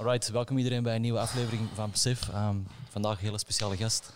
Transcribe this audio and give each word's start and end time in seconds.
Alright, 0.00 0.28
welkom 0.28 0.56
iedereen 0.56 0.82
bij 0.82 0.94
een 0.94 1.00
nieuwe 1.00 1.18
aflevering 1.18 1.68
van 1.74 1.90
Besef. 1.90 2.28
Ehm, 2.28 2.56
vandaag 2.88 3.18
een 3.18 3.24
hele 3.24 3.38
speciale 3.38 3.76
gast. 3.76 4.12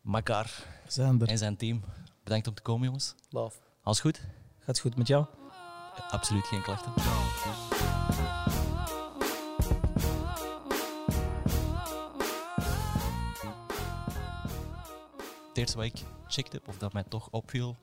Makar 0.00 0.50
Zijn 0.86 1.20
er. 1.20 1.28
en 1.28 1.38
zijn 1.38 1.56
team. 1.56 1.80
Bedankt 2.24 2.46
om 2.46 2.54
te 2.54 2.62
komen, 2.62 2.86
jongens. 2.86 3.14
Love. 3.30 3.58
Alles 3.82 4.00
goed? 4.00 4.16
Gaat 4.58 4.66
het 4.66 4.80
goed 4.80 4.96
met 4.96 5.06
jou? 5.06 5.26
Absoluut 6.10 6.44
geen 6.46 6.62
klachten. 6.62 6.92
Het 15.48 15.58
eerste 15.58 15.76
wat 15.76 15.86
ik 15.86 16.02
checkte, 16.26 16.60
of 16.66 16.78
dat 16.78 16.92
mij 16.92 17.04
toch 17.08 17.28
opviel, 17.30 17.76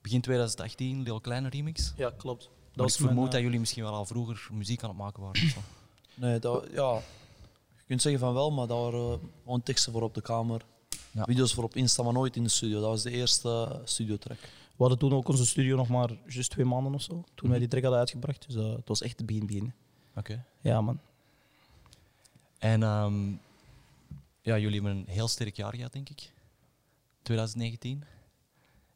begin 0.00 0.20
2018, 0.20 1.02
Lil 1.02 1.20
Kleine 1.20 1.48
remix. 1.48 1.92
Ja, 1.96 2.10
klopt. 2.16 2.42
Dat 2.42 2.76
Maar 2.76 2.86
ik 2.86 2.92
vermoed 2.92 3.14
mijn, 3.14 3.26
dat 3.26 3.34
eh, 3.34 3.42
jullie 3.42 3.60
misschien 3.60 3.82
wel 3.82 3.94
al 3.94 4.04
vroeger 4.04 4.48
muziek 4.52 4.82
aan 4.82 4.88
het 4.88 4.98
maken 4.98 5.22
waren. 5.22 5.52
Nee, 6.14 6.38
dat, 6.38 6.66
ja, 6.72 6.94
je 7.76 7.84
kunt 7.86 8.02
zeggen 8.02 8.20
van 8.20 8.34
wel, 8.34 8.50
maar 8.50 8.66
dat 8.66 8.78
waren 8.78 9.20
gewoon 9.42 9.62
teksten 9.62 9.92
voor 9.92 10.02
op 10.02 10.14
de 10.14 10.22
kamer. 10.22 10.64
Ja. 11.10 11.24
Video's 11.24 11.54
voor 11.54 11.64
op 11.64 11.76
Insta, 11.76 12.02
maar 12.02 12.12
nooit 12.12 12.36
in 12.36 12.42
de 12.42 12.48
studio. 12.48 12.80
Dat 12.80 12.88
was 12.88 13.02
de 13.02 13.10
eerste 13.10 13.48
uh, 13.48 13.76
studiotrack. 13.84 14.38
We 14.40 14.86
hadden 14.86 14.98
toen 14.98 15.12
ook 15.12 15.28
onze 15.28 15.46
studio 15.46 15.76
nog 15.76 15.88
maar 15.88 16.10
juist 16.26 16.50
twee 16.50 16.64
maanden 16.64 16.94
of 16.94 17.02
zo. 17.02 17.24
Toen 17.34 17.50
wij 17.50 17.58
die 17.58 17.68
track 17.68 17.82
hadden 17.82 18.00
uitgebracht. 18.00 18.46
Dus 18.46 18.56
eh, 18.56 18.72
het 18.72 18.88
was 18.88 19.02
echt 19.02 19.18
de 19.18 19.24
begin 19.24 19.46
begin. 19.46 19.72
Oké. 20.16 20.44
Ja, 20.60 20.80
man. 20.80 21.00
En 22.58 22.82
ehm, 22.82 23.28
ja, 24.40 24.58
jullie 24.58 24.80
hebben 24.80 24.96
een 24.96 25.04
heel 25.06 25.28
sterk 25.28 25.56
jaar 25.56 25.74
gehad, 25.74 25.92
denk 25.92 26.08
ik. 26.08 26.32
2019. 27.22 28.04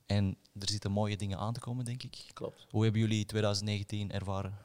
En 0.07 0.37
er 0.59 0.69
zitten 0.69 0.91
mooie 0.91 1.17
dingen 1.17 1.39
aan 1.39 1.53
te 1.53 1.61
komen, 1.61 1.85
denk 1.85 2.03
ik. 2.03 2.25
Klopt. 2.33 2.67
Hoe 2.71 2.83
hebben 2.83 3.01
jullie 3.01 3.25
2019 3.25 4.11
ervaren? 4.11 4.59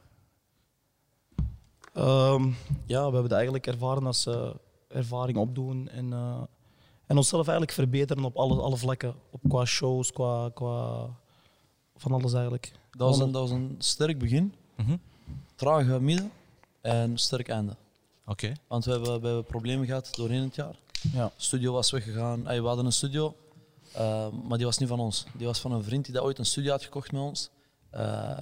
Ehm, 1.94 2.44
ja, 2.86 2.96
we 2.98 3.02
hebben 3.02 3.22
het 3.22 3.32
eigenlijk 3.32 3.66
ervaren 3.66 4.06
als 4.06 4.26
eh, 4.26 4.50
ervaring 4.88 5.38
opdoen. 5.38 5.88
En, 5.88 6.12
eh, 6.12 6.40
en 7.06 7.16
onszelf 7.16 7.42
eigenlijk 7.46 7.72
verbeteren 7.76 8.24
op 8.24 8.36
alle, 8.36 8.60
alle 8.62 8.76
vlakken. 8.76 9.14
Op, 9.30 9.40
qua 9.48 9.64
shows, 9.64 10.12
qua, 10.12 10.50
qua... 10.54 11.06
Van 11.96 12.12
alles 12.12 12.32
eigenlijk. 12.32 12.72
Dat 12.90 13.08
was, 13.08 13.18
een, 13.18 13.32
dat 13.32 13.40
was 13.42 13.50
een 13.50 13.74
sterk 13.78 14.18
begin, 14.18 14.54
Mhm. 14.76 14.96
trage 15.54 16.00
midden 16.00 16.32
en 16.80 17.18
sterk 17.18 17.48
einde. 17.48 17.76
Oké. 18.26 18.52
Want 18.66 18.84
we 18.84 18.90
hebben, 18.90 19.20
we 19.20 19.26
hebben 19.26 19.44
problemen 19.44 19.86
gehad 19.86 20.08
doorheen 20.14 20.42
het 20.42 20.54
jaar. 20.54 20.74
Ja. 21.12 21.24
De 21.26 21.32
studio 21.36 21.72
was 21.72 21.90
weggegaan. 21.90 22.48
Ey, 22.48 22.60
we 22.60 22.66
hadden 22.66 22.84
een 22.86 22.92
studio, 22.92 23.34
eh, 23.92 24.28
maar 24.48 24.56
die 24.56 24.66
was 24.66 24.78
niet 24.78 24.88
van 24.88 25.00
ons. 25.00 25.24
Die 25.34 25.46
was 25.46 25.58
van 25.60 25.72
een 25.72 25.82
vriend 25.84 26.04
die 26.04 26.14
dat 26.14 26.22
ooit 26.22 26.38
een 26.38 26.46
studio 26.46 26.70
had 26.70 26.82
gekocht 26.82 27.12
met 27.12 27.20
ons. 27.20 27.50
Eh, 27.90 28.38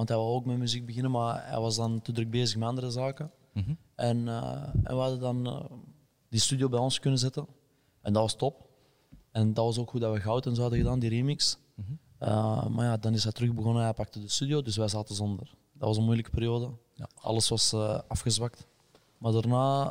want 0.00 0.12
hij 0.12 0.20
wou 0.20 0.30
ook 0.30 0.44
met 0.44 0.58
muziek 0.58 0.86
beginnen, 0.86 1.10
maar 1.10 1.48
hij 1.48 1.60
was 1.60 1.76
dan 1.76 2.02
te 2.02 2.12
druk 2.12 2.30
bezig 2.30 2.58
met 2.58 2.68
andere 2.68 2.90
zaken. 2.90 3.30
Mhm. 3.52 3.74
En, 3.94 4.28
eh, 4.28 4.62
en 4.62 4.94
we 4.94 5.00
hadden 5.00 5.20
dan 5.20 5.46
eh, 5.46 5.64
die 6.28 6.40
studio 6.40 6.68
bij 6.68 6.78
ons 6.78 7.00
kunnen 7.00 7.18
zetten. 7.18 7.46
En 8.02 8.12
dat 8.12 8.22
was 8.22 8.34
top. 8.34 8.68
En 9.30 9.54
dat 9.54 9.64
was 9.64 9.78
ook 9.78 9.90
goed 9.90 10.00
dat 10.00 10.12
we 10.12 10.20
goud 10.20 10.46
en 10.46 10.54
zo 10.54 10.60
hadden 10.60 10.78
gedaan, 10.78 10.98
die 10.98 11.10
remix. 11.10 11.58
Mhm. 11.74 11.92
Eh, 12.18 12.66
maar 12.66 12.84
ja, 12.84 12.96
dan 12.96 13.14
is 13.14 13.22
hij 13.22 13.32
terug 13.32 13.54
begonnen, 13.54 13.82
hij 13.82 13.92
pakte 13.92 14.20
de 14.20 14.28
studio, 14.28 14.62
dus 14.62 14.76
wij 14.76 14.88
zaten 14.88 15.14
zonder. 15.14 15.54
Dat 15.72 15.88
was 15.88 15.96
een 15.96 16.04
moeilijke 16.04 16.30
periode. 16.30 16.70
Ja. 16.94 17.08
Alles 17.14 17.48
was 17.48 17.74
afgezwakt. 18.08 18.66
Maar 19.18 19.32
daarna, 19.32 19.82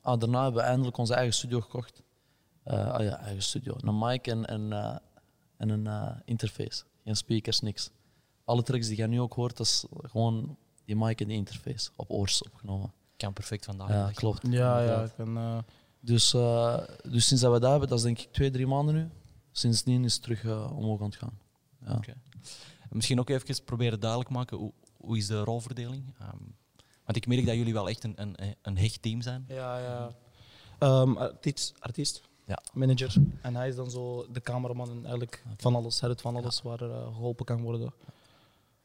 ah, 0.00 0.18
daarna 0.18 0.42
hebben 0.42 0.62
we 0.62 0.68
eindelijk 0.68 0.96
onze 0.96 1.14
eigen 1.14 1.34
studio 1.34 1.60
gekocht. 1.60 2.02
Ah 2.64 3.04
ja, 3.04 3.18
eigen 3.18 3.42
studio. 3.42 3.74
Een 3.80 3.98
mic 3.98 4.26
en, 4.26 4.44
en, 4.44 4.72
en 5.56 5.68
een 5.68 6.22
interface. 6.24 6.84
Geen 7.04 7.16
speakers, 7.16 7.60
niks. 7.60 7.90
Alle 8.44 8.62
tracks 8.62 8.86
die 8.86 8.96
je 8.96 9.06
nu 9.06 9.20
ook 9.20 9.32
hoort, 9.34 9.56
dat 9.56 9.66
is 9.66 9.84
gewoon 9.90 10.56
die 10.84 10.96
mic 10.96 11.20
en 11.20 11.28
die 11.28 11.36
interface 11.36 11.90
op 11.96 12.10
oors 12.10 12.42
opgenomen. 12.42 12.92
Kan 13.16 13.32
perfect 13.32 13.64
vandaag. 13.64 13.88
Ja, 13.88 14.10
klopt. 14.14 14.40
Ja, 14.42 14.50
ja. 14.50 14.80
Inderdaad. 14.80 15.08
Ik 15.10 15.16
ben, 15.16 15.36
eh, 15.36 15.58
Dus, 16.00 16.34
eh, 16.34 16.78
dus 17.02 17.26
sinds 17.26 17.42
dat 17.42 17.52
we 17.52 17.58
dat 17.60 17.70
hebben, 17.70 17.88
dat 17.88 17.98
is 17.98 18.04
denk 18.04 18.18
ik 18.18 18.32
twee, 18.32 18.50
drie 18.50 18.66
maanden 18.66 18.94
nu. 18.94 19.08
Sindsdien 19.52 20.04
is 20.04 20.12
het 20.14 20.22
terug 20.22 20.44
eh, 20.44 20.76
omhoog 20.76 21.00
aan 21.00 21.06
het 21.06 21.16
gaan. 21.16 21.38
Ja. 21.86 21.92
Oké. 21.94 22.14
Misschien 22.90 23.20
ook 23.20 23.28
even 23.28 23.64
proberen 23.64 24.00
duidelijk 24.00 24.30
maken, 24.30 24.56
hoe, 24.56 24.72
hoe 24.96 25.16
is 25.16 25.26
de 25.26 25.38
rolverdeling? 25.44 26.14
Ehm, 26.18 26.36
want 27.04 27.16
ik 27.16 27.26
merk 27.26 27.46
dat 27.46 27.54
jullie 27.54 27.72
wel 27.72 27.88
echt 27.88 28.04
een, 28.04 28.12
een, 28.16 28.36
een 28.62 28.78
hecht 28.78 29.02
team 29.02 29.20
zijn. 29.22 29.44
Ja, 29.48 29.78
ja. 29.78 30.10
Ehm, 30.78 31.16
artiest, 31.16 31.74
artiest 31.78 32.20
Ja. 32.46 32.58
manager. 32.72 33.14
En 33.42 33.56
hij 33.56 33.68
is 33.68 33.76
dan 33.76 33.90
zo 33.90 34.26
de 34.32 34.40
cameraman 34.40 34.90
en 34.90 35.00
eigenlijk 35.02 35.44
van 35.56 35.74
alles. 35.74 36.00
Hij 36.00 36.08
doet 36.08 36.20
van 36.20 36.36
alles 36.36 36.62
waar 36.62 36.80
er 36.80 37.12
geholpen 37.12 37.44
kan 37.44 37.62
worden. 37.62 37.92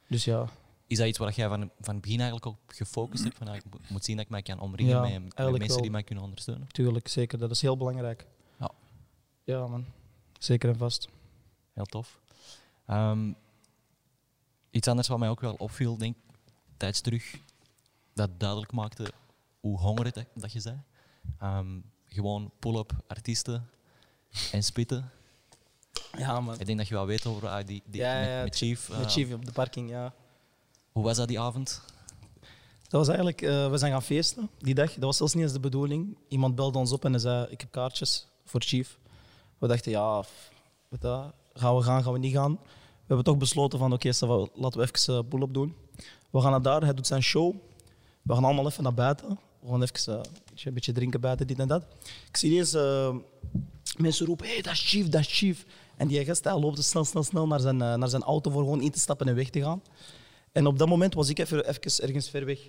Dus 0.10 0.24
ja, 0.26 0.46
Is 0.88 0.98
dat 0.98 1.08
iets 1.08 1.18
waar 1.18 1.34
jij 1.34 1.48
van, 1.48 1.60
van 1.80 1.94
het 1.94 2.02
begin 2.02 2.20
eigenlijk 2.20 2.46
op 2.46 2.58
gefocust 2.68 3.24
hebt? 3.24 3.38
Van, 3.38 3.48
ah, 3.48 3.56
ik 3.56 3.64
mo- 3.72 3.80
moet 3.90 4.06
zien 4.06 4.16
dat 4.16 4.26
ik 4.26 4.32
mij 4.32 4.42
kan 4.42 4.60
omringen 4.60 4.96
Ja, 4.96 5.02
met, 5.20 5.36
mensen 5.38 5.68
wel. 5.68 5.82
die 5.82 5.92
mij 5.92 6.04
kunnen 6.04 6.24
ondersteunen? 6.24 6.68
tuurlijk, 6.68 7.08
zeker. 7.08 7.38
Dat 7.38 7.52
is 7.52 7.62
heel 7.62 7.78
belangrijk. 7.78 8.26
Ja. 8.60 8.72
Ja, 9.44 9.68
man. 9.68 9.86
Zeker 10.40 10.70
en 10.70 10.78
vast. 10.78 11.08
Heel 11.74 11.86
tof. 11.86 12.20
Ehm, 12.86 13.34
iets 14.70 14.88
anders 14.88 15.08
wat 15.08 15.20
mij 15.20 15.30
ook 15.30 15.42
wel 15.42 15.54
opviel, 15.58 15.98
denk 15.98 16.16
ik, 16.16 16.22
tijds 16.78 17.02
terug, 17.02 17.36
dat 18.14 18.40
duidelijk 18.40 18.72
maakte 18.72 19.12
hoe 19.60 19.78
hongerig 19.80 20.14
dat, 20.14 20.26
dat 20.34 20.52
je 20.54 20.60
zei. 20.60 20.82
Ehm, 21.40 21.80
gewoon 22.06 22.52
pull-up 22.60 22.92
artiesten 23.08 23.70
en 24.52 24.64
spitten. 24.64 25.12
Ja, 26.18 26.40
man. 26.40 26.60
Ik 26.60 26.66
denk 26.66 26.78
dat 26.78 26.88
je 26.88 26.94
wel 26.94 27.06
weet 27.06 27.26
over 27.26 27.48
ah, 27.48 27.66
die, 27.66 27.84
die, 27.86 28.02
Ja, 28.02 28.22
ja, 28.22 28.44
met, 28.44 28.56
Chief. 28.56 28.90
Met 28.90 29.00
eh, 29.00 29.08
Chief 29.08 29.34
op 29.34 29.46
de 29.46 29.52
parking, 29.52 29.90
ja. 29.90 30.14
Hoe 30.92 31.04
was 31.04 31.18
dat 31.18 31.28
die 31.28 31.40
avond? 31.40 31.82
Dat 32.82 33.00
was 33.00 33.08
eigenlijk, 33.08 33.42
eh, 33.42 33.70
we 33.70 33.78
zijn 33.78 33.92
gaan 33.92 34.04
feesten 34.04 34.50
die 34.58 34.74
dag. 34.76 34.94
Dat 34.94 35.04
was 35.04 35.18
zelfs 35.18 35.34
niet 35.34 35.44
eens 35.44 35.54
de 35.54 35.60
bedoeling. 35.60 36.18
Iemand 36.28 36.56
belde 36.56 36.78
ons 36.78 36.92
op 36.92 37.06
en 37.06 37.12
hij 37.12 37.20
zei: 37.20 37.46
Ik 37.50 37.62
heb 37.62 37.72
kaartjes 37.72 38.28
voor 38.46 38.62
Chief. 38.62 38.98
We 39.58 39.68
dachten: 39.68 39.92
Ja, 39.92 40.24
weet 40.88 41.02
dat, 41.02 41.34
gaan 41.54 41.76
we 41.76 41.82
gaan, 41.82 42.04
gaan 42.04 42.14
we 42.14 42.20
niet 42.20 42.34
gaan? 42.34 42.52
We 42.62 43.06
hebben 43.08 43.26
toch 43.26 43.38
besloten: 43.38 43.80
van 43.80 43.94
Oké, 43.94 44.14
va, 44.14 44.48
laten 44.54 44.80
we 44.80 44.90
even 44.92 45.16
eh, 45.18 45.30
pull-up 45.30 45.54
doen. 45.54 45.76
We 46.30 46.42
gaan 46.42 46.52
naar 46.52 46.62
daar, 46.62 46.82
hij 46.82 46.94
doet 46.94 47.08
zijn 47.08 47.24
show. 47.24 47.56
We 48.22 48.34
gaan 48.34 48.44
allemaal 48.44 48.68
even 48.68 48.84
naar 48.84 48.94
buiten. 48.94 49.40
We 49.60 49.70
gaan 49.70 49.82
even 49.82 50.14
eh, 50.14 50.22
een 50.64 50.74
beetje- 50.74 50.92
een 50.92 50.98
drinken 50.98 51.22
buiten, 51.22 51.48
dit 51.48 51.60
en 51.60 51.68
dat. 51.68 51.84
Ik 52.28 52.38
zie 52.38 52.52
ineens 52.52 52.74
eh, 52.74 53.16
mensen 54.02 54.26
roepen: 54.26 54.46
Hé, 54.46 54.54
hey, 54.54 54.62
dat 54.62 54.74
is 54.74 54.90
Chief, 54.90 55.10
dat 55.10 55.22
is 55.22 55.38
Chief. 55.38 55.66
En 55.98 56.08
die 56.08 56.26
gast 56.26 56.44
hij 56.44 56.60
loopt 56.60 56.84
snel, 56.84 57.06
snel, 57.06 57.24
snel 57.24 57.48
naar 57.48 57.60
zijn, 57.60 57.82
eh, 57.82 57.94
naar 57.94 58.10
zijn 58.10 58.24
auto 58.24 58.52
voor 58.52 58.62
gewoon 58.62 58.82
in 58.82 58.92
te 58.92 59.00
stappen 59.00 59.28
en 59.28 59.36
weg 59.36 59.50
te 59.50 59.62
gaan. 59.62 59.82
En 60.52 60.68
op 60.68 60.78
dat 60.80 60.88
moment 60.88 61.14
was 61.14 61.30
ik 61.30 61.40
even, 61.40 61.68
even 61.68 62.04
ergens 62.04 62.30
ver 62.30 62.46
weg 62.46 62.60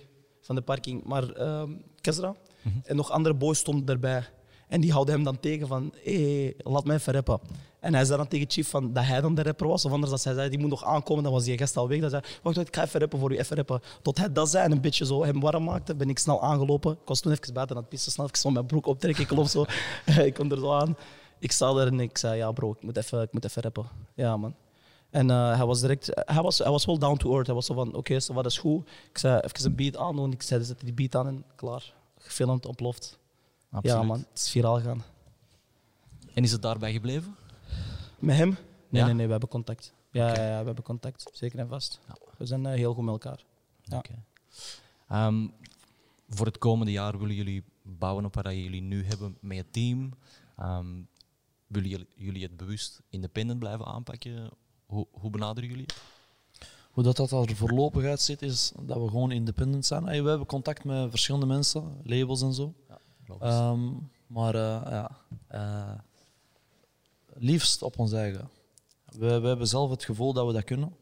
van 0.41 0.55
de 0.55 0.61
parking. 0.61 1.03
Maar 1.03 1.29
ehm 1.29 1.71
Kesra 2.01 2.35
en 2.83 2.95
nog 2.95 3.11
andere 3.11 3.35
boys 3.35 3.57
stonden 3.57 3.95
erbij. 3.95 4.23
En 4.67 4.81
die 4.81 4.91
houden 4.91 5.13
hem 5.13 5.23
dan 5.23 5.39
tegen 5.39 5.67
van, 5.67 5.93
hé, 6.03 6.51
laat 6.57 6.85
mij 6.85 6.95
even 6.95 7.13
rappen. 7.13 7.39
En 7.79 7.93
hij 7.93 8.05
zei 8.05 8.17
dan 8.17 8.27
tegen 8.27 8.49
Chief 8.49 8.69
van, 8.69 8.93
dat 8.93 9.03
hij 9.03 9.21
dan 9.21 9.35
de 9.35 9.43
rapper 9.43 9.67
was. 9.67 9.85
Of 9.85 9.91
anders 9.91 10.11
dat 10.11 10.23
hij 10.23 10.33
zei, 10.33 10.49
die 10.49 10.59
moet 10.59 10.69
nog 10.69 10.83
aankomen, 10.83 11.23
dan 11.23 11.31
was 11.31 11.43
die 11.43 11.57
gast 11.57 11.77
al 11.77 11.87
weg. 11.87 11.99
Dan 11.99 12.09
zei 12.09 12.21
wacht, 12.41 12.57
ik 12.57 12.75
ga 12.75 12.83
even 12.83 12.99
rappen 12.99 13.19
voor 13.19 13.31
u, 13.31 13.37
even 13.37 13.55
rappen. 13.55 13.81
Tot 14.01 14.17
hij 14.17 14.31
dat 14.31 14.49
zei 14.49 14.65
en 14.65 14.71
een 14.71 14.81
beetje 14.81 15.05
zo 15.05 15.23
hem 15.23 15.39
warm 15.39 15.63
maakte, 15.63 15.95
ben 15.95 16.09
ik 16.09 16.19
snel 16.19 16.41
aangelopen. 16.41 16.91
Ik 16.91 16.97
was 17.07 17.19
toen 17.19 17.31
even 17.31 17.53
buiten 17.53 17.75
aan 17.75 17.81
het 17.81 17.91
pissen, 17.91 18.11
snel 18.11 18.25
even 18.25 18.37
zo 18.37 18.49
mijn 18.49 18.65
broek 18.65 18.85
optrekken. 18.85 19.23
Ik 19.23 19.31
loop 19.31 19.47
zo, 19.47 19.65
ik 20.25 20.33
kom 20.33 20.51
er 20.51 20.57
zo 20.57 20.73
aan. 20.73 20.97
Ik 21.41 21.51
sta 21.51 21.69
er 21.75 21.87
en 21.87 21.99
ik 21.99 22.17
zei, 22.17 22.37
ja 22.37 22.51
bro, 22.51 22.71
ik 22.71 22.81
moet 22.83 22.97
even, 22.97 23.21
ik 23.21 23.33
moet 23.33 23.45
even 23.45 23.61
rappen. 23.61 23.85
Ja 24.13 24.37
man. 24.37 24.55
En 25.09 25.29
eh, 25.29 25.55
hij 25.55 25.65
was 25.65 25.81
direct, 25.81 26.09
hij 26.13 26.41
was, 26.41 26.57
hij 26.57 26.71
was 26.71 26.85
wel 26.85 26.97
down 26.99 27.17
to 27.17 27.31
earth. 27.33 27.45
Hij 27.45 27.55
was 27.55 27.65
zo 27.65 27.73
van, 27.73 27.95
oké, 27.95 28.19
so 28.19 28.33
wat 28.33 28.45
is 28.45 28.57
goed. 28.57 28.87
Ik 29.09 29.17
zei, 29.17 29.39
even 29.39 29.65
een 29.65 29.75
beat 29.75 29.97
aandoen. 29.97 30.31
Ik 30.31 30.41
zei, 30.41 30.63
zet 30.63 30.79
die 30.79 30.93
beat 30.93 31.15
aan 31.15 31.27
en 31.27 31.43
klaar. 31.55 31.93
Gefilmd, 32.17 32.65
ontploft. 32.65 33.19
Ja 33.81 34.03
man, 34.03 34.17
het 34.29 34.39
is 34.39 34.49
viraal 34.51 34.75
gegaan. 34.75 35.03
En 36.33 36.43
is 36.43 36.51
het 36.51 36.61
daarbij 36.61 36.91
gebleven? 36.91 37.35
Met 38.19 38.35
hem? 38.35 38.49
Nee, 38.49 39.01
Ja? 39.01 39.05
nee, 39.05 39.13
nee, 39.15 39.25
we 39.25 39.31
hebben 39.31 39.49
contact. 39.49 39.93
Ja, 40.11 40.27
ja, 40.27 40.43
ja, 40.47 40.59
we 40.59 40.65
hebben 40.65 40.83
contact. 40.83 41.29
Zeker 41.33 41.59
en 41.59 41.67
vast. 41.67 41.99
Ja. 42.07 42.15
We 42.37 42.45
zijn 42.45 42.65
eh, 42.65 42.73
heel 42.73 42.93
goed 42.93 43.03
met 43.03 43.13
elkaar. 43.13 43.43
Ja. 43.83 43.97
Oké. 43.97 44.23
Ehm, 45.07 45.47
voor 46.29 46.45
het 46.45 46.57
komende 46.57 46.91
jaar 46.91 47.17
willen 47.19 47.35
jullie 47.35 47.63
bouwen 47.83 48.25
op 48.25 48.35
wat 48.35 48.45
jullie 48.45 48.81
nu 48.81 49.05
hebben 49.05 49.37
met 49.39 49.57
je 49.57 49.65
team. 49.71 50.13
Ehm, 50.57 50.87
willen 51.71 52.07
jullie, 52.15 52.43
het 52.43 52.57
bewust 52.57 53.01
independent 53.09 53.59
blijven 53.59 53.85
aanpakken? 53.85 54.49
Hoe, 54.85 55.07
hoe 55.11 55.29
benaderen 55.29 55.69
jullie 55.69 55.85
het? 55.85 56.01
Hoe 56.91 57.03
dat, 57.03 57.15
dat 57.15 57.31
er 57.31 57.55
voorlopig 57.55 58.03
uitziet, 58.03 58.41
is 58.41 58.71
dat 58.81 58.97
we 58.97 59.07
gewoon 59.07 59.31
independent 59.31 59.85
zijn. 59.85 60.03
We 60.03 60.11
hebben 60.11 60.45
contact 60.45 60.83
met 60.83 61.09
verschillende 61.09 61.45
mensen, 61.45 61.97
labels 62.03 62.41
en 62.41 62.53
zo. 62.53 62.73
Logisch. 63.25 63.47
Ehm, 63.47 63.89
maar 64.27 64.55
eh, 64.55 64.91
ja, 64.91 65.17
eh, 65.47 65.93
liefst 67.33 67.81
op 67.81 67.99
ons 67.99 68.11
eigen. 68.11 68.49
We, 69.05 69.39
we 69.39 69.47
hebben 69.47 69.67
zelf 69.67 69.89
het 69.89 70.03
gevoel 70.03 70.33
dat 70.33 70.47
we 70.47 70.53
dat 70.53 70.63
kunnen. 70.63 70.95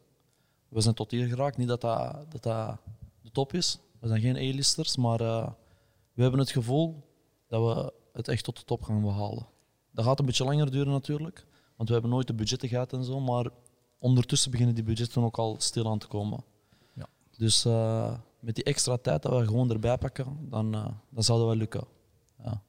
We 0.68 0.82
zijn 0.82 0.96
tot 0.96 1.12
hier 1.12 1.28
geraakt. 1.28 1.58
Niet 1.58 1.68
dat 1.68 1.82
dat, 1.82 2.26
dat, 2.30 2.44
dat 2.44 2.78
de 3.22 3.32
top 3.32 3.54
is. 3.54 3.80
We 4.00 4.08
zijn 4.08 4.22
geen 4.22 4.36
A-listers, 4.36 4.98
maar 4.98 5.22
eh, 5.22 5.50
we 6.14 6.22
hebben 6.22 6.40
het 6.40 6.52
gevoel 6.52 7.04
dat 7.48 7.76
we 7.76 7.94
het 8.14 8.28
echt 8.28 8.44
tot 8.44 8.58
de 8.58 8.64
top 8.64 8.84
gaan 8.84 9.02
behalen. 9.02 9.46
Dat 10.00 10.08
gaat 10.08 10.20
een 10.20 10.26
beetje 10.26 10.44
langer 10.44 10.72
duren 10.72 10.92
natuurlijk, 10.92 11.46
want 11.76 11.90
we 11.90 11.94
hebben 11.96 12.12
nooit 12.12 12.28
de 12.28 12.34
budgetten 12.34 12.70
gehad 12.70 12.94
en 12.94 13.04
zo. 13.04 13.20
Maar 13.20 13.50
ondertussen 13.98 14.52
beginnen 14.52 14.76
die 14.76 14.84
budgetten 14.84 15.24
ook 15.24 15.38
al 15.38 15.56
stil 15.58 15.90
aan 15.90 15.98
te 15.98 16.08
komen. 16.08 16.44
Ja. 16.94 17.08
Dus 17.38 17.66
eh, 17.66 18.14
met 18.40 18.56
die 18.56 18.64
extra 18.64 18.98
tijd 18.98 19.22
dat 19.22 19.40
we 19.40 19.46
gewoon 19.46 19.72
erbij 19.72 19.98
pakken, 19.98 20.38
dan, 20.50 20.76
eh, 20.76 20.88
dan 21.10 21.24
zou 21.24 21.38
dat 21.40 21.48
wel 21.48 21.56
lukken. 21.56 21.84
Ja. 22.44 22.62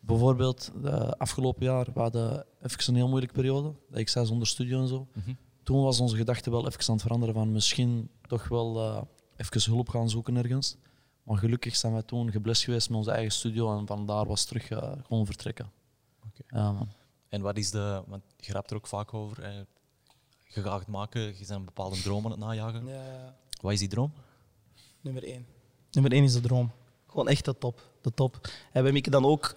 Bijvoorbeeld, 0.00 0.72
de 0.82 1.18
afgelopen 1.18 1.64
jaar, 1.64 1.86
we 1.94 2.00
hadden 2.00 2.46
even 2.62 2.88
een 2.88 2.94
heel 2.94 3.08
moeilijke 3.08 3.34
periode. 3.34 3.72
Dat 3.90 3.98
ik 3.98 4.08
zei 4.08 4.26
zonder 4.26 4.46
studio 4.46 4.80
en 4.80 4.88
zo. 4.88 5.08
Mhm. 5.12 5.34
Toen 5.62 5.82
was 5.82 6.00
onze 6.00 6.16
gedachte 6.16 6.50
wel 6.50 6.66
even 6.66 6.88
aan 6.88 6.94
het 6.94 7.02
veranderen 7.02 7.34
van 7.34 7.52
misschien 7.52 8.10
toch 8.26 8.48
wel 8.48 8.80
eh 8.80 9.02
even 9.36 9.72
hulp 9.72 9.88
gaan 9.88 10.10
zoeken 10.10 10.36
ergens. 10.36 10.76
Maar 11.22 11.38
gelukkig 11.38 11.76
zijn 11.76 11.92
wij 11.92 12.02
toen 12.02 12.30
geblest 12.30 12.64
geweest 12.64 12.88
met 12.88 12.98
onze 12.98 13.10
eigen 13.10 13.32
studio 13.32 13.78
en 13.78 13.86
vandaar 13.86 14.26
was 14.26 14.44
terug 14.44 14.66
gewoon 15.06 15.26
vertrekken. 15.26 15.82
Ja, 16.48 16.72
man. 16.72 16.88
En 17.28 17.40
wat 17.40 17.56
is 17.56 17.70
de, 17.70 18.02
want 18.06 18.22
je 18.36 18.52
raapt 18.52 18.70
er 18.70 18.76
ook 18.76 18.86
vaak 18.86 19.14
over, 19.14 19.42
eh, 19.42 19.52
je 20.48 20.62
gaat 20.62 20.78
het 20.78 20.88
maken, 20.88 21.20
je 21.20 21.34
bent 21.38 21.50
een 21.50 21.64
bepaalde 21.64 22.00
droom 22.02 22.24
aan 22.24 22.30
het 22.30 22.40
najagen. 22.40 22.86
Ja, 22.86 22.94
ja. 22.94 23.36
Wat 23.60 23.72
is 23.72 23.78
die 23.78 23.88
droom? 23.88 24.12
Nummer 25.00 25.24
één. 25.24 25.46
Nummer 25.90 26.12
één 26.12 26.24
is 26.24 26.32
de 26.32 26.40
droom. 26.40 26.70
Gewoon 27.06 27.28
echt 27.28 27.44
de 27.44 27.58
top. 27.58 27.82
De 28.00 28.10
top. 28.14 28.48
En 28.72 28.82
wij 28.82 28.92
mikken 28.92 29.12
dan 29.12 29.24
ook 29.24 29.56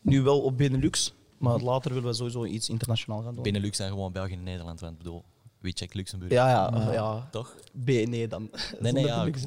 nu 0.00 0.22
wel 0.22 0.40
op 0.40 0.56
Benelux, 0.58 1.14
maar 1.38 1.60
later 1.60 1.92
willen 1.94 2.08
we 2.08 2.14
sowieso 2.14 2.44
iets 2.44 2.68
internationaal 2.68 3.22
gaan 3.22 3.34
doen. 3.34 3.42
Benelux 3.42 3.76
zijn 3.76 3.90
gewoon 3.90 4.12
België 4.12 4.32
en 4.32 4.42
Nederland, 4.42 4.80
want 4.80 4.92
ik 4.92 4.98
bedoel, 4.98 5.24
wie 5.58 5.72
checkt 5.76 5.94
Luxemburg? 5.94 6.32
Ja, 6.32 6.48
ja, 6.48 6.78
Ja. 6.78 6.92
ja. 6.92 7.28
Toch? 7.30 7.54
B, 7.84 7.86
nee 7.86 8.28
dan. 8.28 8.50
Nee, 8.80 8.92
nee, 8.92 9.04
ja. 9.04 9.16
Benelux. 9.24 9.46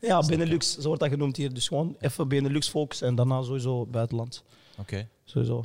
Ja, 0.00 0.20
Benelux, 0.26 0.74
zo 0.78 0.86
wordt 0.86 1.00
dat 1.00 1.10
genoemd 1.10 1.36
hier. 1.36 1.54
Dus 1.54 1.68
gewoon 1.68 1.96
even 2.00 2.28
Benelux 2.28 2.68
focus 2.68 3.00
en 3.02 3.14
daarna 3.14 3.42
sowieso 3.42 3.86
buitenland. 3.86 4.44
Oké. 4.78 5.08
Sowieso. 5.24 5.64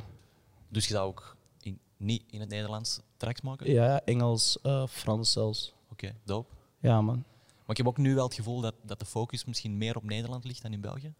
Dus 0.72 0.86
je 0.86 0.94
zou 0.94 1.06
ook 1.08 1.36
in, 1.60 1.78
niet 1.96 2.22
in 2.30 2.40
het 2.40 2.48
Nederlands 2.48 3.00
tracks 3.16 3.40
maken? 3.40 3.70
Ja, 3.70 3.84
ja, 3.84 4.00
Engels, 4.04 4.58
eh, 4.62 4.86
Frans 4.86 5.32
zelfs. 5.32 5.74
Oké, 5.90 6.14
dope. 6.24 6.54
Ja, 6.78 7.00
man. 7.00 7.24
Maar 7.46 7.70
ik 7.70 7.76
heb 7.76 7.86
ook 7.86 7.96
nu 7.96 8.14
wel 8.14 8.24
het 8.24 8.34
gevoel 8.34 8.60
dat, 8.60 8.74
dat 8.82 8.98
de 8.98 9.04
focus 9.04 9.44
misschien 9.44 9.78
meer 9.78 9.96
op 9.96 10.04
Nederland 10.04 10.44
ligt 10.44 10.62
dan 10.62 10.72
in 10.72 10.80
België. 10.80 11.14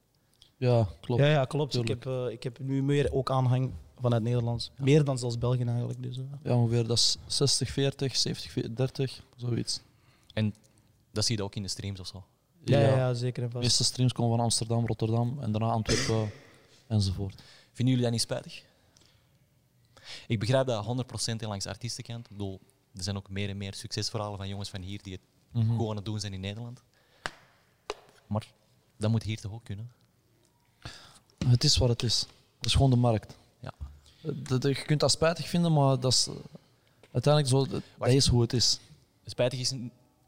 ja 0.56 0.88
klopt. 1.00 1.22
Ja, 1.22 1.28
ja 1.28 1.44
klopt. 1.44 1.76
Ik 1.76 1.88
heb, 1.88 2.06
eh, 2.06 2.26
ik 2.28 2.42
heb 2.42 2.58
nu 2.58 2.82
meer 2.82 3.12
ook 3.12 3.30
aanhang 3.30 3.72
vanuit 4.00 4.22
Nederlands. 4.22 4.70
Meer 4.76 5.04
dan 5.04 5.18
zelfs 5.18 5.38
België 5.38 5.64
eigenlijk. 5.64 6.02
Dus, 6.02 6.16
eh. 6.16 6.24
Ja, 6.42 6.56
ongeveer 6.56 6.86
dat 6.86 6.96
is 6.96 7.16
60, 7.26 7.70
40, 7.70 8.16
70, 8.16 8.70
30, 8.70 9.22
zoiets. 9.36 9.80
En 10.34 10.54
dat 11.10 11.24
zie 11.24 11.36
je 11.36 11.42
ook 11.42 11.54
in 11.54 11.62
de 11.62 11.68
streams 11.68 12.00
of 12.00 12.06
zo. 12.06 12.24
ja, 12.64 12.78
ja, 12.78 12.96
ja, 12.96 13.14
zeker 13.14 13.42
en 13.42 13.50
De 13.50 13.58
meeste 13.58 13.84
streams 13.84 14.12
komen 14.12 14.36
van 14.36 14.44
Amsterdam, 14.44 14.86
Rotterdam 14.86 15.38
en 15.40 15.52
daarna 15.52 15.70
Antwerpen 15.70 16.30
enzovoort. 16.88 17.42
Vinden 17.72 17.86
jullie 17.86 18.02
dat 18.02 18.10
niet 18.10 18.20
spijtig? 18.20 18.64
Ik 20.26 20.38
begrijp 20.38 20.66
dat 20.66 20.84
100% 20.84 21.36
langs 21.46 21.64
de 21.64 21.70
artiestenkant. 21.70 22.24
Ik 22.26 22.32
bedoel, 22.32 22.60
er 22.94 23.02
zijn 23.02 23.16
ook 23.16 23.30
meer 23.30 23.48
en 23.48 23.56
meer 23.56 23.74
succesverhalen 23.74 24.36
van 24.38 24.48
jongens 24.48 24.68
van 24.70 24.80
hier 24.80 25.02
die 25.02 25.12
het 25.12 25.22
Mhm. 25.52 25.66
gewoon 25.70 25.90
aan 25.90 25.96
het 25.96 26.04
doen 26.04 26.20
zijn 26.20 26.32
in 26.32 26.40
Nederland. 26.40 26.82
Maar 28.26 28.46
dat 28.96 29.10
moet 29.10 29.22
hier 29.22 29.40
toch 29.40 29.52
ook 29.52 29.64
kunnen? 29.64 29.92
Het 31.46 31.64
is 31.64 31.76
wat 31.76 31.88
het 31.88 32.02
is. 32.02 32.20
Het 32.56 32.66
is 32.66 32.72
gewoon 32.74 32.90
de 32.90 32.96
markt. 32.96 33.36
Ja. 33.60 33.72
De- 34.20 34.58
de- 34.58 34.68
je 34.68 34.82
kunt 34.84 35.00
dat 35.00 35.10
spijtig 35.10 35.48
vinden, 35.48 35.72
maar 35.72 36.00
dat 36.00 36.12
is 36.12 36.26
eh, 36.26 36.34
uiteindelijk 37.12 37.54
zo, 37.54 37.66
dat 37.72 37.82
Wacht. 37.96 38.12
is 38.12 38.26
hoe 38.26 38.40
het 38.42 38.52
is. 38.52 38.80
Spijtig 39.26 39.60
is 39.60 39.74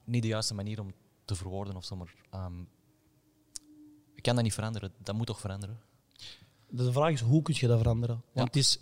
niet 0.04 0.22
de 0.22 0.28
juiste 0.28 0.54
manier 0.54 0.80
om 0.80 0.92
te 1.24 1.34
verwoorden 1.34 1.76
of 1.76 1.84
zo, 1.84 1.96
maar 1.96 2.14
ehm, 2.30 2.60
ik 4.14 4.22
kan 4.22 4.34
dat 4.34 4.44
niet 4.44 4.54
veranderen. 4.54 4.92
Dat 4.98 5.14
moet 5.14 5.26
toch 5.26 5.40
veranderen? 5.40 5.80
De 6.68 6.92
vraag 6.92 7.10
is, 7.12 7.20
hoe 7.20 7.42
kun 7.42 7.54
je 7.58 7.66
dat 7.66 7.78
veranderen? 7.78 8.22
Want 8.32 8.46
het 8.46 8.56
is, 8.56 8.78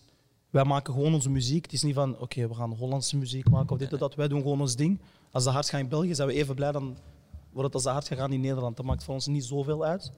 wij 0.52 0.64
maken 0.64 0.94
gewoon 0.94 1.14
onze 1.14 1.30
muziek. 1.30 1.64
Het 1.64 1.72
is 1.72 1.82
niet 1.82 1.94
van, 1.94 2.18
oké, 2.18 2.48
we 2.48 2.54
gaan 2.54 2.72
Hollandse 2.72 3.16
muziek 3.16 3.50
maken 3.50 3.70
of 3.70 3.78
dit 3.78 3.92
of 3.92 3.98
dat. 3.98 4.14
Wij 4.14 4.28
doen 4.28 4.40
gewoon 4.40 4.60
ons 4.60 4.76
ding. 4.76 5.00
Als 5.30 5.44
de 5.44 5.50
hard 5.50 5.68
gaat 5.68 5.80
in 5.80 5.88
België, 5.88 6.14
zijn 6.14 6.28
we 6.28 6.34
even 6.34 6.54
blij 6.54 6.72
dan 6.72 6.96
wordt 7.52 7.66
het 7.66 7.74
als 7.74 7.82
de 7.82 7.90
hard 7.90 8.08
gaat 8.08 8.18
gaan 8.18 8.32
in 8.32 8.40
Nederland. 8.40 8.76
Dat 8.76 8.86
maakt 8.86 9.04
voor 9.04 9.14
ons 9.14 9.26
niet 9.26 9.44
zoveel 9.44 9.84
uit. 9.84 10.12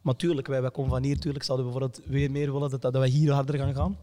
Maar 0.00 0.16
tuurlijk, 0.16 0.46
wij, 0.46 0.60
wij 0.60 0.70
komen 0.70 0.90
van 0.90 1.02
hier. 1.02 1.18
Tuurlijk 1.18 1.44
zouden 1.44 1.66
we 1.66 1.72
bijvoorbeeld 1.72 2.06
weer 2.06 2.30
meer 2.30 2.52
willen 2.52 2.70
dat, 2.70 2.82
dat 2.82 2.92
wij 2.92 3.08
hier 3.08 3.32
harder 3.32 3.58
gaan 3.58 3.74
gaan. 3.74 3.96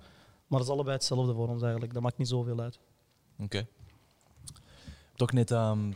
Maar 0.48 0.60
dat 0.60 0.68
is 0.68 0.74
allebei 0.74 0.96
hetzelfde 0.96 1.34
voor 1.34 1.48
ons 1.48 1.62
eigenlijk. 1.62 1.94
Dat 1.94 2.02
maakt 2.02 2.18
niet 2.18 2.28
zoveel 2.28 2.60
uit. 2.60 2.80
Oké. 3.40 3.68
Toch 5.16 5.32
net, 5.32 5.52
ehm, 5.52 5.92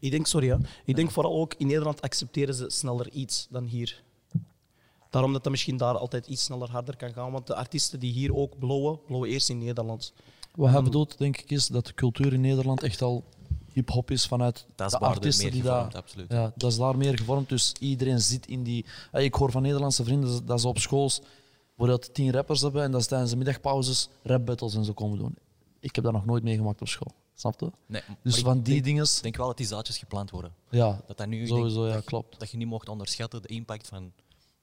Ik 0.00 0.10
denk, 0.10 0.26
sorry, 0.26 0.48
hè. 0.48 0.56
ik 0.84 0.96
denk 0.96 1.10
vooral 1.10 1.40
ook 1.40 1.54
in 1.54 1.66
Nederland 1.66 2.00
accepteren 2.00 2.54
ze 2.54 2.70
sneller 2.70 3.10
iets 3.10 3.46
dan 3.50 3.64
hier. 3.64 4.02
Daarom 5.10 5.32
dat 5.32 5.42
dat 5.42 5.52
misschien 5.52 5.76
daar 5.76 5.98
altijd 5.98 6.26
iets 6.26 6.44
sneller 6.44 6.70
harder 6.70 6.96
kan 6.96 7.12
gaan. 7.12 7.32
Want 7.32 7.46
de 7.46 7.54
artiesten 7.54 8.00
die 8.00 8.12
hier 8.12 8.34
ook 8.36 8.58
blowen, 8.58 9.00
blowen 9.06 9.28
eerst 9.28 9.48
in 9.48 9.58
Nederland. 9.58 10.12
Wat 10.54 10.70
hij 10.70 10.82
bedoelt, 10.82 11.18
denk 11.18 11.36
ik, 11.38 11.50
is 11.50 11.66
dat 11.66 11.86
de 11.86 11.94
cultuur 11.94 12.32
in 12.32 12.40
Nederland 12.40 12.82
echt 12.82 13.02
al 13.02 13.24
hip-hop 13.72 14.10
is 14.10 14.26
vanuit 14.26 14.66
dat 14.74 14.92
is 14.92 14.98
de 14.98 15.04
artiesten 15.04 15.44
meer 15.44 15.52
die 15.52 15.62
daar. 15.62 15.94
absoluut. 15.94 16.30
Ja, 16.32 16.52
dat 16.56 16.70
is 16.70 16.78
daar 16.78 16.96
meer 16.96 17.18
gevormd. 17.18 17.48
Dus 17.48 17.72
iedereen 17.80 18.20
zit 18.20 18.46
in 18.46 18.62
die. 18.62 18.84
Ik 19.12 19.34
hoor 19.34 19.50
van 19.50 19.62
Nederlandse 19.62 20.04
vrienden 20.04 20.46
dat 20.46 20.60
ze 20.60 20.68
op 20.68 20.78
school 20.78 21.10
bijvoorbeeld 21.76 22.14
tien 22.14 22.32
rappers 22.32 22.60
hebben 22.60 22.82
en 22.82 22.90
dat 22.90 23.02
ze 23.02 23.08
tijdens 23.08 23.30
de 23.30 23.36
middagpauzes 23.36 24.08
rap 24.22 24.46
battles 24.46 24.74
en 24.74 24.84
zo 24.84 24.92
komen 24.92 25.18
doen. 25.18 25.36
Ik 25.80 25.94
heb 25.94 26.04
dat 26.04 26.12
nog 26.12 26.24
nooit 26.26 26.42
meegemaakt 26.42 26.80
op 26.80 26.88
school. 26.88 27.12
Snap 27.34 27.60
je? 27.60 27.70
Nee, 27.86 28.02
Dus 28.22 28.38
ik 28.38 28.44
van 28.44 28.62
die 28.62 28.72
denk, 28.72 28.84
dingen. 28.84 29.06
denk 29.22 29.36
wel 29.36 29.46
dat 29.46 29.56
die 29.56 29.66
zaadjes 29.66 29.98
geplant 29.98 30.30
worden. 30.30 30.52
Ja, 30.70 31.00
Dat 31.06 31.16
dat 31.16 31.26
nu, 31.26 31.40
ik 31.40 31.46
Sowieso, 31.48 31.74
denk 31.76 31.86
ja, 31.88 31.92
dat, 31.94 32.02
je- 32.02 32.08
klopt. 32.08 32.38
dat 32.38 32.50
je 32.50 32.56
niet 32.56 32.66
mocht 32.68 32.88
onderschatten 32.88 33.42
de 33.42 33.48
impact 33.48 33.88
van 33.88 34.12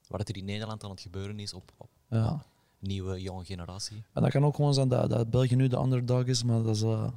wat 0.07 0.29
er 0.29 0.37
in 0.37 0.45
Nederland 0.45 0.83
aan 0.83 0.89
het 0.89 1.01
gebeuren 1.01 1.39
is 1.39 1.53
op, 1.53 1.71
op 1.77 1.89
ja. 2.09 2.45
nieuwe, 2.79 3.21
jonge 3.21 3.45
generatie. 3.45 4.03
En 4.13 4.21
dat 4.21 4.31
kan 4.31 4.45
ook 4.45 4.55
gewoon 4.55 4.73
zijn 4.73 4.87
dat, 4.87 5.09
dat 5.09 5.29
België 5.29 5.55
nu 5.55 5.67
de 5.67 5.77
underdog 5.77 6.25
is, 6.25 6.43
maar 6.43 6.63
dat 6.63 6.77
ze 6.77 6.85
eh, 6.85 7.07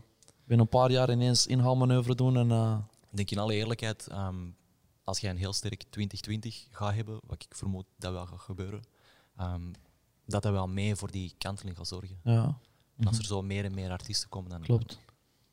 binnen 0.45 0.67
een 0.67 0.79
paar 0.79 0.91
jaar 0.91 1.11
ineens 1.11 1.47
inhaalmanoeuvre 1.47 2.15
doen. 2.15 2.37
En, 2.37 2.51
eh, 2.51 2.79
Ik 3.11 3.17
denk 3.17 3.31
in 3.31 3.39
alle 3.39 3.55
eerlijkheid, 3.55 4.07
ehm, 4.07 4.37
als 5.05 5.19
jij 5.19 5.31
een 5.31 5.37
heel 5.37 5.53
sterk 5.53 5.83
2020 5.91 6.67
gaat 6.71 6.95
hebben, 6.95 7.19
wat 7.27 7.43
ik 7.43 7.55
vermoed 7.57 7.87
dat 7.99 8.13
wel 8.13 8.27
gaat 8.27 8.41
gebeuren, 8.41 8.83
ehm, 9.37 9.73
dat 10.27 10.43
dat 10.43 10.53
wel 10.53 10.69
mee 10.69 10.97
voor 10.97 11.11
die 11.11 11.35
kanteling 11.39 11.77
gaat 11.77 11.89
zorgen. 11.89 12.19
ja, 12.23 12.59
En 12.97 13.07
als 13.07 13.19
er 13.19 13.25
zo 13.25 13.43
meer 13.43 13.65
en 13.65 13.75
meer 13.75 13.91
artiesten 13.91 14.29
komen, 14.29 14.51
dan... 14.51 14.61
klopt. 14.61 14.99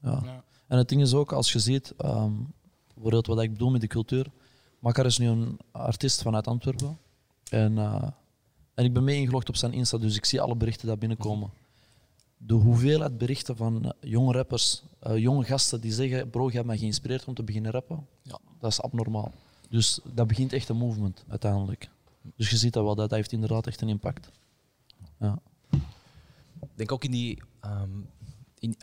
Ja. 0.02 0.22
Ja. 0.24 0.44
En 0.68 0.78
het 0.78 0.90
ding 0.90 1.02
is 1.02 1.14
ook, 1.14 1.32
als 1.32 1.54
je 1.54 1.60
ziet, 1.60 1.94
ehm 1.98 2.34
bijvoorbeeld 2.94 3.28
wat 3.28 3.42
ik 3.42 3.52
bedoel 3.52 3.70
met 3.70 3.82
de 3.82 3.88
cultuur. 3.88 4.32
Makar 4.80 5.06
is 5.06 5.18
nu 5.18 5.28
een 5.28 5.60
artiest 5.72 6.22
vanuit 6.22 6.48
Antwerpen. 6.48 6.98
En, 7.54 7.78
eh, 7.78 8.10
en 8.74 8.86
ik 8.86 8.94
ben 8.94 9.04
mee 9.04 9.20
ingelogd 9.20 9.50
op 9.50 9.56
zijn 9.56 9.74
Insta, 9.74 9.98
dus 9.98 10.16
ik 10.16 10.26
zie 10.26 10.42
alle 10.42 10.56
berichten 10.56 10.88
die 10.88 10.98
binnenkomen. 10.98 11.52
De 12.38 12.54
hoeveelheid 12.54 13.18
berichten 13.18 13.56
van 13.56 13.84
eh, 13.84 13.92
jonge 14.10 14.34
rappers, 14.34 14.84
eh, 15.00 15.18
jonge 15.18 15.44
gasten 15.44 15.82
die 15.82 15.92
zeggen: 15.92 16.30
Bro, 16.30 16.48
je 16.48 16.54
hebt 16.56 16.68
mij 16.68 16.78
geïnspireerd 16.78 17.26
om 17.26 17.34
te 17.34 17.44
beginnen 17.44 17.72
rappen. 17.72 18.08
Ja. 18.22 18.40
Dat 18.60 18.72
is 18.72 18.82
abnormaal. 18.82 19.32
Dus 19.70 20.00
dat 20.14 20.28
begint 20.28 20.54
echt 20.54 20.70
een 20.70 20.78
movement 20.78 21.24
uiteindelijk. 21.28 21.90
Dus 22.36 22.50
je 22.50 22.58
ziet 22.58 22.74
dat 22.74 22.84
wel, 22.84 22.96
dat 22.96 23.12
heeft 23.12 23.32
inderdaad 23.32 23.68
echt 23.68 23.82
een 23.82 23.90
impact. 23.90 24.30
Ja. 25.20 25.40
Ik 26.62 26.70
denk 26.76 26.92
ook 26.92 27.04
in 27.04 27.12
die... 27.12 27.42
ehm, 27.60 28.00
in, 28.60 28.76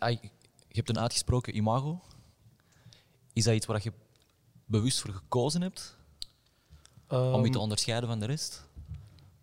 je 0.69 0.77
hebt 0.77 0.89
een 0.89 0.99
uitgesproken 0.99 1.57
imago. 1.57 2.01
Is 3.33 3.45
dat 3.45 3.55
iets 3.55 3.67
waar 3.67 3.81
je 3.83 3.93
bewust 4.65 5.01
voor 5.01 5.15
gekozen 5.15 5.63
hebt, 5.63 5.97
om 7.11 7.45
je 7.45 7.51
te 7.51 7.55
Ehm, 7.55 7.59
onderscheiden 7.63 8.09
van 8.09 8.19
de 8.21 8.27
rest? 8.27 8.69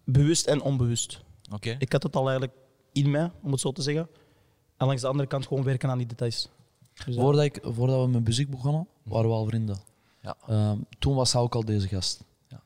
bewust 0.04 0.48
en 0.48 0.62
onbewust. 0.62 1.22
Oké. 1.52 1.76
Ik 1.80 1.92
had 1.92 2.04
het 2.04 2.16
al 2.16 2.30
eigenlijk 2.30 2.58
in 2.92 3.12
mij, 3.12 3.32
om 3.42 3.52
het 3.52 3.60
zo 3.60 3.72
te 3.72 3.82
zeggen. 3.82 4.08
En 4.78 4.86
langs 4.88 5.02
de 5.02 5.08
andere 5.08 5.28
kant 5.28 5.48
gewoon 5.48 5.64
werken 5.64 5.90
aan 5.90 5.98
die 5.98 6.08
details. 6.08 6.50
Dus 7.06 7.16
ja. 7.16 7.22
Voordat, 7.22 7.44
ik, 7.44 7.60
voordat 7.62 8.02
we 8.06 8.12
met 8.12 8.24
muziek 8.26 8.50
begonnen, 8.50 8.88
waren 9.04 9.30
we 9.30 9.36
al 9.36 9.46
vrienden. 9.46 9.78
Ja. 10.22 10.36
Ehm, 10.48 10.78
toen 11.00 11.16
was 11.16 11.34
hij 11.34 11.42
ook 11.42 11.56
al 11.56 11.66
deze 11.66 11.88
gast. 11.88 12.24
Ja. 12.48 12.62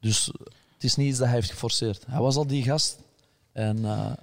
Dus 0.00 0.30
eh, 0.30 0.34
het 0.74 0.84
is 0.84 0.96
niet 0.96 1.08
iets 1.08 1.18
dat 1.18 1.26
hij 1.26 1.36
heeft 1.36 1.50
geforceerd. 1.50 2.06
Hij 2.06 2.20
was 2.20 2.36
al 2.36 2.46
die 2.46 2.62
gast 2.62 2.98
en 3.52 3.84
eh, 3.84 4.06
hij 4.06 4.16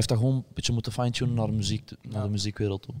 heeft 0.00 0.08
dat 0.08 0.18
gewoon 0.18 0.34
een 0.34 0.44
beetje 0.54 0.72
moeten 0.72 0.92
fine-tunen 0.92 1.34
naar, 1.34 1.46
de 1.46 1.52
muziek, 1.52 1.90
naar 2.02 2.12
Ja. 2.12 2.22
de 2.22 2.28
muziekwereld 2.28 2.82
toe. 2.82 2.94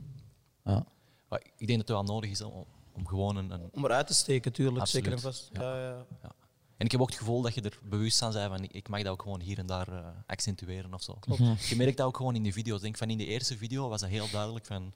Ja. 0.64 0.84
Maar 1.28 1.40
ik 1.56 1.66
denk 1.66 1.78
dat 1.78 1.88
het 1.88 1.96
wel 1.96 2.02
nodig 2.14 2.30
is 2.30 2.40
om, 2.42 2.64
om 2.94 3.06
gewoon 3.06 3.36
een, 3.36 3.50
een... 3.50 3.68
Om 3.72 3.84
eruit 3.84 4.06
te 4.06 4.14
steken, 4.14 4.52
tuurlijk. 4.52 4.78
Absoluut. 4.80 5.04
Zeker 5.04 5.18
en 5.18 5.32
vast. 5.32 5.50
Ja. 5.52 5.62
Ja. 5.62 5.88
Ja, 5.88 6.04
Ja. 6.22 6.32
En 6.76 6.88
ik 6.88 6.92
heb 6.92 7.00
ook 7.00 7.08
het 7.10 7.18
gevoel 7.18 7.42
dat 7.42 7.54
je 7.54 7.60
er 7.60 7.78
bewust 7.82 8.22
aan 8.22 8.32
bent 8.32 8.48
van 8.50 8.62
ik 8.70 8.88
mag 8.88 9.02
dat 9.02 9.12
ook 9.12 9.22
gewoon 9.22 9.40
hier 9.40 9.58
en 9.58 9.66
daar 9.66 9.88
eh, 9.88 10.06
accentueren 10.26 10.94
of 10.94 11.02
zo. 11.02 11.18
Mhm. 11.26 11.54
Je 11.68 11.76
merkt 11.76 11.96
dat 11.96 12.06
ook 12.06 12.16
gewoon 12.16 12.34
in 12.34 12.42
de 12.42 12.52
video's. 12.52 12.76
Ik 12.76 12.82
denk 12.82 12.96
van 12.96 13.10
in 13.10 13.18
de 13.18 13.26
eerste 13.26 13.56
video 13.56 13.88
was 13.88 14.00
dat 14.00 14.10
heel 14.10 14.30
duidelijk 14.32 14.66
van... 14.66 14.92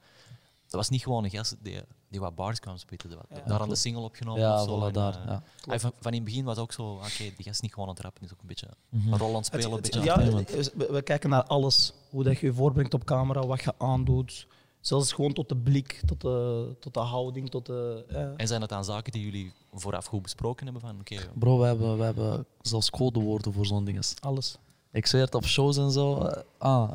Dat 0.67 0.75
was 0.75 0.89
niet 0.89 1.03
gewoon 1.03 1.25
een 1.25 1.31
gast 1.31 1.57
die, 1.61 1.81
die 2.09 2.21
wat 2.21 2.35
bars 2.35 2.61
kwam 2.61 2.77
spitten. 2.77 3.11
Ja, 3.11 3.17
daar 3.29 3.41
aan 3.53 3.59
de 3.59 3.65
klopt. 3.65 3.79
single 3.79 4.03
opgenomen 4.03 4.41
Ja, 4.43 4.63
of 4.63 4.69
zo. 4.69 4.81
voilà, 4.81 4.87
En, 4.87 4.93
daar. 4.93 5.27
eh, 5.29 5.37
ja. 5.63 5.79
van, 5.79 5.93
van 6.01 6.11
in 6.13 6.17
het 6.17 6.25
begin 6.25 6.45
was 6.45 6.55
het 6.55 6.65
ook 6.65 6.73
zo, 6.73 6.93
oké, 6.93 7.09
die 7.19 7.33
gast 7.37 7.49
is 7.49 7.61
niet 7.61 7.73
gewoon 7.73 7.89
aan 7.89 7.95
het 7.95 8.03
rappen, 8.03 8.21
die 8.23 8.31
is 8.31 8.35
ook 8.37 8.41
een 8.43 8.49
beetje 8.49 8.69
Mhm. 8.89 9.13
een 9.13 9.19
rol 9.19 9.29
aan 9.29 9.35
het 9.37 9.47
spelen. 9.47 9.71
Het- 9.73 9.95
een 9.95 10.01
het- 10.01 10.47
beetje 10.47 10.73
ja, 10.87 10.93
we 10.93 11.03
kijken 11.03 11.31
naar 11.31 11.43
alles. 11.45 11.93
Hoe 12.11 12.25
dat 12.25 12.39
je 12.39 12.47
je 12.47 12.53
voorbrengt 12.53 12.95
op 12.95 13.05
camera, 13.05 13.47
wat 13.47 13.63
je 13.63 13.75
aandoet. 13.79 14.47
Zelfs 14.87 15.13
gewoon 15.13 15.33
tot 15.33 15.49
de 15.49 15.57
blik, 15.57 16.01
tot 16.07 16.21
de, 16.21 16.69
tot 16.81 16.95
de 16.95 17.01
houding, 17.01 17.51
tot 17.51 17.67
de... 17.67 18.05
ja. 18.09 18.33
En 18.37 18.47
zijn 18.47 18.61
dat 18.61 18.69
dan 18.69 18.85
zaken 18.85 19.13
die 19.13 19.25
jullie 19.25 19.53
vooraf 19.75 20.07
goed 20.07 20.23
besproken 20.23 20.65
hebben? 20.65 20.83
Van, 20.83 20.97
oké, 21.01 21.17
Bro, 21.35 21.59
we 21.59 21.67
hebben, 21.67 21.99
we 21.99 22.05
hebben 22.05 22.47
zelfs 22.63 22.91
codewoorden 22.91 23.53
voor 23.53 23.67
zo'n 23.67 23.85
dingen. 23.85 24.03
Alles. 24.21 24.57
Ik 24.93 25.07
zweer 25.07 25.23
het 25.25 25.35
op 25.35 25.45
shows 25.45 25.77
en 25.77 25.91
zo. 25.91 26.19
eh, 26.19 26.43
ah, 26.59 26.93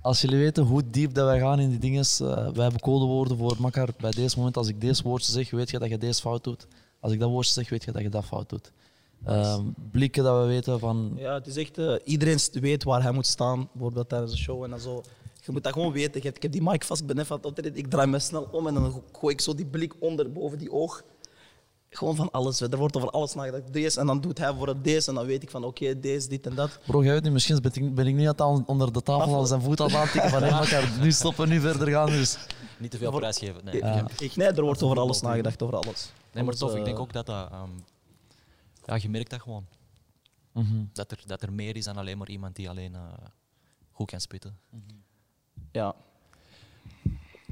als 0.00 0.20
jullie 0.20 0.38
weten 0.38 0.64
hoe 0.64 0.90
diep 0.90 1.14
dat 1.14 1.26
wij 1.26 1.38
gaan 1.38 1.60
in 1.60 1.70
die 1.70 1.78
dingen, 1.78 2.04
eh 2.04 2.26
wij 2.28 2.62
hebben 2.62 2.80
codewoorden 2.80 3.36
voor 3.36 3.56
makkar. 3.58 3.88
Bij 3.98 4.10
deze 4.10 4.36
moment, 4.36 4.56
als 4.56 4.68
ik 4.68 4.80
deze 4.80 5.02
woordje 5.02 5.32
zeg, 5.32 5.50
weet 5.50 5.70
je 5.70 5.78
dat 5.78 5.88
je 5.88 5.98
deze 5.98 6.20
fout 6.20 6.44
doet. 6.44 6.66
Als 7.00 7.12
ik 7.12 7.20
dat 7.20 7.30
woordje 7.30 7.52
zeg, 7.52 7.68
weet 7.68 7.84
je 7.84 7.92
dat 7.92 8.02
je 8.02 8.08
dat 8.08 8.24
fout 8.24 8.48
doet. 8.48 8.72
Ehm, 9.24 9.64
blikken 9.90 10.24
dat 10.24 10.40
we 10.40 10.46
weten 10.46 10.78
van... 10.78 11.12
Ja, 11.16 11.34
het 11.34 11.46
is 11.46 11.56
echt, 11.56 11.78
eh, 11.78 11.94
iedereen 12.04 12.38
weet 12.52 12.84
waar 12.84 13.02
hij 13.02 13.12
moet 13.12 13.26
staan, 13.26 13.68
bijvoorbeeld 13.72 14.08
tijdens 14.08 14.32
de 14.32 14.38
show 14.38 14.64
en 14.64 14.70
dan 14.70 14.80
zo. 14.80 15.02
Je 15.46 15.52
moet 15.52 15.62
dat 15.62 15.72
gewoon 15.72 15.92
weten. 15.92 16.14
Ik 16.14 16.22
heb, 16.22 16.36
ik 16.36 16.42
heb 16.42 16.52
die 16.52 16.62
mic 16.62 16.84
vast, 16.84 17.00
ik 17.00 17.06
ben 17.06 17.18
even 17.18 17.30
aan 17.30 17.36
het 17.36 17.46
optreden, 17.46 17.76
ik 17.76 17.90
draai 17.90 18.06
me 18.06 18.18
snel 18.18 18.48
om 18.52 18.66
en 18.66 18.74
dan 18.74 19.02
gooi 19.12 19.34
ik 19.34 19.40
zo 19.40 19.54
die 19.54 19.66
blik 19.66 19.94
onder, 19.98 20.32
boven 20.32 20.58
die 20.58 20.72
oog. 20.72 21.02
Gewoon 21.90 22.16
van 22.16 22.30
alles. 22.30 22.60
Er 22.60 22.76
wordt 22.76 22.96
over 22.96 23.10
alles 23.10 23.34
nagedacht. 23.34 23.72
Deze 23.72 24.00
en 24.00 24.06
dan 24.06 24.20
doet 24.20 24.38
hij 24.38 24.54
voor 24.54 24.68
het 24.68 24.84
deze 24.84 25.08
en 25.08 25.14
dan 25.14 25.26
weet 25.26 25.42
ik 25.42 25.50
van 25.50 25.64
oké, 25.64 26.00
deze, 26.00 26.28
dit 26.28 26.46
en 26.46 26.54
dat. 26.54 26.78
Bro, 26.86 27.02
jij 27.02 27.12
weet 27.12 27.22
niet, 27.22 27.32
misschien 27.32 27.60
ben 27.60 27.72
ik, 27.74 27.94
ben 27.94 28.06
ik 28.06 28.68
onder 28.68 28.92
de 28.92 29.02
tafel 29.02 29.34
al 29.34 29.46
zijn 29.46 29.60
voet 29.60 29.80
aan 29.80 29.86
het 29.86 29.96
aantikken 29.96 30.30
van 30.30 30.42
hey, 30.42 30.50
elkaar, 30.60 30.98
nu 31.00 31.12
stoppen, 31.12 31.48
nu 31.48 31.60
verder 31.60 31.88
gaan. 31.88 32.06
Dus. 32.06 32.38
Niet 32.78 32.90
te 32.90 32.98
veel 32.98 33.10
Voor- 33.10 33.20
prijs 33.20 33.38
geven. 33.38 33.64
Nee, 33.64 33.76
Ja. 33.76 34.06
Ik, 34.18 34.36
nee, 34.36 34.48
er 34.48 34.62
wordt 34.62 34.82
over 34.82 34.98
alles 34.98 35.20
nagedacht, 35.20 35.62
over 35.62 35.76
alles. 35.76 36.12
nee 36.32 36.44
maar 36.44 36.54
tof. 36.54 36.72
Ik 36.72 36.78
eh, 36.78 36.84
denk 36.84 36.98
ook 36.98 37.12
dat 37.12 37.26
dat... 37.26 37.50
ehm, 37.50 37.70
ja, 38.84 38.94
je 39.00 39.08
merkt 39.08 39.30
dat 39.30 39.40
gewoon. 39.40 39.66
Mhm. 40.52 40.84
Dat 40.92 41.10
er, 41.10 41.22
dat 41.26 41.42
er 41.42 41.52
meer 41.52 41.76
is 41.76 41.84
dan 41.84 41.96
alleen 41.96 42.18
maar 42.18 42.28
iemand 42.28 42.56
die 42.56 42.68
alleen 42.68 42.94
eh, 42.94 43.00
goed 43.92 44.10
kan 44.10 44.20
spitten. 44.20 44.58
Ja. 45.74 45.94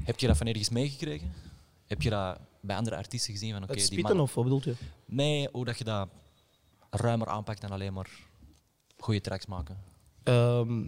Heb 0.03 0.19
je 0.19 0.27
dat 0.27 0.37
van 0.37 0.47
ergens 0.47 0.69
meegekregen? 0.69 1.33
Heb 1.87 2.01
je 2.01 2.09
dat 2.09 2.37
bij 2.61 2.75
andere 2.75 2.95
artiesten 2.95 3.33
gezien? 3.33 3.51
Van, 3.53 3.63
oké, 3.63 3.71
het 3.71 3.89
die 3.89 3.99
spitten 3.99 4.19
of 4.19 4.33
wat 4.33 4.43
bedoelt 4.43 4.63
je? 4.63 4.75
Nee, 5.05 5.49
hoe 5.51 5.65
dat 5.65 5.77
je 5.77 5.83
dat 5.83 6.07
ruimer 6.89 7.27
aanpakt 7.27 7.61
dan 7.61 7.69
alleen 7.71 7.93
maar 7.93 8.09
goede 8.97 9.21
tracks 9.21 9.45
maken. 9.45 9.77
Ehm, 10.23 10.79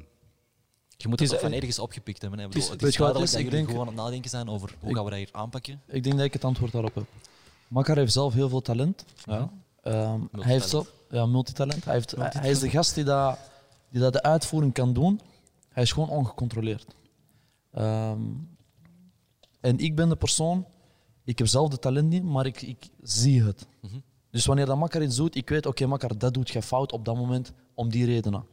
Je 0.98 1.08
moet 1.08 1.20
Het 1.20 1.30
het 1.30 1.38
is 1.39 1.46
van 1.50 1.54
ergens 1.58 1.80
opgepikt 1.80 2.22
hebben. 2.22 2.39
Hè. 2.39 2.46
Ik 2.46 2.54
het 2.54 2.62
is- 2.62 2.70
bedoel, 2.70 2.80
Het 2.80 2.82
weet 2.82 2.92
is 2.92 2.98
je 2.98 3.04
wat 3.04 3.13
duidelijk 3.13 3.44
het 3.44 3.51
dat 3.51 3.51
jullie 3.51 3.65
Ik 3.68 3.72
gewoon 3.72 3.88
aan 3.88 3.94
het 3.94 4.04
nadenken 4.06 4.30
zijn 4.30 4.50
over 4.50 4.75
hoe 4.80 4.89
Ik- 4.89 4.96
gaan 4.96 5.04
we 5.06 5.10
dat 5.10 5.20
hier 5.20 5.30
aanpakken. 5.32 5.82
Ik 5.88 6.04
denk 6.04 6.15
dat 6.15 6.25
ik 6.25 6.34
het 6.34 6.44
antwoord 6.44 6.72
daarop 6.72 6.96
heb. 6.96 7.06
Makar 7.68 7.98
heeft 7.98 8.13
zelf 8.13 8.34
heel 8.34 8.50
veel 8.50 8.62
talent. 8.62 9.06
Ja. 9.25 9.51
Ehm, 9.82 10.20
hij 10.32 10.51
heeft 10.51 10.70
zelf, 10.70 10.92
ja, 11.10 11.25
multitalent. 11.25 11.86
Hij, 11.86 11.94
heeft, 11.94 12.12
hij, 12.12 12.32
hij 12.34 12.50
is 12.50 12.60
de 12.60 12.70
gast 12.70 12.96
die, 12.96 13.04
dat, 13.04 13.39
die 13.89 14.01
dat 14.01 14.13
de 14.13 14.22
uitvoering 14.24 14.74
kan 14.74 14.94
doen. 14.94 15.22
Hij 15.70 15.84
is 15.84 15.92
gewoon 15.92 16.10
ongecontroleerd. 16.10 16.86
Ehm, 17.75 18.22
en 19.60 19.77
ik 19.77 19.96
ben 19.96 20.10
de 20.10 20.15
persoon, 20.15 20.65
ik 21.24 21.38
heb 21.38 21.48
zelf 21.48 21.70
de 21.70 21.79
talent 21.79 22.10
niet, 22.10 22.24
maar 22.24 22.46
ik, 22.46 22.62
ik 22.62 22.89
zie 23.01 23.44
het. 23.44 23.67
Mhm. 23.82 24.00
Dus 24.29 24.46
wanneer 24.46 24.65
dat 24.65 24.77
Makar 24.77 25.03
iets 25.03 25.15
doet, 25.15 25.36
ik 25.36 25.50
weet, 25.50 25.65
oké, 25.65 25.86
Makar, 25.86 26.17
dat 26.17 26.34
doet 26.34 26.50
jij 26.50 26.62
fout 26.62 26.91
op 26.91 27.05
dat 27.05 27.15
moment 27.15 27.53
om 27.74 27.89
die 27.89 28.05
redenen. 28.05 28.46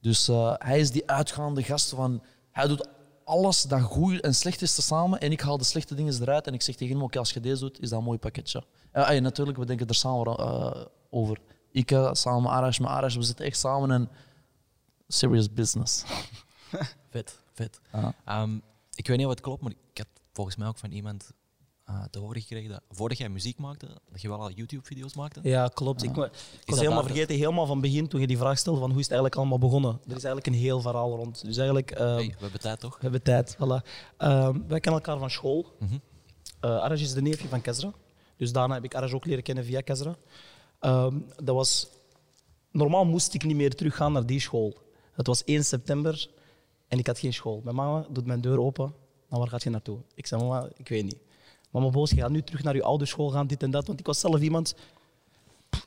Dus 0.00 0.28
eh, 0.28 0.54
hij 0.58 0.80
is 0.80 0.90
die 0.90 1.10
uitgaande 1.10 1.62
gast 1.62 1.88
van, 1.88 2.22
hij 2.50 2.66
doet 2.66 2.88
alles 3.24 3.62
dat 3.62 3.80
goed 3.80 4.20
en 4.20 4.34
slecht 4.34 4.62
is 4.62 4.74
tezamen 4.74 5.20
en 5.20 5.32
ik 5.32 5.40
haal 5.40 5.58
de 5.58 5.64
slechte 5.64 5.94
dingen 5.94 6.22
eruit 6.22 6.46
en 6.46 6.54
ik 6.54 6.62
zeg 6.62 6.74
tegen 6.74 6.94
hem, 6.94 7.04
oké, 7.04 7.18
als 7.18 7.32
je 7.32 7.40
deze 7.40 7.60
doet, 7.60 7.80
is 7.80 7.88
dat 7.88 7.98
een 7.98 8.04
mooi 8.04 8.18
pakketje. 8.18 8.64
Ja, 8.92 9.08
ey, 9.08 9.20
natuurlijk, 9.20 9.58
we 9.58 9.66
denken 9.66 9.86
er 9.86 9.94
samen 9.94 10.36
eh, 10.36 10.84
over. 11.10 11.40
Ik 11.70 11.88
samen 12.12 12.42
met 12.42 12.50
Arash, 12.52 12.78
met 12.78 12.88
Arash, 12.88 13.14
we 13.16 13.22
zitten 13.22 13.44
echt 13.44 13.58
samen 13.58 13.90
en 13.90 14.08
serious 15.08 15.52
business. 15.52 16.04
Vet, 17.10 17.41
vet. 17.54 17.80
Ja. 17.92 18.14
Ehm, 18.24 18.56
ik 18.94 19.06
weet 19.06 19.16
niet 19.16 19.26
of 19.26 19.32
het 19.32 19.40
klopt, 19.40 19.62
maar 19.62 19.72
ik 19.92 19.98
had 19.98 20.06
volgens 20.32 20.56
mij 20.56 20.68
ook 20.68 20.78
van 20.78 20.90
iemand 20.90 21.30
eh, 21.84 22.04
te 22.10 22.18
horen 22.18 22.40
gekregen 22.40 22.70
dat 22.70 22.80
voordat 22.90 23.18
jij 23.18 23.28
muziek 23.28 23.58
maakte, 23.58 23.86
dat 24.10 24.20
je 24.20 24.28
wel 24.28 24.40
al 24.40 24.50
YouTube-video's 24.50 25.14
maakte. 25.14 25.40
ja, 25.42 25.68
klopt. 25.68 26.02
Ik, 26.02 26.10
ik 26.16 26.30
was 26.66 26.78
helemaal 26.78 27.02
vergeten, 27.02 27.36
helemaal 27.36 27.66
van 27.66 27.80
begin, 27.80 28.08
toen 28.08 28.20
je 28.20 28.26
die 28.26 28.38
vraag 28.38 28.58
stelde 28.58 28.80
van 28.80 28.88
hoe 28.90 28.98
is 28.98 29.04
het 29.04 29.12
eigenlijk 29.12 29.40
allemaal 29.40 29.58
begonnen. 29.68 29.92
Er 29.92 30.16
is 30.16 30.24
eigenlijk 30.24 30.46
een 30.46 30.52
heel 30.62 30.80
verhaal 30.80 31.16
rond. 31.16 31.44
Dus 31.44 31.56
eigenlijk, 31.56 31.90
ehm, 31.90 32.14
Hey, 32.14 32.26
we 32.26 32.42
hebben 32.42 32.60
tijd 32.60 32.80
toch? 32.80 32.94
we 32.94 33.02
hebben 33.02 33.22
tijd. 33.22 33.54
Voilà. 33.56 33.88
Ehm, 34.16 34.58
wij 34.66 34.80
kennen 34.80 35.02
elkaar 35.02 35.18
van 35.18 35.30
school. 35.30 35.76
Mhm. 35.78 35.94
Eh 36.60 36.70
Arash 36.82 37.00
is 37.00 37.12
de 37.12 37.22
neefje 37.22 37.48
van 37.48 37.60
Kezra. 37.60 37.92
Dus 38.36 38.52
daarna 38.52 38.74
heb 38.74 38.84
ik 38.84 38.94
Arash 38.94 39.12
ook 39.12 39.24
leren 39.24 39.42
kennen 39.42 39.64
via 39.64 39.80
Kezra. 39.80 40.16
Ehm, 40.80 41.18
dat 41.42 41.54
was... 41.54 41.88
Normaal 42.70 43.04
moest 43.04 43.34
ik 43.34 43.44
niet 43.44 43.56
meer 43.56 43.74
teruggaan 43.74 44.12
naar 44.12 44.26
die 44.26 44.40
school. 44.40 44.76
Het 45.12 45.26
was 45.26 45.42
1 45.44 45.64
september 45.64 46.28
en 46.92 46.98
ik 46.98 47.06
had 47.06 47.18
geen 47.18 47.32
school. 47.32 47.60
Mijn 47.64 47.76
mama 47.76 48.06
doet 48.10 48.26
mijn 48.26 48.40
deur 48.40 48.60
open. 48.60 48.94
Nou, 49.28 49.40
waar 49.42 49.48
gaat 49.48 49.62
je 49.62 49.70
naartoe? 49.70 49.98
Ik 50.14 50.26
zei, 50.26 50.42
mama, 50.42 50.68
ik 50.76 50.88
weet 50.88 51.04
niet. 51.04 51.18
Mama 51.70 51.88
boos, 51.90 52.10
je 52.10 52.16
gaat 52.16 52.30
nu 52.30 52.42
terug 52.42 52.62
naar 52.62 52.74
je 52.74 52.82
oude 52.82 53.04
school 53.04 53.30
gaan, 53.30 53.46
dit 53.46 53.62
en 53.62 53.70
dat. 53.70 53.86
Want 53.86 54.00
ik 54.00 54.06
was 54.06 54.20
zelf 54.20 54.40
iemand 54.40 54.74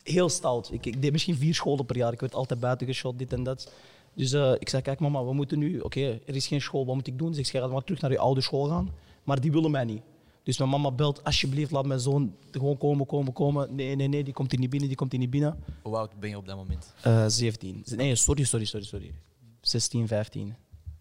heel 0.03 0.29
stout. 0.29 0.71
Ik, 0.71 0.85
ik 0.85 1.01
deed 1.01 1.11
misschien 1.11 1.35
vier 1.35 1.55
scholen 1.55 1.85
per 1.85 1.97
jaar. 1.97 2.13
Ik 2.13 2.19
werd 2.19 2.35
altijd 2.35 2.59
buiten 2.59 2.87
geschot, 2.87 3.19
dit 3.19 3.33
en 3.33 3.43
dat. 3.43 3.71
Dus 4.13 4.31
eh, 4.31 4.53
ik 4.59 4.69
zei, 4.69 4.81
kijk 4.81 4.99
mama, 4.99 5.25
we 5.25 5.33
moeten 5.33 5.59
nu... 5.59 5.79
Oké, 5.79 6.19
er 6.25 6.35
is 6.35 6.47
geen 6.47 6.61
school, 6.61 6.85
wat 6.85 6.95
moet 6.95 7.07
ik 7.07 7.17
doen? 7.17 7.33
Ze 7.33 7.39
je 7.39 7.59
gaat 7.59 7.71
maar 7.71 7.83
terug 7.83 8.01
naar 8.01 8.11
je 8.11 8.19
oude 8.19 8.41
school 8.41 8.67
gaan. 8.67 8.89
Maar 9.23 9.41
die 9.41 9.51
willen 9.51 9.71
mij 9.71 9.83
niet. 9.83 10.01
Dus 10.43 10.57
mijn 10.57 10.69
mama 10.69 10.91
belt, 10.91 11.23
alsjeblieft, 11.23 11.71
laat 11.71 11.85
mijn 11.85 11.99
zoon 11.99 12.35
gewoon 12.51 12.77
komen, 12.77 13.05
komen, 13.05 13.33
komen. 13.33 13.75
Nee, 13.75 13.95
nee, 13.95 14.07
nee, 14.07 14.23
die 14.23 14.33
komt 14.33 14.51
hier 14.51 14.59
niet 14.59 14.69
binnen, 14.69 14.87
die 14.87 14.97
komt 14.97 15.11
hier 15.11 15.19
niet 15.19 15.29
binnen. 15.29 15.63
Hoe 15.81 15.97
oud 15.97 16.19
ben 16.19 16.29
je 16.29 16.37
op 16.37 16.45
dat 16.45 16.55
moment? 16.55 16.93
Eh 17.01 17.25
17. 17.27 17.83
Nee, 17.95 18.15
sorry, 18.15 18.43
sorry, 18.43 18.65
sorry, 18.65 18.85
sorry. 18.85 19.13
16, 19.61 20.07
15. 20.07 20.55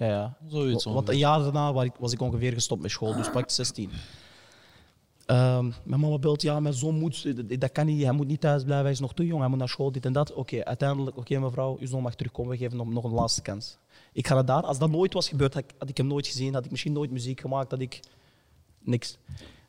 Ja, 0.04 0.10
ja. 0.10 0.36
Zoiets 0.48 0.84
Want 0.84 1.08
een 1.08 1.18
jaar 1.18 1.38
daarna 1.42 1.72
was 1.98 2.12
ik, 2.12 2.20
ongeveer 2.20 2.52
gestopt 2.52 2.82
met 2.82 2.90
school, 2.90 3.14
dus 3.14 3.30
pak 3.30 3.50
16. 3.50 3.90
Ehm, 5.26 5.70
mijn 5.84 6.00
mama 6.00 6.18
belt, 6.18 6.42
ja, 6.42 6.60
mijn 6.60 6.74
zoon 6.74 6.98
moet, 6.98 7.48
dat- 7.60 7.72
kan 7.72 7.86
niet, 7.86 8.02
hij 8.02 8.12
moet 8.12 8.26
niet 8.26 8.40
thuis 8.40 8.62
blijven, 8.62 8.84
hij 8.84 8.92
is 8.94 9.00
nog 9.00 9.14
te 9.14 9.26
jong, 9.26 9.40
hij 9.40 9.48
moet 9.48 9.58
naar 9.58 9.68
school, 9.68 9.92
dit 9.92 10.04
en 10.06 10.12
dat. 10.12 10.32
Oké, 10.32 10.64
uiteindelijk, 10.64 11.16
oké 11.16 11.38
mevrouw, 11.38 11.76
uw 11.80 11.86
zoon 11.86 12.02
mag 12.02 12.14
terugkomen, 12.14 12.50
we 12.52 12.56
geven 12.58 12.78
hem 12.78 12.92
nog 12.92 13.04
een 13.04 13.10
laatste 13.12 13.42
kans. 13.42 13.78
Ik 14.12 14.26
ga 14.26 14.34
naar 14.34 14.44
daar, 14.44 14.62
als 14.62 14.78
dat 14.78 14.90
nooit 14.90 15.12
was 15.12 15.28
gebeurd, 15.28 15.54
had 15.54 15.62
ik, 15.62 15.70
had 15.78 15.88
ik 15.88 15.96
hem 15.96 16.06
nooit 16.06 16.26
gezien, 16.26 16.54
had 16.54 16.64
ik 16.64 16.70
misschien 16.70 16.92
nooit 16.92 17.10
muziek 17.10 17.40
gemaakt, 17.40 17.70
had 17.70 17.80
ik 17.80 18.00
niks. 18.80 19.18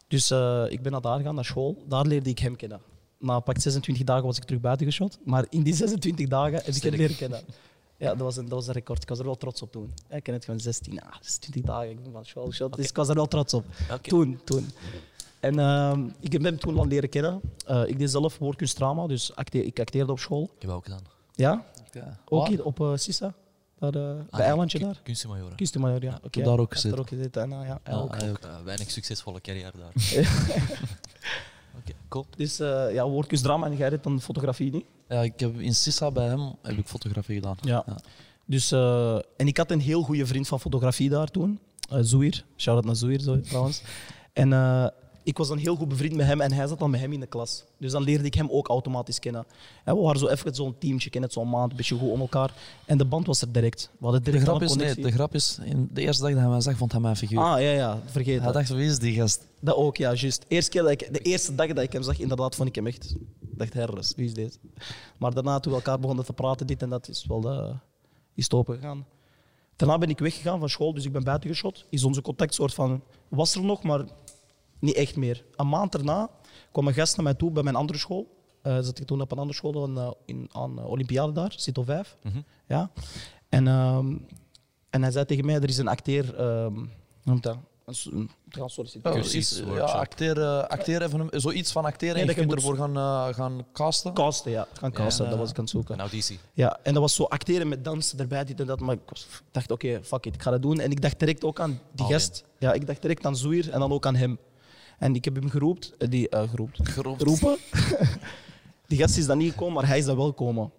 Dus 0.07 0.31
eh, 0.31 0.63
ik 0.69 0.81
ben 0.81 0.91
naar 0.91 1.01
daar 1.01 1.17
gegaan, 1.17 1.35
naar 1.35 1.45
school, 1.45 1.83
daar 1.87 2.05
leerde 2.05 2.29
ik 2.29 2.39
hem 2.39 2.55
kennen. 2.55 2.79
Na 3.19 3.39
pak 3.39 3.59
26 3.59 4.05
dagen 4.05 4.25
was 4.25 4.37
ik 4.37 4.43
terug 4.43 4.61
buiten 4.61 4.85
geschot, 4.85 5.19
maar 5.25 5.45
in 5.49 5.63
die 5.63 5.73
26 5.75 6.27
dagen 6.27 6.53
heb 6.53 6.75
ik 6.75 6.83
hem 6.83 6.91
leren 6.95 7.15
kennen. 7.15 7.39
Ja, 7.97 8.07
dat 8.09 8.17
was, 8.19 8.37
een, 8.37 8.43
dat 8.43 8.51
was 8.53 8.67
een 8.67 8.73
record. 8.73 9.01
Ik 9.01 9.09
was 9.09 9.19
er 9.19 9.25
wel 9.25 9.35
trots 9.37 9.61
op 9.61 9.71
toen. 9.71 9.93
Ik 10.09 10.23
ken 10.23 10.33
het 10.33 10.45
gewoon 10.45 10.59
16, 10.59 11.01
ah, 11.01 11.13
26 11.21 11.61
dagen. 11.63 11.89
Ik 11.89 12.03
ben 12.03 12.11
van 12.11 12.25
school 12.25 12.45
dus 12.75 12.89
ik 12.89 12.95
was 12.95 13.09
er 13.09 13.15
wel 13.15 13.25
trots 13.27 13.53
op. 13.53 13.65
Toen, 14.01 14.39
toen. 14.43 14.69
En 15.39 15.59
ehm, 15.59 16.07
ik 16.19 16.31
heb 16.31 16.43
hem 16.43 16.59
toen 16.59 16.87
leren 16.87 17.09
kennen. 17.09 17.41
Eh, 17.65 17.87
ik 17.87 17.99
deed 17.99 18.11
zelf 18.11 18.37
woordkunstdrama, 18.37 19.07
dus 19.07 19.31
ik 19.51 19.79
acteerde 19.79 20.11
op 20.11 20.19
school. 20.19 20.43
Ik 20.43 20.61
heb 20.61 20.71
ook 20.71 20.83
gedaan. 20.83 21.03
Ja, 21.33 21.65
Ja. 21.91 22.17
ook 22.25 22.47
hier 22.47 22.63
op 22.65 22.79
eh, 22.79 22.91
Sissa, 22.95 23.33
daar, 23.79 23.93
eh, 23.95 24.01
Ah, 24.09 24.15
bij 24.37 24.45
Eilandje 24.45 24.79
daar. 24.79 24.99
Kunstenmajoren. 25.03 25.55
Kunstmajor, 25.55 26.03
ja. 26.03 26.09
Ja, 26.09 26.19
Oké, 26.23 26.37
heb 26.39 26.47
daar 26.47 26.59
ook 26.59 26.71
gezeten. 26.73 26.89
daar 26.91 26.99
ook 26.99 27.07
gezeten. 27.09 27.41
En, 27.41 27.51
eh, 27.51 27.67
ja, 27.67 27.79
hij 27.83 27.93
Ja, 27.93 27.99
ook. 27.99 28.15
hij 28.17 28.29
ook. 28.29 28.37
Eh, 28.37 28.61
weinig 28.63 28.91
succesvolle 28.91 29.41
carrière 29.41 29.71
daar. 29.77 29.91
Oké, 31.79 31.91
cool. 32.07 32.25
Dus 32.37 32.59
eh, 32.59 32.93
ja, 32.93 33.07
woordkunstdrama 33.09 33.65
en 33.65 33.75
jij 33.75 33.89
deed 33.89 34.03
dan 34.03 34.21
fotografie 34.21 34.71
niet? 34.71 34.85
Ja, 35.09 35.21
ik 35.21 35.39
heb 35.39 35.59
in 35.59 35.75
Sissa 35.75 36.11
bij 36.11 36.27
hem 36.27 36.53
heb 36.61 36.77
ik 36.77 36.87
fotografie 36.87 37.35
gedaan. 37.35 37.57
Ja. 37.61 37.83
Ja. 37.85 37.97
Dus, 38.45 38.71
eh, 38.71 39.15
en 39.15 39.47
ik 39.47 39.57
had 39.57 39.71
een 39.71 39.79
heel 39.79 40.01
goede 40.01 40.25
vriend 40.25 40.47
van 40.47 40.59
fotografie 40.59 41.09
daar 41.09 41.27
toen, 41.27 41.59
uh, 41.93 41.99
Zouir. 42.01 42.45
Shout-out 42.57 42.85
naar 42.85 42.95
Zouir 42.95 43.21
zo, 43.21 43.39
trouwens. 43.41 43.81
En 44.33 44.53
eh, 44.53 44.87
ik 45.25 45.37
was 45.37 45.47
dan 45.47 45.57
heel 45.57 45.75
goed 45.75 45.87
bevriend 45.87 46.15
met 46.15 46.25
hem 46.25 46.41
en 46.41 46.51
hij 46.51 46.67
zat 46.67 46.79
dan 46.79 46.89
met 46.89 46.99
hem 46.99 47.13
in 47.13 47.19
de 47.19 47.25
klas. 47.25 47.63
Dus 47.77 47.91
dan 47.91 48.03
leerde 48.03 48.23
ik 48.23 48.33
hem 48.33 48.49
ook 48.49 48.67
automatisch 48.67 49.19
kennen. 49.19 49.45
En 49.83 49.95
we 49.95 50.01
waren 50.01 50.19
zo 50.19 50.27
even 50.27 50.55
zo'n 50.55 50.75
teamje, 50.77 51.09
kennen 51.09 51.31
zo'n 51.31 51.49
maand, 51.49 51.71
een 51.71 51.77
beetje 51.77 51.95
goed 51.95 52.11
om 52.11 52.19
elkaar. 52.19 52.53
En 52.85 52.97
de 52.97 53.05
band 53.05 53.27
was 53.27 53.41
er 53.41 53.51
direct. 53.51 53.89
We 53.97 54.05
hadden 54.05 54.23
De 54.23 54.39
grap, 54.39 54.61
is, 54.61 54.75
nee, 54.75 54.95
de 54.95 55.11
grap 55.11 55.33
is, 55.33 55.59
in 55.63 55.89
de 55.93 56.01
eerste 56.01 56.21
dag 56.21 56.31
dat 56.31 56.39
hij 56.39 56.49
mij 56.49 56.61
zag, 56.61 56.77
vond 56.77 56.91
hij 56.91 57.01
mij 57.01 57.09
een 57.09 57.17
figuur. 57.17 57.39
Ah, 57.39 57.61
ja, 57.61 57.71
ja, 57.71 58.01
vergeet 58.05 58.41
hij 58.41 58.51
dacht, 58.51 58.69
wie 58.69 58.89
is 58.89 58.99
die 58.99 59.13
gast? 59.13 59.45
Dat 59.59 59.75
ook, 59.75 59.97
ja, 59.97 60.13
juist. 60.13 60.45
Eerste 60.47 60.71
keer 60.71 60.81
dat 60.81 60.91
ik, 60.91 61.13
de 61.13 61.19
eerste 61.19 61.55
dag 61.55 61.67
dat 61.67 61.83
ik 61.83 61.91
hem 61.91 62.03
zag, 62.03 62.19
inderdaad, 62.19 62.55
vond 62.55 62.69
ik 62.69 62.75
hem 62.75 62.87
echt... 62.87 63.15
Dacht, 63.39 63.73
herres, 63.73 64.13
wie 64.15 64.25
is 64.25 64.33
deze? 64.33 64.57
Maar 65.17 65.33
daarna, 65.33 65.59
toen 65.59 65.71
we 65.71 65.77
elkaar 65.77 65.99
begonnen 65.99 66.25
te 66.25 66.33
praten, 66.33 66.67
dit 66.67 66.81
en 66.81 66.89
dat, 66.89 67.09
is 67.09 67.25
wel 67.27 67.53
uh, 67.53 67.75
is 68.33 68.43
het 68.43 68.53
open 68.53 68.75
gegaan. 68.75 69.05
Daarna 69.75 69.97
ben 69.97 70.09
ik 70.09 70.19
weggegaan 70.19 70.59
van 70.59 70.69
school, 70.69 70.93
dus 70.93 71.05
ik 71.05 71.11
ben 71.11 71.23
buiten 71.23 71.49
geschot. 71.49 71.85
Is 71.89 72.03
onze 72.03 72.21
contact 72.21 72.53
soort 72.53 72.73
van... 72.73 73.01
Was 73.27 73.55
er 73.55 73.63
nog, 73.63 73.83
maar 73.83 74.05
niet 74.79 74.95
echt 74.95 75.15
meer. 75.15 75.45
Een 75.55 75.69
maand 75.69 75.91
daarna 75.91 76.29
kwam 76.71 76.87
een 76.87 76.93
gast 76.93 77.15
naar 77.15 77.25
mij 77.25 77.33
toe 77.33 77.51
bij 77.51 77.63
mijn 77.63 77.75
andere 77.75 77.99
school. 77.99 78.33
Uh, 78.63 78.79
zat 78.79 78.99
ik 78.99 79.05
toen 79.05 79.21
op 79.21 79.31
een 79.31 79.37
andere 79.37 79.57
school 79.57 79.71
dan, 79.71 79.97
uh, 79.97 80.11
in, 80.25 80.49
aan 80.51 80.79
uh, 80.79 80.89
Olympiade 80.89 81.31
daar, 81.31 81.53
CITO 81.55 81.83
5. 81.83 82.17
Mhm. 82.23 82.39
Ja. 82.67 82.91
En, 83.49 83.67
um, 83.67 84.25
en 84.89 85.01
hij 85.01 85.11
zei 85.11 85.25
tegen 85.25 85.45
mij, 85.45 85.55
er 85.55 85.69
is 85.69 85.77
een 85.77 85.87
acteer... 85.87 86.39
Um, 86.41 86.73
hoe 86.75 86.87
noemt 87.23 87.43
dat? 87.43 87.57
Een, 87.85 87.95
een, 88.11 88.29
gaan 88.49 88.69
solliciteren. 88.69 89.21
Cursus, 89.21 89.63
ja, 89.65 89.83
acteer, 89.83 90.37
uh, 90.37 90.63
acteer 90.63 91.01
even, 91.01 91.29
zoiets 91.31 91.71
van 91.71 91.85
acteren 91.85 92.15
Nee, 92.15 92.23
en 92.23 92.29
je 92.29 92.35
kunt 92.35 92.53
ervoor 92.53 92.75
gaan, 92.75 92.97
uh, 92.97 93.33
gaan 93.33 93.65
casten. 93.73 94.13
Casten, 94.13 94.51
ja. 94.51 94.67
Gaan 94.73 94.91
casten, 94.91 95.23
Ja. 95.23 95.29
dat 95.29 95.39
was 95.39 95.49
ik 95.49 95.57
aan 95.57 95.63
het 95.63 95.71
zoeken. 95.71 95.93
Een 95.93 95.99
auditie. 95.99 96.39
Ja, 96.53 96.79
en 96.83 96.93
dat 96.93 97.01
was 97.01 97.15
zo 97.15 97.23
acteren 97.23 97.67
met 97.67 97.83
dansen 97.83 98.19
erbij, 98.19 98.43
dit 98.43 98.59
en 98.59 98.65
dat. 98.65 98.79
Maar 98.79 98.95
ik 98.95 99.25
dacht, 99.51 99.71
oké, 99.71 100.03
fuck 100.03 100.25
it, 100.25 100.33
ik 100.33 100.41
ga 100.41 100.51
dat 100.51 100.61
doen. 100.61 100.79
En 100.79 100.91
ik 100.91 101.01
dacht 101.01 101.19
direct 101.19 101.43
ook 101.43 101.59
aan 101.59 101.79
die 101.91 102.05
All 102.05 102.11
gast. 102.11 102.43
Ja, 102.59 102.73
ik 102.73 102.87
dacht 102.87 103.01
direct 103.01 103.25
aan 103.25 103.35
Zouir 103.35 103.69
en 103.71 103.79
dan 103.79 103.91
ook 103.91 104.05
aan 104.05 104.15
hem. 104.15 104.39
En 104.99 105.15
ik 105.15 105.25
heb 105.25 105.35
hem 105.35 105.49
geroept, 105.49 105.93
eh, 105.97 106.09
die, 106.09 106.29
eh, 106.29 106.49
geroept, 106.49 106.79
Geroepen. 106.89 107.27
geroepen. 107.27 107.57
die 108.87 108.97
gast 108.97 109.17
is 109.17 109.25
dan 109.25 109.37
niet 109.37 109.51
gekomen, 109.51 109.73
maar 109.73 109.87
hij 109.87 109.97
is 109.97 110.05
dan 110.05 110.15
wel 110.17 110.25
gekomen. 110.25 110.71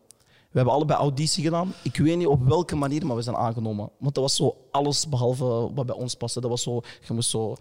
We 0.51 0.63
hebben 0.63 0.75
allebei 0.75 0.99
auditie 0.99 1.45
gedaan. 1.45 1.73
Ik 1.83 1.97
weet 1.97 2.17
niet 2.17 2.27
op 2.27 2.49
welke 2.49 2.77
manier, 2.77 3.07
maar 3.07 3.17
we 3.17 3.23
zijn 3.23 3.37
aangenomen. 3.37 3.91
Want 3.99 4.15
dat 4.15 4.23
was 4.25 4.37
zo 4.37 4.57
alles 4.71 5.09
behalve 5.09 5.45
wat 5.75 5.87
bij 5.87 5.95
ons 5.97 6.15
paste. 6.15 6.41
Dat 6.41 6.51
was 6.51 6.63
zo, 6.63 6.81
je 7.07 7.15
moest 7.15 7.31
zo 7.31 7.57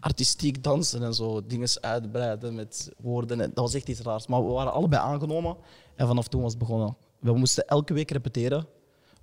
artistiek 0.00 0.62
dansen 0.62 1.02
en 1.02 1.14
zo, 1.14 1.46
dingen 1.46 1.68
uitbreiden 1.80 2.54
met 2.54 2.90
woorden. 2.98 3.40
En 3.40 3.48
dat 3.54 3.64
was 3.64 3.74
echt 3.74 3.88
iets 3.88 4.00
raars. 4.00 4.26
Maar 4.26 4.46
we 4.46 4.52
waren 4.52 4.72
allebei 4.72 5.02
aangenomen 5.02 5.56
en 5.96 6.06
vanaf 6.06 6.28
toen 6.28 6.42
was 6.42 6.50
het 6.50 6.60
begonnen. 6.60 6.96
We 7.18 7.32
moesten 7.32 7.66
elke 7.66 7.94
week 7.94 8.10
repeteren. 8.10 8.66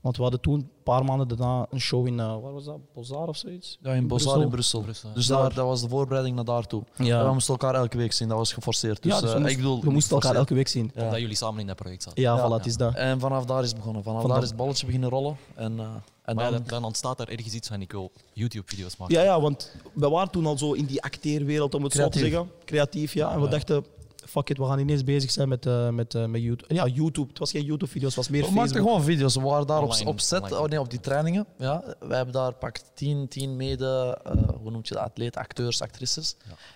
Want 0.06 0.18
we 0.18 0.24
hadden 0.24 0.42
toen, 0.42 0.60
een 0.60 0.70
paar 0.84 1.06
maanden 1.06 1.28
daarna, 1.28 1.66
een 1.70 1.80
show 1.80 2.08
in, 2.08 2.20
eh 2.20 2.26
waar 2.42 2.54
was 2.54 2.66
dat? 2.66 2.78
Bozar 2.94 3.28
of 3.28 3.38
zoiets? 3.38 3.78
Ja, 3.82 3.94
in 3.94 4.08
Bozar 4.08 4.42
in 4.42 4.50
Brussel. 4.50 4.84
Dus 5.14 5.28
Daar. 5.28 5.40
daar, 5.40 5.54
dat 5.54 5.66
was 5.66 5.82
de 5.82 5.90
voorbereiding 5.90 6.36
naar 6.36 6.46
daartoe. 6.46 6.84
Ja. 6.98 7.20
En 7.20 7.26
we 7.28 7.34
moesten 7.34 7.54
elkaar 7.54 7.76
elke 7.76 7.98
week 7.98 8.12
zien, 8.14 8.28
dat 8.28 8.38
was 8.38 8.54
geforceerd. 8.54 9.04
Dus, 9.04 9.12
ja, 9.14 9.20
dus 9.22 9.30
we, 9.30 9.36
eh, 9.36 9.42
moesten, 9.42 9.58
ik 9.60 9.64
bedoel, 9.64 9.82
we 9.84 9.90
moesten 9.92 10.14
elkaar 10.16 10.36
elke 10.36 10.54
week 10.54 10.68
zien. 10.68 10.92
Ja. 10.96 11.04
Omdat 11.04 11.20
jullie 11.20 11.36
samen 11.36 11.60
in 11.60 11.68
dat 11.68 11.76
project 11.76 12.04
zaten. 12.04 12.22
Ja, 12.22 12.36
Ja. 12.36 12.48
voilà, 12.50 12.54
het 12.54 12.66
is 12.66 12.78
dat. 12.78 12.94
En 12.96 13.20
vanaf 13.20 13.46
daar 13.46 13.62
is 13.64 13.68
het 13.68 13.78
begonnen. 13.78 14.04
Vanaf 14.04 14.18
Vanaf- 14.22 14.36
daar 14.36 14.44
is 14.46 14.50
het 14.52 14.58
balletje 14.60 14.86
beginnen 14.86 15.10
rollen. 15.10 15.38
En, 15.56 15.80
eh, 15.80 15.86
en 16.24 16.36
Maar 16.36 16.52
ja, 16.52 16.60
dan, 16.60 16.84
ontstaat 16.84 17.20
er 17.20 17.30
ergens 17.30 17.54
iets 17.54 17.68
van, 17.68 17.82
ik 17.82 17.92
wil 17.92 18.12
YouTube-video's 18.34 18.98
maken. 18.98 19.16
Ja, 19.16 19.24
ja, 19.24 19.42
want 19.42 19.76
we 19.94 20.10
waren 20.10 20.30
toen 20.32 20.46
al 20.46 20.58
zo 20.58 20.72
in 20.74 20.86
die 20.86 21.02
acteerwereld, 21.04 21.74
om 21.74 21.84
het 21.84 21.94
zo 21.94 22.10
te 22.10 22.20
zeggen. 22.20 22.50
Creatief, 22.66 23.14
ja. 23.14 23.32
En 23.32 23.38
we 23.40 23.46
Ja. 23.46 23.50
dachten, 23.52 23.86
fuck 24.28 24.50
it, 24.50 24.58
we 24.58 24.66
gaan 24.66 24.80
ineens 24.80 25.04
bezig 25.04 25.32
zijn 25.32 25.50
met, 25.50 25.66
eh, 25.66 25.90
met, 25.90 26.16
eh, 26.16 26.26
met 26.26 26.42
YouTube. 26.42 26.74
Ja, 26.74 26.86
YouTube. 26.88 27.30
Het 27.30 27.40
was 27.40 27.52
geen 27.52 27.64
YouTube-video's, 27.64 28.16
het 28.16 28.26
was 28.26 28.30
meer 28.30 28.42
we 28.44 28.52
maakten 28.52 28.64
Facebook. 28.74 28.88
gewoon 28.88 29.04
video's. 29.04 29.36
We 29.36 29.42
waren 29.42 29.68
daar 29.68 29.82
op, 29.82 29.90
Online- 29.90 30.10
op 30.10 30.20
set, 30.20 30.42
online. 30.42 30.60
oh 30.60 30.68
nee, 30.68 30.80
op 30.80 30.90
die 30.90 31.00
trainingen. 31.00 31.46
Ja. 31.58 31.84
Wij 32.00 32.16
hebben 32.16 32.34
daar 32.34 32.54
pak 32.54 32.78
10, 32.94 33.28
10 33.28 33.56
mede, 33.56 34.20
eh, 34.24 34.32
hoe 34.62 34.72
noem 34.72 34.80
je 34.84 34.94
dat, 34.94 35.04
atleten, 35.04 35.42
acteurs, 35.42 35.82
actrices. 35.82 36.36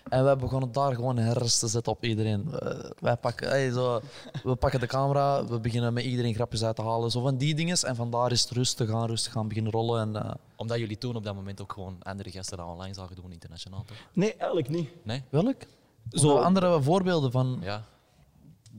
En 0.09 0.23
wij 0.23 0.35
begonnen 0.37 0.71
daar 0.71 0.95
gewoon 0.95 1.17
herres 1.17 1.59
te 1.59 1.67
zetten 1.67 1.91
op 1.91 2.03
iedereen. 2.03 2.53
Eh, 2.59 2.79
wij 2.99 3.15
pakken, 3.17 3.47
hey, 3.49 3.71
zo, 3.71 4.01
we 4.43 4.55
pakken 4.55 4.79
de 4.79 4.87
camera, 4.87 5.45
we 5.45 5.59
beginnen 5.59 5.93
met 5.93 6.03
iedereen 6.03 6.33
grapjes 6.33 6.63
uit 6.63 6.75
te 6.75 6.81
halen. 6.81 7.11
Zo 7.11 7.21
van 7.21 7.37
die 7.37 7.55
dingen. 7.55 7.77
En 7.77 7.95
vandaar 7.95 8.31
is 8.31 8.41
het 8.41 8.49
rustig 8.51 8.89
gaan, 8.89 9.07
rustig 9.07 9.33
gaan 9.33 9.47
beginnen 9.47 9.71
rollen. 9.71 10.01
En, 10.01 10.23
eh, 10.23 10.31
Omdat 10.55 10.77
jullie 10.77 10.97
toen 10.97 11.15
op 11.15 11.23
dat 11.23 11.35
moment 11.35 11.61
ook 11.61 11.73
gewoon 11.73 11.95
andere 11.99 12.31
gasten 12.31 12.57
dat 12.57 12.67
online 12.67 12.93
zagen 12.93 13.15
doen, 13.15 13.31
internationaal 13.31 13.83
toch? 13.87 13.97
Nee, 14.13 14.33
eigenlijk 14.35 14.69
niet. 14.69 14.89
Nee? 15.03 15.23
welk? 15.29 15.61
Zo- 16.09 16.37
andere 16.37 16.81
voorbeelden 16.81 17.31
van, 17.31 17.59
Ja. 17.61 17.83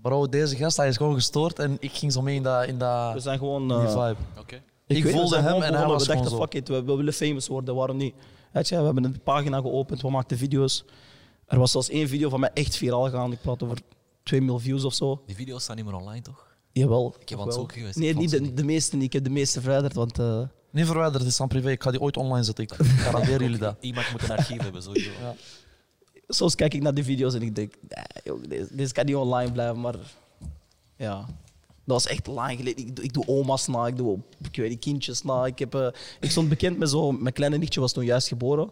bro, 0.03 0.29
deze 0.29 0.57
gast 0.57 0.77
hij 0.77 0.89
is 0.89 0.97
gewoon 0.97 1.15
gestoord 1.15 1.59
en 1.59 1.77
ik 1.81 1.93
ging 1.93 2.13
zo 2.13 2.23
mee 2.23 2.35
in 2.37 2.43
dat, 2.43 2.67
in 2.67 2.79
dat 2.79 3.13
We 3.13 3.21
zijn 3.21 3.39
gewoon... 3.39 3.69
die 3.69 3.77
eh, 3.77 3.91
vibe. 4.07 4.17
Ik, 4.41 4.97
Ik 4.97 5.03
weet, 5.05 5.13
we 5.13 5.19
voelde 5.19 5.41
hem 5.41 5.63
en 5.63 5.75
hij 5.75 5.87
was 5.87 6.07
We 6.07 6.15
dachten, 6.15 6.37
fuck 6.39 6.55
it, 6.55 6.69
we, 6.69 6.83
we 6.85 6.95
willen 6.97 7.13
famous 7.13 7.49
worden, 7.49 7.75
waarom 7.75 7.97
niet? 7.97 8.15
Weet 8.53 8.69
je, 8.69 8.77
we 8.79 8.85
hebben 8.85 9.05
een 9.05 9.21
pagina 9.23 9.61
geopend, 9.61 10.03
we 10.03 10.11
maakten 10.11 10.39
video's. 10.39 10.85
Er 11.47 11.59
was 11.59 11.71
zelfs 11.71 11.89
één 11.89 12.09
video 12.09 12.29
van 12.29 12.41
mij 12.41 12.51
echt 12.55 12.77
viraal 12.77 13.03
gegaan. 13.05 13.33
Ik 13.33 13.41
praat 13.41 13.63
over 13.63 13.79
2 14.23 14.41
miljoen 14.41 14.61
views 14.61 14.85
of 14.85 14.95
zo. 14.95 15.23
Die 15.27 15.35
video's 15.37 15.63
staan 15.63 15.77
niet 15.77 15.85
meer 15.85 15.95
online 15.95 16.23
toch? 16.23 16.47
Jawel. 16.73 17.15
Ik 17.21 17.29
heb 17.29 17.39
het 17.39 17.55
zoeken 17.55 17.79
geweest, 17.79 17.97
Nee, 17.97 18.15
niet 18.15 18.31
de, 18.31 18.55
de 18.55 18.65
meeste 18.65 18.97
niet. 18.97 19.05
Ik 19.05 19.13
heb 19.13 19.25
de 19.25 19.31
meeste 19.31 19.61
verwijderd, 19.61 19.95
want... 19.95 20.19
eh, 20.19 20.41
Niet 20.71 20.87
verwijderd, 20.87 21.19
het 21.23 21.33
is 21.33 21.41
aan 21.41 21.49
privé. 21.49 21.71
Ik 21.71 21.83
ga 21.83 21.91
die 21.91 22.01
ooit 22.01 22.17
online 22.17 22.45
zetten. 22.45 22.65
Ik 22.65 22.73
garandeer 23.05 23.41
jullie 23.41 23.59
dat. 23.59 23.77
Iemand 23.81 24.11
moet 24.13 24.23
een 24.23 24.31
archief 24.37 24.63
hebben, 24.63 24.83
sowieso. 24.83 25.11
Ja. 25.21 25.35
Soms 26.35 26.55
kijk 26.55 26.75
ik 26.75 26.83
naar 26.83 26.95
die 26.95 27.05
video's 27.05 27.35
en 27.35 27.43
ik 27.43 27.55
denk, 27.55 27.75
nee, 27.89 28.05
joh, 28.25 28.43
deze, 28.49 28.67
deze 28.77 28.93
kan 28.93 29.07
niet 29.07 29.15
online 29.17 29.53
blijven, 29.53 29.81
maar 29.81 29.95
ja. 30.97 31.17
Dat 31.85 32.03
was 32.03 32.07
echt 32.07 32.27
lang 32.27 32.57
geleden. 32.57 32.87
Ik, 32.87 32.97
doe- 32.97 33.05
ik 33.05 33.13
doe 33.13 33.27
oma's 33.27 33.67
na, 33.67 33.87
ik 33.87 33.97
doe 33.97 34.19
ik 34.43 34.57
weet, 34.57 34.69
niet, 34.71 34.79
kindjes 34.79 35.23
na. 35.23 35.47
Ik, 35.47 35.59
heb, 35.59 35.75
eh, 35.75 35.87
ik 36.21 36.31
stond 36.31 36.49
bekend 36.49 36.79
met 36.79 36.91
zo, 36.91 37.13
mijn 37.13 37.35
kleine 37.35 37.59
nichtje 37.59 37.81
was 37.81 37.93
toen 37.93 38.05
juist 38.05 38.29
geboren. 38.29 38.71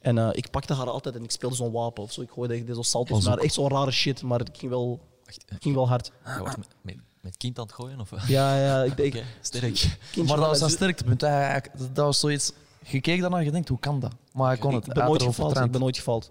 En 0.00 0.18
eh, 0.18 0.28
ik 0.32 0.50
pakte 0.50 0.74
haar 0.74 0.86
altijd 0.90 1.14
en 1.14 1.22
ik 1.24 1.30
speelde 1.30 1.54
zo'n 1.56 1.72
wapen 1.72 2.02
of 2.02 2.12
zo. 2.12 2.20
Ik 2.20 2.30
gooide 2.30 2.54
echt 2.54 2.64
zo 2.74 2.82
salto's 2.82 3.10
Was 3.16 3.24
naar, 3.24 3.38
echt 3.38 3.54
zo'n 3.54 3.68
rare 3.68 3.90
shit, 3.90 4.22
maar 4.22 4.38
het 4.38 4.50
ging 4.58 4.70
wel, 4.70 5.00
Wacht, 5.24 5.44
het 5.48 5.62
ging 5.62 5.74
wel 5.74 5.88
hard. 5.88 6.12
was 6.24 6.56
met, 6.56 6.96
met, 7.20 7.36
kind 7.36 7.58
aan 7.58 7.64
het 7.64 7.74
gooien? 7.74 8.00
Of? 8.00 8.28
Ja, 8.28 8.58
ja, 8.64 8.82
ik 8.82 8.96
denk, 8.96 9.14
sterk. 9.40 9.96
Maar 10.26 10.36
dat 10.36 10.38
was 10.38 10.58
zus- 10.58 10.72
sterktepunt. 10.72 11.20
Dat 11.20 12.04
was 12.04 12.18
zoiets... 12.20 12.52
Je 12.86 13.00
keek 13.00 13.20
daarna 13.20 13.38
en 13.38 13.44
je 13.44 13.50
denkt, 13.50 13.68
hoe 13.68 13.78
kan 13.78 14.00
dat? 14.00 14.12
Maar 14.32 14.46
hij 14.48 14.56
kon 14.56 14.74
het. 14.74 14.86
Ik 14.86 14.92
ben 14.92 15.04
nooit 15.04 15.22
gefaald. 15.22 15.56
Ik 15.56 15.70
ben 15.70 15.80
nooit 15.80 15.96
gefaald. 15.96 16.30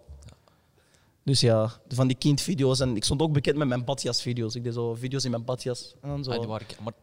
Dus 1.27 1.39
ja, 1.39 1.71
van 1.87 2.07
die 2.07 2.17
kindvideo's. 2.17 2.79
En 2.79 2.95
ik 2.95 3.03
stond 3.03 3.21
ook 3.21 3.31
bekend 3.31 3.57
met 3.57 3.67
mijn 3.67 3.85
badjas-video's. 3.85 4.55
Ik 4.55 4.63
deed 4.63 4.73
zo 4.73 4.93
video's 4.93 5.23
in 5.23 5.31
mijn 5.31 5.45
badjas. 5.45 5.93
En 6.01 6.09
dan 6.09 6.23
zo. 6.23 6.31
Ah, 6.31 6.59
maar, 6.83 6.93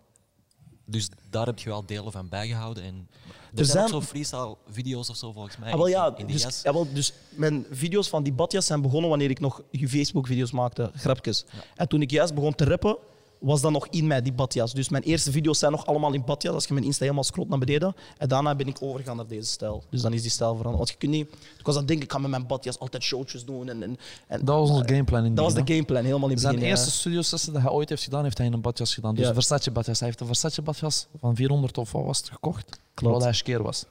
dus 0.84 1.08
daar 1.30 1.46
heb 1.46 1.58
je 1.58 1.68
wel 1.68 1.86
delen 1.86 2.12
van 2.12 2.28
bijgehouden. 2.28 2.82
En 2.84 3.08
er, 3.52 3.58
Er 3.58 3.64
zijn 3.64 3.84
ook 3.84 3.90
zo 3.90 4.00
freestyle-video's 4.00 5.08
of 5.08 5.16
zo 5.16 5.32
volgens 5.32 5.56
mij. 5.56 5.70
Ah, 5.72 5.76
wel, 5.76 5.86
ja, 5.86 6.06
in, 6.06 6.16
in 6.16 6.26
die 6.26 6.34
dus, 6.34 6.44
jas. 6.44 6.62
ja, 6.62 6.72
wel, 6.72 6.92
dus 6.92 7.12
mijn 7.28 7.66
video's 7.70 8.08
van 8.08 8.22
die 8.22 8.32
badjas 8.32 8.66
zijn 8.66 8.82
begonnen 8.82 9.10
wanneer 9.10 9.30
ik 9.30 9.40
nog 9.40 9.62
Facebook-video's 9.72 10.50
maakte, 10.50 10.90
grapjes. 10.94 11.44
En 11.74 11.88
toen 11.88 12.02
ik 12.02 12.10
juist 12.10 12.34
begon 12.34 12.54
te 12.54 12.64
rappen, 12.64 12.96
was 13.40 13.60
dat 13.60 13.70
nog 13.72 13.86
in 13.88 14.06
mij, 14.06 14.22
die 14.22 14.32
badjas. 14.32 14.72
Dus 14.72 14.88
mijn 14.88 15.02
eerste 15.02 15.30
video's 15.30 15.58
zijn 15.58 15.72
nog 15.72 15.86
allemaal 15.86 16.12
in 16.12 16.24
badjas. 16.24 16.54
Als 16.54 16.66
je 16.66 16.72
mijn 16.74 16.86
Insta 16.86 17.02
helemaal 17.02 17.24
scrolt 17.24 17.48
naar 17.48 17.58
beneden. 17.58 17.94
En 18.18 18.28
daarna 18.28 18.54
ben 18.54 18.66
ik 18.66 18.76
overgegaan 18.80 19.16
naar 19.16 19.26
deze 19.26 19.48
stijl. 19.50 19.82
Dus 19.90 20.00
dan 20.02 20.12
is 20.12 20.22
die 20.22 20.30
stijl 20.30 20.56
veranderd. 20.56 20.76
Want 20.76 20.88
je 20.88 20.96
kunt 20.96 21.12
niet... 21.12 21.28
Ik 21.58 21.66
was 21.66 21.74
aan 21.74 21.80
het 21.80 21.88
denken, 21.88 22.06
ik 22.06 22.12
ga 22.12 22.18
met 22.18 22.30
mijn 22.30 22.46
badjas 22.46 22.78
altijd 22.78 23.02
showtjes 23.02 23.44
doen. 23.44 23.68
En, 23.68 23.82
en, 23.82 23.98
en, 24.26 24.44
Dat 24.44 24.58
was 24.58 24.70
onze 24.70 24.88
gameplan 24.88 25.24
in 25.24 25.34
dat 25.34 25.44
was 25.44 25.54
de 25.64 25.72
gameplan, 25.74 26.04
helemaal 26.04 26.28
in 26.28 26.34
het 26.34 26.40
Zijn 26.40 26.54
begin. 26.54 26.68
eerste 26.70 26.86
ja. 26.86 26.92
studiosessie 26.92 27.52
dat 27.52 27.62
hij 27.62 27.70
ooit 27.70 27.88
heeft 27.88 28.02
gedaan, 28.02 28.22
heeft 28.24 28.38
hij 28.38 28.46
in 28.46 28.52
een 28.52 28.60
badjas 28.60 28.94
gedaan. 28.94 29.14
Dus 29.14 29.22
Ja. 29.22 29.28
een 29.28 29.34
Versace 29.34 29.70
badjas. 29.70 29.98
Hij 29.98 30.08
heeft 30.08 30.20
een 30.20 30.26
Versace 30.26 30.62
badjas 30.62 31.06
van 31.20 31.36
400 31.36 31.78
of 31.78 31.92
wat 31.92 32.04
was 32.04 32.18
het 32.18 32.28
gekocht? 32.30 32.80
Terwijl 32.94 33.22
hij 33.22 33.32
skeer 33.32 33.62
was. 33.62 33.84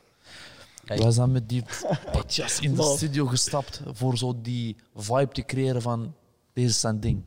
Kijk. 0.86 1.02
Wij 1.02 1.12
zijn 1.12 1.32
met 1.32 1.50
die 1.50 1.64
badjas 2.14 2.60
in 2.60 2.76
de 2.76 2.94
studio 2.98 3.26
gestapt 3.26 3.82
voor 3.94 4.18
zo 4.18 4.34
die 4.42 4.76
vibe 4.96 5.32
te 5.32 5.42
creëren 5.46 5.82
van 5.82 6.14
deze 6.54 6.74
zijn 6.80 7.00
ding. 7.00 7.24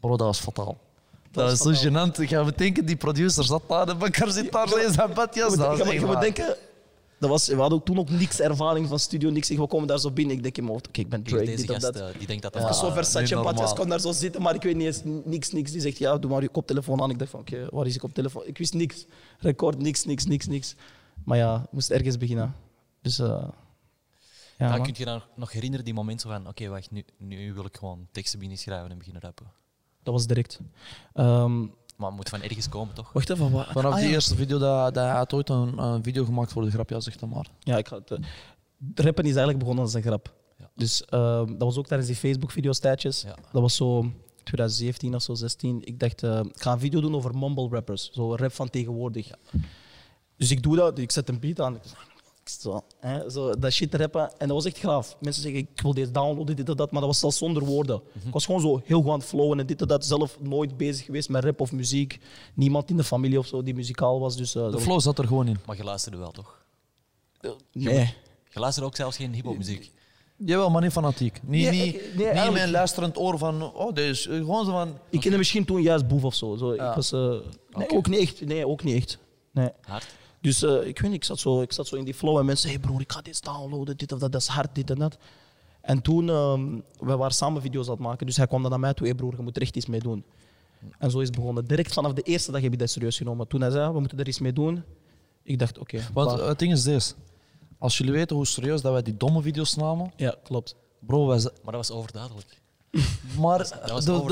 Bro, 0.00 0.16
dat 0.16 0.26
was 0.26 0.38
fataal. 0.38 0.78
Dat, 1.32 1.58
was 1.58 1.78
zo 1.78 1.88
gênant. 1.88 2.20
Ik 2.20 2.28
ga 2.28 2.44
bedenken, 2.44 2.86
die 2.86 2.96
producer 2.96 3.44
zat 3.44 3.62
daar, 3.68 3.86
de 3.86 3.94
bakker 3.94 4.30
zit 4.30 4.52
daar 4.52 4.84
in 4.84 4.92
zijn 4.92 5.14
badjas. 5.14 5.56
Dat 5.56 5.68
moet, 5.68 5.78
was 5.78 5.86
je 5.86 5.92
echt 5.94 6.04
moet 6.04 6.12
waar. 6.12 6.22
denken... 6.22 6.56
Dat 7.18 7.30
was, 7.30 7.46
we 7.46 7.54
hadden 7.54 7.78
ook 7.78 7.84
toen 7.84 7.98
ook 7.98 8.10
niks 8.10 8.40
ervaring 8.40 8.88
van 8.88 8.98
studio, 8.98 9.30
niks. 9.30 9.48
We 9.48 9.66
komen 9.66 9.86
daar 9.88 9.98
zo 9.98 10.10
binnen. 10.10 10.36
Ik 10.36 10.42
denk 10.42 10.56
in 10.56 10.62
mijn 10.62 10.74
hoofd, 10.74 10.88
oké, 10.88 11.00
ik 11.00 11.08
ben 11.08 11.22
Drake, 11.22 11.44
Deze 11.44 11.66
dit 11.66 11.70
of 11.70 11.78
dat. 11.78 11.96
eh, 11.96 12.06
die 12.18 12.26
denkt 12.26 12.42
dat 12.42 12.52
dat 12.52 12.62
Ja. 12.62 12.68
Ik 12.68 12.74
zo 12.74 12.90
Versace 12.90 13.34
normaal. 13.34 13.52
badjas, 13.52 13.74
kon 13.74 13.88
daar 13.88 14.00
zo 14.00 14.12
zitten, 14.12 14.42
maar 14.42 14.54
ik 14.54 14.62
weet 14.62 14.76
niet 14.76 14.86
eens 14.86 15.00
niks, 15.24 15.52
niks. 15.52 15.70
Die 15.70 15.80
zegt, 15.80 15.98
ja, 15.98 16.18
doe 16.18 16.30
maar 16.30 16.42
je 16.42 16.48
koptelefoon 16.48 17.02
aan. 17.02 17.10
Ik 17.10 17.18
dacht 17.18 17.30
van, 17.30 17.40
oké, 17.40 17.66
waar 17.70 17.86
is 17.86 17.94
je 17.94 18.00
koptelefoon? 18.00 18.42
Ik 18.46 18.58
wist 18.58 18.74
niks. 18.74 19.06
Record, 19.38 19.78
niks, 19.78 20.04
niks, 20.04 20.24
niks, 20.24 20.46
niks. 20.46 20.74
Maar 21.24 21.36
ja, 21.38 21.62
ik 21.64 21.72
moest 21.72 21.90
ergens 21.90 22.18
beginnen. 22.18 22.54
Dus, 23.02 23.18
eh 23.18 23.48
ja, 24.58 24.78
kun 24.78 24.94
je 24.96 25.04
dan 25.04 25.22
nog 25.34 25.52
herinneren, 25.52 25.84
die 25.84 25.94
moment 25.94 26.20
zo 26.20 26.28
van, 26.28 26.48
oké, 26.48 26.68
wacht, 26.68 26.90
nu, 26.90 27.04
nu 27.16 27.54
wil 27.54 27.64
ik 27.64 27.76
gewoon 27.76 28.08
teksten 28.12 28.38
beginnen 28.38 28.62
schrijven 28.62 28.90
en 28.90 28.98
beginnen 28.98 29.22
rappen. 29.22 29.46
Dat 30.08 30.16
was 30.16 30.26
direct. 30.26 30.60
Ehm, 31.14 31.58
Maar 31.96 32.06
het 32.08 32.16
moet 32.16 32.28
van 32.28 32.42
ergens 32.42 32.68
komen, 32.68 32.94
toch? 32.94 33.12
wacht 33.12 33.30
even, 33.30 33.50
wat? 33.50 33.66
Vanaf 33.66 33.92
Ah, 33.92 33.98
die 33.98 34.08
ja. 34.08 34.14
eerste 34.14 34.34
video, 34.36 34.58
dat, 34.58 34.94
dat 34.94 35.04
hij 35.04 35.12
had 35.14 35.32
ooit 35.32 35.48
een, 35.48 35.78
een 35.78 36.02
video 36.02 36.24
gemaakt 36.24 36.52
voor 36.52 36.64
de 36.64 36.70
grap, 36.70 36.90
ja, 36.90 37.00
zeg 37.00 37.16
dan 37.16 37.28
maar. 37.28 37.46
Ja, 37.60 37.76
ik 37.76 37.88
ga 37.88 37.96
het... 37.96 38.10
eh, 38.10 38.18
rappen 38.94 39.24
is 39.24 39.30
eigenlijk 39.30 39.58
begonnen 39.58 39.84
als 39.84 39.94
een 39.94 40.02
grap. 40.02 40.34
Ja. 40.58 40.70
Dus 40.74 41.04
ehm, 41.04 41.46
dat 41.46 41.58
was 41.58 41.76
ook 41.76 41.86
tijdens 41.86 42.08
die 42.08 42.18
Facebook-video's 42.18 42.78
tijdjes. 42.78 43.22
Ja. 43.22 43.34
Dat 43.52 43.62
was 43.62 43.76
zo 43.76 44.10
2017 44.44 45.14
of 45.14 45.22
zo, 45.22 45.34
16. 45.34 45.80
Ik 45.84 45.98
dacht, 46.00 46.22
eh, 46.22 46.40
ik 46.54 46.62
ga 46.62 46.72
een 46.72 46.78
video 46.80 47.00
doen 47.00 47.14
over 47.14 47.38
mumble 47.38 47.68
rappers. 47.68 48.10
Zo 48.12 48.34
rap 48.34 48.52
van 48.52 48.70
tegenwoordig. 48.70 49.30
Dus 50.36 50.50
ik 50.50 50.62
doe 50.62 50.76
dat, 50.76 50.98
ik 50.98 51.10
zet 51.12 51.28
een 51.28 51.40
beat 51.40 51.60
aan. 51.60 51.74
Ik 51.74 51.82
Zo, 52.50 52.80
hè, 53.00 53.30
zo 53.30 53.54
dat 53.58 53.72
shit 53.72 53.94
rappen. 53.94 54.22
En 54.38 54.46
dat 54.48 54.56
was 54.56 54.64
echt 54.64 54.78
graaf. 54.78 55.16
Mensen 55.20 55.42
zeggen, 55.42 55.60
ik 55.60 55.80
wil 55.82 55.94
deze 55.94 56.10
downloaden, 56.10 56.56
dit 56.56 56.68
en 56.68 56.76
dat. 56.76 56.90
Maar 56.90 57.00
dat 57.00 57.10
was 57.10 57.18
zelfs 57.18 57.36
zonder 57.38 57.64
woorden. 57.64 58.00
Ik 58.26 58.32
was 58.32 58.44
gewoon 58.44 58.60
zo 58.60 58.80
heel 58.84 59.02
goed 59.02 59.10
aan 59.12 59.18
het 59.18 59.28
flowen 59.28 59.58
en 59.60 59.66
dit 59.66 59.80
en 59.80 59.86
dat. 59.88 60.04
Zelf 60.04 60.40
nooit 60.40 60.76
bezig 60.76 61.04
geweest 61.04 61.28
met 61.28 61.44
rap 61.44 61.60
of 61.60 61.72
muziek. 61.72 62.18
Niemand 62.54 62.90
in 62.90 62.96
de 62.96 63.04
familie 63.04 63.38
of 63.38 63.46
zo 63.46 63.62
die 63.62 63.74
muzikaal 63.74 64.20
was. 64.20 64.36
Dus, 64.36 64.54
eh, 64.54 64.64
De 64.64 64.70
was- 64.70 64.82
flow 64.82 65.00
zat 65.00 65.18
er 65.18 65.26
gewoon 65.26 65.48
in. 65.48 65.58
Maar 65.66 65.76
je 65.76 65.84
luisterde 65.84 66.16
wel, 66.18 66.30
toch? 66.30 66.62
Nee. 67.72 68.14
Je 68.50 68.60
luisterde 68.60 68.88
ook 68.88 68.96
zelfs 68.96 69.16
geen 69.16 69.32
hip-hopmuziek. 69.34 69.92
Jawel, 70.36 70.70
maar 70.70 70.82
niet 70.82 70.92
fanatiek. 70.92 71.40
Niet, 71.42 71.70
niet, 71.70 71.94
ik- 71.94 72.14
nee, 72.16 72.32
niet 72.42 72.52
mijn 72.52 72.70
luisterend 72.70 73.18
oor 73.18 73.38
van, 73.38 73.62
oh, 73.74 73.94
deze. 73.94 74.30
Gewoon 74.30 74.64
zo 74.64 74.70
van... 74.70 74.98
Ik 75.10 75.20
kende 75.20 75.36
misschien 75.38 75.64
toen 75.64 75.82
juist 75.82 76.08
Boef 76.08 76.24
of 76.24 76.34
zo. 76.34 76.56
zo 76.56 76.74
Ja. 76.74 76.88
ik 76.88 76.94
was, 76.94 77.12
eh, 77.12 77.34
nee, 77.70 77.90
ook 77.90 78.08
niet 78.08 78.18
echt. 78.20 78.40
Nee, 78.46 78.66
ook 78.66 78.82
niet 78.84 78.96
echt. 78.96 79.18
Nee. 79.52 79.68
Hard. 79.80 80.06
Dus 80.40 80.62
eh, 80.62 80.86
ik 80.86 80.98
weet 80.98 81.10
niet, 81.10 81.20
ik 81.20 81.24
zat, 81.24 81.38
zo, 81.38 81.60
ik 81.60 81.72
zat 81.72 81.86
zo 81.86 81.96
in 81.96 82.04
die 82.04 82.14
flow 82.14 82.38
en 82.38 82.44
mensen 82.44 82.68
zeiden, 82.68 82.80
hey 82.80 82.90
broer, 82.90 83.00
ik 83.06 83.12
ga 83.12 83.20
dit 83.20 83.44
downloaden, 83.44 83.96
dit 83.96 84.12
of 84.12 84.18
dat, 84.18 84.32
dat 84.32 84.40
is 84.40 84.46
hard, 84.46 84.74
dit 84.74 84.90
en 84.90 84.98
dat. 84.98 85.18
En 85.80 86.02
toen, 86.02 86.28
ehm 86.28 86.80
we 86.98 87.16
waren 87.16 87.34
samen 87.34 87.62
video's 87.62 87.86
aan 87.86 87.92
het 87.92 88.00
maken, 88.00 88.26
dus 88.26 88.36
hij 88.36 88.46
kwam 88.46 88.60
dan 88.60 88.70
naar 88.70 88.80
mij 88.80 88.94
toe, 88.94 89.06
hey 89.06 89.16
broer, 89.16 89.34
je 89.36 89.42
moet 89.42 89.56
er 89.56 89.62
echt 89.62 89.76
iets 89.76 89.86
mee 89.86 90.00
doen. 90.00 90.24
En 90.98 91.10
zo 91.10 91.18
is 91.18 91.26
het 91.26 91.36
begonnen. 91.36 91.64
Direct 91.64 91.92
vanaf 91.92 92.12
de 92.12 92.22
eerste 92.22 92.52
dag 92.52 92.60
heb 92.60 92.72
ik 92.72 92.78
dat 92.78 92.90
serieus 92.90 93.16
genomen. 93.16 93.48
Toen 93.48 93.60
hij 93.60 93.70
zei, 93.70 93.92
we 93.92 94.00
moeten 94.00 94.18
er 94.18 94.28
iets 94.28 94.38
mee 94.38 94.52
doen, 94.52 94.84
ik 95.42 95.58
dacht, 95.58 95.78
oké. 95.78 96.00
Want 96.12 96.40
het 96.40 96.58
ding 96.58 96.72
is 96.72 96.82
deze. 96.82 97.14
Als 97.78 97.98
jullie 97.98 98.12
weten 98.12 98.36
hoe 98.36 98.46
serieus 98.46 98.82
dat 98.82 98.92
wij 98.92 99.02
die 99.02 99.16
domme 99.16 99.42
video's 99.42 99.74
namen, 99.74 100.12
ja, 100.16 100.36
klopt. 100.42 100.76
bro, 100.98 101.26
wij. 101.26 101.38
Maar 101.38 101.72
dat 101.72 101.88
was 101.88 101.90
overduidelijk. 101.90 102.60
Maar 103.40 103.58
dat 103.58 103.90
was 103.90 104.04
de, 104.04 104.22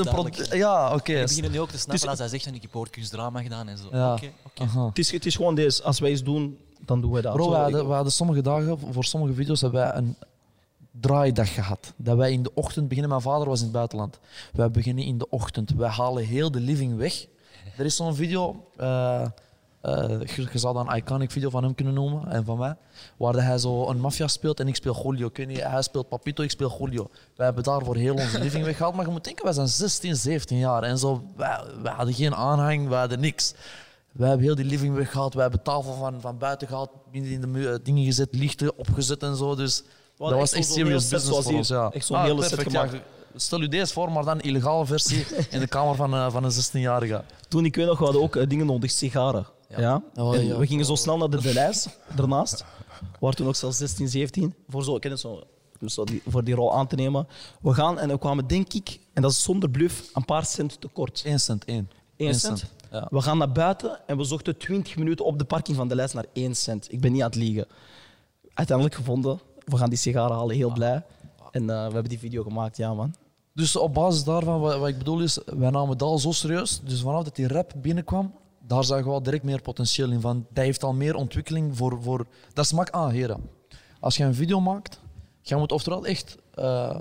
de 0.49 0.57
Ja, 0.57 0.93
oké. 0.93 1.13
Ik 1.13 1.27
begin 1.27 1.51
nu 1.51 1.59
ook 1.59 1.69
te 1.69 1.77
snappen 1.77 2.09
als 2.09 2.19
hij 2.19 2.27
zegt, 2.27 2.43
van, 2.43 2.53
ik 2.53 2.61
heb 2.61 2.73
woordkunstdrama 2.73 3.41
gedaan 3.41 3.67
en 3.67 3.77
zo. 3.77 3.87
Ja. 3.91 4.13
Oké, 4.13 4.31
oké. 4.45 4.61
Aha. 4.63 4.85
Het 4.85 4.97
is, 4.97 5.11
het 5.11 5.25
is 5.25 5.35
gewoon 5.35 5.55
deze, 5.55 5.83
als 5.83 5.99
wij 5.99 6.11
iets 6.11 6.23
doen, 6.23 6.57
dan 6.79 7.01
doen 7.01 7.11
wij 7.11 7.21
dat. 7.21 7.33
Bro, 7.33 7.49
we 7.49 7.55
hadden, 7.55 7.87
we 7.87 7.93
hadden 7.93 8.11
sommige 8.13 8.41
dagen, 8.41 8.79
voor 8.91 9.03
sommige 9.03 9.33
video's, 9.33 9.61
hebben 9.61 9.81
wij 9.81 9.95
een 9.95 10.15
draaidag 10.91 11.53
gehad. 11.53 11.93
Dat 11.95 12.17
wij 12.17 12.31
in 12.31 12.43
de 12.43 12.51
ochtend 12.53 12.87
beginnen. 12.87 13.09
Mijn 13.09 13.21
vader 13.21 13.47
was 13.47 13.57
in 13.59 13.63
het 13.65 13.73
buitenland. 13.73 14.19
Wij 14.53 14.71
beginnen 14.71 15.03
in 15.03 15.17
de 15.17 15.29
ochtend. 15.29 15.71
Wij 15.71 15.89
halen 15.89 16.25
heel 16.25 16.51
de 16.51 16.59
living 16.59 16.95
weg. 16.97 17.25
Er 17.77 17.85
is 17.85 17.95
zo'n 17.95 18.15
video. 18.15 18.65
eh, 18.75 19.25
je, 20.35 20.47
je 20.51 20.57
zou 20.59 20.73
dan 20.73 20.89
een 20.89 20.95
iconic 20.97 21.31
video 21.31 21.49
van 21.49 21.63
hem 21.63 21.75
kunnen 21.75 21.93
noemen 21.93 22.31
en 22.31 22.45
van 22.45 22.57
mij. 22.57 22.75
Waar 23.17 23.33
hij 23.33 23.57
zo 23.57 23.87
een 23.89 23.99
maffia 23.99 24.27
speelt 24.27 24.59
en 24.59 24.67
ik 24.67 24.75
speel 24.75 25.01
Julio. 25.03 25.29
Niet, 25.47 25.63
hij 25.63 25.81
speelt 25.81 26.09
Papito, 26.09 26.43
ik 26.43 26.51
speel 26.51 26.75
Julio. 26.79 27.09
Wij 27.35 27.45
hebben 27.45 27.63
daarvoor 27.63 27.95
heel 27.95 28.13
onze 28.13 28.39
living 28.39 28.65
weggehaald. 28.65 28.95
Maar 28.95 29.05
je 29.05 29.11
moet 29.11 29.23
denken, 29.23 29.43
wij 29.43 29.53
zijn 29.53 29.67
16, 29.67 30.15
17 30.15 30.57
jaar. 30.57 30.83
En 30.83 30.97
zo, 30.97 31.23
wij, 31.35 31.59
wij 31.81 31.93
hadden 31.93 32.13
geen 32.13 32.35
aanhang, 32.35 32.87
wij 32.87 32.99
hadden 32.99 33.19
niks. 33.19 33.53
Wij 34.11 34.27
hebben 34.27 34.45
heel 34.45 34.55
die 34.55 34.65
living 34.65 34.95
weggehaald. 34.95 35.33
Wij 35.33 35.41
hebben 35.43 35.61
tafel 35.61 35.93
van, 35.93 36.21
van 36.21 36.37
buiten 36.37 36.67
gehaald, 36.67 36.89
binnen 37.11 37.31
in 37.31 37.41
de 37.53 37.69
eh, 37.69 37.75
dingen 37.83 38.05
gezet, 38.05 38.27
lichten 38.31 38.77
opgezet 38.77 39.23
en 39.23 39.35
zo. 39.35 39.55
Dus 39.55 39.83
dat 40.17 40.31
was 40.31 40.51
echt 40.53 40.71
serious 40.71 41.09
business 41.09 41.45
voor 41.45 41.53
ons. 41.53 41.67
Ja. 41.67 41.89
Echt 41.91 42.05
zo'n 42.05 42.17
Ah, 42.17 42.23
hele 42.23 42.43
set 42.43 42.61
gemaakt. 42.61 42.91
ja. 42.93 42.99
Stel 43.35 43.61
u 43.61 43.67
deze 43.67 43.93
voor, 43.93 44.11
maar 44.11 44.23
dan 44.25 44.41
illegale 44.41 44.85
versie 44.85 45.25
in 45.49 45.59
de 45.59 45.67
kamer 45.67 45.95
van, 45.95 46.13
eh, 46.13 46.31
van 46.31 46.43
een 46.43 46.51
16-jarige. 46.51 47.23
Toen 47.47 47.65
ik 47.65 47.75
weet 47.75 47.85
nog, 47.85 47.97
we 47.97 48.03
hadden 48.03 48.21
ook 48.21 48.35
eh, 48.35 48.49
dingen 48.49 48.65
nodig, 48.65 48.91
sigaren. 48.91 49.45
Ja. 49.67 50.03
Oh, 50.15 50.35
En. 50.35 50.59
We 50.59 50.67
gingen 50.67 50.85
zo 50.85 50.95
snel 50.95 51.17
naar 51.17 51.29
de 51.29 51.41
Delijs, 51.41 51.87
daarnaast. 52.15 52.59
We 52.99 53.17
waren 53.19 53.35
toen 53.35 53.45
nog 53.45 53.55
zelfs 53.55 53.77
16, 53.77 54.07
17. 54.07 54.53
Voor, 54.67 54.83
zo, 54.83 54.99
ken 54.99 55.11
je 55.11 55.17
zo, 55.17 55.43
zo 55.85 56.03
die, 56.03 56.21
voor 56.27 56.43
die 56.43 56.55
rol 56.55 56.75
aan 56.75 56.87
te 56.87 56.95
nemen. 56.95 57.27
We 57.61 57.73
gaan 57.73 57.99
en 57.99 58.09
we 58.09 58.17
kwamen, 58.17 58.47
denk 58.47 58.73
ik, 58.73 58.99
en 59.13 59.21
dat 59.21 59.31
is 59.31 59.43
zonder 59.43 59.69
bluff, 59.69 60.09
een 60.13 60.25
paar 60.25 60.45
cent 60.45 60.81
tekort. 60.81 61.21
1 61.25 61.39
cent, 61.39 61.65
1. 61.65 61.89
1 62.15 62.35
cent. 62.35 62.65
Ja. 62.91 63.07
We 63.09 63.21
gaan 63.21 63.37
naar 63.37 63.51
buiten 63.51 63.99
en 64.07 64.17
we 64.17 64.23
zochten 64.23 64.57
20 64.57 64.97
minuten 64.97 65.25
op 65.25 65.39
de 65.39 65.45
parking 65.45 65.77
van 65.77 65.87
de 65.87 65.95
lijst 65.95 66.13
naar 66.13 66.25
1 66.33 66.55
cent. 66.55 66.91
Ik 66.91 67.01
ben 67.01 67.11
niet 67.11 67.21
aan 67.21 67.27
het 67.27 67.35
liegen. 67.35 67.67
Uiteindelijk 68.53 68.97
gevonden. 68.97 69.39
We 69.65 69.77
gaan 69.77 69.89
die 69.89 69.97
sigaren 69.97 70.35
halen, 70.35 70.55
heel 70.55 70.71
blij. 70.71 71.03
En 71.51 71.69
eh, 71.69 71.75
we 71.75 71.93
hebben 71.93 72.09
die 72.09 72.19
video 72.19 72.43
gemaakt, 72.43 72.77
ja 72.77 72.93
man. 72.93 73.15
Dus 73.53 73.75
op 73.75 73.93
basis 73.93 74.23
daarvan, 74.23 74.59
wat, 74.59 74.79
wat 74.79 74.87
ik 74.87 74.97
bedoel 74.97 75.21
is, 75.21 75.39
wij 75.45 75.69
namen 75.69 75.97
dat 75.97 76.07
al 76.07 76.17
zo 76.17 76.31
serieus. 76.31 76.81
Dus 76.83 77.01
vanaf 77.01 77.23
dat 77.23 77.35
die 77.35 77.47
rap 77.47 77.73
binnenkwam, 77.75 78.33
daar 78.67 78.83
zagen 78.83 79.05
we 79.05 79.11
al 79.11 79.23
direct 79.23 79.43
meer 79.43 79.61
potentieel 79.61 80.11
in. 80.11 80.21
Van, 80.21 80.45
dat 80.49 80.63
heeft 80.63 80.83
al 80.83 80.93
meer 80.93 81.15
ontwikkeling 81.15 81.77
voor... 81.77 82.01
voor 82.01 82.25
dat 82.53 82.65
is 82.65 82.71
mak 82.71 82.89
aan, 82.89 83.09
heren. 83.09 83.49
Als 83.99 84.17
je 84.17 84.23
een 84.23 84.35
video 84.35 84.59
maakt, 84.59 84.99
je 85.41 85.55
moet 85.55 85.71
oftewel 85.71 86.05
echt 86.05 86.37
eh, 86.53 86.99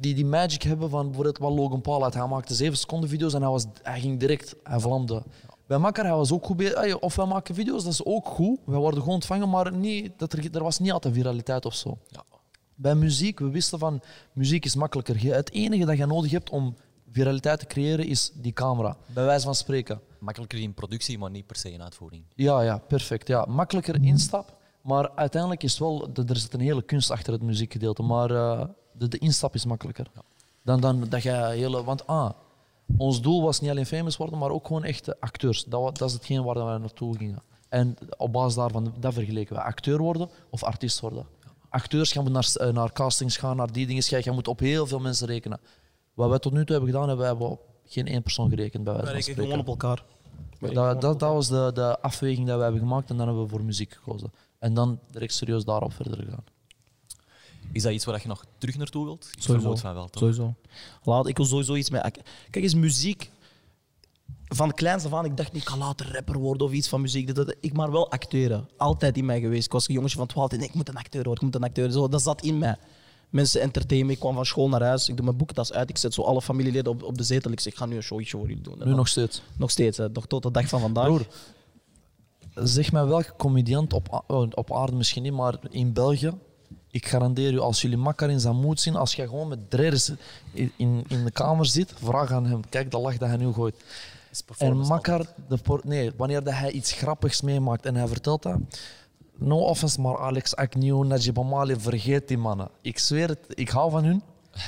die, 0.00 0.14
die 0.14 0.24
magic 0.24 0.62
hebben 0.62 0.90
van 0.90 1.04
bijvoorbeeld 1.06 1.38
wat 1.38 1.52
Logan 1.52 1.80
Paul 1.80 2.02
had. 2.02 2.14
Hij 2.14 2.26
maakte 2.26 2.54
7 2.54 2.78
seconden 2.78 3.08
video's 3.08 3.34
en 3.34 3.40
hij, 3.40 3.50
was, 3.50 3.64
hij 3.82 4.00
ging 4.00 4.20
direct, 4.20 4.56
hij 4.62 4.80
vlamde. 4.80 5.22
Bij 5.66 5.78
Makkar, 5.78 6.04
hij 6.04 6.14
was 6.14 6.32
ook 6.32 6.44
goed 6.44 6.56
bezig. 6.56 6.74
Ey, 6.74 6.92
Of 6.92 7.16
wij 7.16 7.26
maken 7.26 7.54
video's, 7.54 7.84
dat 7.84 7.92
is 7.92 8.04
ook 8.04 8.26
goed. 8.26 8.58
Wij 8.64 8.78
worden 8.78 9.00
gewoon 9.00 9.14
ontvangen, 9.14 9.50
maar 9.50 9.72
niet, 9.72 10.12
dat 10.16 10.32
er, 10.32 10.54
er 10.54 10.62
was 10.62 10.78
niet 10.78 10.92
altijd 10.92 11.14
viraliteit 11.14 11.64
of 11.66 11.74
zo. 11.74 11.98
Ja. 12.08 12.22
Bij 12.74 12.94
muziek, 12.94 13.38
we 13.38 13.50
wisten 13.50 13.78
van 13.78 14.00
muziek 14.32 14.64
is 14.64 14.74
makkelijker. 14.74 15.34
Het 15.34 15.52
enige 15.52 15.84
dat 15.84 15.96
je 15.96 16.06
nodig 16.06 16.30
hebt 16.30 16.50
om 16.50 16.76
viraliteit 17.10 17.58
te 17.58 17.66
creëren 17.66 18.06
is 18.06 18.30
die 18.34 18.52
camera. 18.52 18.96
Bij 19.06 19.24
wijze 19.24 19.44
van 19.44 19.54
spreken. 19.54 20.00
Makkelijker 20.26 20.58
in 20.58 20.74
productie, 20.74 21.18
maar 21.18 21.30
niet 21.30 21.46
per 21.46 21.56
se 21.56 21.72
in 21.72 21.82
uitvoering. 21.82 22.24
Ja, 22.34 22.62
ja, 22.62 22.78
perfect. 22.78 23.28
Ja. 23.28 23.44
Makkelijker 23.48 24.02
instap, 24.02 24.56
maar 24.80 25.10
uiteindelijk 25.14 25.62
is 25.62 25.70
het 25.70 25.80
wel, 25.80 26.08
er 26.26 26.36
zit 26.36 26.54
een 26.54 26.60
hele 26.60 26.82
kunst 26.82 27.10
achter 27.10 27.32
het 27.32 27.42
muziekgedeelte. 27.42 28.02
Maar 28.02 28.30
eh, 28.30 28.64
de, 28.92 29.08
de 29.08 29.18
instap 29.18 29.54
is 29.54 29.64
makkelijker. 29.64 30.06
Dan, 30.62 30.80
dan 30.80 31.06
dat 31.08 31.22
je 31.22 31.30
hele. 31.30 31.84
Want 31.84 32.06
ah, 32.06 32.30
ons 32.96 33.22
doel 33.22 33.42
was 33.42 33.60
niet 33.60 33.70
alleen 33.70 33.86
famous 33.86 34.16
worden, 34.16 34.38
maar 34.38 34.50
ook 34.50 34.66
gewoon 34.66 34.84
echte 34.84 35.16
acteurs. 35.20 35.64
Dat, 35.64 35.98
dat 35.98 36.08
is 36.08 36.14
hetgeen 36.14 36.42
waar 36.42 36.54
we 36.54 36.78
naartoe 36.78 37.16
gingen. 37.16 37.42
En 37.68 37.96
op 38.16 38.32
basis 38.32 38.54
daarvan, 38.54 38.94
dat 38.98 39.14
vergeleken 39.14 39.56
we. 39.56 39.62
Acteur 39.62 39.98
worden 39.98 40.28
of 40.50 40.64
artiest 40.64 41.00
worden. 41.00 41.26
Acteurs, 41.68 42.14
moet 42.14 42.32
naar, 42.32 42.50
eh, 42.54 42.72
naar 42.72 42.92
castings 42.92 43.36
gaan, 43.36 43.56
naar 43.56 43.72
die 43.72 43.86
dingen. 43.86 44.22
Je 44.22 44.30
moet 44.30 44.48
op 44.48 44.58
heel 44.58 44.86
veel 44.86 45.00
mensen 45.00 45.26
rekenen. 45.26 45.60
Wat 46.14 46.28
wij 46.28 46.38
tot 46.38 46.52
nu 46.52 46.64
toe 46.64 46.76
hebben 46.76 46.94
gedaan, 46.94 47.08
hebben 47.08 47.38
we 47.38 47.58
geen 47.88 48.06
één 48.06 48.22
persoon 48.22 48.48
gerekend. 48.48 48.84
Bij 48.84 48.92
wijze 48.92 49.12
van 49.12 49.22
spreken. 49.22 49.42
gewoon 49.42 49.58
op 49.58 49.66
elkaar. 49.66 50.04
Dat, 50.60 51.00
dat, 51.00 51.20
dat 51.20 51.32
was 51.32 51.48
de, 51.48 51.70
de 51.74 52.00
afweging 52.00 52.46
die 52.46 52.56
we 52.56 52.62
hebben 52.62 52.80
gemaakt 52.80 53.10
en 53.10 53.16
dan 53.16 53.26
hebben 53.26 53.44
we 53.44 53.50
voor 53.50 53.64
muziek 53.64 53.92
gekozen. 53.92 54.32
En 54.58 54.74
dan 54.74 54.98
direct 55.10 55.32
serieus 55.34 55.64
daarop 55.64 55.92
verder 55.92 56.16
gegaan. 56.24 56.44
Is 57.72 57.82
dat 57.82 57.92
iets 57.92 58.04
waar 58.04 58.20
je 58.22 58.28
nog 58.28 58.44
terug 58.58 58.76
naartoe 58.76 59.04
wilt? 59.04 59.28
Ik 59.36 59.42
Sowieso. 59.42 59.76
van 59.76 59.94
wel, 59.94 60.08
toch? 60.08 60.20
Sowieso. 60.22 60.54
Laat, 61.02 61.26
ik 61.28 61.36
wil 61.36 61.46
sowieso 61.46 61.74
iets 61.74 61.90
mee. 61.90 62.00
Kijk 62.00 62.24
eens, 62.64 62.74
muziek. 62.74 63.30
Van 64.44 64.72
kleins 64.72 65.04
af 65.04 65.12
aan, 65.12 65.24
ik 65.24 65.36
dacht 65.36 65.52
niet, 65.52 65.62
ik 65.62 65.68
kan 65.68 65.78
later 65.78 66.12
rapper 66.12 66.38
worden 66.38 66.66
of 66.66 66.72
iets 66.72 66.88
van 66.88 67.00
muziek. 67.00 67.26
Dat, 67.34 67.46
dat- 67.46 67.56
ik 67.60 67.72
maar 67.72 67.90
wel 67.90 68.10
acteren. 68.10 68.68
Altijd 68.76 69.16
in 69.16 69.24
mij 69.24 69.40
geweest. 69.40 69.64
Ik 69.66 69.72
was 69.72 69.88
een 69.88 69.94
jongetje 69.94 70.16
van 70.16 70.26
12 70.26 70.52
en 70.52 70.60
ik 70.60 70.74
moet 70.74 70.88
een 70.88 70.96
acteur 70.96 71.22
worden, 71.24 71.46
ik 71.46 71.52
moet 71.52 71.62
een 71.62 71.68
acteur 71.68 71.90
zo, 71.90 72.08
Dat 72.08 72.22
zat 72.22 72.42
in 72.42 72.58
mij. 72.58 72.76
Mensen 73.30 73.60
entertainen. 73.60 74.10
Ik 74.10 74.18
kwam 74.18 74.34
van 74.34 74.46
school 74.46 74.68
naar 74.68 74.82
huis. 74.82 75.08
Ik 75.08 75.16
doe 75.16 75.24
mijn 75.24 75.36
boekentas 75.36 75.72
uit. 75.72 75.90
Ik 75.90 75.96
zet 75.98 76.14
zo 76.14 76.22
alle 76.22 76.42
familieleden 76.42 76.92
op, 76.92 77.02
op 77.02 77.18
de 77.18 77.24
zetel. 77.24 77.50
Ik 77.50 77.60
zeg, 77.60 77.72
ik 77.72 77.78
ga 77.78 77.86
nu 77.86 77.96
een 77.96 78.02
showtje 78.02 78.36
voor 78.36 78.46
jullie 78.48 78.62
doen. 78.62 78.80
En 78.82 78.88
Nu 78.88 78.94
nog 78.94 79.08
steeds. 79.08 79.42
nog 79.56 79.70
steeds, 79.70 79.98
hè, 79.98 80.08
nog 80.08 80.26
tot 80.26 80.42
de 80.42 80.50
dag 80.50 80.68
van 80.68 80.80
vandaag. 80.80 81.04
Broer, 81.06 81.26
zeg 82.54 82.92
mij 82.92 83.04
welke 83.04 83.32
comediant 83.36 83.92
op, 83.92 84.24
oh, 84.26 84.48
op 84.54 84.74
aarde 84.74 84.96
misschien 84.96 85.22
niet, 85.22 85.32
maar 85.32 85.54
in 85.70 85.92
België. 85.92 86.32
Ik 86.90 87.06
garandeer 87.06 87.52
u, 87.52 87.58
als 87.58 87.82
jullie 87.82 87.96
Makkar 87.96 88.30
in 88.30 88.40
zijn 88.40 88.56
moed 88.56 88.80
zien, 88.80 88.96
als 88.96 89.14
je 89.14 89.28
gewoon 89.28 89.48
met 89.48 89.70
dredders 89.70 90.10
in, 90.52 90.72
in, 90.76 91.04
in 91.08 91.24
de 91.24 91.30
kamer 91.30 91.66
zit, 91.66 91.92
vraag 91.96 92.30
aan 92.30 92.46
hem. 92.46 92.68
Kijk 92.68 92.90
de 92.90 92.98
lach 92.98 93.16
dat 93.16 93.28
hij 93.28 93.36
nu 93.36 93.52
gooit. 93.52 93.74
Is 94.30 94.42
En 94.58 94.76
Makkar, 94.76 95.18
altijd. 95.18 95.64
de 95.64 95.78
nee, 95.82 96.12
wanneer 96.16 96.44
dat 96.44 96.54
hij 96.54 96.70
iets 96.70 96.92
grappigs 96.92 97.40
meemaakt 97.40 97.86
en 97.86 97.94
hij 97.96 98.06
vertelt 98.06 98.42
dat. 98.42 98.56
No 99.38 99.58
offense, 99.58 100.00
maar 100.00 100.18
Alex 100.18 100.56
Agnew, 100.56 101.04
Najib 101.04 101.38
Amali, 101.38 101.74
vergeet 101.78 102.28
die 102.28 102.38
mannen. 102.38 102.68
Ik 102.82 102.98
zweer 102.98 103.28
het, 103.28 103.46
ik 103.48 103.68
hou 103.68 103.90
van 103.90 104.04
hun. 104.04 104.22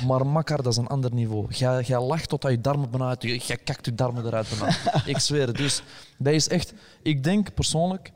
Maar 0.07 0.27
Makkar, 0.27 0.63
dat 0.63 0.73
is 0.73 0.79
een 0.79 0.87
ander 0.87 1.15
niveau. 1.15 1.47
Jij, 1.55 1.83
jij 1.83 2.01
lacht 2.01 2.29
tot 2.29 2.43
je 2.43 2.61
darmen 2.61 2.91
bijna 2.91 3.09
uit. 3.09 3.23
Jij 3.23 3.57
kakt 3.57 3.85
je 3.85 3.95
darmen 3.95 4.27
eruit 4.27 4.49
ik 5.07 5.19
zweer 5.19 5.47
het. 5.47 5.57
Dus 5.57 5.83
dat 6.19 6.33
is 6.33 6.49
echt... 6.49 6.75
Ik 7.03 7.25
denk 7.25 7.55
persoonlijk, 7.55 8.13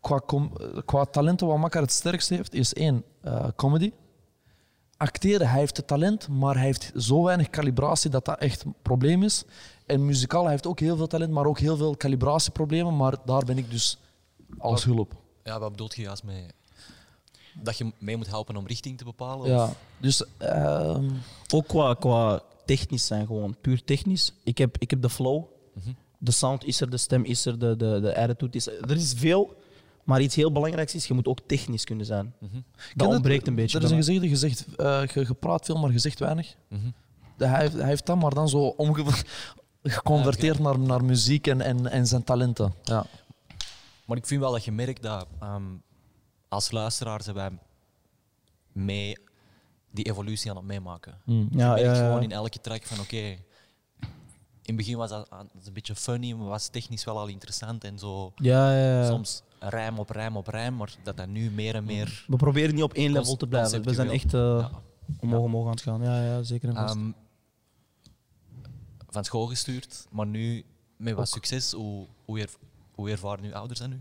qua, 0.00 0.20
qua 0.84 1.04
talenten 1.04 1.46
wat 1.46 1.58
Makkar 1.58 1.82
het 1.82 1.92
sterkste 1.92 2.34
heeft, 2.34 2.54
is 2.54 2.74
één, 2.74 3.04
eh, 3.20 3.46
comedy. 3.56 3.92
Acteren, 4.96 5.48
hij 5.48 5.58
heeft 5.58 5.76
het 5.76 5.86
talent, 5.86 6.28
maar 6.28 6.54
hij 6.54 6.64
heeft 6.64 6.92
zo 6.96 7.24
weinig 7.24 7.50
calibratie 7.50 8.10
dat 8.10 8.24
dat 8.24 8.38
echt 8.38 8.64
een 8.64 8.74
probleem 8.82 9.22
is. 9.22 9.44
En 9.86 10.04
muzikaal, 10.04 10.42
hij 10.42 10.50
heeft 10.50 10.66
ook 10.66 10.80
heel 10.80 10.96
veel 10.96 11.06
talent, 11.06 11.32
maar 11.32 11.46
ook 11.46 11.58
heel 11.58 11.76
veel 11.76 11.96
calibratieproblemen. 11.96 12.96
Maar 12.96 13.16
daar 13.24 13.44
ben 13.44 13.58
ik 13.58 13.70
dus 13.70 13.98
als 14.58 14.84
hulp. 14.84 15.22
Ja, 15.44 15.58
wat 15.58 15.70
bedoelt 15.70 15.94
je 15.94 16.02
juist 16.02 16.22
mee? 16.24 16.46
Dat 17.62 17.78
je 17.78 17.92
mee 17.98 18.16
moet 18.16 18.26
helpen 18.26 18.56
om 18.56 18.66
richting 18.66 18.98
te 18.98 19.04
bepalen? 19.04 19.50
Ja, 19.50 19.64
Of? 19.64 19.76
dus 19.98 20.22
ehm, 20.38 21.10
Ook 21.54 21.66
qua, 21.66 21.94
qua 21.94 22.42
technisch 22.66 23.06
zijn, 23.06 23.26
gewoon 23.26 23.56
puur 23.60 23.84
technisch. 23.84 24.32
Ik 24.44 24.58
heb, 24.58 24.76
ik 24.78 24.90
heb 24.90 25.02
de 25.02 25.10
flow. 25.10 25.44
De 26.18 26.30
sound 26.30 26.64
is 26.64 26.80
er, 26.80 26.90
de 26.90 26.96
stem 26.96 27.24
is 27.24 27.46
er, 27.46 27.58
de, 27.58 27.76
de, 27.76 28.00
de 28.00 28.16
attitude 28.16 28.56
is 28.56 28.66
er. 28.66 28.90
Er 28.90 28.96
is 28.96 29.12
veel, 29.16 29.56
maar 30.04 30.20
iets 30.20 30.34
heel 30.34 30.52
belangrijks 30.52 30.94
is, 30.94 31.06
je 31.06 31.14
moet 31.14 31.26
ook 31.26 31.38
technisch 31.46 31.84
kunnen 31.84 32.06
zijn. 32.06 32.34
Dat 32.40 32.50
ken 32.50 33.06
het? 33.06 33.06
ontbreekt 33.14 33.46
een 33.46 33.54
beetje. 33.54 33.78
Er 33.78 33.84
is 33.84 33.90
een 33.90 33.96
gezegde 33.96 34.28
gezegd, 34.28 34.66
eh, 34.76 35.02
je, 35.06 35.34
praat 35.40 35.64
veel, 35.64 35.76
maar 35.78 35.92
je 35.92 35.98
zegt 35.98 36.18
weinig. 36.18 36.54
Mhm. 36.68 36.80
De- 37.36 37.46
Hij, 37.46 37.60
heeft- 37.60 37.74
hij 37.74 37.86
heeft 37.86 38.06
dat 38.06 38.20
maar 38.20 38.34
dan 38.34 38.48
zo 38.48 38.74
geconverteerd 39.82 40.58
naar, 40.58 40.78
naar 40.78 41.04
muziek 41.04 41.46
en, 41.46 41.60
en, 41.60 41.86
en 41.90 42.06
zijn 42.06 42.24
talenten. 42.24 42.74
Ja. 42.82 43.06
Maar 44.06 44.16
ik 44.16 44.26
vind 44.26 44.40
wel 44.40 44.52
dat 44.52 44.64
je 44.64 44.72
merkt 44.72 45.02
dat 45.02 45.26
ehm, 45.40 45.76
als 46.48 46.70
luisteraar 46.70 47.22
zijn 47.22 47.36
wij 47.36 47.50
mee 48.72 49.18
die 49.90 50.04
evolutie 50.04 50.50
aan 50.50 50.56
het 50.56 50.66
meemaken. 50.66 51.18
Mm. 51.24 51.48
je 51.50 51.58
Ja, 51.58 51.68
merkt 51.68 51.84
ja, 51.84 51.94
ja. 51.94 52.06
gewoon 52.06 52.22
in 52.22 52.32
elke 52.32 52.60
track 52.60 52.86
van 52.86 53.00
oké, 53.00 53.36
in 54.64 54.74
het 54.74 54.76
begin 54.76 54.96
was 54.96 55.10
dat, 55.10 55.30
ah, 55.30 55.40
een 55.64 55.72
beetje 55.72 55.94
funny, 55.94 56.32
maar 56.32 56.46
was 56.46 56.68
technisch 56.68 57.04
wel 57.04 57.18
al 57.18 57.26
interessant 57.26 57.84
en 57.84 57.98
zo. 57.98 58.32
Ja, 58.36 58.76
ja, 58.76 59.00
ja. 59.00 59.06
Soms 59.06 59.42
rijm 59.58 59.98
op 59.98 60.10
rijm 60.10 60.36
op 60.36 60.46
rijm, 60.46 60.76
maar 60.76 60.94
dat 61.02 61.16
dat 61.16 61.28
nu 61.28 61.50
meer 61.50 61.74
en 61.74 61.84
meer. 61.84 62.24
We 62.26 62.36
proberen 62.36 62.74
niet 62.74 62.82
op 62.82 62.92
één 62.92 63.12
level 63.12 63.36
te 63.36 63.46
blijven. 63.46 63.82
We 63.82 63.94
zijn 63.94 64.10
echt 64.10 64.34
eh, 64.34 64.68
omhoog, 65.20 65.44
omhoog 65.44 65.64
aan 65.64 65.70
het 65.70 65.80
gaan. 65.80 66.02
Ja, 66.02 66.24
ja 66.24 66.42
zeker 66.42 66.68
en 66.68 66.74
vast. 66.74 66.94
Ehm, 66.94 67.10
van 69.08 69.24
school 69.24 69.46
gestuurd, 69.46 70.06
maar 70.10 70.26
nu 70.26 70.64
met 70.96 71.14
wat 71.14 71.28
succes. 71.28 71.72
Hoe, 71.72 72.06
hoe, 72.24 72.40
er, 72.40 72.50
hoe 72.94 73.10
ervaren 73.10 73.44
uw 73.44 73.54
ouders 73.54 73.78
dat 73.80 73.88
nu? 73.88 74.00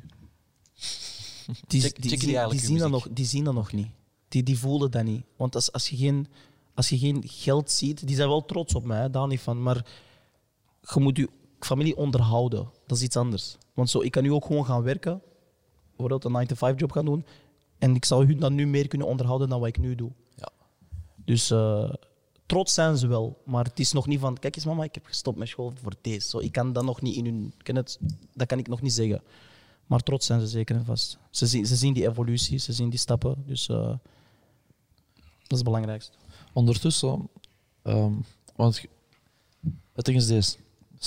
die, 1.67 1.81
check- 1.81 2.01
die, 2.01 2.09
die 2.09 2.19
zien- 2.59 2.69
die 2.69 2.77
dat 2.79 2.89
nog, 2.89 3.07
die 3.11 3.25
zien 3.25 3.43
dat 3.43 3.53
nog 3.53 3.71
niet. 3.71 3.87
Die, 4.27 4.43
die 4.43 4.59
voelen 4.59 4.91
dat 4.91 5.03
niet. 5.03 5.23
Want 5.35 5.55
als, 5.55 5.71
als, 5.71 5.89
je 5.89 5.95
geen, 5.95 6.27
als 6.73 6.89
je 6.89 6.97
geen 6.97 7.23
geld 7.27 7.71
ziet, 7.71 8.07
die 8.07 8.15
zijn 8.15 8.27
wel 8.27 8.45
trots 8.45 8.75
op 8.75 8.83
mij, 8.83 8.99
hè, 9.01 9.09
daar 9.09 9.27
niet 9.27 9.39
van. 9.41 9.61
Maar 9.63 9.85
je 10.93 10.99
moet 10.99 11.17
je 11.17 11.29
familie 11.59 11.97
onderhouden. 11.97 12.69
Dat 12.87 12.97
is 12.97 13.03
iets 13.03 13.15
anders. 13.15 13.57
Want 13.73 13.89
zo, 13.89 14.01
ik 14.01 14.11
kan 14.11 14.23
nu 14.23 14.31
ook 14.31 14.45
gewoon 14.45 14.65
gaan 14.65 14.83
werken, 14.83 15.21
bijvoorbeeld 15.89 16.23
een 16.25 16.47
9-to-5 16.47 16.75
job 16.77 16.91
gaan 16.91 17.05
doen. 17.05 17.25
En 17.77 17.95
ik 17.95 18.05
zou 18.05 18.25
hun 18.25 18.39
dan 18.39 18.55
nu 18.55 18.67
meer 18.67 18.87
kunnen 18.87 19.07
onderhouden 19.07 19.49
dan 19.49 19.59
wat 19.59 19.67
ik 19.67 19.77
nu 19.77 19.95
doe. 19.95 20.11
Ja. 20.35 20.49
Dus 21.15 21.51
eh, 21.51 21.93
trots 22.45 22.73
zijn 22.73 22.97
ze 22.97 23.07
wel. 23.07 23.41
Maar 23.45 23.63
het 23.63 23.79
is 23.79 23.91
nog 23.91 24.07
niet 24.07 24.19
van, 24.19 24.39
kijk 24.39 24.55
eens 24.55 24.65
mama, 24.65 24.83
ik 24.83 24.93
heb 24.93 25.05
gestopt 25.05 25.37
met 25.37 25.47
school 25.47 25.73
voor 25.81 25.93
deze. 26.01 26.29
Zo, 26.29 26.39
ik 26.39 26.51
kan 26.51 26.73
dat 26.73 26.83
nog 26.83 27.01
niet 27.01 27.15
in 27.15 27.25
hun... 27.25 27.53
Ken 27.57 27.75
het, 27.75 27.99
dat 28.33 28.47
kan 28.47 28.59
ik 28.59 28.67
nog 28.67 28.81
niet 28.81 28.93
zeggen. 28.93 29.21
Maar 29.87 29.99
trots 29.99 30.25
zijn 30.25 30.39
ze 30.39 30.47
zeker 30.47 30.75
en 30.75 30.85
vast. 30.85 31.17
Ze 31.29 31.45
zien, 31.45 31.65
ze 31.65 31.75
zien 31.75 31.93
die 31.93 32.07
evolutie, 32.07 32.57
ze 32.57 32.73
zien 32.73 32.89
die 32.89 32.99
stappen. 32.99 33.43
Dus 33.45 33.69
eh, 33.69 33.77
dat 33.77 33.99
is 35.47 35.57
het 35.57 35.63
belangrijkste. 35.63 36.17
Ondertussen, 36.53 37.29
ehm, 37.81 38.13
want 38.55 38.85
het 39.93 40.05
ding 40.05 40.17
is 40.17 40.27
deze. 40.27 40.57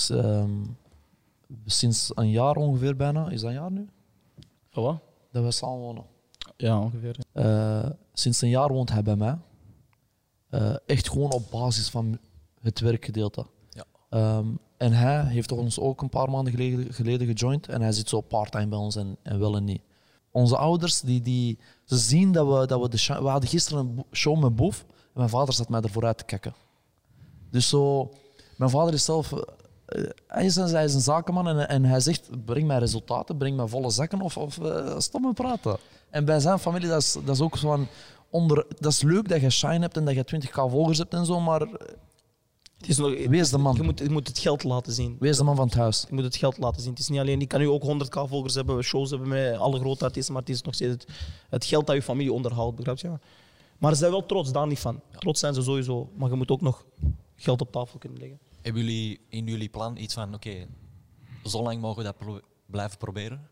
Ehm, 0.07 0.63
sinds 1.65 2.11
een 2.15 2.29
jaar 2.29 2.55
ongeveer 2.55 2.95
bijna, 2.95 3.29
is 3.29 3.41
dat 3.41 3.49
een 3.49 3.55
jaar 3.55 3.71
nu? 3.71 3.89
Van 4.69 4.83
wat? 4.83 4.99
Dat 5.31 5.43
we 5.43 5.51
samen 5.51 5.77
wonen. 5.77 6.05
Ja, 6.57 6.79
ongeveer. 6.79 7.19
Eh, 7.31 7.89
sinds 8.13 8.41
een 8.41 8.49
jaar 8.49 8.73
woont 8.73 8.89
hij 8.89 9.03
bij 9.03 9.15
mij. 9.15 9.37
Eh, 10.49 10.75
echt 10.85 11.09
gewoon 11.09 11.31
op 11.31 11.51
basis 11.51 11.89
van 11.89 12.19
het 12.61 12.79
werkgedeelte. 12.79 13.45
Ja. 13.69 13.83
Ehm, 14.09 14.45
en 14.77 14.91
hij 14.93 15.23
heeft 15.25 15.51
ons 15.51 15.79
ook 15.79 16.01
een 16.01 16.09
paar 16.09 16.29
maanden 16.29 16.53
geleden, 16.53 16.93
geleden 16.93 17.27
gejoind 17.27 17.67
en 17.67 17.81
hij 17.81 17.91
zit 17.91 18.09
zo 18.09 18.21
part-time 18.21 18.67
bij 18.67 18.77
ons 18.77 18.95
en, 18.95 19.17
en 19.23 19.39
wel 19.39 19.55
en 19.55 19.63
niet. 19.63 19.81
Onze 20.31 20.57
ouders, 20.57 21.01
die, 21.01 21.21
die, 21.21 21.57
ze 21.83 21.97
zien 21.97 22.31
dat 22.31 22.47
we, 22.59 22.65
dat 22.67 22.81
we 22.81 22.89
de 22.89 22.97
show- 22.97 23.21
We 23.21 23.27
hadden 23.27 23.49
gisteren 23.49 23.79
een 23.79 24.03
show 24.11 24.39
met 24.41 24.55
Boef 24.55 24.85
en 24.89 24.95
mijn 25.13 25.29
vader 25.29 25.53
zat 25.53 25.69
mij 25.69 25.81
ervoor 25.81 26.05
uit 26.05 26.17
te 26.17 26.23
kijken. 26.25 26.53
Dus 27.51 27.69
zo, 27.69 28.11
mijn 28.57 28.69
vader 28.69 28.93
is 28.93 29.05
zelf, 29.05 29.31
eh, 29.33 30.03
hij, 30.27 30.45
is, 30.45 30.55
een- 30.55 30.67
hij 30.69 30.83
is 30.83 30.93
een 30.93 31.01
zakenman 31.01 31.47
en, 31.47 31.69
en 31.69 31.83
hij 31.83 31.99
zegt: 31.99 32.45
breng 32.45 32.67
mij 32.67 32.77
resultaten, 32.79 33.37
breng 33.37 33.55
mij 33.55 33.67
volle 33.67 33.89
zakken 33.89 34.21
of, 34.21 34.37
of 34.37 34.57
eh, 34.57 34.99
stop 34.99 35.21
met 35.21 35.33
praten. 35.33 35.77
En 36.09 36.25
bij 36.25 36.39
zijn 36.39 36.59
familie, 36.59 36.87
dat 36.87 37.01
is, 37.01 37.11
dat 37.25 37.35
is 37.35 37.41
ook 37.41 37.57
zo 37.57 37.67
van. 37.67 37.87
Onder, 38.29 38.65
dat 38.79 38.91
is 38.91 39.01
leuk 39.01 39.29
dat 39.29 39.41
je 39.41 39.49
shine 39.49 39.79
hebt 39.79 39.97
en 39.97 40.05
dat 40.05 40.15
je 40.15 40.25
20k 40.47 40.51
volgers 40.53 40.97
hebt 40.97 41.13
en 41.13 41.25
zo, 41.25 41.39
maar 41.39 41.59
Het 42.77 42.87
is 42.87 42.97
nog, 42.97 43.27
wees 43.27 43.49
de 43.49 43.57
man. 43.57 43.75
Je 43.75 43.81
moet, 43.83 43.99
je 43.99 44.09
moet 44.09 44.27
het 44.27 44.39
geld 44.39 44.63
laten 44.63 44.93
zien. 44.93 45.15
Wees 45.19 45.37
de 45.37 45.43
man 45.43 45.55
van 45.55 45.65
het 45.65 45.75
huis. 45.75 46.05
Je 46.09 46.13
moet 46.15 46.23
het 46.23 46.35
geld 46.35 46.57
laten 46.57 46.81
zien. 46.81 46.89
Het 46.89 46.99
is 46.99 47.07
niet 47.09 47.19
alleen, 47.19 47.41
ik 47.41 47.47
kan 47.47 47.59
nu 47.59 47.69
ook 47.69 47.83
100k 47.83 48.29
volgers 48.29 48.53
hebben, 48.53 48.83
shows 48.83 49.09
hebben 49.09 49.27
met 49.27 49.57
alle 49.57 49.79
grote 49.79 50.05
artiesten, 50.05 50.33
maar 50.33 50.41
het 50.41 50.51
is 50.51 50.61
nog 50.61 50.73
steeds 50.73 50.91
het, 50.91 51.07
het 51.49 51.65
geld 51.65 51.87
dat 51.87 51.95
je 51.95 52.01
familie 52.01 52.33
onderhoudt, 52.33 52.75
begrijp 52.75 52.97
je? 52.97 53.11
Maar 53.77 53.91
ze 53.91 53.97
zijn 53.97 54.11
wel 54.11 54.25
trots, 54.25 54.51
daar 54.51 54.67
niet 54.67 54.79
van. 54.79 55.01
Trots 55.19 55.39
zijn 55.39 55.53
ze 55.53 55.61
sowieso, 55.61 56.09
maar 56.15 56.29
je 56.29 56.35
moet 56.35 56.51
ook 56.51 56.61
nog 56.61 56.85
geld 57.35 57.61
op 57.61 57.71
tafel 57.71 57.99
kunnen 57.99 58.19
leggen. 58.19 58.39
Hebben 58.61 58.81
jullie 58.85 59.19
in 59.29 59.45
jullie 59.45 59.69
plan 59.69 59.97
iets 59.97 60.13
van, 60.13 60.33
oké, 60.33 60.67
zo 61.45 61.61
lang 61.63 61.81
mogen 61.81 61.97
we 61.97 62.03
dat 62.03 62.17
pro- 62.17 62.41
blijven 62.65 62.97
proberen? 62.97 63.47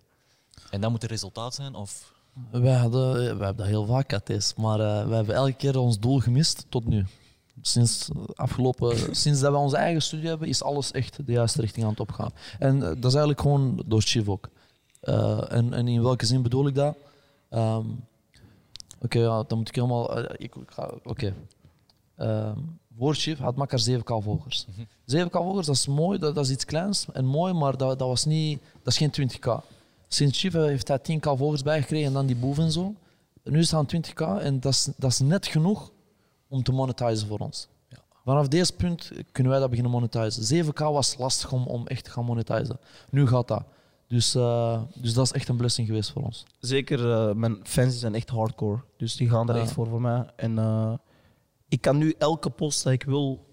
En 0.69 0.81
dat 0.81 0.91
moet 0.91 1.01
het 1.01 1.11
resultaat 1.11 1.53
zijn? 1.55 1.75
Of 1.75 2.13
Wij, 2.51 2.73
hadden, 2.73 3.13
wij 3.13 3.23
hebben 3.25 3.55
dat 3.57 3.65
heel 3.65 3.85
vaak 3.85 4.09
gehad, 4.09 4.53
maar 4.57 4.79
eh, 4.79 5.07
wij 5.07 5.15
hebben 5.15 5.35
elke 5.35 5.53
keer 5.53 5.77
ons 5.79 5.99
doel 5.99 6.19
gemist 6.19 6.65
tot 6.69 6.85
nu. 6.85 7.05
Sinds, 7.61 8.09
eh, 8.09 8.21
afgelopen, 8.35 8.97
sinds 9.15 9.39
dat 9.39 9.51
we 9.51 9.57
onze 9.57 9.77
eigen 9.77 10.01
studie 10.01 10.27
hebben, 10.27 10.47
is 10.47 10.63
alles 10.63 10.91
echt 10.91 11.25
de 11.25 11.31
juiste 11.31 11.61
richting 11.61 11.85
aan 11.85 11.91
het 11.91 11.99
opgaan. 11.99 12.31
En 12.59 12.75
eh, 12.75 12.87
dat 12.87 12.97
is 13.05 13.13
eigenlijk 13.13 13.41
gewoon 13.41 13.83
door 13.85 14.01
Chief 14.01 14.27
ook. 14.29 14.49
Eh, 14.99 15.51
en, 15.51 15.73
en 15.73 15.87
in 15.87 16.01
welke 16.03 16.25
zin 16.25 16.41
bedoel 16.41 16.67
ik 16.67 16.75
dat? 16.75 16.95
Ehm, 17.49 17.85
Oké, 19.01 19.19
ja, 19.19 19.43
dan 19.47 19.57
moet 19.57 19.67
ik 19.69 19.75
helemaal. 19.75 20.17
eh, 20.17 20.33
ik, 20.37 20.55
ik 20.55 20.71
ga- 20.71 20.93
Oké. 21.03 21.33
Ehm, 22.15 22.57
voor 22.97 23.15
Chief 23.15 23.39
had 23.39 23.55
Makkar 23.55 23.79
7k 23.89 24.03
volgers. 24.23 24.65
7k 25.05 25.29
volgers, 25.31 25.65
dat 25.67 25.75
is 25.75 25.87
mooi, 25.87 26.19
dat, 26.19 26.35
dat 26.35 26.45
is 26.45 26.51
iets 26.51 26.65
kleins 26.65 27.05
en 27.13 27.25
mooi, 27.25 27.53
maar 27.53 27.77
dat, 27.77 27.99
dat, 27.99 28.07
was 28.07 28.25
niet, 28.25 28.61
dat 28.83 28.93
is 28.93 28.97
geen 28.97 29.29
20k. 29.29 29.63
Sinds 30.07 30.39
Chief 30.39 30.53
heeft 30.53 30.87
hij 30.87 30.99
10k 30.99 31.19
volgers 31.37 31.63
bijgekregen 31.63 32.07
en 32.07 32.13
dan 32.13 32.25
die 32.25 32.35
boef 32.35 32.57
en 32.57 32.71
zo. 32.71 32.93
En 33.43 33.51
nu 33.51 33.59
is 33.59 33.71
het 33.71 33.79
aan 33.93 34.01
20k 34.01 34.41
en 34.43 34.59
dat 34.59 34.71
is, 34.73 34.89
dat 34.97 35.11
is 35.11 35.19
net 35.19 35.47
genoeg 35.47 35.91
om 36.47 36.63
te 36.63 36.71
monetizen 36.71 37.27
voor 37.27 37.39
ons. 37.39 37.67
Ja. 37.89 37.97
Vanaf 38.23 38.47
deze 38.47 38.73
punt 38.73 39.11
kunnen 39.31 39.51
wij 39.51 39.61
dat 39.61 39.69
beginnen 39.69 39.93
monetizen. 39.93 40.65
7k 40.65 40.77
was 40.77 41.17
lastig 41.17 41.51
om, 41.51 41.67
om 41.67 41.87
echt 41.87 42.03
te 42.03 42.09
gaan 42.11 42.25
monetizen. 42.25 42.79
Nu 43.09 43.27
gaat 43.27 43.47
dat. 43.47 43.63
Dus, 44.07 44.35
eh, 44.35 44.81
dus 44.95 45.13
dat 45.13 45.25
is 45.25 45.31
echt 45.31 45.47
een 45.47 45.57
blessing 45.57 45.87
geweest 45.87 46.11
voor 46.11 46.23
ons. 46.23 46.45
Zeker, 46.59 47.11
eh, 47.11 47.33
mijn 47.35 47.59
fans 47.63 47.99
zijn 47.99 48.15
echt 48.15 48.29
hardcore, 48.29 48.81
dus 48.97 49.15
die 49.15 49.29
gaan 49.29 49.49
er 49.49 49.55
Ja. 49.55 49.61
echt 49.61 49.71
voor 49.71 49.87
voor 49.87 50.01
mij. 50.01 50.25
En 50.35 50.57
eh, 50.57 50.93
ik 51.69 51.81
kan 51.81 51.97
nu 51.97 52.13
elke 52.17 52.49
post 52.49 52.83
dat 52.83 52.93
ik 52.93 53.03
wil, 53.03 53.45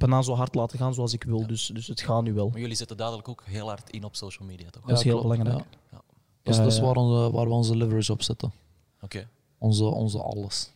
bijna 0.00 0.22
zo 0.22 0.34
hard 0.34 0.54
laten 0.54 0.78
gaan 0.78 0.94
zoals 0.94 1.12
ik 1.12 1.22
wil, 1.24 1.46
dus, 1.46 1.66
dus 1.66 1.86
het 1.86 2.00
gaat 2.00 2.22
nu 2.22 2.32
wel. 2.32 2.48
maar 2.50 2.60
jullie 2.60 2.76
zetten 2.76 2.96
duidelijk 2.96 3.28
ook 3.28 3.42
heel 3.44 3.66
hard 3.68 3.90
in 3.90 4.04
op 4.04 4.16
social 4.16 4.48
media, 4.48 4.70
toch? 4.70 4.84
Dat 4.86 4.98
is 4.98 5.04
heel 5.04 5.18
klopt, 5.20 5.38
belangrijk. 5.38 5.64
ja. 5.68 5.76
Ja. 5.90 6.02
Dat 6.42 6.52
is, 6.52 6.56
Ja, 6.56 6.62
dat 6.62 6.72
is 6.72 6.78
ja. 6.78 6.84
waar, 6.84 6.96
onze, 6.96 7.30
waar 7.32 7.46
we 7.46 7.52
onze 7.52 7.76
leverage 7.76 8.12
op 8.12 8.22
zetten. 8.22 8.52
Oké. 9.00 9.28
Onze, 9.58 9.84
onze 9.84 10.22
alles. 10.22 10.70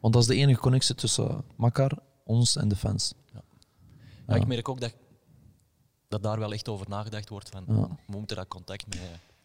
Want 0.00 0.12
dat 0.14 0.22
is 0.22 0.28
de 0.28 0.34
enige 0.34 0.60
connectie 0.60 0.94
tussen 0.94 1.42
Makar, 1.56 1.92
ons 2.24 2.56
en 2.56 2.68
de 2.68 2.76
fans. 2.76 3.12
Ja, 3.32 3.42
Ja. 4.26 4.34
ik 4.34 4.46
merk 4.46 4.68
ook 4.68 4.80
dat, 4.80 4.94
dat 6.08 6.22
daar 6.22 6.38
wel 6.38 6.52
echt 6.52 6.68
over 6.68 6.88
nagedacht 6.88 7.28
wordt 7.28 7.48
van, 7.48 7.64
Ja. 7.68 7.88
we 8.06 8.16
moeten 8.16 8.36
dat 8.36 8.48
contact 8.48 8.86
met 8.88 8.98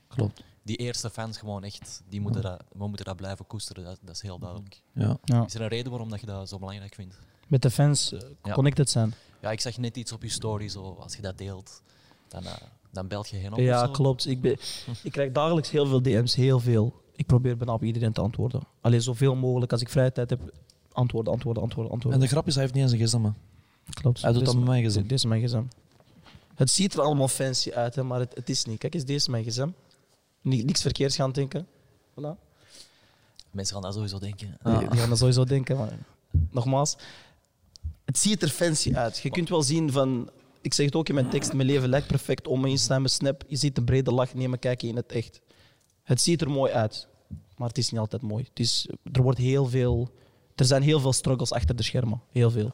Klopt. 0.07 0.43
die 0.63 0.75
eerste 0.77 1.09
fans 1.09 1.37
gewoon 1.37 1.63
echt, 1.63 2.03
die 2.09 2.21
moeten 2.21 2.41
dat, 2.41 2.63
we 2.71 2.87
moeten 2.87 3.05
dat 3.05 3.15
blijven 3.15 3.47
koesteren, 3.47 3.83
dat, 3.83 3.97
dat 4.01 4.15
is 4.15 4.21
heel 4.21 4.39
duidelijk. 4.39 4.81
Ja. 4.93 5.17
Ja. 5.23 5.45
Is 5.45 5.53
er 5.53 5.61
een 5.61 5.67
reden 5.67 5.89
waarom 5.91 6.09
dat 6.09 6.19
je 6.19 6.25
dat 6.25 6.49
zo 6.49 6.57
belangrijk 6.59 6.93
vindt? 6.95 7.19
Met 7.47 7.61
de 7.61 7.71
fans 7.71 8.11
eh, 8.13 8.19
Ja. 8.43 8.53
connected 8.53 8.89
zijn. 8.89 9.13
Ja, 9.41 9.51
ik 9.51 9.61
zag 9.61 9.77
net 9.77 9.97
iets 9.97 10.11
op 10.11 10.21
je 10.23 10.29
story, 10.29 10.67
zo, 10.69 10.97
als 10.99 11.15
je 11.15 11.21
dat 11.21 11.37
deelt, 11.37 11.81
dan, 12.27 12.43
eh, 12.45 12.53
dan 12.91 13.07
belt 13.07 13.29
je 13.29 13.37
hen 13.37 13.53
op 13.53 13.59
Ja, 13.59 13.87
klopt. 13.91 14.27
Ik, 14.27 14.41
ben, 14.41 14.51
ik 15.03 15.11
krijg 15.11 15.31
dagelijks 15.31 15.69
heel 15.69 15.85
veel 15.85 16.01
DM's, 16.01 16.35
heel 16.35 16.59
veel. 16.59 17.01
Ik 17.15 17.25
probeer 17.25 17.57
bijna 17.57 17.73
op 17.73 17.83
iedereen 17.83 18.11
te 18.13 18.21
antwoorden. 18.21 18.61
Alleen 18.81 19.01
zoveel 19.01 19.35
mogelijk. 19.35 19.71
Als 19.71 19.81
ik 19.81 19.89
vrije 19.89 20.11
tijd 20.11 20.29
heb, 20.29 20.39
antwoorden, 20.91 21.33
antwoorden, 21.33 21.63
antwoorden, 21.63 21.91
En 21.91 21.95
antwoorden. 21.97 22.21
de 22.21 22.27
grap 22.33 22.47
is, 22.47 22.53
hij 22.53 22.63
heeft 22.63 22.75
niet 22.75 22.83
eens 22.83 22.91
een 22.91 22.99
gsm. 23.07 23.23
hè. 23.23 23.29
Klopt. 23.93 24.21
Hij 24.21 24.31
doet 24.31 24.39
Dit 24.39 24.45
dat 24.45 24.53
is 24.53 24.59
met 24.59 24.69
mijn 24.69 24.89
gsm. 24.89 25.01
Dit 25.01 25.11
is 25.11 25.25
mijn 25.25 25.41
gsm. 25.47 25.63
Het 26.55 26.69
ziet 26.69 26.93
er 26.93 27.01
allemaal 27.01 27.27
fancy 27.27 27.71
uit, 27.71 27.95
hè, 27.95 28.03
maar 28.03 28.19
het, 28.19 28.35
het 28.35 28.49
is 28.49 28.65
niet. 28.65 28.77
Kijk 28.79 28.93
eens, 28.93 29.03
deze 29.05 29.17
is 29.19 29.27
mijn 29.27 29.43
gsm. 29.43 29.67
Ni- 30.41 30.63
niks 30.63 30.81
verkeers 30.81 31.15
gaan 31.15 31.31
denken. 31.31 31.67
Voilà. 32.11 32.43
Mensen 33.51 33.73
gaan 33.73 33.83
dat 33.83 33.93
sowieso 33.93 34.19
denken. 34.19 34.57
Ja. 34.63 34.79
Die, 34.79 34.89
die 34.89 34.99
gaan 34.99 35.09
dat 35.09 35.17
sowieso 35.17 35.43
denken. 35.43 35.77
Maar 35.77 35.91
nogmaals, 36.51 36.95
het 38.15 38.23
ziet 38.23 38.41
er 38.41 38.49
fancy 38.49 38.95
uit. 38.95 39.17
Je 39.17 39.29
kunt 39.29 39.49
wel 39.49 39.61
zien 39.61 39.91
van... 39.91 40.29
Ik 40.61 40.73
zeg 40.73 40.85
het 40.85 40.95
ook 40.95 41.09
in 41.09 41.15
mijn 41.15 41.29
tekst, 41.29 41.53
mijn 41.53 41.67
leven 41.67 41.89
lijkt 41.89 42.07
perfect 42.07 42.47
om 42.47 42.59
mijn 42.59 42.71
Insta 42.71 42.95
en 42.95 43.01
mijn 43.01 43.13
Snap. 43.13 43.43
Je 43.47 43.55
ziet 43.55 43.77
een 43.77 43.85
brede 43.85 44.11
lach, 44.11 44.33
neem 44.33 44.53
een 44.53 44.59
kijkje 44.59 44.87
in 44.87 44.95
het 44.95 45.11
echt. 45.11 45.41
Het 46.03 46.21
ziet 46.21 46.41
er 46.41 46.49
mooi 46.49 46.71
uit, 46.71 47.07
maar 47.57 47.67
het 47.67 47.77
is 47.77 47.91
niet 47.91 47.99
altijd 47.99 48.21
mooi. 48.21 48.43
Het 48.43 48.59
is, 48.59 48.89
er, 49.11 49.21
wordt 49.21 49.37
heel 49.37 49.65
veel, 49.65 50.09
er 50.55 50.65
zijn 50.65 50.81
heel 50.81 50.99
veel 50.99 51.13
struggles 51.13 51.51
achter 51.51 51.75
de 51.75 51.83
schermen. 51.83 52.21
Heel 52.31 52.51
veel. 52.51 52.71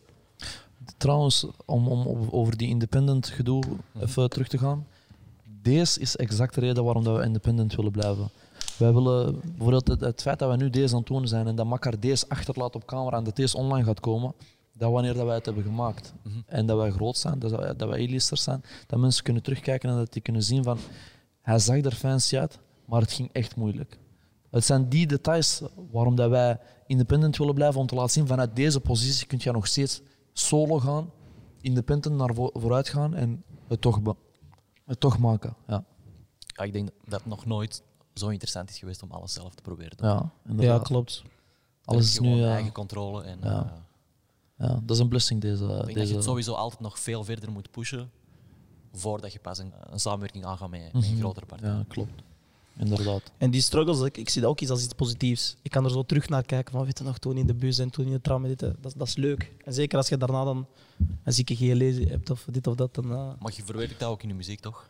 Trouwens, 0.97 1.45
om, 1.65 1.87
om 1.87 2.27
over 2.31 2.57
die 2.57 2.67
independent 2.67 3.27
gedoe 3.27 3.63
even 3.99 4.29
terug 4.29 4.47
te 4.47 4.57
gaan. 4.57 4.87
Deze 5.61 5.99
is 5.99 6.15
exact 6.15 6.53
de 6.53 6.61
reden 6.61 6.83
waarom 6.83 7.03
dat 7.03 7.17
we 7.17 7.23
independent 7.23 7.75
willen 7.75 7.91
blijven. 7.91 8.29
Wij 8.77 8.93
willen 8.93 9.39
bijvoorbeeld 9.41 9.87
het, 9.87 10.01
het 10.01 10.21
feit 10.21 10.39
dat 10.39 10.49
we 10.49 10.55
nu 10.57 10.69
deze 10.69 10.93
aan 10.93 10.99
het 10.99 11.07
doen 11.07 11.27
zijn 11.27 11.47
en 11.47 11.55
dat 11.55 11.65
Makkar 11.65 11.99
deze 11.99 12.25
achterlaat 12.27 12.75
op 12.75 12.85
camera 12.85 13.17
en 13.17 13.23
dat 13.23 13.35
deze 13.35 13.57
online 13.57 13.85
gaat 13.85 13.99
komen, 13.99 14.33
dat 14.73 14.91
wanneer 14.91 15.13
dat 15.13 15.25
wij 15.25 15.35
het 15.35 15.45
hebben 15.45 15.63
gemaakt 15.63 16.13
Mhm. 16.23 16.39
en 16.45 16.65
dat 16.65 16.77
wij 16.77 16.91
groot 16.91 17.17
zijn, 17.17 17.39
dat 17.39 17.51
wij, 17.51 17.75
dat 17.75 17.89
wij 17.89 18.03
A-listers 18.07 18.43
zijn, 18.43 18.63
dat 18.87 18.99
mensen 18.99 19.23
kunnen 19.23 19.43
terugkijken 19.43 19.89
en 19.89 19.95
dat 19.95 20.13
die 20.13 20.21
kunnen 20.21 20.43
zien 20.43 20.63
van 20.63 20.77
hij 21.41 21.59
zag 21.59 21.77
er 21.77 21.91
fancy 21.95 22.37
uit, 22.37 22.59
maar 22.85 23.01
het 23.01 23.11
ging 23.11 23.29
echt 23.31 23.55
moeilijk. 23.55 23.99
Het 24.49 24.65
zijn 24.65 24.89
die 24.89 25.07
details 25.07 25.61
waarom 25.91 26.15
dat 26.15 26.29
wij 26.29 26.59
independent 26.87 27.37
willen 27.37 27.53
blijven 27.55 27.79
om 27.81 27.87
te 27.87 27.95
laten 27.95 28.11
zien 28.11 28.27
vanuit 28.27 28.55
deze 28.55 28.79
positie 28.79 29.27
kun 29.27 29.39
je 29.41 29.51
nog 29.51 29.67
steeds 29.67 30.01
solo 30.33 30.79
gaan, 30.79 31.11
independent 31.61 32.15
naar 32.15 32.33
vo- 32.33 32.49
vooruit 32.53 32.89
gaan 32.89 33.15
en 33.15 33.43
het 33.67 33.81
toch, 33.81 33.99
het 34.85 34.99
toch 34.99 35.17
maken. 35.19 35.55
Ja, 35.67 35.83
Ja, 36.55 36.63
ik 36.63 36.73
denk 36.73 36.89
dat 37.05 37.19
het 37.19 37.29
nog 37.29 37.45
nooit 37.45 37.83
zo 38.13 38.27
interessant 38.27 38.69
is 38.69 38.77
geweest 38.79 39.03
om 39.03 39.11
alles 39.11 39.33
zelf 39.33 39.55
te 39.55 39.61
proberen. 39.61 39.97
ja, 40.01 40.31
Ja, 40.57 40.79
klopt. 40.79 41.23
Alles 41.85 42.05
is 42.05 42.17
Gewoon 42.17 42.33
nu... 42.33 42.39
ja, 42.41 42.51
eigen 42.53 42.71
controle. 42.71 43.23
En, 43.23 43.39
Ja. 43.43 43.85
Ja, 44.61 44.79
dat 44.83 44.95
is 44.95 44.99
een 44.99 45.07
blessing 45.09 45.41
deze... 45.41 45.63
ik 45.63 45.69
denk 45.69 45.77
dat 45.79 45.87
je 45.87 45.93
deze 45.93 46.13
het 46.13 46.23
sowieso 46.23 46.53
altijd 46.53 46.81
nog 46.81 46.99
veel 46.99 47.23
verder 47.23 47.51
moet 47.51 47.71
pushen 47.71 48.09
voordat 48.93 49.33
je 49.33 49.39
pas 49.39 49.57
een, 49.57 49.73
een 49.89 49.99
samenwerking 49.99 50.45
aangaat 50.45 50.69
met, 50.69 50.93
met 50.93 51.03
een 51.03 51.09
Mhm. 51.11 51.19
grotere 51.19 51.45
partij. 51.45 51.69
Ja, 51.69 51.83
klopt. 51.87 52.21
Inderdaad. 52.77 53.21
En 53.37 53.51
die 53.51 53.61
struggles, 53.61 54.01
ik, 54.01 54.17
ik 54.17 54.29
zie 54.29 54.41
dat 54.41 54.49
ook 54.49 54.59
iets 54.61 54.71
als 54.71 54.83
iets 54.83 54.93
positiefs. 54.93 55.55
Ik 55.61 55.71
kan 55.71 55.83
er 55.83 55.91
zo 55.91 56.03
terug 56.03 56.29
naar 56.29 56.43
kijken 56.43 56.71
van, 56.73 56.85
weet 56.85 56.97
je 56.97 57.03
nog, 57.03 57.17
toen 57.17 57.37
in 57.37 57.45
de 57.47 57.53
bus 57.53 57.77
en 57.77 57.89
toen 57.89 58.05
in 58.05 58.11
de 58.11 58.21
tram, 58.21 58.43
dit, 58.43 58.59
dat, 58.59 58.75
dat 58.81 59.07
is 59.07 59.15
leuk. 59.15 59.51
En 59.65 59.73
zeker 59.73 59.97
als 59.97 60.09
je 60.09 60.17
daarna 60.17 60.43
dan 60.43 60.67
een 61.23 61.33
zieke 61.33 61.55
GLE 61.55 62.05
hebt 62.09 62.29
of 62.29 62.47
dit 62.51 62.67
of 62.67 62.75
dat, 62.75 62.93
dan... 62.95 63.11
eh, 63.11 63.29
Maar 63.39 63.53
je 63.55 63.63
verwerkt 63.63 63.99
dat 63.99 64.09
ook 64.09 64.21
in 64.23 64.27
je 64.29 64.35
muziek, 64.35 64.59
toch? 64.59 64.89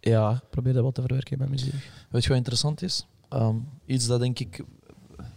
ja, 0.00 0.30
ik 0.32 0.50
probeer 0.50 0.72
dat 0.72 0.82
wel 0.82 0.92
te 0.92 1.00
verwerken 1.00 1.32
in 1.32 1.38
mijn 1.38 1.50
muziek. 1.50 1.72
Weet 2.10 2.22
je 2.22 2.28
wat 2.28 2.36
interessant 2.36 2.82
is? 2.82 3.06
Ehm, 3.28 3.56
iets 3.86 4.06
dat 4.06 4.20
denk 4.20 4.38
ik 4.38 4.64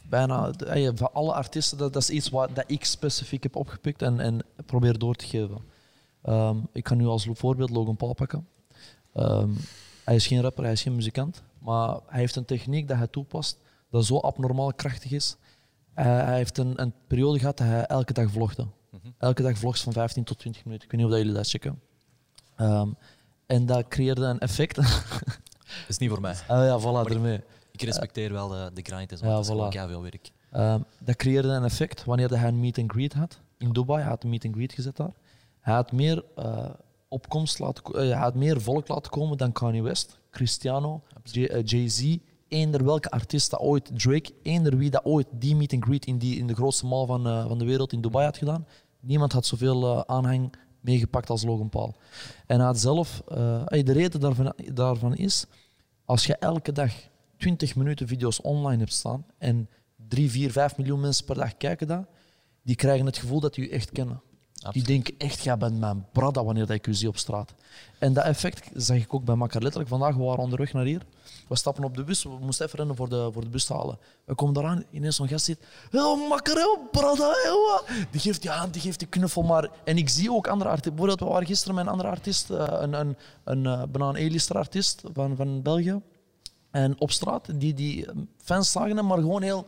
bijna 0.09 0.49
eh, 0.51 0.89
van 0.95 1.13
alle 1.13 1.33
artiesten, 1.33 1.77
dat, 1.77 1.93
dat 1.93 2.01
is 2.01 2.09
iets 2.09 2.29
wat, 2.29 2.55
dat 2.55 2.63
ik 2.67 2.85
specifiek 2.85 3.43
heb 3.43 3.55
opgepikt 3.55 4.01
en, 4.01 4.19
en 4.19 4.45
probeer 4.65 4.97
door 4.97 5.15
te 5.15 5.25
geven. 5.25 5.57
Ehm, 6.21 6.57
ik 6.71 6.83
kan 6.83 6.97
nu 6.97 7.05
als 7.05 7.27
voorbeeld 7.31 7.69
Logan 7.69 7.95
Paul 7.95 8.13
pakken. 8.13 8.47
Ehm, 9.13 9.49
hij 10.03 10.15
is 10.15 10.27
geen 10.27 10.41
rapper, 10.41 10.63
hij 10.63 10.73
is 10.73 10.81
geen 10.81 10.95
muzikant, 10.95 11.43
maar 11.59 11.99
hij 12.05 12.19
heeft 12.19 12.35
een 12.35 12.45
techniek 12.45 12.87
dat 12.87 12.97
hij 12.97 13.07
toepast 13.07 13.57
dat 13.89 14.05
zo 14.05 14.19
abnormaal 14.19 14.73
krachtig 14.73 15.11
is. 15.11 15.37
Hij 15.93 16.35
heeft 16.35 16.57
een, 16.57 16.81
een 16.81 16.93
periode 17.07 17.39
gehad 17.39 17.57
dat 17.57 17.67
hij 17.67 17.85
elke 17.85 18.13
dag 18.13 18.31
vlogde. 18.31 18.67
Mhm. 18.89 19.07
Elke 19.17 19.41
dag 19.41 19.57
vlogs 19.57 19.81
van 19.81 19.93
15 19.93 20.23
tot 20.23 20.39
20 20.39 20.65
minuten. 20.65 20.85
Ik 20.85 20.91
weet 20.91 21.01
niet 21.01 21.09
of 21.09 21.15
dat 21.15 21.25
jullie 21.25 21.37
dat 21.37 21.49
checken. 21.49 21.81
Ehm, 22.55 22.89
en 23.45 23.65
dat 23.65 23.87
creëerde 23.87 24.25
een 24.25 24.39
effect. 24.39 24.75
Dat 24.75 25.03
is 25.87 25.97
niet 25.97 26.09
voor 26.09 26.21
mij. 26.21 26.35
Ah 26.47 26.65
ja, 26.65 26.79
voilà, 26.79 27.11
ermee. 27.11 27.41
Ik 27.75 27.81
respecteer 27.81 28.31
wel 28.31 28.47
de, 28.47 28.71
de 28.73 28.81
grind. 28.81 29.09
Ja, 29.09 29.27
dat 29.27 29.39
is 29.39 29.47
gewoon 29.47 29.71
voilà. 29.71 29.75
keiveel 29.75 30.01
werk. 30.01 30.31
Ehm, 30.51 30.79
dat 31.03 31.15
creëerde 31.15 31.47
een 31.47 31.63
effect 31.63 32.03
wanneer 32.03 32.39
hij 32.39 32.47
een 32.47 32.59
meet 32.59 32.77
and 32.77 32.91
greet 32.91 33.13
had 33.13 33.39
in 33.57 33.71
Dubai. 33.71 34.01
Hij 34.01 34.09
had 34.09 34.23
een 34.23 34.29
meet 34.29 34.45
and 34.45 34.55
greet 34.55 34.73
gezet 34.73 34.95
daar. 34.95 35.13
Hij 35.59 35.73
had 35.73 35.91
meer 35.91 36.23
eh, 36.35 36.69
opkomst 37.07 37.59
laten 37.59 37.83
eh, 37.83 37.93
hij 37.93 38.11
had 38.11 38.35
meer 38.35 38.61
volk 38.61 38.87
laten 38.87 39.11
komen 39.11 39.37
dan 39.37 39.51
Kanye 39.51 39.81
West, 39.81 40.19
Cristiano, 40.29 41.01
eh, 41.31 41.63
Jay-Z, 41.65 42.17
eender 42.47 42.85
welke 42.85 43.09
artiest 43.09 43.51
dat 43.51 43.59
ooit, 43.59 43.99
Drake, 43.99 44.33
eender 44.41 44.77
wie 44.77 44.89
dat 44.89 45.05
ooit 45.05 45.27
die 45.31 45.55
meet 45.55 45.73
and 45.73 45.83
greet 45.83 46.05
in, 46.05 46.17
die, 46.17 46.37
in 46.37 46.47
de 46.47 46.55
grootste 46.55 46.85
mall 46.85 47.05
van, 47.05 47.23
van 47.23 47.57
de 47.57 47.65
wereld 47.65 47.93
in 47.93 48.01
Dubai 48.01 48.25
had 48.25 48.37
gedaan. 48.37 48.67
Niemand 48.99 49.31
had 49.31 49.45
zoveel 49.45 50.07
aanhang 50.07 50.53
meegepakt 50.79 51.29
als 51.29 51.43
Logan 51.43 51.69
Paul. 51.69 51.95
En 52.45 52.57
hij 52.57 52.65
had 52.65 52.79
zelf, 52.79 53.21
de 53.25 53.91
reden 53.91 54.19
daarvan, 54.19 54.53
daarvan 54.73 55.15
is, 55.15 55.45
als 56.05 56.25
je 56.25 56.35
elke 56.35 56.71
dag 56.71 56.93
20 57.45 57.75
minuten 57.75 58.07
video's 58.07 58.39
online 58.43 58.77
hebt 58.77 58.93
staan 58.93 59.25
en 59.37 59.69
3, 60.07 60.31
4, 60.31 60.51
5 60.51 60.77
miljoen 60.77 60.99
mensen 60.99 61.25
per 61.25 61.35
dag 61.35 61.57
kijken 61.57 61.87
dat, 61.87 62.05
die 62.61 62.75
krijgen 62.75 63.05
het 63.05 63.17
gevoel 63.17 63.39
dat 63.39 63.53
die 63.53 63.63
je 63.63 63.69
echt 63.69 63.91
kennen. 63.91 64.21
Die 64.71 64.83
denken 64.83 65.13
echt, 65.17 65.43
jij 65.43 65.57
bent 65.57 65.79
mijn 65.79 66.05
brada 66.11 66.43
wanneer 66.43 66.65
dat 66.65 66.75
ik 66.75 66.87
u 66.87 66.93
zie 66.93 67.07
op 67.07 67.17
straat. 67.17 67.53
En 67.99 68.13
dat 68.13 68.23
effect 68.23 68.69
zag 68.73 68.97
ik 68.97 69.13
ook 69.13 69.23
bij 69.23 69.35
Makker. 69.35 69.61
Letterlijk, 69.61 69.89
vandaag 69.89 70.15
we 70.15 70.23
waren 70.23 70.43
onderweg 70.43 70.73
naar 70.73 70.85
hier. 70.85 71.01
We 71.47 71.55
stappen 71.55 71.83
op 71.83 71.95
de 71.95 72.03
bus, 72.03 72.23
we 72.23 72.37
moesten 72.41 72.65
even 72.65 72.77
rennen 72.77 72.95
voor 72.95 73.09
de, 73.09 73.29
voor 73.31 73.41
de 73.41 73.49
bus 73.49 73.65
te 73.65 73.73
halen. 73.73 73.97
We 74.23 74.35
komen 74.35 74.57
eraan, 74.57 74.83
ineens 74.91 75.15
zo'n 75.15 75.27
gast 75.27 75.45
zit. 75.45 75.59
Oh, 75.91 76.29
Makker, 76.29 76.67
oh, 76.67 76.91
brada, 76.91 77.29
oh, 77.29 77.71
wat?" 77.71 77.85
Die 78.11 78.21
geeft 78.21 78.41
die 78.41 78.51
hand, 78.51 78.73
die 78.73 78.81
geeft 78.81 78.99
die 78.99 79.07
knuffel. 79.07 79.43
Maar... 79.43 79.69
En 79.83 79.97
ik 79.97 80.09
zie 80.09 80.31
ook 80.31 80.47
andere 80.47 80.69
artiesten. 80.69 80.95
Bijvoorbeeld, 80.95 81.27
we 81.27 81.33
waren 81.33 81.47
gisteren 81.47 81.75
met 81.75 81.85
een 81.85 81.91
andere 81.91 82.09
artiest, 82.09 82.49
eh, 82.49 82.65
een, 82.67 82.93
een, 82.93 83.17
een, 83.43 83.65
eh, 83.65 83.83
bijna 83.89 84.19
een 84.19 84.41
artiest 84.47 85.03
van, 85.13 85.35
van 85.35 85.61
België. 85.61 86.01
En 86.75 86.99
op 86.99 87.11
straat, 87.11 87.59
die, 87.59 87.73
die 87.73 88.07
fans 88.37 88.71
zagen 88.71 88.97
hem, 88.97 89.05
maar 89.05 89.17
gewoon 89.17 89.41
heel... 89.41 89.65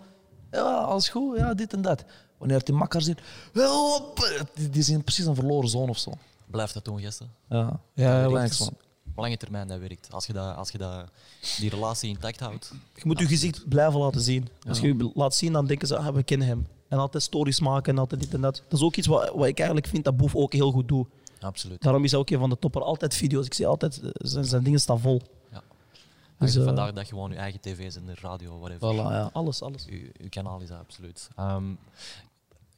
Ja, 0.52 0.62
alles 0.62 1.10
goed, 1.10 1.38
ja, 1.38 1.54
dit 1.54 1.74
en 1.74 1.82
dat. 1.82 2.04
Wanneer 2.38 2.63
die 2.63 2.76
makkers 2.76 3.06
zien, 3.06 3.17
help, 3.54 4.46
die, 4.54 4.70
die 4.70 4.84
zien 4.84 5.04
precies 5.04 5.26
een 5.26 5.36
verloren 5.36 5.70
zoon 5.70 5.89
of 5.89 5.98
zo. 5.98 6.12
Blijf 6.46 6.72
dat 6.72 6.86
doen, 6.86 7.02
gasten. 7.02 7.32
Ja, 7.50 7.80
Ja, 7.93 8.30
man. 8.30 8.50
Op 9.10 9.15
lange 9.15 9.38
termijn 9.38 9.67
dat 9.67 9.80
werkt. 9.80 10.12
Als 10.12 10.26
je, 10.26 10.34
dat, 10.34 10.56
als 10.56 10.72
je 10.72 10.78
dat, 10.78 11.10
die 11.58 11.70
relatie 11.70 12.10
intact 12.10 12.39
houdt. 12.39 12.72
je 12.96 13.02
moet 13.04 13.20
je 13.20 13.28
gezicht 13.28 13.67
blijven 13.70 14.00
laten 14.00 14.22
zien. 14.22 14.48
Als 14.67 14.80
je 14.80 14.88
je 14.88 15.12
laat 15.13 15.36
zien, 15.36 15.54
dan 15.54 15.65
denken 15.65 15.88
ze, 15.88 15.98
ah, 15.98 16.15
we 16.15 16.24
kennen 16.24 16.48
hem. 16.48 16.67
En 16.88 16.98
altijd 16.98 17.24
stories 17.24 17.60
maken 17.60 17.93
en 17.93 18.00
altijd 18.00 18.22
dit 18.22 18.34
en 18.34 18.41
dat. 18.41 18.63
Dat 18.67 18.80
is 18.80 18.86
ook 18.86 18.96
iets 18.96 19.08
wat, 19.08 19.32
wat 19.36 19.48
ik 19.48 19.58
eigenlijk 19.58 19.88
vind 19.88 20.04
dat 20.04 20.17
Boef 20.17 20.36
ook 20.36 20.54
heel 20.54 20.72
goed 20.72 20.88
doet. 20.88 21.08
Absoluut. 21.39 21.82
Daarom 21.82 22.04
is 22.04 22.12
hij 22.12 22.20
ook 22.20 22.30
een 22.30 22.39
van 22.39 22.50
de 22.50 22.60
topper. 22.60 22.82
Altijd 22.82 23.13
video's. 23.13 23.46
Ik 23.46 23.54
zie 23.54 23.67
altijd, 23.67 24.02
eh, 24.02 24.10
zijn, 24.13 24.46
zijn 24.46 24.63
dingen 24.63 24.80
staan 24.80 25.00
vol. 25.00 25.22
Dus, 26.39 26.56
eh, 26.56 26.63
vandaag 26.63 26.91
dat 26.91 27.04
je 27.08 27.13
gewoon 27.13 27.32
je 27.32 27.38
eigen 27.38 27.60
tv 27.62 27.95
en 27.95 28.06
de 28.06 28.15
radio, 28.21 28.60
whatever. 28.60 28.93
Voilà, 28.93 29.12
ja. 29.12 29.30
Alles, 29.34 29.62
alles. 29.62 29.86
Uw, 29.86 30.00
uw 30.17 30.30
kanaal 30.30 30.62
is 30.62 30.67
dat 30.67 30.80
absoluut. 30.80 31.30
Ehm, 31.36 31.73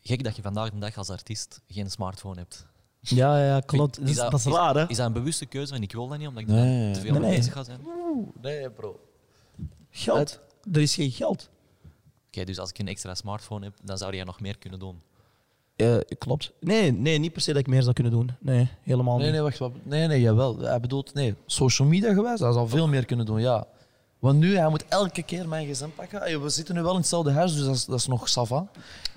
gek 0.02 0.24
dat 0.24 0.36
je 0.36 0.42
vandaag 0.42 0.70
de 0.72 0.78
dag 0.80 0.98
als 0.98 1.10
artiest 1.10 1.62
geen 1.68 1.92
smartphone 1.92 2.40
hebt. 2.40 2.66
Ja, 3.02 3.46
ja, 3.46 3.60
klopt. 3.60 3.98
Is 3.98 4.02
Dat 4.02 4.10
is, 4.10 4.16
dat- 4.16 4.32
dat 4.32 4.40
is 4.40 4.46
raar, 4.46 4.76
hè? 4.76 4.88
Is 4.90 4.98
dat 4.98 5.06
een 5.08 5.14
bewuste 5.14 5.46
keuze? 5.46 5.74
En 5.74 5.82
ik 5.82 5.92
wil 5.92 6.08
dat 6.08 6.18
niet, 6.18 6.28
omdat 6.28 6.44
ik 6.44 6.50
Nee. 6.50 6.88
er 6.88 6.94
te 6.94 7.00
veel 7.02 7.12
Nee, 7.12 7.20
mee 7.20 7.30
nee. 7.30 7.38
bezig 7.40 7.54
ga 7.54 7.64
zijn. 7.64 7.80
Oké, 7.86 8.40
Nee, 8.42 8.70
bro. 8.70 9.00
Geld. 9.90 10.40
Er 10.72 10.82
is 10.82 10.96
geen 10.96 11.12
geld. 11.12 11.50
dus 12.30 12.60
als 12.60 12.70
ik 12.70 12.80
een 12.80 12.88
extra 12.88 13.16
smartphone 13.16 13.66
heb, 13.66 13.74
dan 13.84 13.98
zou 13.98 14.16
jij 14.16 14.24
nog 14.24 14.40
meer 14.40 14.58
kunnen 14.58 14.80
doen. 14.80 15.02
Eh, 15.80 15.98
klopt. 16.18 16.52
Nee, 16.60 16.92
nee, 16.92 17.18
niet 17.18 17.34
per 17.34 17.42
se 17.42 17.52
dat 17.52 17.60
ik 17.62 17.68
meer 17.68 17.82
zou 17.82 17.94
kunnen 17.94 18.12
doen. 18.14 18.32
Nee, 18.40 18.68
helemaal 18.84 19.16
Nee, 19.16 19.24
niet. 19.26 19.34
nee, 19.34 19.42
wacht. 19.42 19.58
wat- 19.58 19.72
Nee, 19.84 20.08
nee, 20.08 20.22
jawel. 20.22 20.58
Hij 20.60 20.80
bedoelt, 20.80 21.14
nee, 21.14 21.36
social 21.46 21.88
media 21.88 22.14
gewijs, 22.14 22.40
hij 22.40 22.52
zou 22.52 22.70
veel 22.70 22.88
meer 22.88 23.06
kunnen 23.06 23.26
doen, 23.26 23.42
ja. 23.42 23.66
Want 24.20 24.40
nu, 24.40 24.58
hij 24.58 24.70
moet 24.70 24.86
elke 24.90 25.24
keer 25.24 25.48
mijn 25.48 25.68
gezin 25.68 25.94
pakken. 25.96 26.42
We 26.44 26.50
zitten 26.50 26.76
nu 26.76 26.82
wel 26.82 26.92
in 26.92 26.98
hetzelfde 26.98 27.32
huis, 27.32 27.54
dus 27.56 27.66
dat 27.66 27.76
is, 27.76 27.86
dat 27.86 28.00
is 28.00 28.08
nog 28.08 28.30
sava. 28.30 28.68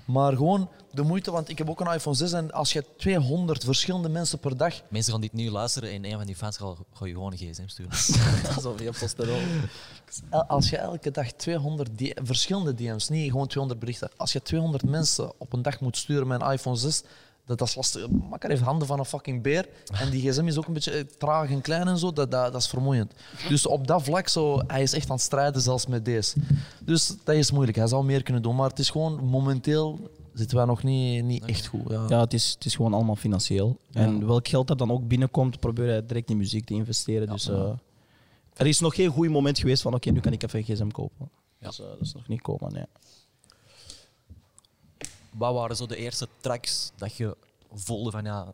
Maar 0.05 0.31
gewoon 0.35 0.69
de 0.91 1.01
moeite, 1.01 1.31
want 1.31 1.49
ik 1.49 1.57
heb 1.57 1.69
ook 1.69 1.79
een 1.79 1.93
iPhone 1.93 2.15
6 2.15 2.31
en 2.31 2.51
als 2.51 2.73
je 2.73 2.85
200 2.97 3.63
verschillende 3.63 4.09
mensen 4.09 4.39
per 4.39 4.57
dag 4.57 4.81
Mensen 4.89 5.11
gaan 5.11 5.21
dit 5.21 5.33
nu 5.33 5.49
luisteren 5.51 5.89
en 5.91 6.05
een 6.05 6.17
van 6.17 6.25
die 6.25 6.35
fans 6.35 6.57
gaat, 6.57 6.77
gaat 6.93 7.07
je 7.07 7.13
gewoon 7.13 7.31
een 7.31 7.37
gsm 7.37 7.67
sturen. 7.67 7.91
Dat 8.43 8.57
is 8.57 8.63
alweer 8.65 8.91
testosteron. 8.91 9.41
El- 10.29 10.43
Als 10.43 10.69
je 10.69 10.77
elke 10.77 11.11
dag 11.11 11.31
200 11.31 11.97
D- 11.97 12.13
verschillende 12.23 12.73
DM's, 12.73 13.09
niet 13.09 13.31
gewoon 13.31 13.47
200 13.47 13.79
berichten. 13.79 14.09
Als 14.17 14.33
je 14.33 14.41
200 14.41 14.83
mensen 14.83 15.31
op 15.39 15.53
een 15.53 15.61
dag 15.61 15.79
moet 15.79 15.97
sturen 15.97 16.27
met 16.27 16.41
een 16.41 16.51
iPhone 16.51 16.75
6, 16.75 17.03
dat, 17.45 17.57
dat 17.57 17.67
is 17.67 17.75
lastig. 17.75 18.09
Makker 18.09 18.49
heeft 18.49 18.61
handen 18.61 18.87
van 18.87 18.99
een 18.99 19.05
fucking 19.05 19.41
beer. 19.41 19.69
En 19.93 20.09
die 20.09 20.29
gsm 20.29 20.47
is 20.47 20.57
ook 20.57 20.67
een 20.67 20.73
beetje 20.73 20.91
eh, 20.91 21.03
traag 21.17 21.49
en 21.49 21.61
klein 21.61 21.87
en 21.87 21.97
zo. 21.97 22.13
Dat, 22.13 22.31
dat, 22.31 22.51
dat 22.51 22.61
is 22.61 22.67
vermoeiend. 22.67 23.13
Dus 23.49 23.65
op 23.65 23.87
dat 23.87 24.03
vlak, 24.03 24.27
zo, 24.27 24.61
hij 24.67 24.81
is 24.81 24.93
echt 24.93 25.09
aan 25.09 25.15
het 25.15 25.25
strijden 25.25 25.61
zelfs 25.61 25.87
met 25.87 26.05
deze. 26.05 26.35
Dus 26.79 27.15
dat 27.23 27.35
is 27.35 27.51
moeilijk. 27.51 27.77
Hij 27.77 27.87
zou 27.87 28.05
meer 28.05 28.23
kunnen 28.23 28.41
doen. 28.41 28.55
Maar 28.55 28.69
het 28.69 28.79
is 28.79 28.89
gewoon, 28.89 29.25
momenteel 29.25 29.99
zitten 30.33 30.57
wij 30.57 30.65
nog 30.65 30.83
niet, 30.83 31.23
niet 31.23 31.45
echt 31.45 31.65
goed. 31.65 31.89
Ja. 31.89 32.05
Ja, 32.07 32.19
het 32.19 32.33
is, 32.33 32.51
het 32.51 32.65
is 32.65 32.75
gewoon 32.75 32.93
allemaal 32.93 33.15
financieel. 33.15 33.77
En 33.91 34.27
welk 34.27 34.47
geld 34.47 34.67
dat 34.67 34.77
dan 34.77 34.91
ook 34.91 35.07
binnenkomt, 35.07 35.59
probeer 35.59 35.87
hij 35.87 36.05
direct 36.05 36.29
in 36.29 36.37
muziek 36.37 36.65
te 36.65 36.73
investeren. 36.73 37.27
Dus 37.27 37.49
eh, 37.49 37.71
er 38.53 38.67
is 38.67 38.79
nog 38.79 38.95
geen 38.95 39.09
goed 39.09 39.29
moment 39.29 39.59
geweest 39.59 39.81
van 39.81 39.93
oké, 39.93 40.09
nu 40.09 40.19
kan 40.19 40.31
ik 40.31 40.43
even 40.43 40.59
een 40.59 40.65
gsm 40.65 40.87
kopen. 40.87 41.29
Ja. 41.57 41.67
Dus, 41.67 41.79
eh, 41.79 41.85
dat 41.85 42.01
is 42.01 42.13
nog 42.13 42.27
niet 42.27 42.41
komen, 42.41 42.73
nee. 42.73 42.85
Wat 45.33 45.53
waren 45.53 45.75
zo 45.75 45.85
de 45.85 45.95
eerste 45.95 46.27
tracks 46.41 46.91
dat 46.95 47.15
je 47.15 47.37
voelde 47.73 48.11
van 48.11 48.23
ja, 48.25 48.53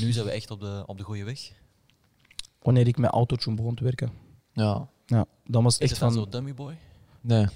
nu 0.00 0.12
zijn 0.12 0.24
we 0.26 0.30
echt 0.30 0.50
op 0.50 0.60
de, 0.60 0.82
op 0.86 0.98
de 0.98 1.04
goede 1.04 1.24
weg? 1.24 1.52
Wanneer 2.62 2.86
ik 2.86 2.96
met 2.98 3.10
Autotune 3.10 3.56
begon 3.56 3.74
te 3.74 3.84
werken. 3.84 4.10
ja. 4.52 4.88
Ja, 5.06 5.26
dan 5.46 5.62
was 5.64 5.72
het 5.74 5.82
Is 5.82 5.90
echt 5.90 5.98
van... 5.98 6.12
zo 6.12 6.28
Dummy 6.28 6.54
Boy? 6.54 6.76
Nee. 7.20 7.46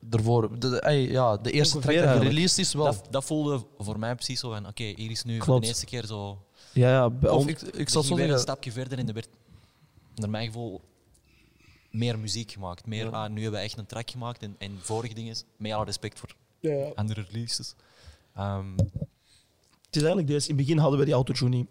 Daarvoor, 0.00 0.58
de, 0.60 0.70
de- 0.70 0.80
ey, 0.80 1.00
ja, 1.10 1.36
de 1.36 1.50
eerste 1.50 1.76
Ongeveer 1.76 2.00
track 2.02 2.12
dat 2.14 2.22
gereleased 2.22 2.58
is 2.58 2.72
wel. 2.72 2.84
Dat, 2.84 3.06
dat 3.10 3.24
voelde 3.24 3.66
voor 3.78 3.98
mij 3.98 4.14
precies 4.14 4.40
zo 4.40 4.50
van 4.50 4.66
oké, 4.66 4.82
hier 4.84 5.10
is 5.10 5.24
nu 5.24 5.36
voor 5.36 5.44
Klopt. 5.44 5.60
de 5.62 5.66
eerste 5.68 5.86
keer 5.86 6.06
zo... 6.06 6.42
Ja, 6.72 6.90
ja, 6.90 7.10
bij 7.10 7.30
Of 7.30 7.42
on- 7.42 7.48
ik, 7.48 7.60
ik 7.62 7.88
zat 7.88 8.04
zo 8.04 8.14
weer 8.14 8.30
een 8.30 8.38
stapje 8.38 8.72
verder 8.72 8.98
en 8.98 9.08
er 9.08 9.14
werd, 9.14 9.28
naar 10.14 10.30
mijn 10.30 10.46
gevoel, 10.46 10.80
meer 11.90 12.18
muziek 12.18 12.50
gemaakt. 12.52 12.86
Meer, 12.86 13.10
ah, 13.10 13.30
nu 13.30 13.42
hebben 13.42 13.60
we 13.60 13.66
echt 13.66 13.78
een 13.78 13.86
track 13.86 14.10
gemaakt 14.10 14.42
en, 14.42 14.54
en 14.58 14.78
vorige 14.80 15.14
dingen, 15.14 15.36
met 15.56 15.72
alle 15.72 15.84
respect 15.84 16.18
voor 16.18 16.34
andere 16.94 17.26
releases. 17.30 17.74
Ehm, 18.34 18.76
Het 19.86 19.96
is 19.98 20.02
eigenlijk 20.02 20.26
deze. 20.26 20.48
In 20.48 20.56
het 20.56 20.64
begin 20.66 20.78
hadden 20.78 20.98
we 20.98 21.04
die 21.04 21.14
Autotune 21.14 21.56
niet. 21.56 21.66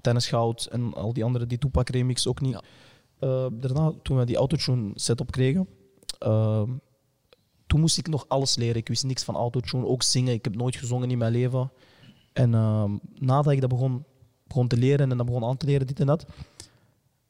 Tennis 0.00 0.26
Goud 0.26 0.68
en 0.70 0.94
al 0.94 1.12
die 1.12 1.24
andere, 1.24 1.46
die 1.46 1.58
Tupac 1.58 1.88
remix 1.88 2.26
ook 2.26 2.40
niet. 2.40 2.52
Ja. 2.52 2.62
Eh, 3.18 3.46
daarna, 3.52 3.92
toen 4.02 4.16
we 4.18 4.24
die 4.24 4.36
Autotune 4.36 4.90
setup 4.94 5.30
kregen, 5.30 5.68
ehm, 6.18 6.70
toen 7.66 7.80
moest 7.80 7.98
ik 7.98 8.08
nog 8.08 8.24
alles 8.28 8.56
leren. 8.56 8.76
Ik 8.76 8.88
wist 8.88 9.04
niks 9.04 9.22
van 9.24 9.34
Autotune, 9.34 9.86
ook 9.86 10.02
zingen. 10.02 10.32
Ik 10.32 10.44
heb 10.44 10.56
nooit 10.56 10.76
gezongen 10.76 11.10
in 11.10 11.18
mijn 11.18 11.32
leven. 11.32 11.70
En 12.32 12.54
ehm, 12.54 12.96
nadat 13.18 13.52
ik 13.52 13.60
dat 13.60 13.70
begon, 13.70 14.04
begon 14.46 14.68
te 14.68 14.76
leren 14.76 15.10
en 15.10 15.16
dat 15.16 15.26
begon 15.26 15.44
aan 15.44 15.56
te 15.56 15.66
leren, 15.66 15.86
dit 15.86 16.00
en 16.00 16.06
dat, 16.06 16.26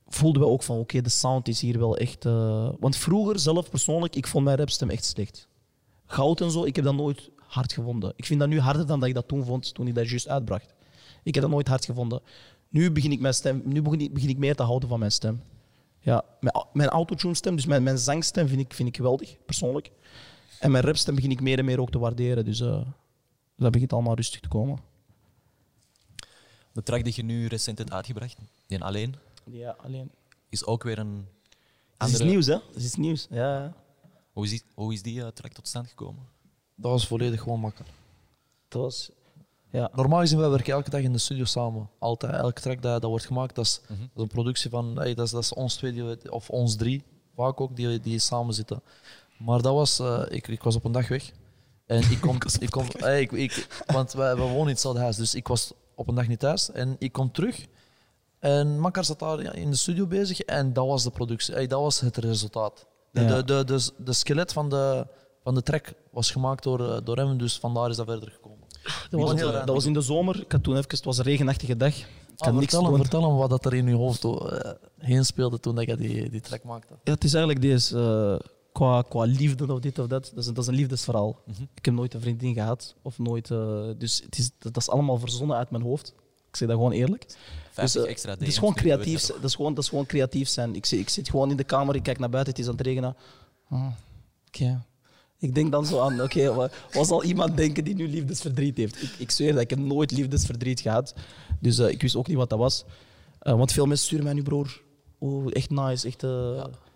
voelden 0.07 0.42
we 0.42 0.48
ook 0.48 0.62
van, 0.62 0.79
oké, 0.79 1.00
de 1.00 1.09
sound 1.09 1.48
is 1.48 1.61
hier 1.61 1.79
wel 1.79 1.96
echt... 1.96 2.24
eh, 2.24 2.68
Want 2.81 2.96
vroeger, 2.96 3.38
zelf 3.38 3.70
persoonlijk, 3.70 4.16
ik 4.16 4.27
vond 4.27 4.44
mijn 4.44 4.57
rapstem 4.57 4.90
echt 4.90 5.05
slecht. 5.05 5.48
Goud 6.07 6.40
en 6.40 6.51
zo, 6.51 6.64
ik 6.64 6.77
heb 6.77 6.85
dat 6.85 6.95
nooit 6.95 7.31
hard 7.37 7.73
gevonden. 7.73 8.12
Ik 8.17 8.25
vind 8.25 8.40
dat 8.40 8.49
nu 8.49 8.61
harder 8.61 8.87
dan 8.87 9.01
dat 9.01 9.09
ik 9.09 9.14
dat 9.14 9.29
toen 9.29 9.45
vond, 9.45 9.75
toen 9.75 9.87
ik 9.87 9.95
dat 9.95 10.09
juist 10.09 10.29
uitbracht. 10.29 10.75
Ik 11.23 11.35
heb 11.35 11.43
dat 11.43 11.53
nooit 11.53 11.69
hard 11.69 11.85
gevonden. 11.85 12.21
Nu 12.69 12.93
begin 12.93 13.12
ik, 13.12 13.21
mijn 13.21 13.35
stem, 13.35 13.62
nu 13.64 13.83
begin 13.83 14.01
ik, 14.01 14.14
begin 14.14 14.29
ik 14.29 14.38
meer 14.38 14.57
te 14.57 14.62
houden 14.62 14.88
van 14.88 14.99
mijn 14.99 15.12
stem. 15.12 15.43
Ja, 16.01 16.25
mijn, 16.40 16.67
mijn 16.73 16.88
autotune 16.88 17.35
stem, 17.35 17.57
dus 17.57 17.67
mijn, 17.67 17.83
mijn 17.83 17.99
zangstem 17.99 18.49
vind 18.49 18.61
ik, 18.61 18.75
vind 18.75 18.88
ik 18.88 18.97
geweldig, 18.97 19.37
persoonlijk. 19.47 19.90
En 20.61 20.71
mijn 20.71 20.85
rapstem 20.85 21.14
begin 21.14 21.31
ik 21.31 21.40
meer 21.40 21.59
en 21.59 21.64
meer 21.64 21.81
ook 21.81 21.90
te 21.90 21.99
waarderen. 21.99 22.45
Dus 22.45 22.61
eh 22.61 22.81
dat 23.57 23.73
begint 23.73 23.93
allemaal 23.93 24.14
rustig 24.14 24.40
te 24.40 24.49
komen. 24.49 24.79
de 26.73 26.83
track 26.83 27.05
die 27.05 27.12
je 27.17 27.23
nu 27.23 27.47
recent 27.47 27.79
hebt 27.79 27.93
uitgebracht, 27.93 28.37
die 28.67 28.83
alleen, 28.83 29.14
Ja, 29.45 29.77
alleen... 29.79 30.11
is 30.49 30.64
ook 30.64 30.83
weer 30.83 30.99
een 30.99 31.27
Het 31.99 32.11
is 32.11 32.21
nieuws, 32.21 32.47
hè? 32.47 32.59
Het 32.73 32.83
is 32.83 32.95
nieuws, 32.95 33.27
ja. 33.31 33.75
Hoe 34.35 34.44
is 34.44 34.51
die, 34.51 34.62
hoe 34.75 34.92
is 34.92 35.03
die 35.03 35.23
eh, 35.23 35.29
track 35.29 35.53
tot 35.53 35.68
stand 35.68 35.88
gekomen? 35.88 36.23
Dat 36.77 36.90
was 36.90 37.07
volledig 37.07 37.40
gewoon 37.42 37.61
makkelijk. 37.61 37.92
Dat 38.68 38.83
was... 38.83 39.11
Ja. 39.70 39.90
Normaal 39.94 40.20
gezien, 40.20 40.38
wij 40.38 40.49
werken 40.49 40.73
elke 40.73 40.90
dag 40.90 41.01
in 41.01 41.12
de 41.12 41.18
studio 41.18 41.44
samen. 41.44 41.88
Altijd. 41.99 42.33
Elke 42.33 42.61
track 42.61 42.83
dat, 42.83 43.01
dat 43.01 43.11
wordt 43.11 43.27
gemaakt, 43.27 43.55
dat 43.55 43.64
is, 43.64 43.81
Mhm. 43.88 44.01
dat 44.01 44.09
is 44.14 44.23
een 44.23 44.29
productie 44.29 44.70
van... 44.70 44.97
Hey, 44.97 45.14
dat, 45.14 45.25
is, 45.27 45.31
dat 45.33 45.42
is 45.42 45.53
ons 45.53 45.75
twee, 45.75 45.92
die 45.92 46.33
of 46.33 46.51
ons 46.51 46.77
drie, 46.77 47.03
vaak 47.37 47.61
ook, 47.61 47.77
die, 47.77 48.01
die 48.01 48.18
samen 48.18 48.55
zitten. 48.55 48.83
Maar 49.38 49.62
dat 49.62 49.75
was... 49.75 49.99
eh, 49.99 50.23
ik, 50.29 50.49
ik 50.49 50.62
was 50.62 50.77
op 50.77 50.85
een 50.85 50.92
dag 50.92 51.09
weg. 51.09 51.33
En 51.87 52.11
ik 52.11 52.20
kom... 52.27 52.38
ik 52.61 52.70
kom 52.70 52.87
hey, 52.99 53.20
ik, 53.20 53.32
ik, 53.32 53.82
want 53.87 54.12
wij, 54.12 54.35
we 54.35 54.41
wonen 54.43 54.61
in 54.61 54.66
hetzelfde 54.68 55.01
huis, 55.01 55.16
dus 55.16 55.35
ik 55.35 55.49
was 55.49 55.72
op 55.95 56.09
een 56.09 56.14
dag 56.14 56.28
niet 56.28 56.39
thuis. 56.39 56.70
En 56.70 56.97
ik 56.99 57.12
kom 57.12 57.32
terug. 57.32 57.66
En 58.39 58.78
Makkar 58.80 59.05
zat 59.05 59.18
daar 59.18 59.57
in 59.57 59.70
de 59.70 59.76
studio 59.76 60.07
bezig 60.07 60.41
en 60.41 60.72
dat 60.72 60.87
was 60.87 61.03
de 61.03 61.11
productie. 61.11 61.55
Hey, 61.55 61.66
dat 61.66 61.80
was 61.80 62.01
het 62.01 62.16
resultaat. 62.16 62.87
De, 63.15 63.25
de, 63.27 63.45
de, 63.45 63.65
de, 63.65 63.91
de 64.05 64.12
skelet 64.12 64.53
van 64.53 64.69
de, 64.69 65.07
van 65.43 65.55
de 65.55 65.62
track 65.62 65.93
was 66.11 66.31
gemaakt 66.31 66.62
door, 66.62 66.91
eh, 66.91 66.99
door 67.05 67.17
hem, 67.17 67.39
dus 67.39 67.59
vandaar 67.59 67.91
is 67.91 67.97
dat 67.97 68.07
verder 68.07 68.31
gekomen. 68.31 68.59
Dat 69.11 69.21
was, 69.21 69.41
dat 69.41 69.69
was 69.69 69.85
in 69.87 69.93
de 69.93 70.01
zomer. 70.01 70.41
Ik 70.41 70.53
had 70.53 70.62
toen 70.62 70.77
even... 70.77 70.91
Het 70.91 71.05
was 71.05 71.19
een 71.19 71.25
regenachtige 71.25 71.77
dag. 71.77 71.97
Ik 71.99 72.07
Ah, 72.37 72.57
vertel, 72.57 72.81
hem, 72.83 72.91
doen. 72.91 73.01
vertel 73.01 73.23
hem 73.29 73.37
wat 73.37 73.51
dat 73.51 73.65
er 73.65 73.75
in 73.75 73.87
je 73.87 73.95
hoofd 73.95 74.25
eh, 74.25 74.71
heen 74.99 75.25
speelde 75.25 75.61
toen 75.61 75.75
dat 75.75 75.87
je 75.87 75.97
die, 75.97 76.31
die 76.31 76.41
track 76.41 76.65
maakte. 76.65 76.95
Ja, 77.05 77.12
het 77.12 77.25
is 77.25 77.35
eigenlijk 77.35 77.65
deze, 77.65 77.99
eh, 78.41 78.49
qua, 78.73 79.03
qua 79.03 79.25
liefde 79.25 79.73
of 79.73 79.79
dit 79.81 79.99
of 79.99 80.07
dat. 80.07 80.31
Dat 80.35 80.39
is, 80.43 80.47
een- 80.47 80.55
dat 80.55 80.62
is 80.65 80.69
een 80.71 80.77
liefdesverhaal. 80.77 81.41
Mhm. 81.47 81.62
Ik 81.75 81.85
heb 81.85 81.95
nooit 81.95 82.15
een 82.15 82.21
vriendin 82.21 82.55
gehad. 82.55 82.95
Of 83.03 83.19
nooit, 83.19 83.49
dus 83.99 84.23
het 84.25 84.39
is, 84.39 84.51
dat, 84.59 84.73
dat 84.75 84.83
is 84.83 84.89
allemaal 84.91 85.19
verzonnen 85.19 85.57
uit 85.57 85.71
mijn 85.71 85.83
hoofd. 85.83 86.15
Ik 86.49 86.57
zeg 86.57 86.69
dat 86.69 86.77
gewoon 86.77 86.93
eerlijk. 86.93 87.27
50 87.75 88.05
eh, 88.05 88.11
extra 88.11 88.31
Het 88.31 88.43
is 88.43 88.59
gewoon 88.59 88.75
creatief, 88.83 89.27
dat 89.27 89.45
is 89.45 89.55
gewoon, 89.55 89.75
dat 89.75 89.85
is 89.85 89.91
gewoon 89.91 90.07
creatief 90.07 90.49
zijn. 90.49 90.75
Ik 90.75 90.87
zit, 90.87 91.01
ik 91.01 91.09
zit 91.09 91.31
gewoon 91.31 91.51
in 91.51 91.57
de 91.57 91.64
kamer, 91.64 91.95
ik 91.95 92.03
kijk 92.03 92.18
naar 92.18 92.31
buiten, 92.31 92.53
het 92.53 92.62
is 92.62 92.68
aan 92.68 92.77
het 92.77 92.87
regenen. 92.87 93.16
Ah, 93.68 93.87
Oké. 94.47 94.85
Ik 95.39 95.55
denk 95.55 95.72
dan 95.72 95.87
zo 95.87 96.01
aan, 96.01 96.22
oké, 96.22 96.55
wat, 96.55 96.75
wat 96.93 97.07
zal 97.07 97.25
iemand 97.25 97.57
denken 97.57 97.85
die 97.85 97.95
nu 97.95 98.09
liefdesverdriet 98.09 98.77
heeft? 98.77 99.03
Ik, 99.03 99.11
ik 99.18 99.31
zweer 99.31 99.53
dat 99.53 99.62
ik 99.62 99.70
heb 99.70 99.79
nooit 99.79 100.11
liefdesverdriet 100.11 100.81
gehad. 100.81 101.14
Dus 101.61 101.79
eh, 101.79 101.89
ik 101.89 102.03
wist 102.03 102.16
ook 102.16 102.27
niet 102.27 102.37
wat 102.37 102.51
dat 102.51 102.59
was. 102.59 102.85
Eh, 103.39 103.57
want 103.57 103.72
veel 103.72 103.87
mensen 103.87 104.07
sturen 104.07 104.25
mij 104.25 104.35
nu, 104.35 104.43
broer. 104.43 104.83
Oh, 105.18 105.47
echt 105.51 105.70
nice, 105.70 106.07
echt 106.07 106.22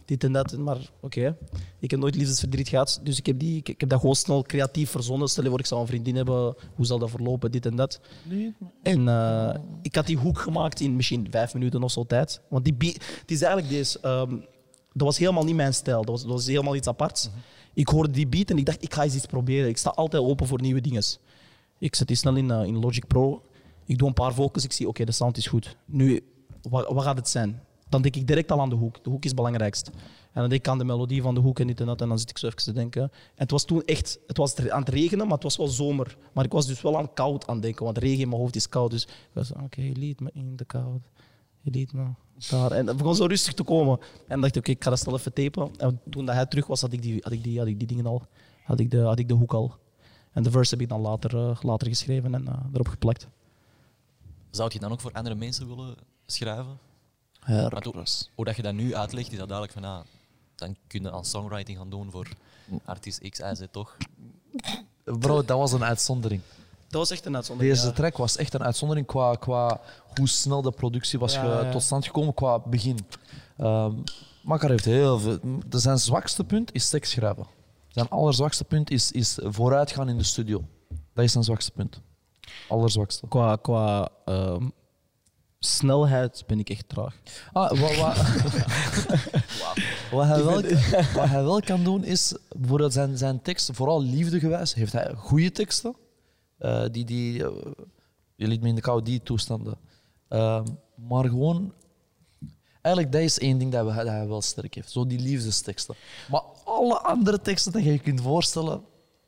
dit 0.09 0.25
en 0.25 0.33
dat. 0.33 0.57
Maar 0.57 0.79
oké, 1.01 1.37
ik 1.79 1.91
heb 1.91 2.01
nooit 2.01 2.15
liefdesverdriet 2.15 2.69
gehad. 2.69 3.01
Dus 3.03 3.19
ik 3.19 3.27
heb, 3.27 3.39
die, 3.39 3.57
ik, 3.57 3.69
ik 3.69 3.81
heb 3.81 3.89
dat 3.89 4.01
gewoon 4.01 4.15
snel 4.15 4.43
creatief 4.43 4.91
verzonnen. 4.91 5.29
Stel 5.29 5.45
je 5.45 5.51
voor, 5.51 5.59
ik 5.59 5.67
zou 5.67 5.81
een 5.81 5.87
vriendin 5.87 6.17
hebben. 6.17 6.55
Hoe 6.75 6.87
zal 6.87 6.99
dat 6.99 7.11
verlopen, 7.11 7.51
dit 7.51 7.67
en 7.67 7.77
dat. 7.77 8.01
En 8.83 9.09
eh, 9.09 9.55
ik 9.83 9.95
had 9.95 10.07
die 10.07 10.17
hoek 10.17 10.39
gemaakt 10.39 10.81
in 10.81 10.97
misschien 10.97 11.27
vijf 11.31 11.55
minuten 11.55 11.83
of 11.83 11.91
zo 11.91 12.05
tijd. 12.05 12.41
Want 12.49 12.65
die 12.65 12.75
beat, 12.75 12.95
het 12.95 13.31
is 13.31 13.43
eigenlijk 13.43 13.73
deze. 13.73 14.01
ehm, 14.01 14.37
dat 14.93 15.07
was 15.07 15.19
helemaal 15.19 15.45
niet 15.45 15.55
mijn 15.55 15.75
stijl. 15.75 15.99
Dat 16.05 16.09
was, 16.11 16.23
dat 16.23 16.31
was 16.31 16.47
helemaal 16.47 16.77
iets 16.77 16.89
aparts. 16.89 17.31
Ik 17.75 17.89
hoorde 17.89 18.11
die 18.11 18.27
beat 18.27 18.51
en 18.51 18.59
ik 18.59 18.67
dacht, 18.67 18.83
ik 18.83 18.95
ga 18.95 19.03
eens 19.05 19.15
iets 19.15 19.27
proberen. 19.27 19.69
Ik 19.69 19.77
sta 19.77 19.91
altijd 19.91 20.23
open 20.23 20.47
voor 20.47 20.61
nieuwe 20.61 20.81
dingen. 20.81 21.03
Ik 21.79 21.95
zet 21.95 22.07
die 22.07 22.17
snel 22.17 22.37
in, 22.37 22.51
eh, 22.51 22.65
in 22.65 22.79
Logic 22.79 23.07
Pro. 23.07 23.43
Ik 23.85 23.99
doe 23.99 24.09
een 24.09 24.15
paar 24.15 24.35
vocals. 24.35 24.65
Ik 24.65 24.73
zie, 24.73 24.89
oké, 24.89 25.05
de 25.05 25.13
sound 25.13 25.37
is 25.37 25.47
goed. 25.47 25.77
Nu, 25.85 26.25
wat, 26.69 26.89
wat 26.89 27.05
gaat 27.05 27.17
het 27.17 27.29
zijn? 27.29 27.63
Dan 27.89 28.03
denk 28.03 28.17
ik 28.17 28.27
direct 28.27 28.53
al 28.53 28.61
aan 28.61 28.69
de 28.69 28.75
hoek. 28.75 29.05
De 29.05 29.11
hoek 29.11 29.23
is 29.23 29.31
het 29.31 29.37
belangrijkst. 29.37 29.91
En 30.33 30.41
dan 30.41 30.49
denk 30.49 30.61
ik 30.61 30.69
aan 30.69 30.79
de 30.79 30.85
melodie 30.85 31.23
van 31.23 31.35
de 31.35 31.41
hoek 31.41 31.61
en 31.61 31.67
dit 31.67 31.81
en 31.81 31.87
dat. 31.87 32.01
En 32.01 32.09
dan 32.09 32.19
zit 32.19 32.31
ik 32.31 32.39
zo 32.39 32.47
even 32.47 32.59
te 32.59 32.73
denken. 32.73 33.03
En 33.03 33.11
het 33.35 33.51
was 33.51 33.65
toen 33.65 33.83
echt, 33.85 34.19
het 34.27 34.37
was 34.37 34.69
aan 34.69 34.81
het 34.81 34.89
regenen, 34.89 35.25
maar 35.25 35.35
het 35.35 35.43
was 35.43 35.57
wel 35.57 35.69
zomer. 35.69 36.17
Maar 36.33 36.45
ik 36.45 36.53
was 36.53 36.67
dus 36.67 36.83
wel 36.83 36.99
aan 36.99 37.13
koud 37.13 37.47
aan 37.47 37.61
denken, 37.61 37.85
want 37.85 37.99
regen 37.99 38.21
in 38.21 38.29
mijn 38.29 38.41
hoofd 38.41 38.57
is 38.57 38.69
koud. 38.69 38.91
Dus 38.91 39.03
ik 39.03 39.11
was, 39.33 39.53
oké, 39.53 39.81
je 39.81 39.97
liet 39.97 40.21
me 40.21 40.31
in 40.33 40.57
de 40.57 40.65
kou. 40.65 41.01
Je 41.61 41.71
liet 41.71 41.93
me 41.93 42.05
daar. 42.51 42.73
En 42.73 42.87
het 42.87 42.97
begon 42.97 43.15
zo 43.15 43.25
rustig 43.25 43.55
te 43.55 43.63
komen. 43.63 43.99
En 44.27 44.41
dacht 44.41 44.57
ik, 44.57 44.61
oké, 44.61 44.71
ik 44.71 44.85
ga 44.85 44.91
dat 44.91 44.99
snel 44.99 45.17
even 45.17 45.33
tapen. 45.33 45.71
En 45.77 46.01
toen 46.11 46.27
dat 46.27 46.35
hij 46.35 46.47
terug 46.47 46.67
was, 46.67 46.81
had 46.81 46.93
ik 46.93 47.03
die, 47.03 47.19
had 47.23 47.33
ik 47.33 47.43
die, 47.43 47.59
had 47.59 47.67
ik 47.67 47.79
die 47.79 47.89
dingen 47.89 48.07
al. 48.07 48.27
Had 48.65 48.81
ik, 48.81 48.91
de, 48.91 49.01
had 49.01 49.19
ik 49.19 49.29
de 49.29 49.35
hoek 49.35 49.53
al. 49.53 49.75
En 50.33 50.43
de 50.43 50.51
verse 50.51 50.71
heb 50.71 50.83
ik 50.83 50.89
dan 50.89 51.01
later, 51.01 51.37
eh, 51.37 51.57
later 51.63 51.89
geschreven 51.89 52.35
en 52.35 52.47
eh, 52.47 52.55
erop 52.73 52.89
geplakt. 52.89 53.29
Zou 54.51 54.71
je 54.73 54.79
dan 54.79 54.93
ook 54.93 55.01
voor 55.01 55.13
andere 55.13 55.35
mensen 55.35 55.69
willen 55.69 55.95
schrijven? 56.27 56.79
Ja, 57.49 57.69
Maar 57.69 57.85
hoe, 57.85 58.05
hoe 58.35 58.45
dat 58.45 58.57
je 58.57 58.63
dat 58.63 58.75
nu 58.75 58.95
uitlegt, 58.95 59.33
is 59.33 59.39
dat 59.39 59.49
duidelijk 59.49 59.79
van, 59.79 59.89
ah, 59.91 60.01
dan 60.55 60.77
kun 60.87 61.03
je 61.03 61.11
aan 61.13 61.25
songwriting 61.25 61.79
gaan 61.79 61.91
doen 61.91 62.11
voor 62.11 62.29
artiest 62.85 63.29
X, 63.29 63.39
Y, 63.39 63.55
Z, 63.55 63.63
toch? 63.71 63.97
Bro, 65.05 65.45
dat 65.45 65.59
was 65.59 65.73
een 65.73 65.85
uitzondering. 65.85 66.41
Dat 66.89 67.01
was 67.01 67.11
echt 67.11 67.27
een 67.27 67.35
uitzondering. 67.37 67.75
Deze 67.75 67.89
ja. 67.89 67.95
track 67.95 68.17
was 68.17 68.37
echt 68.37 68.55
een 68.55 68.63
uitzondering 68.63 69.07
qua, 69.07 69.35
qua 69.35 69.81
hoe 70.15 70.29
snel 70.29 70.63
de 70.63 70.71
productie 70.71 71.19
was 71.19 71.35
Ja, 71.35 71.41
ge- 71.41 71.65
ja. 71.65 71.71
tot 71.71 71.83
stand 71.83 72.07
gekomen 72.07 72.35
qua 72.35 72.59
begin. 72.59 72.99
Ehm 73.57 73.93
Makar 74.43 74.71
heeft 74.71 74.85
heel 74.85 75.19
veel. 75.19 75.39
Zijn 75.71 75.99
zwakste 75.99 76.45
punt 76.45 76.75
is 76.75 76.89
tekst 76.89 77.13
schrijven. 77.13 77.47
Zijn 77.89 78.09
allerzwakste 78.09 78.65
punt 78.65 78.91
is, 78.91 79.13
is 79.13 79.39
vooruitgaan 79.43 80.09
in 80.09 80.19
de 80.19 80.25
studio. 80.25 80.65
Dat 81.15 81.25
is 81.25 81.33
zijn 81.33 81.45
zwakste 81.45 81.71
punt. 81.71 82.01
Allerzwakste. 82.69 83.27
Qua, 83.29 83.57
qua 83.57 84.09
ehm, 84.25 84.69
snelheid 85.59 86.45
ben 86.47 86.59
ik 86.59 86.71
echt 86.71 86.89
traag. 86.89 87.17
Ah, 87.53 87.71
wat, 87.71 87.97
wat, 87.97 88.17
wat, 90.11 90.27
hij 90.27 90.45
wel, 90.45 90.63
wat 91.15 91.29
hij 91.29 91.43
wel 91.43 91.61
kan 91.61 91.85
doen 91.85 92.05
is, 92.05 92.35
bijvoorbeeld 92.57 92.93
zijn, 92.93 93.19
zijn 93.19 93.43
tekst, 93.43 93.71
vooral 93.73 94.03
liefdegewijs, 94.03 94.75
heeft 94.75 94.93
hij 94.93 95.13
goede 95.17 95.53
teksten. 95.53 95.97
Eh, 96.59 96.85
die, 96.91 97.05
die, 97.05 97.45
eh, 97.45 97.51
je 98.35 98.47
liet 98.47 98.61
me 98.61 98.69
in 98.69 98.75
de 98.75 98.81
kou, 98.81 99.03
die 99.03 99.23
toestanden. 99.23 99.79
Ehm, 100.29 100.67
maar 100.95 101.25
gewoon, 101.25 101.73
eigenlijk 102.83 103.15
dat 103.15 103.23
is 103.23 103.39
één 103.39 103.59
ding 103.59 103.73
dat, 103.73 103.87
we, 103.87 103.95
dat 103.95 104.07
hij 104.07 104.29
wel 104.29 104.43
sterk 104.43 104.75
heeft. 104.75 104.91
Zo 104.91 105.07
die 105.07 105.21
liefdesteksten. 105.21 105.95
Maar 106.31 106.43
alle 106.65 106.99
andere 106.99 107.41
teksten 107.41 107.73
die 107.73 107.85
je 107.85 107.93
je 107.93 107.99
kunt 107.99 108.21
voorstellen, 108.21 108.83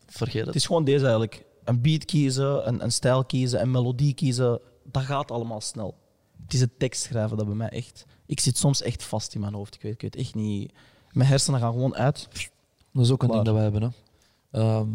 vergeet 0.07 0.39
Het 0.39 0.47
het. 0.47 0.55
is 0.55 0.67
gewoon 0.67 0.85
deze 0.85 1.03
eigenlijk. 1.05 1.45
Een 1.65 1.81
beat 1.81 2.05
kiezen, 2.05 2.69
een, 2.69 2.83
een 2.83 2.93
stijl 2.93 3.25
kiezen, 3.25 3.61
een 3.61 3.71
melodie 3.71 4.15
kiezen. 4.15 4.61
Dat 4.85 5.03
gaat 5.03 5.31
allemaal 5.31 5.61
snel. 5.61 5.95
Het 6.51 6.59
is 6.59 6.65
het 6.65 6.79
tekst 6.79 7.03
schrijven 7.03 7.37
dat 7.37 7.47
bij 7.47 7.55
mij 7.55 7.69
echt... 7.69 8.05
Ik 8.27 8.41
zit 8.41 8.59
soms 8.59 8.83
echt 8.83 9.03
vast 9.03 9.35
in 9.35 9.41
mijn 9.41 9.55
hoofd. 9.55 9.75
Ik 9.75 9.83
weet, 9.83 9.93
ik 9.93 10.01
weet 10.01 10.17
echt 10.17 10.35
niet... 10.35 10.73
Mijn 11.13 11.29
hersenen 11.29 11.61
gaan 11.61 11.73
gewoon 11.73 11.95
uit. 11.95 12.29
Dat 12.93 13.05
is 13.05 13.11
ook 13.11 13.23
een 13.23 13.29
Klaar. 13.29 13.45
ding 13.45 13.57
dat 13.57 13.71
we 13.73 13.79
hebben. 13.79 13.83
Hè. 14.51 14.61
Ehm, 14.61 14.89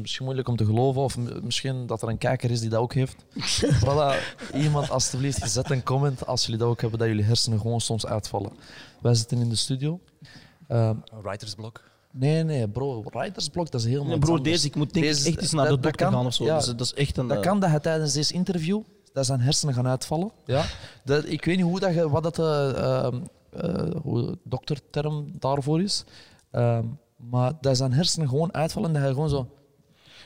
misschien 0.00 0.24
moeilijk 0.24 0.48
om 0.48 0.56
te 0.56 0.64
geloven, 0.64 1.02
of 1.02 1.16
misschien 1.42 1.86
dat 1.86 2.02
er 2.02 2.08
een 2.08 2.18
kijker 2.18 2.50
is 2.50 2.60
die 2.60 2.68
dat 2.68 2.80
ook 2.80 2.94
heeft. 2.94 3.24
voilà, 3.84 4.14
iemand 4.54 4.90
alstublieft, 4.90 5.50
zet 5.50 5.70
een 5.70 5.82
comment 5.82 6.26
als 6.26 6.44
jullie 6.44 6.58
dat 6.60 6.68
ook 6.68 6.80
hebben, 6.80 6.98
dat 6.98 7.08
jullie 7.08 7.24
hersenen 7.24 7.60
gewoon 7.60 7.80
soms 7.80 8.06
uitvallen. 8.06 8.52
Wij 9.00 9.14
zitten 9.14 9.38
in 9.40 9.48
de 9.48 9.56
studio. 9.56 10.00
Ehm, 10.68 10.96
Een 11.12 11.22
writersblok. 11.22 11.82
nee, 12.12 12.42
nee, 12.42 12.68
bro, 12.68 13.02
writersblok, 13.02 13.70
dat 13.70 13.80
is 13.80 13.86
helemaal 13.86 14.06
Nee, 14.18 14.20
anders. 14.22 14.42
deze, 14.42 14.66
ik 14.66 14.74
moet 14.74 14.92
denk 14.92 15.04
Deze- 15.06 15.28
echt 15.28 15.40
eens 15.40 15.52
naar 15.52 15.64
de 15.64 15.70
dat- 15.70 15.82
dokter 15.82 16.04
kan- 16.06 16.12
gaan 16.14 16.26
of 16.26 16.34
zo. 16.34 16.44
ja. 16.44 16.56
Dus 16.56 16.66
dat 16.66 16.80
is 16.80 16.94
echt 16.94 17.16
een... 17.16 17.26
Dat 17.28 17.36
eh, 17.36 17.42
kan 17.42 17.60
dat 17.60 17.70
hij 17.70 17.80
tijdens 17.80 18.12
deze 18.12 18.34
interview 18.34 18.82
dat 19.12 19.26
zijn 19.26 19.40
hersenen 19.40 19.74
gaan 19.74 19.86
uitvallen. 19.86 20.30
Ja. 20.44 20.64
Dat, 21.04 21.24
ik 21.26 21.44
weet 21.44 21.56
niet 21.56 21.64
hoe 21.64 21.80
dat, 21.80 21.94
je- 21.94 22.08
wat 22.10 22.22
dat 22.22 22.34
de 22.36 22.72
ehm, 22.76 23.20
eh, 23.50 23.90
hoe 24.02 24.22
de 24.22 24.38
dokterterm 24.44 25.32
daarvoor 25.38 25.82
is. 25.82 26.04
Ehm, 26.50 26.84
maar 27.30 27.52
dat 27.60 27.76
zijn 27.76 27.92
hersenen 27.92 28.28
gewoon 28.28 28.54
uitvallen 28.54 28.88
en 28.88 28.94
dat 28.94 29.02
hij 29.04 29.12
gewoon 29.12 29.28
zo... 29.28 29.48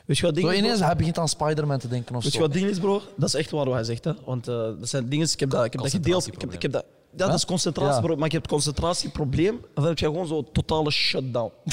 Weet 0.06 0.18
je 0.18 0.26
wat 0.26 0.34
ding 0.34 0.46
Zo 0.46 0.52
is, 0.52 0.58
ineens, 0.58 0.80
hij 0.80 0.96
begint 0.96 1.18
aan 1.18 1.28
Spider-Man 1.28 1.78
te 1.78 1.88
denken 1.88 2.14
of 2.16 2.22
Weet 2.22 2.32
je 2.32 2.38
wat 2.38 2.52
ding 2.52 2.66
is, 2.68 2.78
bro? 2.78 3.02
Dat 3.16 3.28
is 3.28 3.34
echt 3.34 3.50
waar 3.50 3.64
wat 3.64 3.74
hij 3.74 3.84
zegt. 3.84 4.04
Hè? 4.04 4.12
Want 4.24 4.48
eh, 4.48 4.54
dat 4.54 4.88
zijn 4.88 5.08
dingen... 5.08 5.28
Ik 5.32 5.40
heb 5.40 5.50
dat, 5.50 5.64
ik 5.64 5.72
heb 5.72 5.82
dat 5.82 5.90
gedeeld. 5.90 6.26
Ik 6.26 6.40
heb, 6.40 6.52
ik 6.52 6.62
heb 6.62 6.72
dat, 6.72 6.84
ja, 7.16 7.26
dat 7.26 7.34
is 7.34 7.44
concentratie, 7.44 7.94
Ja. 7.94 8.00
bro. 8.00 8.16
Maar 8.16 8.28
je 8.30 8.36
hebt 8.36 8.48
concentratieprobleem. 8.48 9.54
En 9.54 9.60
dan 9.74 9.84
heb 9.84 9.98
je 9.98 10.06
gewoon 10.06 10.26
zo 10.26 10.42
totale 10.52 10.90
shutdown. 10.90 11.50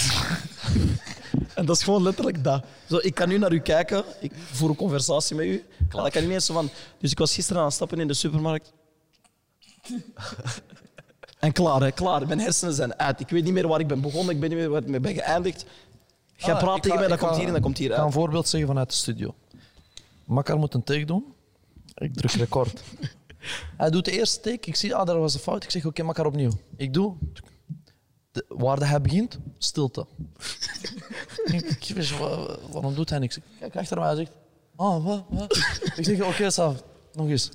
en 1.56 1.66
dat 1.66 1.76
is 1.76 1.84
gewoon 1.84 2.04
letterlijk 2.04 2.44
dat. 2.44 2.64
Zo, 2.90 2.98
ik 3.02 3.14
kan 3.16 3.30
nu 3.30 3.38
naar 3.38 3.52
u 3.54 3.60
kijken. 3.60 4.04
Ik 4.20 4.32
voer 4.52 4.70
een 4.70 4.76
conversatie 4.76 5.36
met 5.36 5.46
u. 5.46 5.66
En 5.80 5.86
dan 5.90 6.10
kan 6.10 6.24
ineens 6.24 6.46
zo 6.46 6.54
van... 6.54 6.70
Dus 7.00 7.12
ik 7.12 7.18
was 7.18 7.34
gisteren 7.34 7.60
aan 7.62 7.68
het 7.68 7.76
stappen 7.76 8.00
in 8.00 8.08
de 8.08 8.14
supermarkt. 8.14 8.74
en 11.40 11.52
klaar, 11.52 11.82
hè, 11.82 11.92
klaar. 11.92 12.28
Mijn 12.28 12.40
hersenen 12.40 12.74
zijn 12.74 13.00
uit. 13.00 13.20
Ik 13.20 13.30
weet 13.30 13.44
niet 13.44 13.54
meer 13.54 13.68
waar 13.68 13.80
ik 13.80 13.88
ben 13.88 14.02
begonnen. 14.02 14.34
Ik 14.36 14.42
weet 14.42 14.50
niet 14.50 14.60
meer 14.60 14.70
waar 14.70 14.84
ik 14.84 15.02
ben 15.02 15.14
geëindigd. 15.14 15.66
Jij 16.36 16.54
Ah, 16.54 16.60
praat 16.60 16.76
ik 16.76 16.82
tegen 16.82 16.98
ga- 16.98 17.04
mij, 17.08 17.08
dat 17.10 17.18
ik 17.20 17.24
komt 17.24 17.32
ga- 17.32 17.38
hier 17.40 17.48
en 17.48 17.54
dat 17.54 17.62
komt 17.62 17.78
hier 17.78 17.90
Ik 17.90 17.96
ga 17.96 18.04
een 18.04 18.12
voorbeeld 18.12 18.48
zeggen 18.48 18.70
vanuit 18.70 18.90
de 18.90 18.96
studio. 18.96 19.36
Makkar 20.26 20.58
moet 20.58 20.74
een 20.74 20.84
take 20.84 21.06
doen. 21.06 21.34
Ik 21.96 22.14
druk 22.16 22.32
record. 22.32 22.82
Hij 23.78 23.90
doet 23.90 24.06
de 24.06 24.12
eerste 24.12 24.40
take. 24.40 24.68
Ik 24.68 24.76
zie, 24.76 24.96
ah, 24.96 25.06
daar 25.06 25.20
was 25.20 25.34
een 25.34 25.40
fout. 25.40 25.64
Ik 25.64 25.72
zeg, 25.72 25.86
oké, 25.86 26.04
Makkar 26.04 26.26
opnieuw. 26.26 26.52
Ik 26.78 26.94
doe. 26.94 27.16
De, 28.32 28.46
waar 28.48 28.80
de 28.80 28.86
hij 28.86 29.02
begint, 29.02 29.40
stilte. 29.58 30.06
ik, 31.46 31.62
ik 31.62 31.92
weet, 31.96 32.18
wa- 32.18 32.58
waarom 32.72 32.96
doet 32.96 33.10
hij 33.10 33.20
niks? 33.20 33.38
Ik 33.38 33.44
kijk 33.60 33.76
achter 33.76 34.00
mij 34.00 34.10
en 34.10 34.16
zegt, 34.16 34.32
ah, 34.76 35.06
wat? 35.06 35.24
wat? 35.30 35.58
ik 35.96 36.06
zeg, 36.06 36.22
oké, 36.22 36.46
okay, 36.46 36.76
nog 37.14 37.28
eens. 37.28 37.50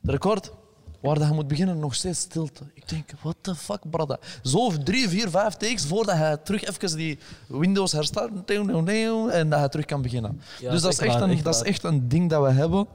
De 0.00 0.10
record, 0.10 0.52
waar 1.00 1.16
hij 1.16 1.30
moet 1.30 1.48
beginnen, 1.48 1.78
nog 1.78 1.94
steeds 1.94 2.20
stilte. 2.20 2.64
Ik 2.74 2.88
denk, 2.88 3.10
what 3.22 3.36
the 3.40 3.54
fuck, 3.54 3.90
brada. 3.90 4.18
Zo 4.42 4.70
drie, 4.82 5.08
vier, 5.08 5.30
vijf 5.30 5.54
takes 5.54 5.86
voordat 5.86 6.16
hij 6.16 6.36
terug 6.36 6.64
even 6.64 6.96
die 6.96 7.18
Windows 7.46 7.92
herstart 7.92 8.30
en 8.50 9.48
dat 9.48 9.58
hij 9.58 9.68
terug 9.68 9.84
kan 9.84 10.02
beginnen. 10.02 10.40
Ja, 10.60 10.70
dus 10.70 10.82
dat 10.82 10.92
is, 10.92 10.98
echt 10.98 11.20
een, 11.20 11.30
echt 11.30 11.44
dat 11.44 11.54
is 11.54 11.62
echt 11.62 11.82
een 11.82 12.08
ding 12.08 12.30
dat 12.30 12.42
we 12.42 12.50
hebben. 12.50 12.86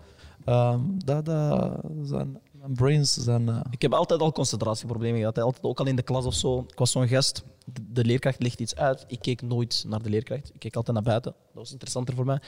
Ehm, 0.46 0.80
dat, 1.06 1.26
dat 1.26 1.72
zijn, 2.04 2.40
brains 2.76 3.14
zijn... 3.14 3.50
eh, 3.50 3.60
Ik 3.70 3.82
heb 3.82 3.94
altijd 3.94 4.22
al 4.22 4.32
concentratieproblemen 4.32 5.20
gehad. 5.20 5.38
Altijd, 5.40 5.64
ook 5.66 5.80
al 5.80 5.86
in 5.86 5.96
de 5.96 6.02
klas 6.02 6.26
of 6.26 6.34
zo. 6.34 6.66
Ik 6.68 6.78
was 6.80 6.92
zo'n 6.92 7.08
gast. 7.08 7.44
De, 7.66 7.82
de 7.92 8.06
leerkracht 8.06 8.42
legt 8.42 8.60
iets 8.60 8.76
uit. 8.76 9.06
Ik 9.08 9.20
keek 9.20 9.42
nooit 9.42 9.84
naar 9.88 10.04
de 10.04 10.10
leerkracht. 10.10 10.50
Ik 10.54 10.60
keek 10.60 10.76
altijd 10.76 10.96
naar 10.96 11.06
buiten. 11.06 11.32
Dat 11.32 11.54
was 11.54 11.72
interessanter 11.72 12.16
voor 12.16 12.26
mij. 12.26 12.40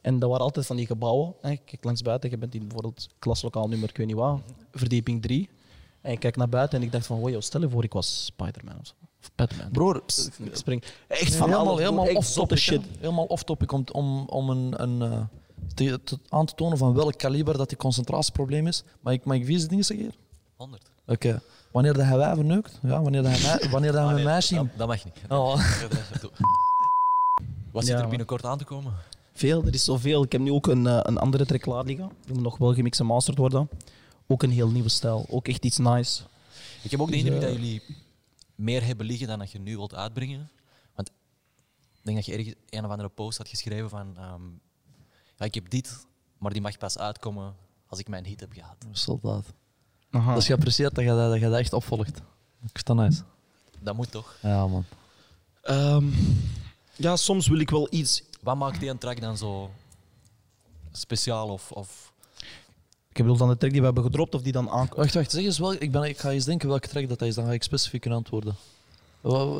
En 0.00 0.18
dat 0.18 0.28
waren 0.30 0.44
altijd 0.44 0.66
van 0.66 0.76
die 0.76 0.86
gebouwen. 0.86 1.34
hè. 1.40 1.50
Ik 1.50 1.60
kijk 1.64 1.84
langs 1.84 2.02
buiten. 2.02 2.30
Je 2.30 2.38
bent 2.38 2.54
in 2.54 2.60
bijvoorbeeld 2.60 3.08
klaslokaal 3.18 3.68
nummer, 3.68 3.88
ik 3.88 3.96
weet 3.96 4.06
niet 4.06 4.16
wat, 4.16 4.40
verdieping 4.72 5.22
3. 5.22 5.48
En 6.00 6.12
ik 6.12 6.20
kijk 6.20 6.36
naar 6.36 6.48
buiten 6.48 6.78
en 6.78 6.84
ik 6.84 6.92
dacht 6.92 7.06
van, 7.06 7.18
wow, 7.20 7.40
stel 7.42 7.60
je 7.60 7.68
voor, 7.70 7.84
ik 7.84 7.92
was 7.92 8.24
Spider-Man 8.24 8.78
of 8.80 8.86
zo. 8.86 8.92
Of 9.20 9.30
Batman. 9.34 9.70
Broer, 9.70 10.02
Ik 10.38 10.56
spring 10.56 10.82
echt 11.08 11.34
van 11.34 11.48
helemaal, 11.48 11.66
alles, 11.68 11.80
helemaal 11.80 12.06
Echt 12.06 12.16
off 12.16 12.26
zotte 12.26 12.40
topic. 12.54 12.58
shit. 12.64 12.82
Helemaal 13.00 13.24
off 13.24 13.42
topic 13.42 13.72
om, 13.72 13.84
om, 13.92 14.24
om 14.28 14.50
een, 14.50 14.82
een, 14.82 15.02
eh, 15.12 15.20
te, 15.74 16.00
te- 16.04 16.18
aan 16.28 16.46
te 16.46 16.54
tonen 16.54 16.78
van 16.78 16.94
welk 16.94 17.18
kaliber 17.18 17.56
dat 17.58 17.68
die 17.68 17.78
concentratieprobleem 17.78 18.66
is. 18.66 18.82
Maar 19.00 19.12
ik, 19.12 19.24
mag 19.24 19.36
ik 19.36 19.44
vieze 19.44 19.66
dingen 19.66 19.84
zeggen 19.84 20.06
hier? 20.06 20.14
100. 20.56 20.90
Oké. 21.06 21.42
Wanneer 21.72 21.92
dat 21.92 22.04
hij 22.06 22.16
wijven 22.16 22.46
neukt, 22.46 22.78
ja, 22.82 23.02
wanneer 23.02 23.22
dat 23.22 23.32
hij, 23.40 23.70
wanneer 23.70 23.92
dat 23.92 24.08
hij 24.08 24.18
een 24.18 24.24
meisje... 24.24 24.54
Dat, 24.54 24.66
dat 24.76 24.88
mag 24.88 25.04
niet. 25.04 25.14
Oh. 25.28 25.54
Wat 27.72 27.82
zit 27.82 27.92
Ja, 27.92 27.94
er 27.94 28.00
man. 28.00 28.08
binnenkort 28.08 28.44
aan 28.44 28.58
te 28.58 28.64
komen? 28.64 28.94
Veel, 29.32 29.64
er 29.64 29.74
is 29.74 29.84
zoveel. 29.84 30.22
Ik 30.22 30.32
heb 30.32 30.40
nu 30.40 30.52
ook 30.52 30.66
een, 30.66 30.86
eh, 30.86 30.98
een 31.02 31.18
andere 31.18 31.46
track 31.46 31.60
klaar 31.60 31.84
liggen. 31.84 32.10
Die 32.24 32.34
moet 32.34 32.42
nog 32.42 32.58
wel 32.58 32.74
gemixt 32.74 33.00
en 33.00 33.06
mastered 33.06 33.38
worden. 33.38 33.68
Ook 34.26 34.42
een 34.42 34.50
heel 34.50 34.70
nieuwe 34.70 34.88
stijl. 34.88 35.26
Ook 35.28 35.48
echt 35.48 35.64
iets 35.64 35.78
nice. 35.78 36.22
Ik 36.82 36.90
heb 36.90 37.00
ook 37.00 37.06
de 37.06 37.12
Dus, 37.12 37.22
indruk 37.22 37.40
eh, 37.42 37.46
dat 37.48 37.56
jullie 37.56 37.82
meer 38.54 38.84
hebben 38.86 39.06
liggen 39.06 39.26
dan 39.28 39.38
dat 39.38 39.50
je 39.52 39.58
nu 39.58 39.76
wilt 39.76 39.94
uitbrengen. 39.94 40.50
Want 40.94 41.08
ik 41.94 42.00
denk 42.02 42.16
dat 42.16 42.26
je 42.26 42.32
ergens 42.32 42.54
een 42.70 42.84
of 42.84 42.90
andere 42.90 43.08
post 43.08 43.38
had 43.38 43.48
geschreven 43.48 43.88
van... 43.90 44.14
ehm, 44.16 44.42
ja, 45.36 45.44
ik 45.44 45.54
heb 45.54 45.70
dit, 45.70 46.06
maar 46.38 46.52
die 46.52 46.62
mag 46.62 46.78
pas 46.78 46.98
uitkomen 46.98 47.54
als 47.86 47.98
ik 47.98 48.08
mijn 48.08 48.24
hit 48.24 48.40
heb 48.40 48.52
gehad. 48.52 48.76
Soldaat. 48.92 49.46
Aha. 50.10 50.34
Dus 50.34 50.46
je 50.46 50.52
apprecieert 50.52 50.94
dat 50.94 51.04
je 51.04 51.10
dat, 51.10 51.30
dat 51.30 51.40
je 51.40 51.48
dat 51.48 51.58
echt 51.58 51.72
opvolgt. 51.72 52.16
Ik 52.62 52.70
vind 52.72 52.86
dat 52.86 52.96
nice. 52.96 53.22
Dat 53.80 53.96
moet 53.96 54.10
toch? 54.10 54.36
Ja, 54.42 54.66
man. 54.66 54.84
Ehm, 55.62 56.04
ja, 56.96 57.16
soms 57.16 57.48
wil 57.48 57.58
ik 57.58 57.70
wel 57.70 57.86
iets. 57.90 58.22
Wat 58.42 58.56
maakt 58.56 58.80
die 58.80 58.88
een 58.88 58.98
track 58.98 59.20
dan 59.20 59.36
zo 59.36 59.70
speciaal 60.92 61.48
of, 61.48 61.72
of 61.72 62.12
Ik 63.08 63.16
bedoel 63.16 63.36
dan 63.36 63.48
de 63.48 63.56
track 63.56 63.70
die 63.70 63.80
we 63.80 63.86
hebben 63.86 64.04
gedropt 64.04 64.34
of 64.34 64.42
die 64.42 64.52
dan 64.52 64.70
aankomt. 64.70 64.96
Wacht, 64.96 65.14
wacht. 65.14 65.30
Zeg 65.30 65.44
eens 65.44 65.58
wel. 65.58 65.72
Ik, 65.72 65.92
ben, 65.92 66.02
ik 66.02 66.18
ga 66.18 66.30
eens 66.30 66.44
denken 66.44 66.68
welke 66.68 66.88
track 66.88 67.08
dat 67.08 67.22
is. 67.22 67.34
Dan 67.34 67.44
ga 67.44 67.52
ik 67.52 67.62
specifiek 67.62 68.00
kunnen 68.00 68.18
antwoorden. 68.18 68.54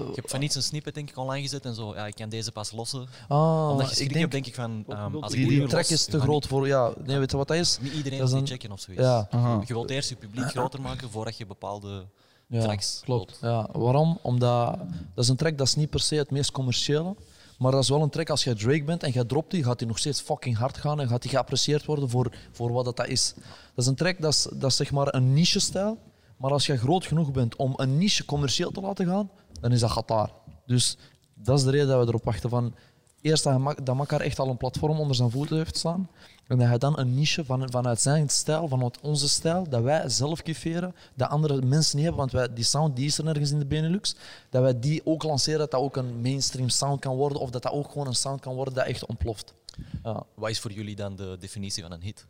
Ik 0.09 0.17
heb 0.17 0.31
van 0.31 0.43
iets 0.43 0.55
een 0.55 0.63
snippet 0.63 0.95
denk 0.95 1.11
ik 1.11 1.17
online 1.17 1.43
gezet 1.43 1.65
en 1.65 1.75
zo. 1.75 1.95
Ja, 1.95 2.07
ik 2.07 2.15
kan 2.15 2.29
deze 2.29 2.53
pas 2.53 2.73
lossen. 2.73 3.07
Ah, 3.29 3.69
Omdat 3.71 3.97
je 3.97 4.03
ik 4.03 4.09
denk, 4.09 4.21
hebt, 4.21 4.33
denk 4.33 4.47
ik 4.47 4.55
van. 4.55 4.85
Ehm, 4.89 5.17
als 5.17 5.33
u? 5.35 5.37
ik 5.37 5.41
die, 5.41 5.49
die 5.49 5.59
die 5.59 5.69
track 5.69 5.81
los, 5.83 5.91
is 5.93 6.05
te 6.05 6.21
groot 6.21 6.41
niet- 6.41 6.47
voor... 6.51 6.67
Ja, 6.67 6.93
nee, 7.05 7.19
weet 7.19 7.31
je 7.31 7.37
wat 7.37 7.49
dat 7.49 7.57
is? 7.57 7.79
Niet 7.81 7.93
iedereen 7.93 8.19
Dat 8.19 8.29
is 8.29 8.35
een- 8.35 8.39
die 8.45 8.49
checken 8.53 8.73
of 8.73 8.81
zoiets. 8.81 9.03
Ja, 9.03 9.27
Aha. 9.31 9.63
Je 9.67 9.75
wilt 9.75 9.91
eerst 9.91 10.09
je 10.09 10.17
publiek 10.17 10.45
groter 10.51 10.81
maken 10.81 11.11
voordat 11.11 11.37
je 11.37 11.47
bepaalde 11.47 12.05
ja 12.47 12.61
tracks 12.61 13.01
klopt. 13.05 13.41
wilt. 13.41 13.53
Ja, 13.53 13.79
waarom? 13.81 14.19
Omdat 14.23 14.79
dat 15.15 15.25
is 15.25 15.29
een 15.29 15.37
track 15.37 15.59
dat 15.59 15.67
is 15.67 15.75
niet 15.75 15.91
per 15.91 16.01
se 16.01 16.15
het 16.15 16.31
meest 16.31 16.51
commerciële. 16.53 17.15
Maar 17.59 17.73
dat 17.73 17.83
is 17.83 17.89
wel 17.89 18.03
een 18.03 18.11
track 18.11 18.31
als 18.31 18.45
jij 18.45 18.55
Drake 18.55 18.85
bent 18.85 19.03
en 19.03 19.11
jij 19.11 19.25
dropt 19.25 19.51
die, 19.51 19.65
gaat 19.65 19.79
die 19.79 19.89
nog 19.89 19.99
steeds 19.99 20.21
fucking 20.21 20.57
hard 20.57 20.77
gaan 20.79 21.01
en 21.01 21.09
gaat 21.09 21.23
die 21.23 21.31
geapprecieerd 21.31 21.85
worden 21.85 22.11
voor, 22.11 22.33
voor 22.53 22.73
wat 22.73 22.85
dat 22.97 23.07
is. 23.07 23.33
Dat 23.37 23.45
is 23.85 23.87
een 23.87 23.95
track 23.95 24.21
dat 24.21 24.33
is, 24.33 24.49
dat 24.53 24.71
is 24.71 24.77
zeg 24.77 24.91
maar 24.93 25.15
een 25.15 25.33
niche-stijl. 25.33 25.99
Maar 26.37 26.51
als 26.53 26.67
je 26.67 26.77
groot 26.77 27.07
genoeg 27.07 27.31
bent 27.33 27.57
om 27.57 27.73
een 27.77 27.99
niche 27.99 28.25
commercieel 28.25 28.71
te 28.71 28.81
laten 28.81 29.07
gaan, 29.07 29.31
dan 29.65 29.73
is 29.73 29.81
dat 29.81 29.93
Qatar. 29.93 30.31
Dus 30.67 30.97
dat 31.35 31.59
is 31.59 31.65
de 31.65 31.71
reden 31.71 31.89
dat 31.89 32.01
we 32.01 32.09
erop 32.09 32.25
wachten 32.25 32.51
van 32.51 32.75
eerst 33.21 33.45
dat, 33.85 33.95
Makar 33.95 34.21
echt 34.21 34.39
al 34.39 34.49
een 34.49 34.57
platform 34.57 35.01
onder 35.01 35.17
zijn 35.17 35.31
voeten 35.31 35.57
heeft 35.57 35.77
staan. 35.77 36.09
En 36.47 36.59
dat 36.59 36.69
hij 36.69 36.79
dan 36.79 36.99
een 36.99 37.15
niche 37.15 37.45
van, 37.45 37.71
vanuit 37.71 38.01
zijn 38.01 38.29
stijl, 38.29 38.69
vanuit 38.69 39.01
onze 39.01 39.29
stijl, 39.29 39.69
dat 39.69 39.83
wij 39.83 40.09
zelf 40.09 40.43
kifferen, 40.43 40.95
dat 41.15 41.29
andere 41.29 41.63
mensen 41.63 41.97
niet 41.97 42.05
hebben, 42.05 42.25
want 42.25 42.33
wij, 42.33 42.55
die 42.55 42.65
sound 42.65 42.97
die 42.97 43.07
is 43.07 43.19
er 43.19 43.25
nergens 43.25 43.51
in 43.51 43.59
de 43.59 43.67
Benelux, 43.67 44.15
dat 44.51 44.63
wij 44.63 44.81
die 44.81 45.01
ook 45.05 45.23
lanceren, 45.23 45.59
dat 45.59 45.71
dat 45.71 45.81
ook 45.81 45.97
een 45.97 46.21
mainstream 46.21 46.69
sound 46.69 47.01
kan 47.01 47.17
worden, 47.17 47.39
of 47.39 47.51
dat 47.51 47.63
dat 47.63 47.73
ook 47.73 47.91
gewoon 47.91 48.07
een 48.07 48.15
sound 48.15 48.41
kan 48.41 48.55
worden 48.55 48.75
dat 48.75 48.87
echt 48.87 49.07
ontploft. 49.07 49.55
Ja. 50.03 50.23
Wat 50.35 50.51
is 50.51 50.61
voor 50.61 50.73
jullie 50.73 50.97
dan 50.97 51.17
de 51.17 51.37
definitie 51.41 51.83
van 51.83 51.93
een 51.93 52.03
hit? 52.03 52.27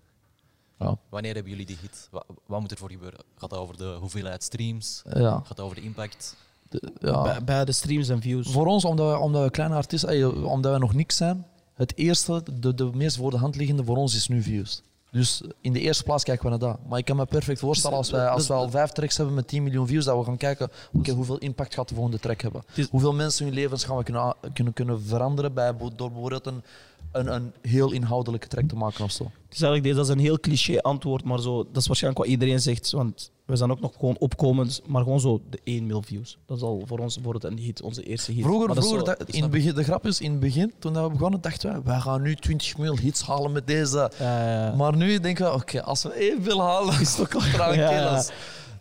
Ja. 0.78 0.99
Wanneer 1.09 1.35
hebben 1.35 1.53
jullie 1.53 1.66
die 1.66 1.78
hit? 1.80 2.09
Wat, 2.11 2.24
wat 2.47 2.61
moet 2.61 2.70
er 2.70 2.76
voor 2.76 2.91
gebeuren? 2.91 3.20
Gaat 3.37 3.51
dat 3.51 3.59
over 3.59 3.76
de 3.76 3.97
hoeveelheid 4.01 4.43
streams? 4.43 5.03
Ja. 5.12 5.30
Gaat 5.30 5.57
dat 5.57 5.61
over 5.61 5.76
de 5.76 5.82
impact? 5.82 6.37
De- 6.81 6.93
ja. 7.01 7.22
Bij, 7.22 7.45
bij 7.45 7.64
de 7.64 7.72
streams 7.72 8.09
en 8.09 8.20
views. 8.20 8.51
Voor 8.53 8.66
ons, 8.66 8.85
omdat 8.85 9.11
we, 9.12 9.18
omdat 9.18 9.43
we 9.45 9.51
kleine 9.51 9.75
artiesten, 9.75 10.09
eh, 10.09 10.45
omdat 10.45 10.72
we 10.72 10.79
nog 10.79 10.95
niks 10.95 11.16
zijn, 11.16 11.47
het 11.75 11.97
eerste, 11.97 12.43
de, 12.61 12.75
de 12.75 12.91
meest 12.95 13.16
voor 13.16 13.31
de 13.31 13.37
hand 13.39 13.57
liggende 13.57 13.85
voor 13.85 13.97
ons 13.97 14.14
is 14.14 14.29
nu 14.29 14.43
views. 14.43 14.83
Dus 15.11 15.43
in 15.61 15.72
de 15.72 15.81
eerste 15.81 16.03
plaats 16.05 16.25
kijken 16.25 16.45
we 16.45 16.51
naar 16.51 16.59
dat. 16.59 16.79
Maar 16.89 16.99
ik 16.99 17.05
kan 17.05 17.16
me 17.16 17.25
perfect 17.27 17.59
voorstellen 17.61 17.97
als 17.97 18.11
wij, 18.11 18.27
als 18.29 18.47
we 18.47 18.53
al 18.55 18.70
vijf 18.70 18.91
tracks 18.91 19.16
hebben 19.16 19.35
met 19.35 19.49
10 19.49 19.62
miljoen 19.62 19.87
views, 19.87 20.05
dat 20.05 20.18
we 20.18 20.25
gaan 20.25 20.37
kijken 20.37 20.70
oké, 20.93 21.11
hoeveel 21.12 21.39
impact 21.39 21.75
gaat 21.75 21.89
de 21.89 21.95
volgende 21.95 22.18
track 22.18 22.41
hebben. 22.41 22.62
Hoeveel 22.91 23.12
mensen 23.14 23.45
hun 23.45 23.55
levens 23.55 23.85
gaan 23.85 23.97
we 23.97 24.03
kunnen, 24.05 24.35
kunnen, 24.53 24.72
kunnen 24.72 25.03
veranderen 25.03 25.55
bij, 25.55 25.72
door 25.97 26.11
bijvoorbeeld 26.12 26.47
een, 26.47 26.62
een, 27.12 27.35
een 27.35 27.53
heel 27.62 27.93
inhoudelijke 27.93 28.47
track 28.49 28.68
te 28.68 28.77
maken 28.77 29.05
of 29.05 29.11
zo. 29.11 29.31
Is 29.55 29.63
eigenlijk 29.63 29.83
deze, 29.83 29.97
dat 29.97 30.05
is 30.05 30.11
een 30.23 30.29
heel 30.31 30.41
cliché 30.41 30.81
antwoord, 30.81 31.25
maar 31.25 31.41
zo, 31.41 31.57
dat 31.73 31.77
is 31.83 31.87
waarschijnlijk 31.87 32.25
wat 32.25 32.33
iedereen 32.33 32.61
zegt. 32.61 32.91
Want 32.91 33.31
we 33.47 33.57
zijn 33.57 33.71
ook 33.71 33.81
nog 33.81 33.93
gewoon 33.99 34.17
opkomend, 34.19 34.83
maar 34.87 35.03
gewoon 35.03 35.21
zo 35.21 35.41
de 35.51 35.59
1 35.65 35.87
mil 35.87 36.03
views. 36.03 36.39
Dat 36.47 36.57
is 36.57 36.63
al 36.63 36.83
voor 36.87 36.99
ons 36.99 37.19
voor 37.23 37.35
het 37.35 37.45
een 37.45 37.59
hit, 37.59 37.83
onze 37.83 38.03
eerste 38.03 38.33
hit. 38.33 38.45
Vroeger, 38.45 38.69
dat 38.69 38.77
vroeger 38.79 38.99
zo- 38.99 39.05
dat- 39.19 39.29
in 39.29 39.51
begin, 39.51 39.75
de 39.75 39.85
grap 39.85 40.07
is, 40.07 40.21
in 40.21 40.31
het 40.31 40.41
begin, 40.41 40.73
toen 40.79 40.93
we 41.03 41.09
begonnen, 41.11 41.41
dachten 41.41 41.73
we, 41.75 41.81
wij 41.85 41.99
gaan 42.01 42.23
nu 42.23 42.35
20 42.37 42.77
miljoen 42.77 42.99
hits 42.99 43.23
halen 43.23 43.53
met 43.53 43.67
deze. 43.67 44.11
Maar 44.77 44.97
nu 44.97 45.21
denken 45.21 45.45
we, 45.45 45.53
oké, 45.53 45.83
als 45.83 46.03
we 46.03 46.15
evenveel 46.19 46.61
halen, 46.63 47.01
is 47.01 47.17
het 47.17 47.21
ook 47.21 47.35
al 47.35 47.43
Ja. 47.75 47.91
ja. 47.91 48.23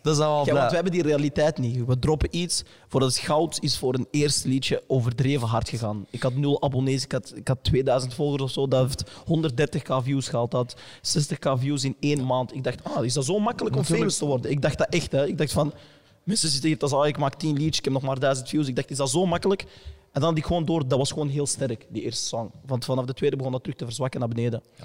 Dat 0.04 0.16
zijn 0.16 0.28
we 0.28 0.34
al 0.34 0.38
Ja, 0.38 0.44
blij. 0.44 0.54
want 0.56 0.68
we 0.68 0.74
hebben 0.74 0.92
die 0.92 1.02
realiteit 1.02 1.58
niet. 1.58 1.84
We 1.86 1.98
droppen 1.98 2.28
iets. 2.36 2.62
Voor 2.88 3.00
het 3.00 3.16
goud 3.16 3.58
is 3.60 3.78
voor 3.78 3.94
een 3.94 4.06
eerste 4.10 4.48
liedje 4.48 4.82
overdreven 4.86 5.48
hard 5.48 5.68
gegaan. 5.68 6.06
Ik 6.10 6.22
had 6.22 6.34
nul 6.34 6.62
abonnees, 6.62 7.04
ik 7.04 7.12
had, 7.12 7.32
ik 7.36 7.48
had 7.48 7.58
2000 7.62 8.14
volgers 8.14 8.42
of 8.42 8.50
zo. 8.50 8.68
Dat 8.68 8.80
heeft 8.80 9.04
130k 9.84 9.94
views 10.02 10.28
gehaald. 10.28 10.50
Dat 10.50 10.74
had 11.02 11.26
60k 11.26 11.60
views 11.60 11.84
in 11.84 11.96
één 12.00 12.26
maand. 12.26 12.54
Ik 12.54 12.64
dacht, 12.64 12.84
ah, 12.84 13.04
is 13.04 13.12
dat 13.14 13.24
zo 13.24 13.38
makkelijk 13.38 13.76
om 13.76 13.84
famous 13.84 14.16
te 14.18 14.24
worden? 14.26 14.50
Ik 14.50 14.62
dacht 14.62 14.78
dat 14.78 14.88
echt. 14.88 15.12
Hè. 15.12 15.26
Ik 15.26 15.38
dacht 15.38 15.52
van, 15.52 15.72
mensen 16.22 16.48
zitten 16.48 16.68
hier, 16.68 16.78
dat 16.78 16.90
is, 16.90 16.96
ah, 16.96 17.06
ik 17.06 17.18
maak 17.18 17.34
10 17.34 17.56
liedjes, 17.56 17.78
ik 17.78 17.84
heb 17.84 17.92
nog 17.92 18.02
maar 18.02 18.18
1000 18.20 18.48
views. 18.48 18.68
Ik 18.68 18.76
dacht, 18.76 18.90
is 18.90 18.96
dat 18.96 19.10
zo 19.10 19.26
makkelijk? 19.26 19.62
En 20.12 20.20
dan 20.20 20.22
had 20.28 20.38
ik 20.38 20.44
gewoon 20.44 20.64
door, 20.64 20.88
dat 20.88 20.98
was 20.98 21.10
gewoon 21.12 21.28
heel 21.28 21.46
sterk, 21.46 21.86
die 21.90 22.02
eerste 22.02 22.24
song. 22.24 22.50
Want 22.66 22.84
vanaf 22.84 23.04
de 23.04 23.14
tweede 23.14 23.36
begon 23.36 23.52
dat 23.52 23.62
terug 23.62 23.78
te 23.78 23.84
verzwakken 23.84 24.20
naar 24.20 24.28
beneden. 24.28 24.62
Ja. 24.78 24.84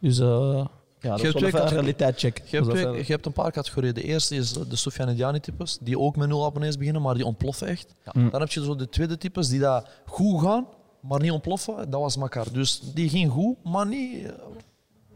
Dus 0.00 0.18
eh, 0.18 0.66
ja, 1.00 1.08
dat 1.10 1.20
hebt 1.20 1.32
was 1.32 1.32
wel 1.32 1.32
twee 1.32 1.46
even 1.46 1.58
een 1.60 1.64
cate- 1.64 1.74
realiteitscheck. 1.74 2.42
Je 2.46 2.56
hebt, 2.56 2.70
twee- 2.70 2.96
je 3.06 3.12
hebt 3.12 3.26
een 3.26 3.32
paar 3.32 3.52
categorieën. 3.52 3.94
De 3.94 4.02
eerste 4.02 4.34
is 4.34 4.52
de 4.52 4.76
Sofiane 4.76 5.14
Diani 5.14 5.40
types, 5.40 5.78
die 5.80 5.98
ook 5.98 6.16
met 6.16 6.28
nul 6.28 6.44
abonnees 6.44 6.76
beginnen, 6.78 7.02
maar 7.02 7.14
die 7.14 7.24
ontploffen 7.24 7.66
echt. 7.66 7.94
Ja. 8.04 8.12
Mm. 8.14 8.30
Dan 8.30 8.40
heb 8.40 8.50
je 8.50 8.64
zo 8.64 8.76
de 8.76 8.88
tweede 8.88 9.18
types 9.18 9.48
die 9.48 9.60
dat 9.60 9.86
goed 10.06 10.42
gaan, 10.42 10.66
maar 11.00 11.20
niet 11.20 11.30
ontploffen. 11.30 11.90
Dat 11.90 12.00
was 12.00 12.16
Makar. 12.16 12.46
Dus 12.52 12.80
die 12.94 13.08
ging 13.08 13.30
goed, 13.32 13.56
maar 13.64 13.86
niet... 13.86 14.24
eh, 14.26 14.32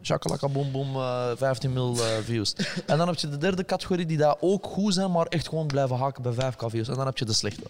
Shakalaka 0.02 0.48
boom 0.48 0.72
boom, 0.72 0.94
eh, 0.96 1.30
15 1.36 1.72
mil 1.72 1.94
eh, 1.96 2.02
views. 2.24 2.54
En 2.86 2.98
dan 2.98 3.06
heb 3.08 3.16
je 3.18 3.28
de 3.28 3.38
derde 3.38 3.64
categorie 3.64 4.06
die 4.06 4.16
daar 4.16 4.36
ook 4.40 4.66
goed 4.66 4.94
zijn, 4.94 5.10
maar 5.12 5.26
echt 5.26 5.48
gewoon 5.48 5.66
blijven 5.66 5.96
haken 5.96 6.22
bij 6.22 6.32
5k 6.32 6.66
views. 6.66 6.88
En 6.88 6.94
dan 6.94 7.06
heb 7.06 7.18
je 7.18 7.24
de 7.24 7.32
slechte. 7.32 7.62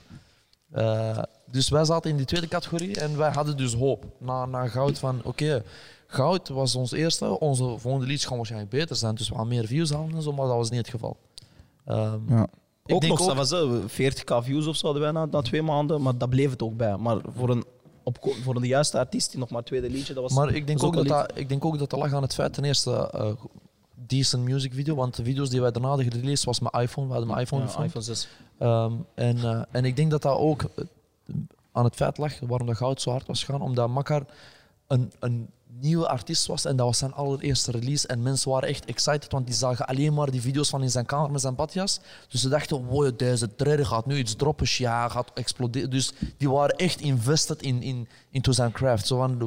Eh, 0.70 1.18
dus 1.50 1.68
wij 1.68 1.84
zaten 1.84 2.10
in 2.10 2.16
die 2.16 2.26
tweede 2.26 2.48
categorie 2.48 3.00
en 3.00 3.16
wij 3.18 3.30
hadden 3.30 3.56
dus 3.56 3.74
hoop 3.74 4.04
na, 4.18 4.46
na 4.46 4.68
goud 4.68 4.98
van 4.98 5.20
oké, 5.24 5.62
goud 6.12 6.48
was 6.48 6.74
ons 6.74 6.92
eerste, 6.92 7.38
onze 7.40 7.64
volgende 7.78 8.06
liedjes 8.06 8.24
gaan 8.24 8.36
waarschijnlijk 8.36 8.70
beter 8.72 8.96
zijn, 8.96 9.14
dus 9.14 9.28
we 9.28 9.34
gaan 9.34 9.48
meer 9.48 9.66
views 9.66 9.90
halen 9.90 10.14
en 10.14 10.22
zo, 10.22 10.32
maar 10.32 10.46
dat 10.46 10.56
was 10.56 10.70
niet 10.70 10.78
het 10.78 10.88
geval. 10.88 11.16
Ehm, 11.84 12.18
Ja. 12.28 12.42
ik 12.86 12.94
ook 12.94 13.00
denk 13.00 13.12
nog, 13.12 13.20
ook- 13.20 13.36
dat 13.36 13.48
was 13.48 13.52
eh, 13.52 13.70
40k 13.86 14.42
views 14.42 14.66
of 14.66 14.76
zo 14.76 14.84
hadden 14.84 15.02
wij 15.02 15.12
na, 15.12 15.24
na 15.24 15.42
twee 15.42 15.62
maanden, 15.62 16.02
maar 16.02 16.18
dat 16.18 16.28
bleef 16.28 16.50
het 16.50 16.62
ook 16.62 16.76
bij. 16.76 16.96
Maar 16.96 17.18
voor 17.36 17.50
een, 17.50 17.64
opko- 18.02 18.32
voor 18.42 18.56
een 18.56 18.64
juiste 18.66 18.98
artiest 18.98 19.30
die 19.30 19.40
nog 19.40 19.50
maar 19.50 19.62
tweede 19.62 19.90
liedje, 19.90 20.14
dat 20.14 20.22
was... 20.22 20.32
Maar 20.32 20.54
ik 20.54 20.66
denk, 20.66 20.78
was 20.80 20.88
ook 20.88 20.96
ook 20.96 21.06
dat 21.08 21.28
dat, 21.28 21.38
ik 21.38 21.48
denk 21.48 21.64
ook 21.64 21.78
dat 21.78 21.90
dat 21.90 21.98
lag 22.00 22.12
aan 22.12 22.22
het 22.22 22.34
feit, 22.34 22.52
ten 22.52 22.64
eerste, 22.64 23.10
eh, 23.10 23.32
decent 24.06 24.42
music 24.44 24.72
video, 24.74 24.94
want 24.94 25.16
de 25.16 25.24
video's 25.24 25.50
die 25.50 25.60
wij 25.60 25.70
daarna 25.70 25.88
hadden 25.88 26.12
gereleased 26.12 26.44
was 26.44 26.60
mijn 26.60 26.84
iPhone, 26.84 27.06
we 27.06 27.12
hadden 27.12 27.30
mijn 27.30 27.42
iPhone 27.42 27.62
ja, 27.76 27.82
iPhone 27.84 28.04
6. 28.04 28.28
Ehm, 28.58 28.92
en, 29.14 29.38
eh, 29.38 29.62
en 29.70 29.84
ik 29.84 29.96
denk 29.96 30.10
dat 30.10 30.22
dat 30.22 30.38
ook 30.38 30.62
eh, 30.62 30.84
aan 31.72 31.84
het 31.84 31.94
feit 31.94 32.18
lag 32.18 32.40
waarom 32.40 32.66
dat 32.66 32.76
goud 32.76 33.00
zo 33.00 33.10
hard 33.10 33.26
was 33.26 33.44
gegaan, 33.44 33.62
omdat 33.62 33.88
Makar 33.88 34.24
een, 34.92 35.12
een 35.20 35.48
nieuwe 35.80 36.08
artiest 36.08 36.46
was 36.46 36.64
en 36.64 36.76
dat 36.76 36.86
was 36.86 36.98
zijn 36.98 37.12
allereerste 37.12 37.70
release 37.70 38.06
en 38.06 38.22
mensen 38.22 38.50
waren 38.50 38.68
echt 38.68 38.84
excited, 38.84 39.32
want 39.32 39.46
die 39.46 39.54
zagen 39.54 39.86
alleen 39.86 40.14
maar 40.14 40.30
die 40.30 40.40
video's 40.40 40.68
van 40.68 40.82
in 40.82 40.90
zijn 40.90 41.06
kamer 41.06 41.30
met 41.30 41.40
zijn 41.40 41.54
badjas. 41.54 42.00
Dus 42.28 42.40
ze 42.40 42.48
dachten, 42.48 42.84
wow, 42.84 43.10
deze 43.18 43.54
trailer 43.54 43.86
gaat 43.86 44.06
nu 44.06 44.16
iets 44.18 44.34
droppen, 44.34 44.66
ja, 44.70 45.08
gaat 45.08 45.30
exploderen. 45.34 45.90
Dus 45.90 46.12
die 46.36 46.50
waren 46.50 46.76
echt 46.76 47.00
invested 47.00 47.62
in, 47.62 47.82
in, 47.82 48.08
into 48.30 48.52
zijn 48.52 48.72
craft. 48.72 49.06
Zo 49.06 49.16
van. 49.16 49.38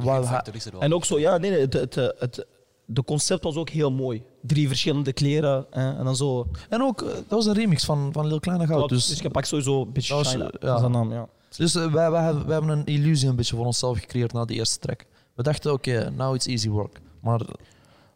En 0.81 0.93
ook 0.93 1.05
zo, 1.05 1.19
ja, 1.19 1.37
nee, 1.37 1.51
nee 1.51 1.59
het, 1.59 1.73
het, 1.73 1.95
het, 1.95 2.15
het- 2.19 2.45
de 2.87 3.03
concept 3.03 3.43
was 3.43 3.55
ook 3.55 3.69
heel 3.69 3.91
mooi. 3.91 4.23
Drie 4.41 4.67
verschillende 4.67 5.13
kleren 5.13 5.65
hè, 5.69 5.97
en 5.97 6.03
dan 6.03 6.15
zo. 6.15 6.47
En 6.69 6.81
ook, 6.81 7.01
eh, 7.01 7.07
dat 7.07 7.23
was 7.27 7.45
een 7.45 7.53
remix 7.53 7.85
van, 7.85 8.09
van 8.13 8.27
Lil 8.27 8.39
Kleine 8.39 8.67
Goud. 8.67 8.89
Dus, 8.89 9.07
Dus, 9.07 9.19
je 9.19 9.29
pakt 9.29 9.47
sowieso 9.47 9.81
een 9.81 9.91
beetje 9.91 10.13
Dat 10.13 10.23
was, 10.23 10.31
shine. 10.33 10.43
eh, 10.43 10.51
Dat 10.51 10.61
ja. 10.69 10.75
is 10.75 10.81
een 10.81 10.91
naam, 10.91 11.11
ja. 11.13 11.27
dus 11.57 11.75
eh, 11.75 11.91
wij, 11.93 12.11
wij 12.11 12.23
hebben 12.23 12.69
een 12.69 12.85
illusie 12.85 13.29
een 13.29 13.35
beetje 13.35 13.55
voor 13.55 13.65
onszelf 13.65 13.99
gecreëerd 13.99 14.33
na 14.33 14.45
de 14.45 14.53
eerste 14.53 14.79
track. 14.79 15.05
We 15.35 15.43
dachten, 15.43 15.73
oké, 15.73 16.09
now 16.15 16.35
it's 16.35 16.45
easy 16.45 16.69
work. 16.69 17.01
Maar, 17.21 17.41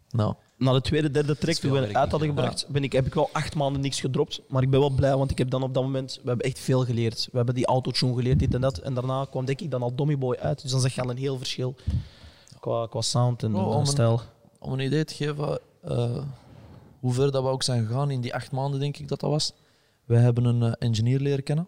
nou. 0.10 0.34
Na 0.58 0.74
de 0.74 0.82
tweede, 0.82 1.12
derde 1.12 1.38
track, 1.38 1.56
toen 1.56 1.72
we 1.72 1.78
het 1.80 1.96
uit 1.96 2.12
hadden 2.12 2.30
gebracht, 2.30 2.66
ben 2.70 2.84
ik, 2.84 2.92
heb 2.92 3.06
ik 3.06 3.14
wel 3.14 3.30
acht 3.34 3.56
maanden 3.56 3.82
niks 3.82 4.00
gedropt. 4.00 4.42
Maar 4.48 4.62
ik 4.64 4.70
ben 4.70 4.80
wel 4.80 4.90
blij, 4.90 5.16
want 5.18 5.32
ik 5.32 5.38
heb 5.38 5.50
dan 5.50 5.64
op 5.64 5.74
dat 5.74 5.84
moment... 5.84 6.20
We 6.24 6.28
hebben 6.28 6.46
echt 6.46 6.60
veel 6.60 6.86
geleerd. 6.86 7.28
We 7.32 7.38
hebben 7.38 7.56
die 7.56 7.66
autotune 7.66 8.16
geleerd, 8.16 8.40
dit 8.40 8.54
en 8.54 8.62
dat. 8.62 8.78
En 8.78 8.94
daarna 8.94 9.26
kwam 9.30 9.46
denk 9.46 9.62
ik 9.62 9.72
dan 9.72 9.82
al 9.82 9.96
Dommy 9.96 10.18
Boy 10.18 10.36
uit. 10.36 10.62
Dus 10.62 10.72
dan 10.72 10.80
zeg 10.82 10.96
je 10.96 11.02
al 11.02 11.10
een 11.10 11.18
heel 11.18 11.38
verschil 11.38 11.76
qua, 12.60 12.88
qua 12.88 13.02
sound 13.02 13.44
en 13.44 13.56
Oh, 13.56 13.80
een- 13.80 13.86
stijl. 13.86 14.22
Om 14.60 14.72
een 14.74 14.80
idee 14.80 15.06
te 15.06 15.14
geven 15.14 15.60
eh, 15.84 16.24
hoe 17.00 17.14
ver 17.14 17.32
dat 17.32 17.44
we 17.44 17.50
ook 17.50 17.64
zijn 17.64 17.86
gegaan 17.86 18.12
in 18.12 18.22
die 18.22 18.34
acht 18.34 18.52
maanden, 18.52 18.80
denk 18.80 18.98
ik 18.98 19.08
dat 19.08 19.20
dat 19.20 19.30
was. 19.30 19.54
Wij 20.06 20.22
hebben 20.22 20.46
een 20.46 20.64
eh, 20.64 20.72
engineer 20.80 21.20
leren 21.20 21.44
kennen. 21.44 21.68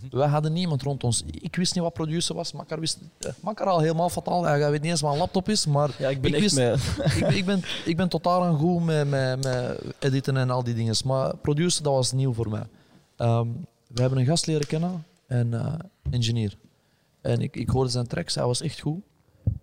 Mhm. 0.00 0.16
Wij 0.16 0.28
hadden 0.28 0.52
niemand 0.52 0.82
rond 0.82 1.04
ons. 1.04 1.22
Ik 1.30 1.56
wist 1.56 1.74
niet 1.74 1.82
wat 1.82 1.92
producer 1.92 2.34
was. 2.34 2.52
Makar 2.52 2.80
wist 2.80 2.98
eh, 3.44 3.56
al 3.66 3.80
helemaal 3.80 4.08
fataal. 4.08 4.42
Hij 4.44 4.70
weet 4.70 4.80
niet 4.82 4.90
eens 4.90 5.00
wat 5.00 5.12
een 5.12 5.18
laptop 5.18 5.48
is. 5.48 5.66
Maar 5.66 5.94
Ja, 5.98 6.08
ik 6.08 6.20
ben 6.20 6.34
Ik 6.34 6.40
wist- 6.40 6.54
ben- 6.54 6.78
ik, 7.38 7.44
ben, 7.44 7.62
ik 7.84 7.96
ben 7.96 8.08
totaal 8.08 8.42
aan 8.44 8.58
goed 8.58 8.84
met, 8.84 9.08
met, 9.08 9.42
met 9.44 9.80
editen 9.98 10.36
en 10.36 10.50
al 10.50 10.64
die 10.64 10.74
dingen. 10.74 10.94
Maar 11.04 11.36
producer, 11.36 11.82
dat 11.82 11.92
was 11.92 12.12
nieuw 12.12 12.32
voor 12.32 12.48
mij. 12.48 12.62
Ehm, 13.16 13.46
we 13.86 14.00
hebben 14.00 14.18
een 14.18 14.26
gast 14.26 14.46
leren 14.46 14.66
kennen, 14.66 15.04
een 15.26 15.54
eh, 15.54 15.74
engineer. 16.10 16.56
En 17.20 17.40
ik, 17.40 17.56
ik 17.56 17.68
hoorde 17.68 17.90
zijn 17.90 18.06
tracks, 18.06 18.34
hij 18.34 18.44
was 18.44 18.60
echt 18.60 18.80
goed. 18.80 19.00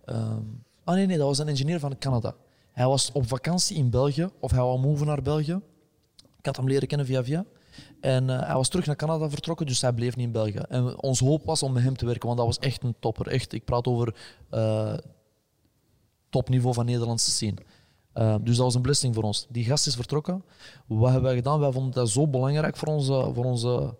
Ehm, 0.05 0.41
ah 0.83 0.95
nee, 0.95 1.05
nee, 1.05 1.17
dat 1.17 1.27
was 1.27 1.37
een 1.39 1.47
engineer 1.47 1.79
van 1.79 1.97
Canada. 1.97 2.35
Hij 2.71 2.85
was 2.87 3.11
op 3.11 3.27
vakantie 3.27 3.77
in 3.77 3.89
België, 3.89 4.29
of 4.39 4.51
hij 4.51 4.59
wou 4.59 4.79
move 4.79 5.05
naar 5.05 5.21
België. 5.21 5.59
Ik 6.39 6.45
had 6.45 6.55
hem 6.55 6.67
leren 6.67 6.87
kennen 6.87 7.05
via 7.07 7.23
via. 7.23 7.45
En 8.01 8.29
eh, 8.29 8.45
hij 8.45 8.55
was 8.55 8.69
terug 8.69 8.85
naar 8.85 8.95
Canada 8.95 9.29
vertrokken, 9.29 9.65
dus 9.65 9.81
hij 9.81 9.93
bleef 9.93 10.15
niet 10.15 10.25
in 10.25 10.31
België. 10.31 10.59
En 10.69 11.01
onze 11.01 11.25
hoop 11.25 11.45
was 11.45 11.63
om 11.63 11.73
met 11.73 11.83
hem 11.83 11.97
te 11.97 12.05
werken, 12.05 12.25
want 12.25 12.37
dat 12.37 12.47
was 12.47 12.59
echt 12.59 12.83
een 12.83 12.95
topper. 12.99 13.27
Echt, 13.27 13.53
ik 13.53 13.65
praat 13.65 13.87
over 13.87 14.15
eh, 14.49 14.93
topniveau 16.29 16.73
van 16.73 16.85
Nederlandse 16.85 17.31
scene. 17.31 17.57
Eh, 18.13 18.35
dus 18.41 18.55
dat 18.55 18.65
was 18.65 18.75
een 18.75 18.81
blessing 18.81 19.15
voor 19.15 19.23
ons. 19.23 19.45
Die 19.49 19.65
gast 19.65 19.87
is 19.87 19.95
vertrokken. 19.95 20.43
Wat 20.85 21.11
hebben 21.11 21.27
wij 21.27 21.35
gedaan? 21.35 21.59
Wij 21.59 21.71
vonden 21.71 21.91
dat 21.91 22.09
zo 22.09 22.27
belangrijk 22.27 22.77
voor 22.77 22.87
onze, 22.87 23.31
voor 23.33 23.45
onze 23.45 23.95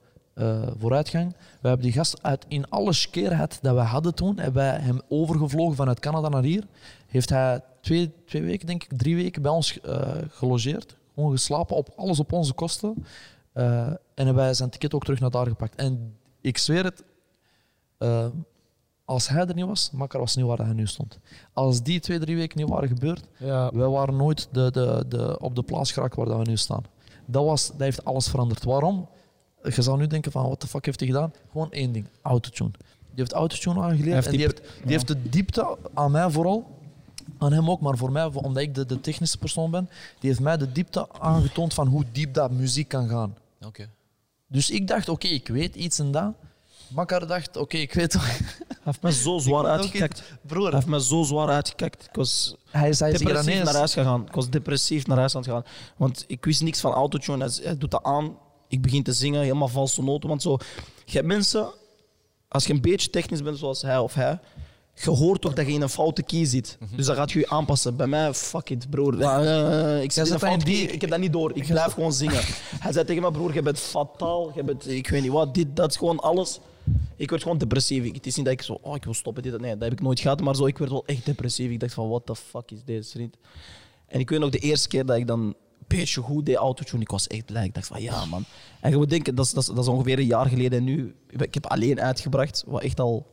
vooruitgang. 0.78 1.36
We 1.62 1.68
hebben 1.68 1.86
die 1.86 1.96
gast 1.96 2.24
uit 2.24 2.46
in 2.48 2.70
alle 2.70 2.94
skeerheid 2.94 3.60
dat 3.62 3.76
we 3.76 3.82
hadden 3.82 4.16
toen, 4.16 4.38
hebben 4.38 4.64
wij 4.64 4.80
hem 4.80 5.02
overgevlogen 5.10 5.76
vanuit 5.76 6.00
Canada 6.00 6.30
naar 6.30 6.44
hier. 6.44 6.64
Heeft 7.08 7.30
hij 7.30 7.62
twee, 7.82 8.12
twee 8.26 8.42
weken, 8.42 8.68
denk 8.68 8.84
ik, 8.84 8.98
drie 8.98 9.16
weken 9.16 9.42
bij 9.42 9.52
ons 9.52 9.80
gelogeerd. 10.30 10.98
Gewoon 11.14 11.32
geslapen, 11.32 11.76
op 11.76 11.90
alles 11.96 12.20
op 12.20 12.34
onze 12.34 12.54
kosten. 12.54 13.06
Eh, 13.54 13.88
en 13.88 13.98
hebben 14.26 14.36
wij 14.36 14.54
zijn 14.54 14.70
ticket 14.70 14.94
ook 14.94 15.04
terug 15.04 15.20
naar 15.20 15.30
daar 15.30 15.48
gepakt. 15.48 15.76
En 15.76 16.16
ik 16.42 16.58
zweer 16.58 16.84
het, 16.84 17.04
eh, 17.98 18.26
als 19.06 19.28
hij 19.28 19.46
er 19.48 19.56
niet 19.56 19.66
was, 19.66 19.92
Makkar 19.92 20.20
was 20.20 20.36
niet 20.36 20.46
waar 20.46 20.58
hij 20.58 20.74
nu 20.74 20.88
stond. 20.88 21.20
Als 21.54 21.84
die 21.84 22.00
twee, 22.00 22.20
drie 22.20 22.36
weken 22.36 22.58
niet 22.60 22.70
waren 22.70 22.88
gebeurd, 22.88 23.28
Ja, 23.38 23.72
wij 23.74 23.88
waren 23.88 24.16
nooit 24.16 24.48
de, 24.52 24.72
de, 24.72 25.06
de, 25.08 25.40
op 25.40 25.56
de 25.56 25.64
plaats 25.64 25.92
geraakt 25.92 26.16
waar 26.16 26.38
we 26.40 26.50
nu 26.50 26.58
staan. 26.58 26.84
Dat, 27.26 27.46
was, 27.46 27.68
dat 27.68 27.80
heeft 27.80 28.06
alles 28.06 28.28
veranderd. 28.30 28.64
Waarom? 28.64 29.10
Je 29.64 29.82
zou 29.82 29.98
nu 29.98 30.08
denken 30.08 30.32
van, 30.32 30.50
wat 30.50 30.62
de 30.62 30.68
fuck 30.68 30.86
heeft 30.86 31.00
hij 31.00 31.10
gedaan? 31.10 31.34
Gewoon 31.52 31.72
één 31.72 31.92
ding, 31.92 32.08
autotune. 32.22 32.72
Die 32.72 33.28
heeft 33.28 33.34
autotune 33.34 33.82
aangeleerd 33.82 34.26
en 34.26 34.32
die 34.32 34.32
die- 34.32 34.48
heeft, 34.48 34.62
die 34.84 34.92
heeft 34.92 35.08
de 35.08 35.30
diepte 35.30 35.78
aan 35.94 36.12
mij 36.12 36.30
vooral, 36.30 36.78
aan 37.40 37.54
hem 37.54 37.70
ook, 37.70 37.82
maar 37.82 37.98
voor 37.98 38.12
mij, 38.12 38.26
omdat 38.26 38.64
ik 38.64 38.76
de, 38.76 38.86
de 38.86 39.02
technische 39.02 39.38
persoon 39.38 39.72
ben, 39.72 39.90
die 40.20 40.30
heeft 40.30 40.42
mij 40.42 40.58
de 40.58 40.72
diepte 40.72 41.20
aangetoond 41.20 41.74
van 41.74 41.88
hoe 41.88 42.04
diep 42.12 42.34
dat 42.34 42.52
muziek 42.52 42.88
kan 42.88 43.10
gaan. 43.10 43.36
Oké. 43.66 43.90
Dus 44.48 44.70
ik 44.70 44.88
dacht, 44.88 45.10
oké, 45.10 45.28
ik 45.28 45.48
weet 45.48 45.76
iets 45.76 46.00
en 46.00 46.12
dat. 46.12 46.34
Makkar 46.88 47.28
dacht, 47.28 47.58
oké, 47.58 47.78
ik 47.78 47.94
weet 47.94 48.12
toch... 48.12 48.38
Hij 48.68 48.78
heeft 48.84 49.02
me 49.02 49.12
zo 49.12 49.38
zwaar 49.38 49.64
Oké, 49.64 49.70
uitgekakt. 49.70 50.20
Hij 50.20 50.38
Broer, 50.42 50.74
heeft 50.74 50.86
me 50.86 51.04
zo 51.04 51.24
zwaar 51.24 51.50
uitgekakt. 51.50 52.06
Ik 52.10 52.16
was 52.16 52.56
hij 52.70 52.90
is, 52.90 53.00
hij 53.00 53.12
is 53.12 53.18
depressief 53.18 53.48
Iranees. 53.48 53.66
naar 53.66 53.76
huis 53.76 53.94
gegaan. 53.94 54.26
Ik 54.26 54.34
was 54.34 54.50
depressief 54.50 55.08
naar 55.08 55.18
huis 55.18 55.36
aan 55.36 55.42
het 55.42 55.52
gaan. 55.52 55.64
Want 55.98 56.24
ik 56.28 56.46
wist 56.46 56.62
niks 56.62 56.80
van 56.80 56.94
autotune. 56.94 57.44
Hij, 57.44 57.54
hij 57.64 57.78
doet 57.78 57.92
dat 57.92 58.04
aan. 58.04 58.38
Ik 58.68 58.82
begin 58.82 59.04
te 59.04 59.14
zingen, 59.14 59.42
helemaal 59.42 59.68
valse 59.68 60.04
noten. 60.04 60.30
Want 60.30 60.42
zo, 60.42 60.58
je 61.06 61.12
hebt 61.12 61.28
mensen, 61.28 61.70
als 62.48 62.66
je 62.66 62.74
een 62.74 62.82
beetje 62.82 63.10
technisch 63.10 63.44
bent 63.44 63.58
zoals 63.58 63.82
hij 63.82 63.98
of 63.98 64.14
hij, 64.14 64.40
je 65.04 65.10
hoort 65.10 65.42
toch 65.42 65.54
dat 65.54 65.66
je 65.66 65.72
in 65.72 65.82
een 65.82 65.90
foute 65.90 66.24
key 66.24 66.46
zit. 66.46 66.78
Dus 66.96 67.06
dan 67.06 67.16
gaat 67.16 67.32
je 67.32 67.40
je 67.40 67.50
aanpassen. 67.50 67.96
Bij 67.96 68.08
mij, 68.08 68.34
fuck 68.34 68.70
it, 68.70 68.90
broer. 68.90 69.22
Eh, 69.22 70.04
ik, 70.04 70.12
zit 70.12 70.28
in 70.28 70.34
een 70.34 70.40
foute 70.40 70.66
key. 70.66 70.74
ik 70.74 71.02
heb 71.02 71.10
dat 71.10 71.20
niet 71.20 71.34
door. 71.34 71.52
Ik 71.56 71.68
blijf 71.74 71.94
gewoon 71.94 72.14
zingen. 72.14 72.42
Hij 72.80 72.92
zei 72.92 73.06
tegen 73.06 73.22
me, 73.22 73.32
broer, 73.32 73.54
je 73.54 73.62
bent 73.62 73.80
fataal. 73.80 74.52
Je 74.56 74.64
bent, 74.64 74.90
ik 74.90 75.10
weet 75.10 75.22
niet 75.22 75.32
wat, 75.32 75.54
dit, 75.54 75.76
dat 75.76 75.90
is 75.90 75.98
gewoon 75.98 76.20
alles. 76.20 76.60
Ik 77.16 77.30
werd 77.30 77.42
gewoon 77.42 77.58
depressief. 77.58 78.14
Het 78.14 78.26
is 78.26 78.36
niet 78.36 78.46
dat 78.46 78.54
ik 78.54 78.62
zo, 78.62 78.78
oh, 78.82 78.96
ik 78.96 79.04
wil 79.04 79.14
stoppen, 79.14 79.44
dit, 79.44 79.52
dat. 79.52 79.62
Nee, 79.62 79.72
dat 79.72 79.82
heb 79.82 79.92
ik 79.92 80.02
nooit 80.02 80.20
gehad. 80.20 80.42
Maar 80.42 80.56
zo, 80.56 80.66
ik 80.66 80.78
werd 80.78 80.92
wel 80.92 81.06
echt 81.06 81.26
depressief. 81.26 81.72
Ik 81.72 81.80
dacht 81.80 81.94
van, 81.94 82.10
what 82.10 82.26
the 82.26 82.36
fuck 82.36 82.72
is 82.72 82.84
deze, 82.86 83.10
vriend? 83.10 83.38
En 84.08 84.20
ik 84.20 84.30
weet 84.30 84.40
nog 84.40 84.50
de 84.50 84.60
eerste 84.60 84.88
keer 84.88 85.06
dat 85.06 85.18
ik 85.18 85.28
dan 85.28 85.40
een 85.40 85.56
beetje 85.88 86.22
goed 86.22 86.46
deed 86.46 86.56
autotune, 86.56 87.02
ik 87.02 87.10
was 87.10 87.28
echt 87.28 87.46
blij. 87.46 87.66
Ik 87.66 87.74
dacht 87.74 87.88
van, 87.88 88.02
ja 88.02 88.26
man. 88.26 88.44
En 88.82 88.90
je 88.90 88.98
moet 88.98 89.10
denken, 89.10 89.36
dat 89.36 89.46
is, 89.46 89.52
dat 89.52 89.64
is, 89.64 89.70
dat 89.70 89.84
is 89.84 89.88
ongeveer 89.88 90.20
een 90.20 90.26
jaar 90.26 90.46
geleden 90.46 90.80
en 90.80 90.84
nu. 90.84 91.16
Ik 91.30 91.54
heb 91.54 91.66
alleen 91.66 92.02
uitgebracht, 92.02 92.64
wat 92.68 92.82
echt 92.82 93.00
al 93.00 93.26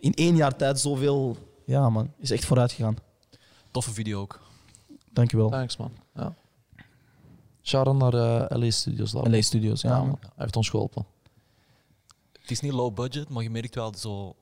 in 0.00 0.14
één 0.14 0.36
jaar 0.36 0.56
tijd 0.56 0.80
zoveel... 0.80 1.36
Ja 1.64 1.90
man, 1.90 2.12
is 2.18 2.30
echt 2.30 2.44
vooruit 2.44 2.72
gegaan. 2.72 2.96
Toffe 3.70 3.92
video 3.92 4.20
ook. 4.20 4.40
Dankjewel. 5.12 5.50
Thanks, 5.50 5.76
man. 5.76 5.92
Ja. 6.14 6.34
Shout-out 7.62 7.96
naar 7.96 8.14
eh, 8.48 8.58
LA 8.58 8.70
Studios. 8.70 9.10
daar. 9.10 9.30
LA 9.30 9.40
Studios, 9.40 9.80
ja, 9.80 9.90
Ja, 9.90 9.98
man. 9.98 10.18
Hij 10.20 10.30
heeft 10.36 10.56
ons 10.56 10.68
geholpen. 10.68 11.06
Het 12.40 12.50
is 12.50 12.60
niet 12.60 12.72
low 12.72 12.94
budget, 12.94 13.28
maar 13.28 13.42
je 13.42 13.50
merkt 13.50 13.74
wel 13.74 13.94
zo 13.96 14.34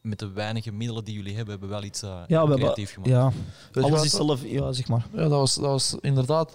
met 0.00 0.18
de 0.18 0.28
weinige 0.30 0.72
middelen 0.72 1.04
die 1.04 1.14
jullie 1.14 1.34
hebben, 1.34 1.50
hebben 1.50 1.68
we 1.68 1.74
wel 1.74 1.84
iets 1.84 2.02
eh, 2.02 2.10
Ja, 2.10 2.26
we 2.26 2.34
hebben, 2.36 2.58
creatief 2.58 2.92
gemaakt. 2.92 3.10
ja, 3.10 3.32
Weet 3.72 3.84
alles 3.84 4.04
is 4.04 4.10
zelf, 4.10 4.42
ja, 4.44 4.72
zeg 4.72 4.88
maar. 4.88 5.06
Ja, 5.12 5.20
dat 5.20 5.30
was, 5.30 5.54
dat 5.54 5.64
was 5.64 5.96
inderdaad... 6.00 6.54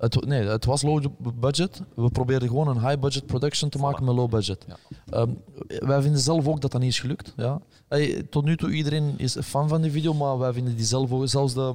Het, 0.00 0.26
nee, 0.26 0.42
het 0.42 0.64
was 0.64 0.82
low 0.82 1.04
budget. 1.34 1.82
We 1.94 2.10
probeerden 2.10 2.48
gewoon 2.48 2.68
een 2.68 2.80
high 2.86 2.98
budget 3.00 3.26
production 3.26 3.70
te 3.70 3.78
maken 3.78 4.04
met 4.04 4.14
low 4.14 4.30
budget. 4.30 4.66
Ja. 4.68 4.76
Ehm, 5.10 5.30
wij 5.66 6.02
vinden 6.02 6.20
zelf 6.20 6.46
ook 6.48 6.60
dat 6.60 6.72
dat 6.72 6.80
niet 6.80 6.90
is 6.90 7.00
gelukt. 7.00 7.32
Ja. 7.36 7.60
Hey, 7.88 8.22
tot 8.30 8.44
nu 8.44 8.56
toe 8.56 8.70
iedereen 8.70 9.14
is 9.16 9.36
fan 9.42 9.68
van 9.68 9.82
die 9.82 9.90
video, 9.90 10.14
maar 10.14 10.38
wij 10.38 10.52
vinden 10.52 10.76
die 10.76 10.84
zelf 10.84 11.12
ook, 11.12 11.28
zelfs 11.28 11.54
de, 11.54 11.74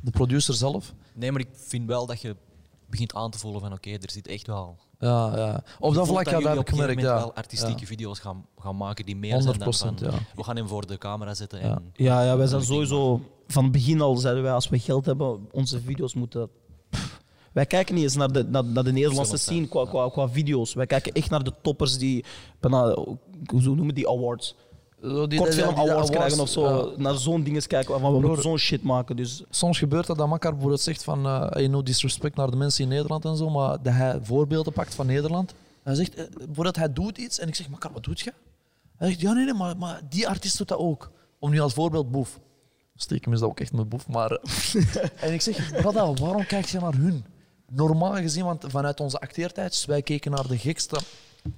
de 0.00 0.10
producer 0.10 0.54
zelf. 0.54 0.94
Nee, 1.14 1.32
maar 1.32 1.40
ik 1.40 1.48
vind 1.52 1.86
wel 1.86 2.06
dat 2.06 2.20
je 2.20 2.36
begint 2.90 3.14
aan 3.14 3.30
te 3.30 3.38
voelen 3.38 3.60
van 3.60 3.72
oké, 3.72 3.90
er 3.90 4.10
zit 4.10 4.28
echt 4.28 4.46
wel... 4.46 4.76
Ja, 4.98 5.36
ja. 5.36 5.62
Op 5.78 5.94
dat 5.94 6.06
vlak 6.06 6.24
ja, 6.24 6.32
dat 6.32 6.42
heb 6.42 6.58
op 6.58 6.68
ik 6.68 6.68
gemerkt. 6.68 7.00
Ja. 7.00 7.14
wel 7.14 7.34
artistieke 7.34 7.80
Ja. 7.80 7.86
video's 7.86 8.18
gaan, 8.18 8.46
gaan 8.58 8.76
maken 8.76 9.06
die 9.06 9.16
meer 9.16 9.42
zijn 9.42 9.58
dan 9.58 9.74
100%, 9.74 9.76
van... 9.76 9.96
ja. 10.00 10.10
We 10.34 10.42
gaan 10.44 10.56
hem 10.56 10.68
voor 10.68 10.86
de 10.86 10.98
camera 10.98 11.34
zetten 11.34 11.60
Ja. 11.60 11.64
en... 11.64 11.90
Ja, 11.94 12.22
ja 12.22 12.36
wij 12.36 12.46
zijn 12.46 12.62
sowieso... 12.62 13.20
Van 13.46 13.62
het 13.62 13.72
begin 13.72 14.00
al 14.00 14.16
zeiden 14.16 14.42
wij, 14.42 14.52
als 14.52 14.68
we 14.68 14.78
geld 14.78 15.06
hebben, 15.06 15.48
onze 15.52 15.80
video's 15.80 16.14
moeten... 16.14 16.48
Wij 17.56 17.66
kijken 17.66 17.94
niet 17.94 18.04
eens 18.04 18.16
naar 18.16 18.32
de, 18.32 18.44
naar, 18.44 18.64
naar 18.64 18.84
de 18.84 18.92
Nederlandse 18.92 19.36
scene 19.36 19.68
qua, 19.68 19.84
qua, 19.86 20.08
qua 20.08 20.28
video's. 20.28 20.74
Wij 20.74 20.86
kijken 20.86 21.12
echt 21.12 21.30
naar 21.30 21.42
de 21.44 21.52
toppers 21.62 21.98
die... 21.98 22.24
Bijna, 22.60 22.94
hoe 23.46 23.60
noemen 23.60 23.94
die 23.94 24.08
awards? 24.08 24.54
Zo 25.02 25.26
die- 25.26 25.38
Kortfilm 25.38 25.74
die- 25.74 25.82
die 25.84 25.90
awards 25.92 26.10
krijgen 26.10 26.40
of 26.40 26.48
zo. 26.48 26.62
ja. 26.90 26.96
Naar 27.02 27.14
zo'n 27.14 27.42
dingen 27.42 27.66
kijken 27.66 27.90
waarvan 27.90 28.12
we 28.12 28.16
Broer. 28.18 28.30
moeten 28.30 28.50
zo'n 28.50 28.58
shit 28.58 28.82
maken. 28.82 29.16
Dus 29.16 29.42
Soms 29.50 29.78
gebeurt 29.78 30.06
dat 30.06 30.18
dat 30.18 30.28
Makkar 30.28 30.50
bijvoorbeeld 30.52 30.80
zegt 30.80 31.04
van 31.04 31.26
eh 31.26 31.46
hey, 31.50 31.68
no 31.68 31.82
disrespect 31.82 32.36
naar 32.36 32.50
de 32.50 32.56
mensen 32.56 32.82
in 32.82 32.88
Nederland 32.90 33.24
en 33.24 33.36
zo, 33.36 33.50
maar 33.50 33.82
dat 33.82 33.92
hij 33.92 34.18
voorbeelden 34.22 34.72
pakt 34.72 34.94
van 34.94 35.06
Nederland. 35.06 35.54
Hij 35.82 35.94
zegt, 35.94 36.14
eh, 36.14 36.24
bijvoorbeeld 36.36 36.76
hij 36.76 36.92
doet 36.92 37.18
iets 37.18 37.38
en 37.38 37.48
ik 37.48 37.54
zeg, 37.54 37.68
Makkar, 37.68 37.92
wat 37.92 38.04
doet 38.04 38.20
je? 38.20 38.32
Hij 38.96 39.08
zegt, 39.08 39.20
ja 39.20 39.32
nee, 39.32 39.44
nee 39.44 39.54
maar, 39.54 39.76
maar 39.76 40.00
die 40.08 40.28
artiest 40.28 40.58
doet 40.58 40.68
dat 40.68 40.78
ook. 40.78 41.10
Om 41.38 41.50
nu 41.50 41.60
als 41.60 41.72
voorbeeld 41.72 42.10
Boef. 42.10 42.38
Stiekem 42.96 43.32
is 43.32 43.40
dat 43.40 43.48
ook 43.48 43.60
echt 43.60 43.72
mijn 43.72 43.88
boef, 43.88 44.08
maar... 44.08 44.30
eh, 44.30 44.94
en 45.24 45.32
ik 45.32 45.40
zeg, 45.40 45.70
brada, 45.80 46.12
waarom 46.12 46.46
kijk 46.46 46.66
je 46.66 46.78
naar 46.78 46.94
hun? 46.94 47.24
Normaal 47.68 48.14
gezien, 48.14 48.44
want 48.44 48.64
vanuit 48.68 49.00
onze 49.00 49.18
acteertijd, 49.20 49.84
wij 49.86 50.02
keken 50.02 50.30
naar 50.30 50.46
de 50.46 50.58
gekste... 50.58 51.00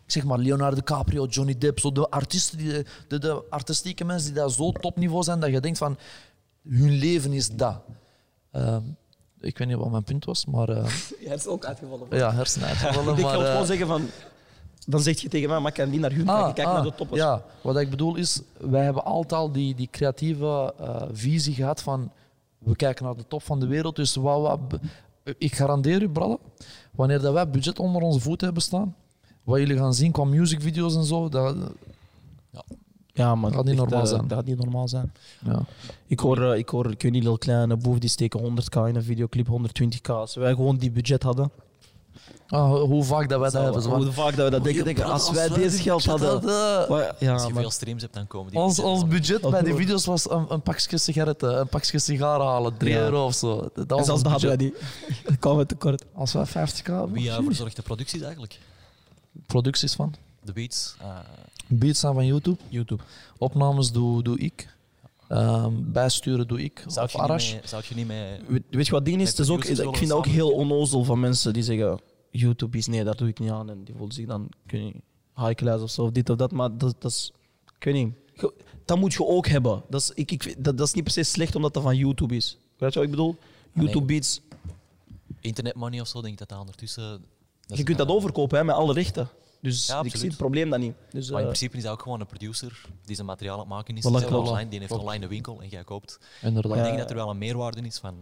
Zeg 0.07 0.25
maar 0.25 0.39
Leonardo 0.39 0.77
DiCaprio, 0.77 1.27
Johnny 1.27 1.59
Depp, 1.59 1.79
zo 1.79 1.93
de 1.93 2.11
artiesten, 2.11 2.59
die, 2.59 2.85
de, 3.09 3.19
de 3.19 3.45
artistieke 3.51 4.05
mensen 4.05 4.27
die 4.27 4.41
daar 4.41 4.51
zo 4.51 4.73
topniveau 4.73 5.23
zijn, 5.23 5.41
dat 5.41 5.51
je 5.51 5.61
denkt 5.61 5.79
van, 5.79 5.99
hun 6.69 6.93
leven 6.93 7.33
is 7.33 7.51
dat. 7.51 7.81
Ehm, 8.51 8.83
ik 9.41 9.59
weet 9.59 9.69
niet 9.69 9.77
wat 9.77 9.91
mijn 9.91 10.05
punt 10.05 10.25
was, 10.25 10.47
maar 10.47 10.69
ja, 11.25 11.31
het 11.31 11.41
is 11.41 11.47
ook 11.47 11.65
uitgevallen. 11.65 12.07
ja, 12.11 12.33
hersenen 12.33 12.69
uitgevallen. 12.69 13.17
ik 13.19 13.23
maar, 13.23 13.33
wil 13.33 13.43
eh, 13.45 13.51
gewoon 13.51 13.67
zeggen 13.67 13.87
van... 13.87 14.09
Dan 14.87 15.01
zeg 15.01 15.21
je 15.21 15.29
tegen 15.29 15.49
mij, 15.49 15.59
maar 15.59 15.69
ik 15.71 15.77
kan 15.77 15.91
niet 15.91 16.01
naar 16.01 16.13
hun 16.13 16.27
kijken. 16.27 16.55
Kijk 16.55 16.69
naar 16.69 16.83
de 16.83 16.95
toppers. 16.95 17.21
Ah, 17.21 17.27
Ja, 17.27 17.45
wat 17.63 17.77
ik 17.77 17.91
bedoel 17.91 18.17
is, 18.17 18.41
wij 18.59 18.85
hebben 18.85 19.05
altijd 19.05 19.41
al 19.41 19.53
die, 19.53 19.75
die 19.75 19.89
creatieve 19.91 20.75
eh, 20.79 21.03
visie 21.13 21.55
gehad 21.55 21.83
van 21.83 22.11
we 22.59 22.77
kijken 22.77 23.05
naar 23.05 23.17
de 23.17 23.27
top 23.29 23.43
van 23.43 23.61
de 23.61 23.67
wereld. 23.67 23.97
Dus 23.97 24.15
wat, 24.15 24.41
wat, 24.41 24.81
ik 25.39 25.55
garandeer 25.55 26.03
u, 26.03 26.09
brallen, 26.09 26.39
wanneer 26.91 27.21
dat 27.21 27.33
wij 27.33 27.51
budget 27.51 27.79
onder 27.79 28.03
onze 28.03 28.21
voeten 28.21 28.47
hebben 28.47 28.63
staan, 28.65 28.95
wat 29.43 29.59
jullie 29.59 29.77
gaan 29.77 29.95
zien 29.95 30.13
qua 30.13 30.25
musicvideo's 30.25 30.97
en 30.97 31.05
zo, 31.05 31.29
dat, 31.29 31.57
Ja, 33.13 33.35
maar 33.35 33.51
Dat 33.51 33.59
gaat 33.59 33.69
niet 33.69 33.77
normaal 33.77 34.01
eh, 34.01 34.07
zijn. 34.07 34.29
Dat 34.29 34.39
gaat 34.39 34.47
niet 34.47 34.59
normaal 34.59 34.89
zijn. 34.89 35.13
ja. 35.45 35.65
Ik 36.07 36.21
hoor, 36.21 36.43
eh, 36.53 36.59
ik 36.59 36.69
hoor, 36.69 36.91
ik 36.91 37.03
weet 37.03 37.13
niet, 37.13 37.23
Lil 37.23 37.39
Kleine 37.39 37.77
Boef, 37.77 37.99
die 37.99 38.11
steken 38.11 38.41
100k 38.41 38.87
in 38.89 38.97
een 38.97 39.03
videoclip, 39.03 39.49
120k. 39.49 40.11
Als 40.11 40.35
wij 40.35 40.55
gewoon 40.55 40.77
die 40.77 40.91
budget 40.91 41.23
hadden, 41.23 41.51
Ah, 42.51 42.81
hoe 42.83 43.05
vaak 43.05 43.29
dat 43.29 43.41
wij 43.41 43.51
dat 43.51 43.63
hebben. 43.63 43.83
hoe 44.03 44.13
vaak 44.13 44.37
dat 44.37 44.45
we 44.45 44.51
dat 44.51 44.65
denken, 44.65 44.85
denken 44.85 45.05
als 45.05 45.31
wij 45.31 45.49
deze 45.49 45.61
dit 45.71 45.81
geld 45.81 46.05
hadden... 46.05 46.43
Wa- 46.43 46.85
Als 46.87 47.15
Ja, 47.19 47.35
je 47.47 47.53
maar 47.53 47.63
veel 47.63 47.71
streams 47.71 48.03
hebt, 48.03 48.15
dan 48.15 48.27
komen 48.27 48.51
die... 48.53 48.61
Ons, 48.61 48.79
ons 48.79 49.07
budget 49.07 49.51
bij 49.51 49.63
die 49.63 49.75
video's 49.75 50.05
was 50.05 50.31
een, 50.31 50.47
een 50.49 50.63
pakje 50.63 50.99
sigaretten, 50.99 51.59
een 51.61 51.69
pakje 51.69 51.99
sigaren 51.99 52.47
halen, 52.47 52.77
3 52.77 52.93
Ja. 52.93 52.99
euro 53.01 53.25
of 53.25 53.35
zo. 53.35 53.57
Dat 53.57 53.71
en 53.77 53.87
was 53.97 54.07
zelfs 54.07 54.11
ons 54.11 54.23
dat 54.23 54.33
hadden 54.33 54.49
wij 54.49 54.57
budget. 54.57 54.81
niet. 55.09 55.25
Dat 55.25 55.39
kwam 55.39 55.57
we 55.57 55.67
tekort. 55.67 56.05
Als 56.15 56.33
wij 56.33 56.47
50k 56.47 56.87
hadden, 56.87 57.13
Wie 57.13 57.25
uh, 57.27 57.39
verzorgt 57.45 57.77
de 57.77 57.83
producties 57.83 58.21
eigenlijk? 58.21 58.59
producties 59.47 59.95
van. 59.95 60.15
De 60.45 60.53
beats? 60.53 60.95
eh, 61.01 61.07
Beats 61.67 62.01
zijn 62.01 62.15
van 62.15 62.27
YouTube. 62.27 62.59
YouTube. 62.69 63.03
Opnames 63.39 63.93
doe, 63.93 64.23
doe 64.23 64.39
ik. 64.39 64.69
Ehm, 65.29 65.73
bijsturen 65.77 66.49
doe 66.49 66.63
ik. 66.63 66.85
zou, 66.87 67.09
je 67.13 67.19
niet 67.19 67.27
Arash. 67.31 67.53
mee, 67.53 67.61
zou 67.65 67.83
je 67.89 67.95
niet 67.95 68.07
mee... 68.07 68.39
Weet, 68.49 68.63
weet 68.71 68.87
je 68.87 68.93
wat 68.93 69.05
ding 69.05 69.21
is? 69.21 69.29
Het 69.31 69.39
is 69.39 69.49
ook, 69.49 69.65
ik 69.65 69.97
vind 69.97 70.09
dat 70.09 70.19
ook 70.19 70.27
heel 70.27 70.51
onnozel 70.51 71.05
van 71.05 71.21
mensen 71.21 71.53
die 71.53 71.63
zeggen 71.63 72.01
YouTube 72.31 72.79
is 72.79 72.87
nee, 72.87 73.05
daar 73.05 73.17
doe 73.17 73.29
ik 73.29 73.39
niet 73.39 73.51
aan. 73.51 73.71
En 73.71 73.85
die 73.85 73.95
voelen 73.95 74.15
zich 74.15 74.27
dan, 74.27 74.49
niet, 74.71 74.97
high 75.37 75.55
class 75.55 75.83
of 75.83 75.91
zo, 75.91 76.03
of 76.05 76.11
dit 76.11 76.31
of 76.31 76.37
dat. 76.37 76.53
Maar 76.53 76.79
dat, 76.79 76.95
dat 76.99 77.11
is, 77.11 77.33
ik 77.79 77.85
weet 77.85 77.95
niet, 77.95 78.15
dat 78.85 78.99
moet 78.99 79.13
je 79.13 79.27
ook 79.27 79.47
hebben. 79.47 79.83
Dat 79.89 80.01
is, 80.01 80.11
ik, 80.15 80.31
ik, 80.31 80.65
dat, 80.65 80.79
dat 80.79 80.87
is 80.87 80.93
niet 80.95 81.05
per 81.05 81.13
se 81.13 81.23
slecht 81.23 81.55
omdat 81.57 81.75
dat 81.75 81.83
van 81.83 81.97
YouTube 81.97 82.37
is. 82.37 82.59
Weet 82.77 82.93
je 82.93 82.99
wat 82.99 83.09
ik 83.09 83.15
bedoel? 83.15 83.37
YouTube 83.73 84.05
Beats. 84.07 84.41
Internet 85.41 85.75
money 85.75 86.01
of 86.01 86.09
zo, 86.09 86.21
denk 86.21 86.33
ik 86.33 86.39
dat 86.39 86.49
dat 86.49 86.59
ondertussen... 86.59 87.25
Je 87.67 87.83
kunt 87.83 87.99
dat 87.99 88.09
overkopen 88.09 88.59
hè, 88.59 88.65
met 88.65 88.75
alle 88.75 88.93
rechten. 88.93 89.29
Dus 89.61 89.87
Ja, 89.87 89.93
ik 89.93 89.99
absoluut. 89.99 90.19
zie 90.21 90.29
het 90.29 90.39
probleem 90.39 90.71
dan 90.71 90.81
niet. 90.81 90.95
Dus, 91.11 91.31
Maar 91.31 91.41
in 91.41 91.47
eh, 91.47 91.53
principe 91.53 91.77
is 91.77 91.83
dat 91.83 91.93
ook 91.93 92.03
gewoon 92.03 92.21
een 92.21 92.27
producer 92.27 92.81
die 93.05 93.15
zijn 93.15 93.27
materiaal 93.27 93.55
aan 93.55 93.61
het 93.61 93.69
maken 93.69 93.97
is. 93.97 94.07
Voilà, 94.07 94.11
Die, 94.11 94.25
klopt. 94.27 94.49
online, 94.49 94.69
die 94.71 94.79
heeft 94.79 94.91
Klopt. 94.91 95.05
online 95.05 95.25
een 95.25 95.31
winkel 95.31 95.61
en 95.63 95.69
jij 95.69 95.85
koopt. 95.85 96.19
Inderdaad. 96.43 96.71
Maar 96.71 96.81
ik 96.81 96.85
denk 96.85 96.99
dat 96.99 97.11
er 97.11 97.17
wel 97.17 97.31
een 97.31 97.39
meerwaarde 97.39 97.81
is 97.81 97.99
van 97.99 98.15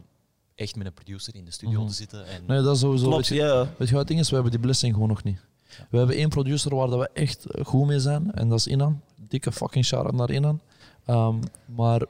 echt 0.57 0.77
met 0.77 0.87
een 0.87 0.93
producer 0.95 1.35
in 1.35 1.45
de 1.45 1.51
studio 1.51 1.79
Mhm. 1.79 1.89
te 1.89 1.95
zitten. 1.95 2.27
En 2.27 2.43
Nee, 2.47 2.63
dat 2.63 2.75
is 2.75 2.81
sowieso. 2.81 3.09
klopt, 3.09 3.29
weet, 3.29 3.39
je, 3.39 3.67
weet 3.79 3.89
je 3.89 3.95
wat 3.95 3.99
het 3.99 4.09
ding 4.09 4.21
is? 4.21 4.29
We 4.29 4.35
hebben 4.35 4.53
die 4.53 4.61
blessing 4.61 4.93
gewoon 4.93 5.09
nog 5.09 5.23
niet. 5.23 5.39
We 5.91 5.99
hebben 5.99 6.17
één 6.17 6.29
producer 6.29 6.75
waar 6.75 6.89
dat 6.89 6.99
we 6.99 7.09
echt 7.13 7.47
goed 7.63 7.87
mee 7.87 8.01
zijn. 8.01 8.33
En 8.33 8.49
dat 8.49 8.59
is 8.59 8.67
Inan. 8.67 9.01
Dikke 9.29 9.53
fucking 9.53 9.85
shout-out 9.85 10.15
naar 10.15 10.31
Inan. 10.31 10.61
Ehm, 11.05 11.35
maar 11.75 12.03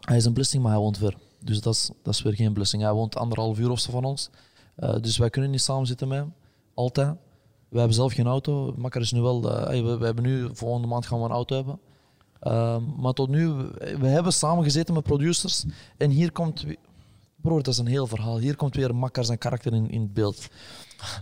hij 0.00 0.16
is 0.16 0.24
een 0.24 0.32
blessing, 0.32 0.62
maar 0.62 0.72
hij 0.72 0.80
woont 0.80 0.98
ver. 0.98 1.14
Dus 1.38 1.60
dat 1.60 1.74
is, 1.74 1.90
dat 2.02 2.14
is 2.14 2.22
weer 2.22 2.34
geen 2.34 2.52
blessing. 2.52 2.82
Hij 2.82 2.92
woont 2.92 3.16
anderhalf 3.16 3.58
uur 3.58 3.70
of 3.70 3.80
zo 3.80 3.90
van 3.90 4.04
ons. 4.04 4.30
Eh, 4.76 4.94
dus 5.00 5.16
wij 5.18 5.30
kunnen 5.30 5.50
niet 5.50 5.60
samen 5.62 5.86
zitten 5.86 6.08
met 6.08 6.18
hem. 6.18 6.32
Altijd. 6.74 7.16
We 7.68 7.78
hebben 7.78 7.96
zelf 7.96 8.12
geen 8.12 8.26
auto. 8.26 8.74
Makker 8.76 9.00
is 9.00 9.12
nu 9.12 9.20
wel... 9.20 9.42
hey, 9.42 9.82
we, 9.84 9.96
we 9.98 10.04
hebben 10.04 10.24
nu, 10.24 10.48
volgende 10.52 10.86
maand 10.88 11.06
gaan 11.06 11.18
we 11.18 11.24
een 11.24 11.30
auto 11.30 11.56
hebben. 11.56 11.78
Ehm, 12.40 12.82
maar 12.96 13.12
tot 13.12 13.28
nu, 13.28 13.48
we, 13.48 13.96
we 14.00 14.06
hebben 14.06 14.32
samen 14.32 14.64
gezeten 14.64 14.94
met 14.94 15.02
producers. 15.02 15.64
En 15.96 16.10
hier 16.10 16.32
komt... 16.32 16.64
Broer, 17.42 17.62
dat 17.62 17.72
is 17.72 17.78
een 17.78 17.86
heel 17.86 18.06
verhaal. 18.06 18.38
Hier 18.38 18.56
komt 18.56 18.76
weer 18.76 18.94
Makker 18.94 19.24
zijn 19.24 19.38
karakter 19.38 19.72
in, 19.72 19.90
in 19.90 20.00
het 20.00 20.14
beeld. 20.14 20.48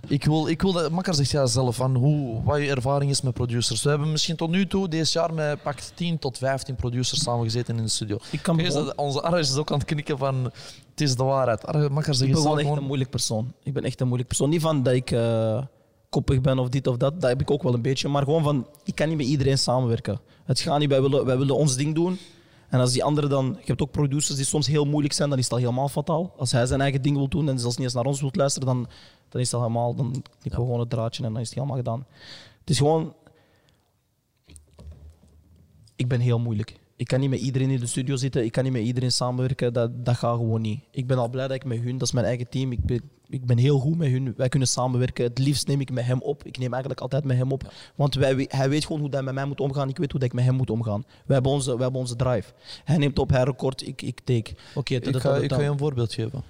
Ik 0.08 0.24
wil, 0.24 0.48
ik 0.48 0.62
wil 0.62 0.72
dat 0.72 0.90
Makker 0.90 1.14
zegt 1.14 1.30
ja 1.30 1.46
zelf 1.46 1.76
van 1.76 1.96
hoe, 1.96 2.42
wat 2.42 2.58
je 2.58 2.70
ervaring 2.70 3.10
is 3.10 3.20
met 3.20 3.34
producers. 3.34 3.82
We 3.82 3.88
hebben 3.88 4.10
misschien 4.10 4.36
tot 4.36 4.50
nu 4.50 4.66
toe 4.66 4.88
deze 4.88 5.18
jaar 5.18 5.34
met 5.34 5.62
pak 5.62 5.80
10 5.80 6.18
tot 6.18 6.38
15 6.38 6.74
producers 6.74 7.22
samen 7.22 7.44
gezeten 7.44 7.76
in 7.76 7.82
de 7.82 7.88
studio. 7.88 8.18
Ik 8.30 8.42
kan 8.42 8.56
Kijk 8.56 8.72
dat 8.72 8.94
onze 8.94 9.22
Arres 9.22 9.50
is 9.50 9.56
ook 9.56 9.72
aan 9.72 9.78
het 9.78 9.86
knikken 9.86 10.18
van 10.18 10.44
het 10.90 11.00
is 11.00 11.16
de 11.16 11.22
waarheid. 11.22 11.66
Arre, 11.66 11.88
Makker 11.90 12.12
Ik 12.12 12.18
zegt 12.18 12.32
ben 12.32 12.42
echt 12.42 12.60
gewoon... 12.60 12.76
een 12.76 12.84
moeilijk 12.84 13.10
persoon. 13.10 13.52
Ik 13.62 13.72
ben 13.72 13.84
echt 13.84 14.00
een 14.00 14.06
moeilijk 14.06 14.28
persoon. 14.28 14.50
Niet 14.50 14.60
van 14.60 14.82
dat 14.82 14.94
ik 14.94 15.10
eh, 15.10 15.62
koppig 16.08 16.40
ben 16.40 16.58
of 16.58 16.68
dit 16.68 16.86
of 16.86 16.96
dat. 16.96 17.20
Dat 17.20 17.30
heb 17.30 17.40
ik 17.40 17.50
ook 17.50 17.62
wel 17.62 17.74
een 17.74 17.82
beetje. 17.82 18.08
Maar 18.08 18.22
gewoon 18.22 18.42
van, 18.42 18.66
ik 18.84 18.94
kan 18.94 19.08
niet 19.08 19.16
met 19.16 19.26
iedereen 19.26 19.58
samenwerken. 19.58 20.20
Het 20.44 20.60
gaat 20.60 20.78
niet. 20.78 20.88
Wij 20.88 21.02
willen, 21.02 21.24
wij 21.24 21.38
willen 21.38 21.56
ons 21.56 21.76
ding 21.76 21.94
doen. 21.94 22.18
En 22.68 22.80
als 22.80 22.92
die 22.92 23.04
anderen 23.04 23.30
dan... 23.30 23.56
Je 23.60 23.66
hebt 23.66 23.82
ook 23.82 23.90
producers 23.90 24.36
die 24.36 24.44
soms 24.44 24.66
heel 24.66 24.84
moeilijk 24.84 25.14
zijn, 25.14 25.28
dan 25.28 25.38
is 25.38 25.48
dat 25.48 25.58
helemaal 25.58 25.88
fataal. 25.88 26.34
Als 26.36 26.52
hij 26.52 26.66
zijn 26.66 26.80
eigen 26.80 27.02
ding 27.02 27.16
wil 27.16 27.28
doen 27.28 27.48
en 27.48 27.58
zelfs 27.58 27.76
niet 27.76 27.84
eens 27.84 27.94
naar 27.94 28.04
ons 28.04 28.20
wil 28.20 28.30
luisteren, 28.32 28.68
dan, 28.68 28.88
dan 29.28 29.40
is 29.40 29.50
dat 29.50 29.60
helemaal... 29.60 29.94
Dan 29.94 30.10
knippen 30.10 30.50
we 30.60 30.66
gewoon 30.66 30.80
het 30.80 30.90
draadje 30.90 31.24
en 31.24 31.32
dan 31.32 31.40
is 31.40 31.48
het 31.48 31.54
helemaal 31.56 31.76
gedaan. 31.76 32.06
Het 32.60 32.70
is 32.70 32.78
gewoon... 32.78 33.14
Ik 35.96 36.08
ben 36.08 36.20
heel 36.20 36.38
moeilijk. 36.38 36.78
Ik 36.99 37.07
kan 37.07 37.20
niet 37.20 37.30
met 37.30 37.40
iedereen 37.40 37.70
in 37.70 37.80
de 37.80 37.86
studio 37.86 38.16
zitten. 38.16 38.44
Ik 38.44 38.53
kan 38.53 38.64
niet 38.64 38.72
met 38.72 38.82
iedereen 38.82 39.12
samenwerken. 39.12 39.72
Dat, 39.72 40.05
dat 40.05 40.16
gaat 40.16 40.36
gewoon 40.36 40.61
niet. 40.61 40.80
Ik 40.90 41.07
ben 41.07 41.18
al 41.18 41.28
blij 41.28 41.46
dat 41.49 41.57
ik 41.57 41.64
met 41.64 41.80
hun, 41.80 41.99
dat 41.99 42.09
is 42.09 42.12
mijn 42.12 42.26
eigen 42.26 42.49
team. 42.49 42.72
Ik 42.72 42.84
ben, 42.84 43.03
ik 43.28 43.46
ben 43.46 43.59
heel 43.59 43.78
goed 43.78 43.96
met 43.96 44.11
hun. 44.11 44.34
Wij 44.36 44.49
kunnen 44.49 44.68
samenwerken. 44.68 45.24
Het 45.24 45.38
liefst 45.38 45.66
neem 45.66 45.80
ik 45.80 45.90
met 45.90 46.05
hem 46.05 46.20
op. 46.20 46.44
Ik 46.44 46.59
neem 46.59 46.72
eigenlijk 46.72 47.01
altijd 47.01 47.24
met 47.24 47.36
hem 47.36 47.53
op. 47.53 47.72
Want 47.94 48.14
wij, 48.14 48.46
hij 48.49 48.68
weet 48.68 48.86
gewoon 48.86 49.01
hoe 49.01 49.11
hij 49.11 49.22
met 49.22 49.34
mij 49.34 49.44
moet 49.44 49.61
omgaan. 49.61 49.88
Ik 49.88 49.96
weet 49.96 50.11
hoe 50.11 50.20
dat 50.20 50.28
ik 50.28 50.34
met 50.34 50.44
hem 50.44 50.55
moet 50.55 50.70
omgaan. 50.70 51.05
We 51.26 51.32
hebben 51.32 51.53
onze, 51.53 51.76
we 51.76 51.82
hebben 51.82 52.01
onze 52.01 52.16
drive. 52.16 52.53
Hij 52.84 52.96
neemt 52.96 53.18
op, 53.18 53.30
hij 53.30 53.42
record, 53.42 53.86
ik, 53.86 54.03
ik 54.03 54.20
take. 54.24 54.55
Oké, 54.74 54.94
Ik 54.94 55.16
ga, 55.16 55.36
ik 55.36 55.53
ga 55.53 55.61
je 55.61 55.68
een 55.68 55.78
voorbeeld 55.78 56.14
geven. 56.14 56.42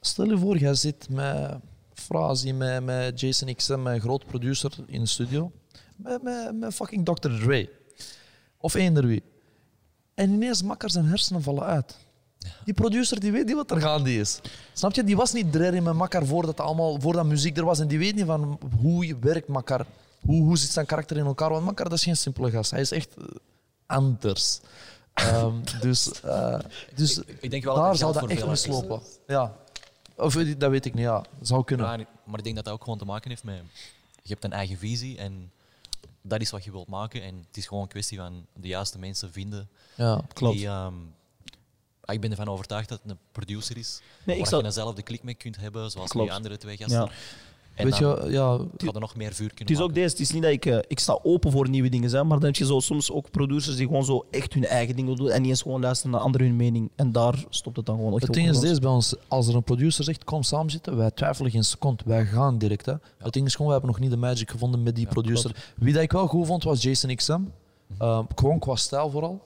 Stel 0.00 0.24
je 0.24 0.38
voor, 0.38 0.58
jij 0.58 0.74
zit 0.74 1.08
met 1.08 1.58
Frazi, 1.92 2.52
met, 2.52 2.84
met 2.84 3.20
Jason 3.20 3.54
XM, 3.54 3.86
een 3.86 4.00
groot 4.00 4.26
producer 4.26 4.72
in 4.86 5.00
de 5.00 5.06
studio. 5.06 5.52
Met, 5.96 6.22
met, 6.22 6.54
met 6.54 6.74
fucking 6.74 7.04
Dr. 7.04 7.28
Dre. 7.28 7.68
Of 8.58 8.74
eender 8.74 9.06
wie. 9.06 9.22
En 10.20 10.30
ineens 10.32 10.62
makker 10.62 10.90
zijn 10.90 11.04
hersenen 11.04 11.42
vallen 11.42 11.64
uit. 11.64 11.96
Die 12.64 12.74
producer 12.74 13.20
die 13.20 13.32
weet 13.32 13.46
niet 13.46 13.54
wat 13.54 13.70
er 13.70 13.80
gaande 13.80 14.14
is. 14.14 14.40
Snap 14.72 14.94
je? 14.94 15.04
Die 15.04 15.16
was 15.16 15.32
niet 15.32 15.54
erin 15.54 15.82
met 15.82 15.94
makker 15.94 16.26
voordat, 16.26 16.56
dat 16.56 16.66
allemaal, 16.66 17.00
voordat 17.00 17.24
muziek 17.26 17.56
er 17.56 17.64
was. 17.64 17.78
En 17.78 17.88
die 17.88 17.98
weet 17.98 18.14
niet 18.14 18.24
van 18.24 18.58
hoe 18.80 19.06
je 19.06 19.18
werkt 19.18 19.48
makker. 19.48 19.86
Hoe, 20.20 20.42
hoe 20.42 20.58
zit 20.58 20.70
zijn 20.70 20.86
karakter 20.86 21.16
in 21.16 21.24
elkaar? 21.24 21.50
Want 21.50 21.64
makker 21.64 21.84
dat 21.88 21.98
is 21.98 22.04
geen 22.04 22.16
simpele 22.16 22.50
gast. 22.50 22.70
Hij 22.70 22.80
is 22.80 22.90
echt 22.92 23.16
eh, 23.16 23.24
anders. 23.86 24.60
Ehm, 25.14 25.54
dus 25.80 26.20
eh, 26.20 26.58
dus 26.94 27.18
Ik- 27.18 27.38
ik 27.40 27.50
denk 27.50 27.64
wel 27.64 27.74
dat 27.74 27.84
daar 27.84 27.96
zou 27.96 28.12
dat 28.12 28.22
voor 28.22 28.30
echt 28.30 28.46
mislopen. 28.46 29.00
Ja. 29.26 29.56
Of 30.16 30.36
eh, 30.36 30.54
dat 30.58 30.70
weet 30.70 30.84
ik 30.84 30.94
niet, 30.94 31.04
ja. 31.04 31.24
Zou 31.40 31.64
kunnen. 31.64 31.86
Ja, 31.86 32.06
maar 32.24 32.38
ik 32.38 32.44
denk 32.44 32.56
dat 32.56 32.64
dat 32.64 32.74
ook 32.74 32.82
gewoon 32.82 32.98
te 32.98 33.04
maken 33.04 33.30
heeft 33.30 33.44
met... 33.44 33.62
Je 34.22 34.32
hebt 34.32 34.44
een 34.44 34.52
eigen 34.52 34.78
visie 34.78 35.18
en 35.18 35.50
dat 36.30 36.40
is 36.40 36.50
wat 36.50 36.64
je 36.64 36.70
wilt 36.70 36.88
maken. 36.88 37.22
En 37.22 37.36
het 37.46 37.56
is 37.56 37.66
gewoon 37.66 37.82
een 37.82 37.88
kwestie 37.88 38.18
van 38.18 38.46
de 38.54 38.68
juiste 38.68 38.98
mensen 38.98 39.32
vinden. 39.32 39.68
Ja. 39.94 40.24
Klopt. 40.32 40.56
Die, 40.56 40.66
ehm, 40.66 40.94
ah, 42.04 42.14
ik 42.14 42.20
ben 42.20 42.30
ervan 42.30 42.48
overtuigd 42.48 42.88
dat 42.88 43.00
het 43.02 43.10
een 43.10 43.18
producer 43.32 43.76
is. 43.76 44.00
Nee, 44.24 44.34
ik 44.36 44.40
waar 44.42 44.50
zou- 44.50 44.62
je 44.62 44.68
dezelfde 44.68 45.02
klik 45.02 45.22
mee 45.22 45.34
kunt 45.34 45.56
hebben, 45.56 45.90
zoals 45.90 46.10
Klopt. 46.10 46.26
die 46.26 46.36
andere 46.36 46.56
twee 46.56 46.76
gasten. 46.76 47.00
Ja. 47.00 47.10
En 47.80 47.86
Weet 47.90 47.96
je, 47.96 48.26
ja, 48.28 48.58
gaat 48.76 48.94
er 48.94 49.00
nog 49.00 49.16
meer 49.16 49.32
vuur 49.32 49.46
Het 49.46 49.54
kunnen 49.56 49.74
is 49.74 49.80
ook 49.80 49.94
deze. 49.94 50.08
Het 50.08 50.20
is 50.20 50.30
niet 50.32 50.42
dat 50.42 50.52
ik... 50.52 50.66
eh, 50.66 50.78
ik 50.86 50.98
sta 50.98 51.18
open 51.22 51.50
voor 51.50 51.68
nieuwe 51.68 51.88
dingen, 51.88 52.10
hè, 52.10 52.24
maar 52.24 52.38
dan 52.38 52.46
heb 52.46 52.56
je 52.56 52.64
zo, 52.64 52.80
soms 52.80 53.10
ook 53.10 53.30
producers 53.30 53.76
die 53.76 53.86
gewoon 53.86 54.04
zo 54.04 54.26
echt 54.30 54.54
hun 54.54 54.64
eigen 54.66 54.94
ding 54.96 55.08
willen 55.08 55.24
doen 55.24 55.32
en 55.32 55.40
niet 55.40 55.50
eens 55.50 55.62
gewoon 55.62 55.80
luisteren 55.80 56.12
naar 56.12 56.20
anderen 56.20 56.46
hun 56.46 56.56
mening. 56.56 56.90
En 56.96 57.12
daar 57.12 57.44
stopt 57.48 57.76
het 57.76 57.86
dan 57.86 57.96
gewoon 57.96 58.12
echt 58.12 58.22
het 58.22 58.32
ding 58.32 58.48
is 58.48 58.60
deze 58.60 58.80
bij 58.80 58.90
ons. 58.90 59.14
Als 59.28 59.48
er 59.48 59.54
een 59.54 59.62
producer 59.62 60.04
zegt, 60.04 60.24
kom 60.24 60.42
samen 60.42 60.70
zitten, 60.70 60.96
wij 60.96 61.10
twijfelen 61.10 61.50
geen 61.50 61.64
seconde. 61.64 62.02
Wij 62.06 62.24
gaan 62.24 62.58
direct. 62.58 62.86
Hè. 62.86 62.94
Het 63.18 63.32
ding 63.32 63.46
is 63.46 63.52
gewoon, 63.52 63.66
we 63.66 63.72
hebben 63.72 63.90
nog 63.90 64.00
niet 64.00 64.10
de 64.10 64.16
magic 64.16 64.50
gevonden 64.50 64.82
met 64.82 64.96
die 64.96 65.06
producer. 65.06 65.72
Wie 65.76 65.92
dat 65.92 66.02
ik 66.02 66.12
wel 66.12 66.26
goed 66.26 66.46
vond, 66.46 66.64
was 66.64 66.82
Jason 66.82 67.14
XM. 67.14 67.40
Uh, 68.02 68.20
gewoon 68.34 68.58
qua 68.58 68.74
stijl 68.76 69.10
vooral. 69.10 69.40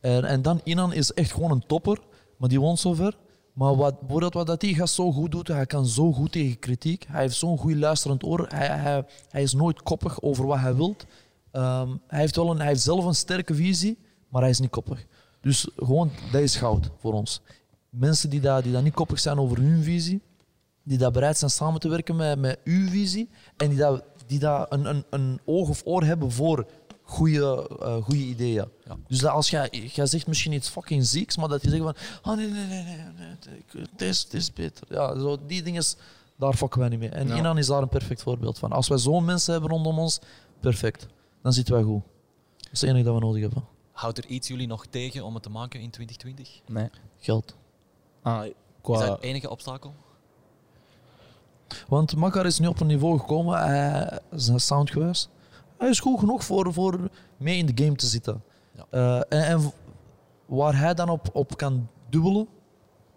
En, 0.00 0.24
en 0.24 0.42
dan 0.42 0.60
Inan 0.64 0.92
is 0.92 1.12
echt 1.12 1.32
gewoon 1.32 1.50
een 1.50 1.66
topper, 1.66 1.98
maar 2.36 2.48
die 2.48 2.60
woont 2.60 2.78
zo 2.78 2.92
ver. 2.94 3.16
Maar 3.60 3.76
wat, 3.76 4.00
bijvoorbeeld 4.00 4.34
wat 4.34 4.46
dat 4.46 4.60
die 4.60 4.74
gast 4.74 4.94
zo 4.94 5.12
goed 5.12 5.30
doet, 5.30 5.48
hij 5.48 5.66
kan 5.66 5.86
zo 5.86 6.12
goed 6.12 6.32
tegen 6.32 6.58
kritiek. 6.58 7.06
Hij 7.08 7.20
heeft 7.20 7.36
zo'n 7.36 7.58
goed 7.58 7.74
luisterend 7.74 8.24
oor. 8.24 8.46
Hij, 8.48 8.66
hij, 8.66 9.04
hij 9.28 9.42
is 9.42 9.52
nooit 9.52 9.82
koppig 9.82 10.22
over 10.22 10.46
wat 10.46 10.58
hij 10.58 10.74
wilt. 10.74 11.06
Ehm, 11.50 11.96
hij, 12.06 12.20
heeft 12.20 12.36
wel 12.36 12.50
een, 12.50 12.56
hij 12.56 12.66
heeft 12.66 12.80
zelf 12.80 13.04
een 13.04 13.14
sterke 13.14 13.54
visie, 13.54 13.98
maar 14.28 14.40
hij 14.40 14.50
is 14.50 14.60
niet 14.60 14.70
koppig. 14.70 15.06
Dus 15.40 15.70
gewoon, 15.76 16.10
dat 16.32 16.40
is 16.40 16.56
goud 16.56 16.90
voor 16.98 17.12
ons. 17.12 17.40
Mensen 17.88 18.30
die, 18.30 18.40
dat, 18.40 18.62
die 18.62 18.72
dat 18.72 18.82
niet 18.82 18.94
koppig 18.94 19.20
zijn 19.20 19.38
over 19.38 19.58
hun 19.58 19.82
visie, 19.82 20.22
die 20.82 20.98
dat 20.98 21.12
bereid 21.12 21.38
zijn 21.38 21.50
samen 21.50 21.80
te 21.80 21.88
werken 21.88 22.16
met, 22.16 22.38
met 22.38 22.58
uw 22.64 22.88
visie 22.88 23.28
en 23.56 23.68
die 23.68 23.78
dat, 23.78 24.04
die 24.26 24.38
dat 24.38 24.72
een, 24.72 24.84
een, 24.84 25.04
een 25.10 25.40
oog 25.44 25.68
of 25.68 25.82
oor 25.84 26.04
hebben 26.04 26.30
voor 26.30 26.66
goede 27.10 27.68
eh, 27.80 27.94
goede 28.02 28.20
ideeën. 28.24 28.68
Ja. 28.84 28.96
Dus 29.08 29.18
dat 29.18 29.30
als 29.30 29.50
jij, 29.50 29.68
jij 29.92 30.06
zegt 30.06 30.26
misschien 30.26 30.52
iets 30.52 30.68
fucking 30.68 31.06
zieks, 31.06 31.36
maar 31.36 31.48
dat 31.48 31.62
je 31.62 31.70
zegt 31.70 31.82
van, 31.82 31.94
ah 32.22 32.36
nee, 32.36 32.48
nee, 32.50 32.66
nee, 32.66 32.82
nee, 32.84 32.96
nee 33.16 33.58
ik- 33.58 33.88
het 33.90 34.00
is, 34.02 34.22
het 34.22 34.34
is 34.34 34.52
beter. 34.52 34.86
Ja, 34.88 35.18
zo, 35.18 35.38
die 35.46 35.62
dingen, 35.62 35.82
daar 36.36 36.54
fokken 36.54 36.80
wij 36.80 36.88
niet 36.88 36.98
mee. 36.98 37.08
En 37.08 37.28
Ja. 37.28 37.36
Inan 37.36 37.58
is 37.58 37.66
daar 37.66 37.82
een 37.82 37.88
perfect 37.88 38.22
voorbeeld 38.22 38.58
van. 38.58 38.72
Als 38.72 38.88
wij 38.88 38.98
zo'n 38.98 39.24
mensen 39.24 39.52
hebben 39.52 39.70
rondom 39.70 39.98
ons, 39.98 40.18
perfect. 40.60 41.06
Dan 41.42 41.52
zitten 41.52 41.74
wij 41.74 41.82
goed. 41.82 42.02
Dat 42.56 42.72
is 42.72 42.80
het 42.80 42.90
enige 42.90 43.04
dat 43.04 43.14
we 43.14 43.20
nodig 43.20 43.40
hebben. 43.42 43.64
Houdt 43.92 44.18
er 44.18 44.26
iets 44.26 44.48
jullie 44.48 44.66
nog 44.66 44.86
tegen 44.86 45.24
om 45.24 45.34
het 45.34 45.42
te 45.42 45.50
maken 45.50 45.80
in 45.80 45.90
2020? 45.90 46.60
Nee. 46.66 46.88
Geld. 47.18 47.54
Ah, 48.22 48.44
Is 48.44 48.52
qua... 48.82 48.98
dat 48.98 49.08
het 49.08 49.20
enige 49.20 49.50
obstakel? 49.50 49.94
Want 51.88 52.16
Makar 52.16 52.46
is 52.46 52.58
nu 52.58 52.66
op 52.66 52.80
een 52.80 52.86
niveau 52.86 53.18
gekomen, 53.18 53.58
hij 53.58 54.20
is 54.30 54.50
soundgewijs. 54.66 55.28
Hij 55.80 55.88
is 55.88 56.00
goed 56.00 56.18
genoeg 56.18 56.44
voor, 56.44 56.72
voor 56.72 57.10
mee 57.36 57.56
in 57.56 57.66
de 57.66 57.84
game 57.84 57.96
te 57.96 58.06
zitten. 58.06 58.42
Ja. 58.72 58.86
Eh, 58.90 59.16
en, 59.16 59.46
en 59.46 59.72
waar 60.46 60.78
hij 60.78 60.94
dan 60.94 61.08
op, 61.08 61.28
op 61.32 61.56
kan 61.56 61.88
dubbelen, 62.08 62.48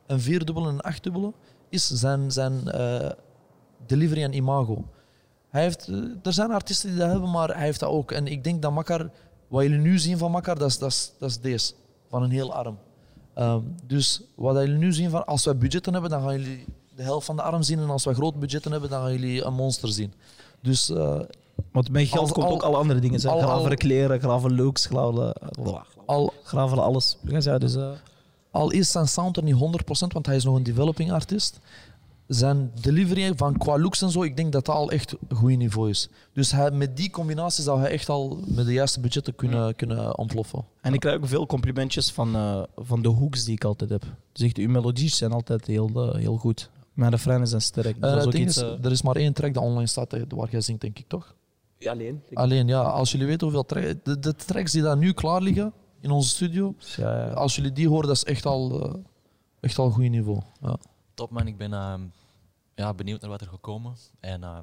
en 0.06 0.22
vierdubbelen 0.22 0.70
en 0.70 0.82
achtdubbelen, 0.82 1.34
is 1.70 1.88
zijn, 1.88 2.32
zijn 2.32 2.68
eh, 2.68 3.10
delivery 3.86 4.24
en 4.24 4.34
imago. 4.34 4.84
Hij 5.50 5.62
heeft, 5.62 5.88
eh, 5.88 5.96
er 6.24 6.34
zijn 6.34 6.52
artiesten 6.52 6.90
die 6.90 7.00
dat 7.00 7.10
hebben, 7.10 7.32
maar 7.32 7.56
hij 7.56 7.66
heeft 7.66 7.80
dat 7.80 7.90
ook. 7.90 8.12
En 8.12 8.28
ik 8.28 8.44
denk 8.44 8.62
dat 8.62 8.72
Makar, 8.72 9.10
wat 9.48 9.64
jullie 9.64 9.80
nu 9.80 10.00
zien 10.00 10.18
van 10.18 10.32
Makar, 10.32 10.58
dat 10.58 10.70
is, 10.70 10.78
dat 10.78 10.92
is, 10.92 11.14
dat 11.20 11.30
is 11.30 11.40
deze, 11.40 11.74
van 12.08 12.24
een 12.24 12.32
heel 12.32 12.54
arm. 12.54 12.78
Ehm, 13.34 13.62
dus 13.88 14.22
wat 14.36 14.56
jullie 14.56 14.78
nu 14.78 14.94
zien, 14.94 15.10
van 15.10 15.26
als 15.26 15.46
wij 15.46 15.58
budgetten 15.58 15.94
hebben, 15.94 16.12
dan 16.12 16.22
gaan 16.22 16.40
jullie 16.40 16.66
de 16.96 17.04
helft 17.04 17.26
van 17.26 17.36
de 17.36 17.42
arm 17.42 17.64
zien. 17.64 17.80
En 17.80 17.90
als 17.90 18.06
wij 18.06 18.14
groot 18.14 18.40
budgetten 18.40 18.72
hebben, 18.72 18.90
dan 18.90 19.02
gaan 19.02 19.12
jullie 19.12 19.44
een 19.44 19.54
monster 19.54 19.90
zien. 19.90 20.14
Dus 20.62 20.92
Want 21.72 21.90
met 21.92 22.08
geld 22.08 22.22
Als- 22.22 22.32
komt 22.32 22.46
al- 22.46 22.52
ook 22.54 22.62
alle 22.64 22.78
andere 22.78 23.00
dingen. 23.00 23.28
al- 23.30 23.40
gravere 23.40 23.76
kleren, 23.76 24.20
gravere 24.20 24.54
looks, 24.56 24.86
gravere... 24.86 25.36
al, 26.06 26.34
alles. 26.82 27.18
Ja, 27.40 27.58
dus, 27.58 27.76
eh, 27.76 27.90
al 28.52 28.72
is 28.72 28.92
zijn 28.92 29.08
sound 29.08 29.38
er 29.38 29.44
niet 29.44 29.56
100%, 29.56 30.14
want 30.14 30.26
hij 30.26 30.36
is 30.36 30.44
nog 30.44 30.56
een 30.56 30.64
developing 30.64 31.12
artist. 31.12 31.60
Zijn 32.28 32.72
delivery 32.82 33.34
van 33.36 33.58
qua 33.58 33.78
looks 33.80 34.02
en 34.02 34.10
zo, 34.10 34.24
ik 34.24 34.36
denk 34.38 34.52
dat 34.52 34.66
dat 34.66 34.76
al 34.76 34.92
echt 34.92 35.16
een 35.28 35.36
goed 35.38 35.58
niveau 35.58 35.90
is. 35.90 36.10
Dus 36.34 36.52
hij, 36.52 36.72
met 36.72 36.98
die 36.98 37.10
combinatie 37.10 37.64
zou 37.64 37.80
hij 37.80 37.90
echt 37.90 38.10
al 38.10 38.40
met 38.46 38.66
de 38.66 38.74
juiste 38.74 39.00
budgetten 39.00 39.36
kunnen, 39.36 39.76
kunnen 39.76 40.18
ontploffen. 40.18 40.64
En 40.82 40.94
ik 40.94 41.00
krijg 41.00 41.16
ook 41.18 41.28
veel 41.28 41.46
complimentjes 41.46 42.12
van, 42.12 42.36
eh, 42.36 42.64
van 42.76 43.02
de 43.02 43.10
hooks 43.10 43.44
die 43.44 43.54
ik 43.54 43.64
altijd 43.64 43.90
heb. 43.90 44.04
Dus 44.32 44.46
echt, 44.46 44.58
uw 44.58 44.70
melodies 44.70 45.18
zijn 45.18 45.32
altijd 45.32 45.68
heel, 45.68 45.90
eh, 45.94 46.16
heel 46.16 46.38
goed. 46.38 46.70
Mijn 46.94 47.12
refreinen 47.12 47.48
zijn 47.48 47.62
sterk. 47.62 48.02
Dat 48.02 48.10
is 48.10 48.18
het 48.26 48.36
ook 48.36 48.42
iets, 48.42 48.58
is, 48.58 48.64
er 48.64 48.92
is 48.92 49.02
maar 49.02 49.16
één 49.16 49.34
track 49.34 49.54
dat 49.54 49.64
online 49.64 49.88
staat 49.88 50.16
waar 50.30 50.50
jij 50.52 50.62
zingt, 50.62 50.82
denk 50.82 51.00
ik 51.00 51.06
toch? 51.08 51.36
Alleen. 51.90 52.24
Alleen 52.34 52.68
ja, 52.68 52.82
als 52.82 53.12
jullie 53.12 53.28
weten 53.28 53.42
hoeveel 53.48 53.66
tracks. 53.66 53.94
De, 54.04 54.20
de 54.20 54.36
tracks 54.36 54.72
die 54.72 54.82
daar 54.82 54.98
nu 54.98 55.14
klaar 55.14 55.42
liggen 55.42 55.74
in 56.00 56.12
onze 56.12 56.30
studio, 56.30 56.76
Ja, 56.96 57.26
ja. 57.26 57.32
als 57.34 57.56
jullie 57.56 57.72
die 57.72 57.88
horen, 57.88 58.08
dat 58.08 58.16
is 58.16 58.24
echt 58.24 58.46
al, 58.46 58.84
eh, 58.94 59.00
echt 59.60 59.78
al 59.78 59.86
een 59.86 59.92
goed 59.92 60.10
niveau. 60.10 60.42
Ja. 60.62 60.78
Top 61.14 61.30
man, 61.30 61.48
ik 61.48 61.58
ben 61.58 61.74
ehm, 61.74 62.02
ja, 62.76 62.94
benieuwd 62.94 63.22
naar 63.22 63.30
wat 63.30 63.42
er 63.42 63.48
gaat 63.48 63.62
komen. 63.62 63.96
En 64.20 64.44
eh, 64.44 64.58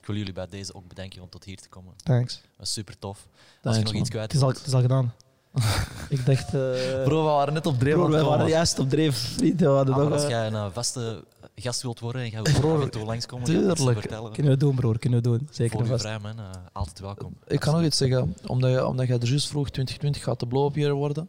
ik 0.00 0.06
wil 0.06 0.16
jullie 0.16 0.32
bij 0.32 0.46
deze 0.46 0.74
ook 0.74 0.88
bedanken 0.88 1.22
om 1.22 1.28
tot 1.28 1.44
hier 1.44 1.56
te 1.56 1.68
komen. 1.68 1.92
Thanks. 1.96 2.34
Dat 2.34 2.50
was 2.56 2.72
super 2.72 2.98
tof. 2.98 3.26
Als 3.26 3.28
Thanks, 3.62 3.78
je 3.78 3.84
nog 3.84 3.92
man. 3.92 4.00
iets 4.00 4.10
kwijt 4.10 4.24
Het 4.32 4.34
is 4.34 4.40
wilt, 4.40 4.56
het 4.58 4.66
is 4.66 4.72
al 4.74 4.80
gedaan. 4.80 5.12
ik 6.08 6.26
dacht... 6.26 6.44
eh 6.54 7.02
Bro, 7.04 7.24
we 7.24 7.30
waren 7.30 7.54
net 7.54 7.66
op 7.66 7.78
dreef 7.78 7.94
aan 7.94 8.00
het 8.00 8.10
komen. 8.10 8.24
waren 8.28 8.48
juist 8.48 8.78
op 8.78 8.88
dreef. 8.90 9.16
Vriend, 9.36 9.60
we 9.60 9.66
hadden 9.66 9.94
ah, 9.94 10.00
maar 10.00 10.08
nog, 10.08 10.14
als 10.14 10.24
eh, 10.24 10.28
jij 10.30 10.46
een 10.46 10.54
eh, 10.54 10.66
vaste 10.72 11.24
gast 11.54 11.82
wilt 11.82 12.00
worden 12.00 12.22
en 12.22 12.28
jij 12.30 12.42
wilt 12.42 12.64
af 12.64 12.82
en 12.82 12.90
toe 12.90 13.04
langskomen, 13.04 13.44
tuurlijk. 13.44 13.78
vertellen, 13.98 14.32
Kunnen 14.32 14.52
we 14.52 14.58
doen, 14.58 14.74
broer. 14.74 14.98
Kunnen 14.98 15.22
we 15.22 15.28
doen. 15.28 15.48
Zeker 15.50 15.72
voor 15.72 15.80
en 15.80 15.86
je 15.86 15.92
vast. 15.92 16.04
vrij 16.04 16.18
man, 16.18 16.38
eh, 16.38 16.44
altijd 16.72 17.00
welkom. 17.00 17.36
Ik 17.46 17.60
kan 17.60 17.74
nog 17.74 17.82
iets 17.84 17.96
zeggen, 17.96 18.34
omdat, 18.46 18.70
je, 18.70 18.86
omdat 18.86 19.06
jij 19.06 19.18
er 19.18 19.28
juist 19.28 19.48
vroeg 19.48 19.70
2020 19.70 20.22
gaat 20.22 20.40
de 20.40 20.46
blow-up 20.46 20.74
year 20.76 20.92
worden. 20.92 21.28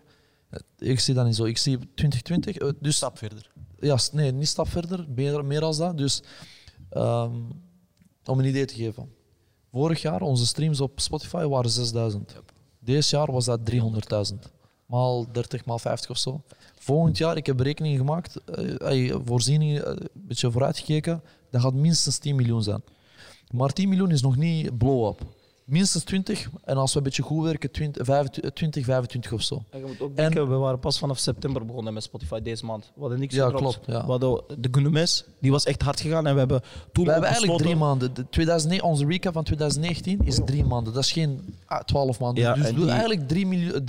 Ik 0.77 0.99
zie 0.99 1.13
dat 1.13 1.25
niet 1.25 1.35
zo. 1.35 1.43
Ik 1.43 1.57
zie 1.57 1.77
2020. 1.95 2.57
eh, 2.57 2.69
Dus 2.79 2.95
Stap 2.95 3.17
verder. 3.17 3.51
ja, 3.79 3.97
s- 3.97 4.11
nee, 4.11 4.31
niet 4.31 4.47
stap 4.47 4.67
verder. 4.69 5.05
Meer, 5.15 5.45
meer 5.45 5.63
als 5.63 5.77
dat. 5.77 5.97
Dus 5.97 6.21
ehm, 6.89 7.31
om 8.25 8.39
een 8.39 8.45
idee 8.45 8.65
te 8.65 8.73
geven. 8.73 9.09
Vorig 9.71 10.01
jaar, 10.01 10.21
onze 10.21 10.45
streams 10.45 10.81
op 10.81 10.99
Spotify 10.99 11.45
waren 11.45 11.69
6000. 11.69 12.35
Deze 12.87 13.15
jaar 13.15 13.31
was 13.31 13.45
dat 13.45 13.59
300.000. 13.71 14.35
Maal 14.85 15.25
30, 15.31 15.65
maal 15.65 15.79
50 15.79 16.09
of 16.09 16.17
zo. 16.17 16.41
Volgend 16.79 17.17
jaar, 17.17 17.37
ik 17.37 17.45
heb 17.45 17.57
berekeningen 17.57 17.97
gemaakt, 17.97 18.43
eh, 18.45 19.15
voorzieningen, 19.25 19.85
eh, 19.85 19.91
een 19.91 20.09
beetje 20.13 20.51
vooruitgekeken, 20.51 21.21
dat 21.51 21.61
gaat 21.61 21.73
minstens 21.73 22.17
10 22.17 22.35
miljoen 22.35 22.63
zijn. 22.63 22.81
Maar 23.51 23.73
10 23.73 23.89
miljoen 23.89 24.11
is 24.11 24.21
nog 24.21 24.35
niet 24.35 24.77
blow-up. 24.77 25.21
Minstens 25.67 26.03
20, 26.03 26.49
en 26.63 26.77
als 26.77 26.91
we 26.91 26.97
een 26.97 27.03
beetje 27.03 27.21
goed 27.23 27.43
werken, 27.43 27.71
20, 27.71 28.05
25, 28.05 28.53
20, 28.53 28.85
25 28.85 29.31
of 29.33 29.41
zo. 29.41 29.63
En 29.69 29.79
je 29.79 29.85
moet 29.85 30.01
ook 30.01 30.15
denken, 30.15 30.49
we 30.49 30.55
waren 30.55 30.79
pas 30.79 30.99
vanaf 30.99 31.17
september 31.17 31.65
begonnen 31.65 31.93
met 31.93 32.03
Spotify 32.03 32.41
deze 32.41 32.65
maand. 32.65 32.91
We 32.95 33.01
hadden 33.01 33.19
niks 33.19 33.35
Ja, 33.35 33.49
klopt, 33.51 33.79
ja. 33.85 34.05
We 34.05 34.11
hadden 34.11 34.43
de 34.57 34.67
Gnumes, 34.71 35.23
die 35.39 35.51
was 35.51 35.65
echt 35.65 35.81
hard 35.81 35.99
gegaan 35.99 36.27
en 36.27 36.33
we 36.33 36.39
hebben 36.39 36.61
toen 36.91 37.05
We 37.05 37.11
hebben 37.11 37.29
eigenlijk 37.29 37.61
drie 37.61 37.75
maanden. 37.75 38.13
De 38.13 38.29
2009, 38.29 38.87
onze 38.87 39.05
recap 39.05 39.33
van 39.33 39.43
2019 39.43 40.19
is 40.25 40.39
drie 40.45 40.63
maanden. 40.65 40.93
Dat 40.93 41.03
is 41.03 41.11
geen 41.11 41.55
ah, 41.65 41.79
12 41.83 42.19
maanden. 42.19 42.43
Ja, 42.43 42.53
dus 42.53 42.65
doe 42.67 42.75
die- 42.75 42.89
eigenlijk 42.89 43.27
3 43.27 43.45
miljoen- 43.45 43.83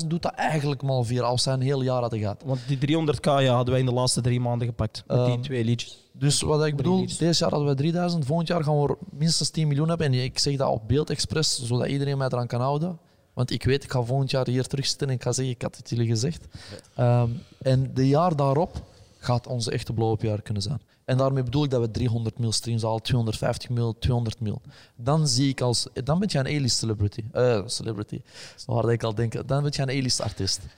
300.000 0.00 0.06
doet 0.10 0.22
dat 0.22 0.32
eigenlijk 0.34 0.82
maal 0.82 1.04
vier 1.04 1.22
als 1.22 1.44
hij 1.44 1.54
een 1.54 1.60
heel 1.60 1.82
jaar 1.82 2.00
hadden 2.00 2.18
gehad. 2.18 2.42
Want 2.44 2.60
die 2.66 2.78
300k 2.78 3.24
ja, 3.24 3.54
hadden 3.54 3.70
wij 3.70 3.80
in 3.80 3.86
de 3.88 3.92
laatste 3.94 4.20
drie 4.20 4.40
maanden 4.40 4.66
gepakt. 4.66 5.04
Met 5.06 5.16
die 5.24 5.34
Ehm, 5.34 5.40
twee 5.42 5.64
liedjes. 5.64 6.02
Dus 6.18 6.40
wat 6.40 6.66
ik 6.66 6.76
bedoel, 6.76 7.06
deze 7.18 7.42
jaar 7.42 7.50
hadden 7.50 7.68
we 7.68 7.74
3000, 7.74 8.26
volgend 8.26 8.48
jaar 8.48 8.64
gaan 8.64 8.82
we 8.82 8.96
minstens 9.10 9.50
10 9.50 9.68
miljoen 9.68 9.88
hebben. 9.88 10.06
En 10.06 10.12
ik 10.12 10.38
zeg 10.38 10.56
dat 10.56 10.70
op 10.70 10.88
beeld 10.88 11.10
expres, 11.10 11.62
zodat 11.62 11.86
iedereen 11.88 12.18
mij 12.18 12.26
eraan 12.26 12.46
kan 12.46 12.60
houden. 12.60 12.98
Want 13.32 13.50
ik 13.50 13.64
weet, 13.64 13.84
ik 13.84 13.90
ga 13.90 14.02
volgend 14.02 14.30
jaar 14.30 14.48
hier 14.48 14.66
terugzitten 14.66 15.08
en 15.08 15.14
ik 15.14 15.22
ga 15.22 15.32
zeggen, 15.32 15.54
ik 15.54 15.62
had 15.62 15.76
het 15.76 15.90
jullie 15.90 16.06
gezegd. 16.06 16.46
Ehm, 16.94 17.30
en 17.62 17.94
de 17.94 18.08
jaar 18.08 18.36
daarop 18.36 18.82
gaat 19.18 19.46
onze 19.46 19.70
echte 19.70 19.92
blow-up 19.92 20.22
jaar 20.22 20.42
kunnen 20.42 20.62
zijn. 20.62 20.80
En 21.04 21.16
daarmee 21.16 21.42
bedoel 21.42 21.64
ik 21.64 21.70
dat 21.70 21.80
we 21.80 21.90
300 21.90 22.38
mil 22.38 22.52
streams 22.52 22.82
halen, 22.82 23.02
250 23.02 23.70
mil, 23.70 23.98
200 23.98 24.40
mil. 24.40 24.62
Dan 24.96 25.28
zie 25.28 25.48
ik 25.48 25.60
als... 25.60 25.88
Dan 26.04 26.18
ben 26.18 26.28
je 26.32 26.38
een 26.38 26.46
A-list 26.46 26.76
celebrity. 26.78 27.24
Eh, 27.32 27.62
celebrity. 27.66 28.20
Waar 28.66 28.92
ik 28.92 29.02
al 29.02 29.14
denk. 29.14 29.48
Dan 29.48 29.62
ben 29.62 29.72
je 29.74 29.82
een 29.82 29.88
A-list 29.88 30.20
artiest. 30.20 30.60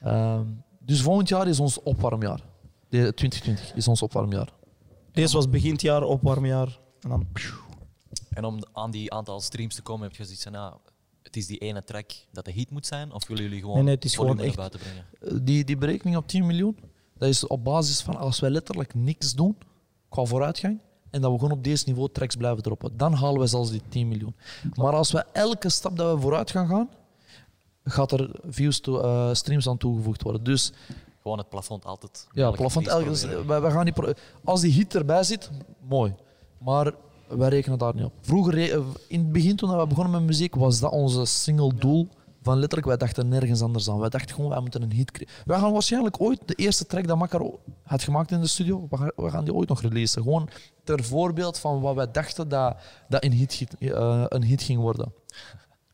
Ehm, 0.00 0.44
dus 0.78 1.02
volgend 1.02 1.28
jaar 1.28 1.48
is 1.48 1.60
ons 1.60 1.82
opwarmjaar. 1.82 2.40
De 2.88 3.14
2020 3.14 3.74
is 3.74 3.88
ons 3.88 4.02
opwarmjaar. 4.02 4.48
Deze 5.14 5.34
was 5.36 5.48
begin 5.48 5.72
het 5.72 5.80
jaar, 5.80 6.02
opwarmjaar. 6.02 6.78
En 7.00 7.08
dan... 7.08 7.26
En 8.30 8.44
om 8.44 8.58
aan 8.72 8.90
die 8.90 9.12
aantal 9.12 9.40
streams 9.40 9.74
te 9.74 9.82
komen, 9.82 10.06
heb 10.08 10.16
je 10.16 10.24
zoiets 10.24 10.42
van, 10.42 10.52
nou, 10.52 10.74
het 11.22 11.36
is 11.36 11.46
die 11.46 11.58
ene 11.58 11.84
track 11.84 12.10
dat 12.32 12.44
de 12.44 12.50
hit 12.52 12.70
moet 12.70 12.86
zijn? 12.86 13.12
Of 13.12 13.26
willen 13.26 13.42
jullie 13.42 13.60
gewoon 13.60 13.74
Nee, 13.74 13.84
nee, 13.84 13.94
het 13.94 14.04
is 14.04 14.14
gewoon 14.16 14.40
echt- 14.40 14.56
buiten 14.56 14.80
brengen? 14.80 15.04
Eh, 15.20 15.38
Die, 15.42 15.64
die 15.64 15.76
berekening 15.76 16.16
op 16.16 16.28
10 16.28 16.46
miljoen, 16.46 16.78
dat 17.18 17.28
is 17.28 17.46
op 17.46 17.64
basis 17.64 18.00
van 18.00 18.16
als 18.16 18.40
wij 18.40 18.50
letterlijk 18.50 18.94
niks 18.94 19.32
doen 19.34 19.56
qua 20.08 20.24
vooruitgang 20.24 20.78
en 21.10 21.20
dat 21.20 21.30
we 21.32 21.38
gewoon 21.38 21.52
op 21.58 21.64
deze 21.64 21.84
niveau 21.86 22.08
tracks 22.12 22.36
blijven 22.36 22.62
droppen, 22.62 22.96
dan 22.96 23.12
halen 23.12 23.40
we 23.40 23.46
zelfs 23.46 23.70
die 23.70 23.82
10 23.88 24.08
miljoen. 24.08 24.34
Maar 24.74 24.92
als 24.92 25.12
we 25.12 25.24
elke 25.32 25.68
stap 25.68 25.96
dat 25.96 26.14
we 26.14 26.20
vooruit 26.20 26.50
gaan 26.50 26.68
gaan, 26.68 26.88
gaat 27.84 28.12
er 28.12 28.30
views 28.46 28.80
toe, 28.80 29.00
eh, 29.02 29.34
streams 29.34 29.68
aan 29.68 29.76
toegevoegd 29.78 30.22
worden. 30.22 30.44
Dus 30.44 30.72
Gewoon 31.24 31.38
het 31.38 31.48
plafond 31.48 31.84
altijd. 31.84 32.26
ja, 32.32 32.44
elke 32.44 32.56
plafond, 32.56 32.86
elke, 32.86 33.04
gaan 33.70 33.84
niet 33.84 33.94
als 34.44 34.60
die 34.60 34.72
hit 34.72 34.94
erbij 34.94 35.22
zit, 35.22 35.50
mooi. 35.88 36.14
Maar 36.58 36.92
wij 37.28 37.48
rekenen 37.48 37.78
daar 37.78 37.94
niet 37.94 38.04
op. 38.04 38.12
Vroeger, 38.20 38.58
in 39.08 39.20
het 39.20 39.32
begin 39.32 39.56
toen 39.56 39.76
we 39.78 39.86
begonnen 39.86 40.12
met 40.12 40.22
muziek, 40.22 40.54
was 40.54 40.80
dat 40.80 40.92
onze 40.92 41.24
single 41.24 41.74
doel. 41.74 42.08
Van 42.42 42.56
letterlijk, 42.58 42.86
wij 42.88 42.96
dachten 42.96 43.28
nergens 43.28 43.62
anders 43.62 43.90
aan. 43.90 43.98
Wij 43.98 44.08
dachten 44.08 44.34
gewoon, 44.34 44.50
wij 44.50 44.60
moeten 44.60 44.82
een 44.82 44.92
hit 44.92 45.10
creëren. 45.10 45.34
Wij 45.44 45.58
gaan 45.58 45.72
waarschijnlijk 45.72 46.20
ooit 46.20 46.40
de 46.48 46.54
eerste 46.54 46.86
track 46.86 47.06
dat 47.06 47.16
Makkar 47.18 47.40
o- 47.42 47.58
had 47.82 48.02
gemaakt 48.02 48.30
in 48.30 48.40
de 48.40 48.46
studio, 48.46 48.86
we 49.16 49.30
gaan, 49.30 49.44
die 49.44 49.54
ooit 49.54 49.68
nog 49.68 49.80
releasen. 49.80 50.22
Gewoon 50.22 50.48
ter 50.84 51.04
voorbeeld 51.04 51.58
van 51.58 51.80
wat 51.80 51.94
wij 51.94 52.10
dachten 52.10 52.48
dat, 52.48 52.76
dat 53.08 53.24
een, 53.24 53.32
hit, 53.32 53.66
eh, 53.78 54.24
een 54.28 54.42
hit 54.44 54.62
ging 54.62 54.80
worden. 54.80 55.12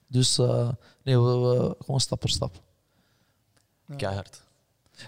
Dus 0.07 0.39
eh, 0.39 0.69
nee, 1.05 1.19
we, 1.21 1.39
we- 1.39 1.75
gewoon 1.79 2.01
stap 2.01 2.21
per 2.21 2.29
stap. 2.29 2.63
Keihard. 3.97 4.43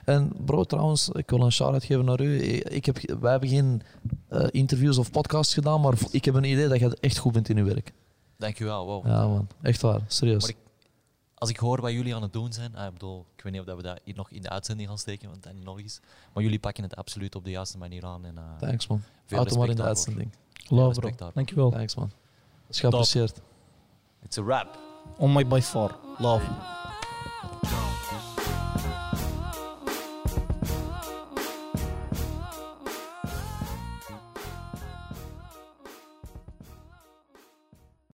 En 0.05 0.33
bro, 0.45 0.65
trouwens, 0.65 1.09
ik 1.09 1.31
wil 1.31 1.41
een 1.43 1.53
shout-out 1.53 1.85
geven 1.85 2.05
naar 2.05 2.21
u. 2.21 2.41
Ik 2.53 2.85
heb, 2.87 2.99
wij 3.21 3.31
hebben 3.31 3.49
geen 3.49 3.83
eh, 4.29 4.47
interviews 4.51 4.99
of 4.99 5.11
podcasts 5.11 5.55
gedaan, 5.55 5.81
maar 5.81 5.95
ik 6.11 6.25
heb 6.25 6.35
een 6.35 6.45
idee 6.45 6.69
dat 6.69 6.79
je 6.79 6.97
echt 7.01 7.19
goed 7.19 7.33
bent 7.33 7.49
in 7.49 7.57
je 7.57 7.63
werk. 7.63 7.93
Dankjewel. 8.37 8.87
Wow. 8.87 9.07
Ja, 9.07 9.27
man. 9.27 9.49
Echt 9.63 9.81
waar. 9.81 10.01
Serieus. 10.07 10.41
Maar 10.43 10.51
ik- 10.51 10.57
Als 11.35 11.51
ik 11.51 11.57
hoor 11.57 11.81
wat 11.81 11.93
jullie 11.93 12.15
aan 12.15 12.23
het 12.23 12.33
doen 12.33 12.53
zijn, 12.53 12.77
ah, 12.77 12.87
ik 12.87 12.93
bedoel, 12.93 13.27
ik 13.37 13.43
weet 13.43 13.53
niet 13.53 13.61
of 13.61 13.67
dat 13.67 13.77
we 13.77 13.83
dat 13.83 14.01
hier 14.05 14.15
nog 14.17 14.31
in 14.31 14.43
de 14.43 14.49
uitzending 14.49 14.89
gaan 14.89 14.99
steken, 14.99 15.29
want 15.31 15.43
dat 15.43 15.53
niet 15.55 15.65
nog 15.65 15.79
eens. 15.81 16.01
Maar 16.33 16.43
jullie 16.43 16.59
pakken 16.59 16.83
het 16.83 16.97
absoluut 16.97 17.35
op 17.35 17.45
de 17.45 17.51
juiste 17.51 17.79
manier 17.79 18.05
aan. 18.05 18.25
En, 18.25 18.39
eh, 18.39 18.43
Thanks, 18.59 18.87
man. 18.87 19.03
veel 19.27 19.37
Houd 19.37 19.51
hem 19.51 19.59
maar 19.59 19.69
in 19.69 19.77
de 19.77 19.83
uitzending. 19.83 20.31
Love, 20.69 21.01
bro. 21.01 21.09
daarvoor. 21.11 21.31
Dankjewel. 21.35 21.71
Thanks, 21.71 21.95
man. 21.95 22.07
Dat 22.09 22.71
is 22.75 22.81
geapprecieerd. 22.81 23.41
It's 24.25 24.39
a 24.39 24.43
wrap. 24.43 24.79
On 25.17 25.33
my 25.33 25.47
by 25.47 25.61
far. 25.61 25.97
Love. 26.19 26.45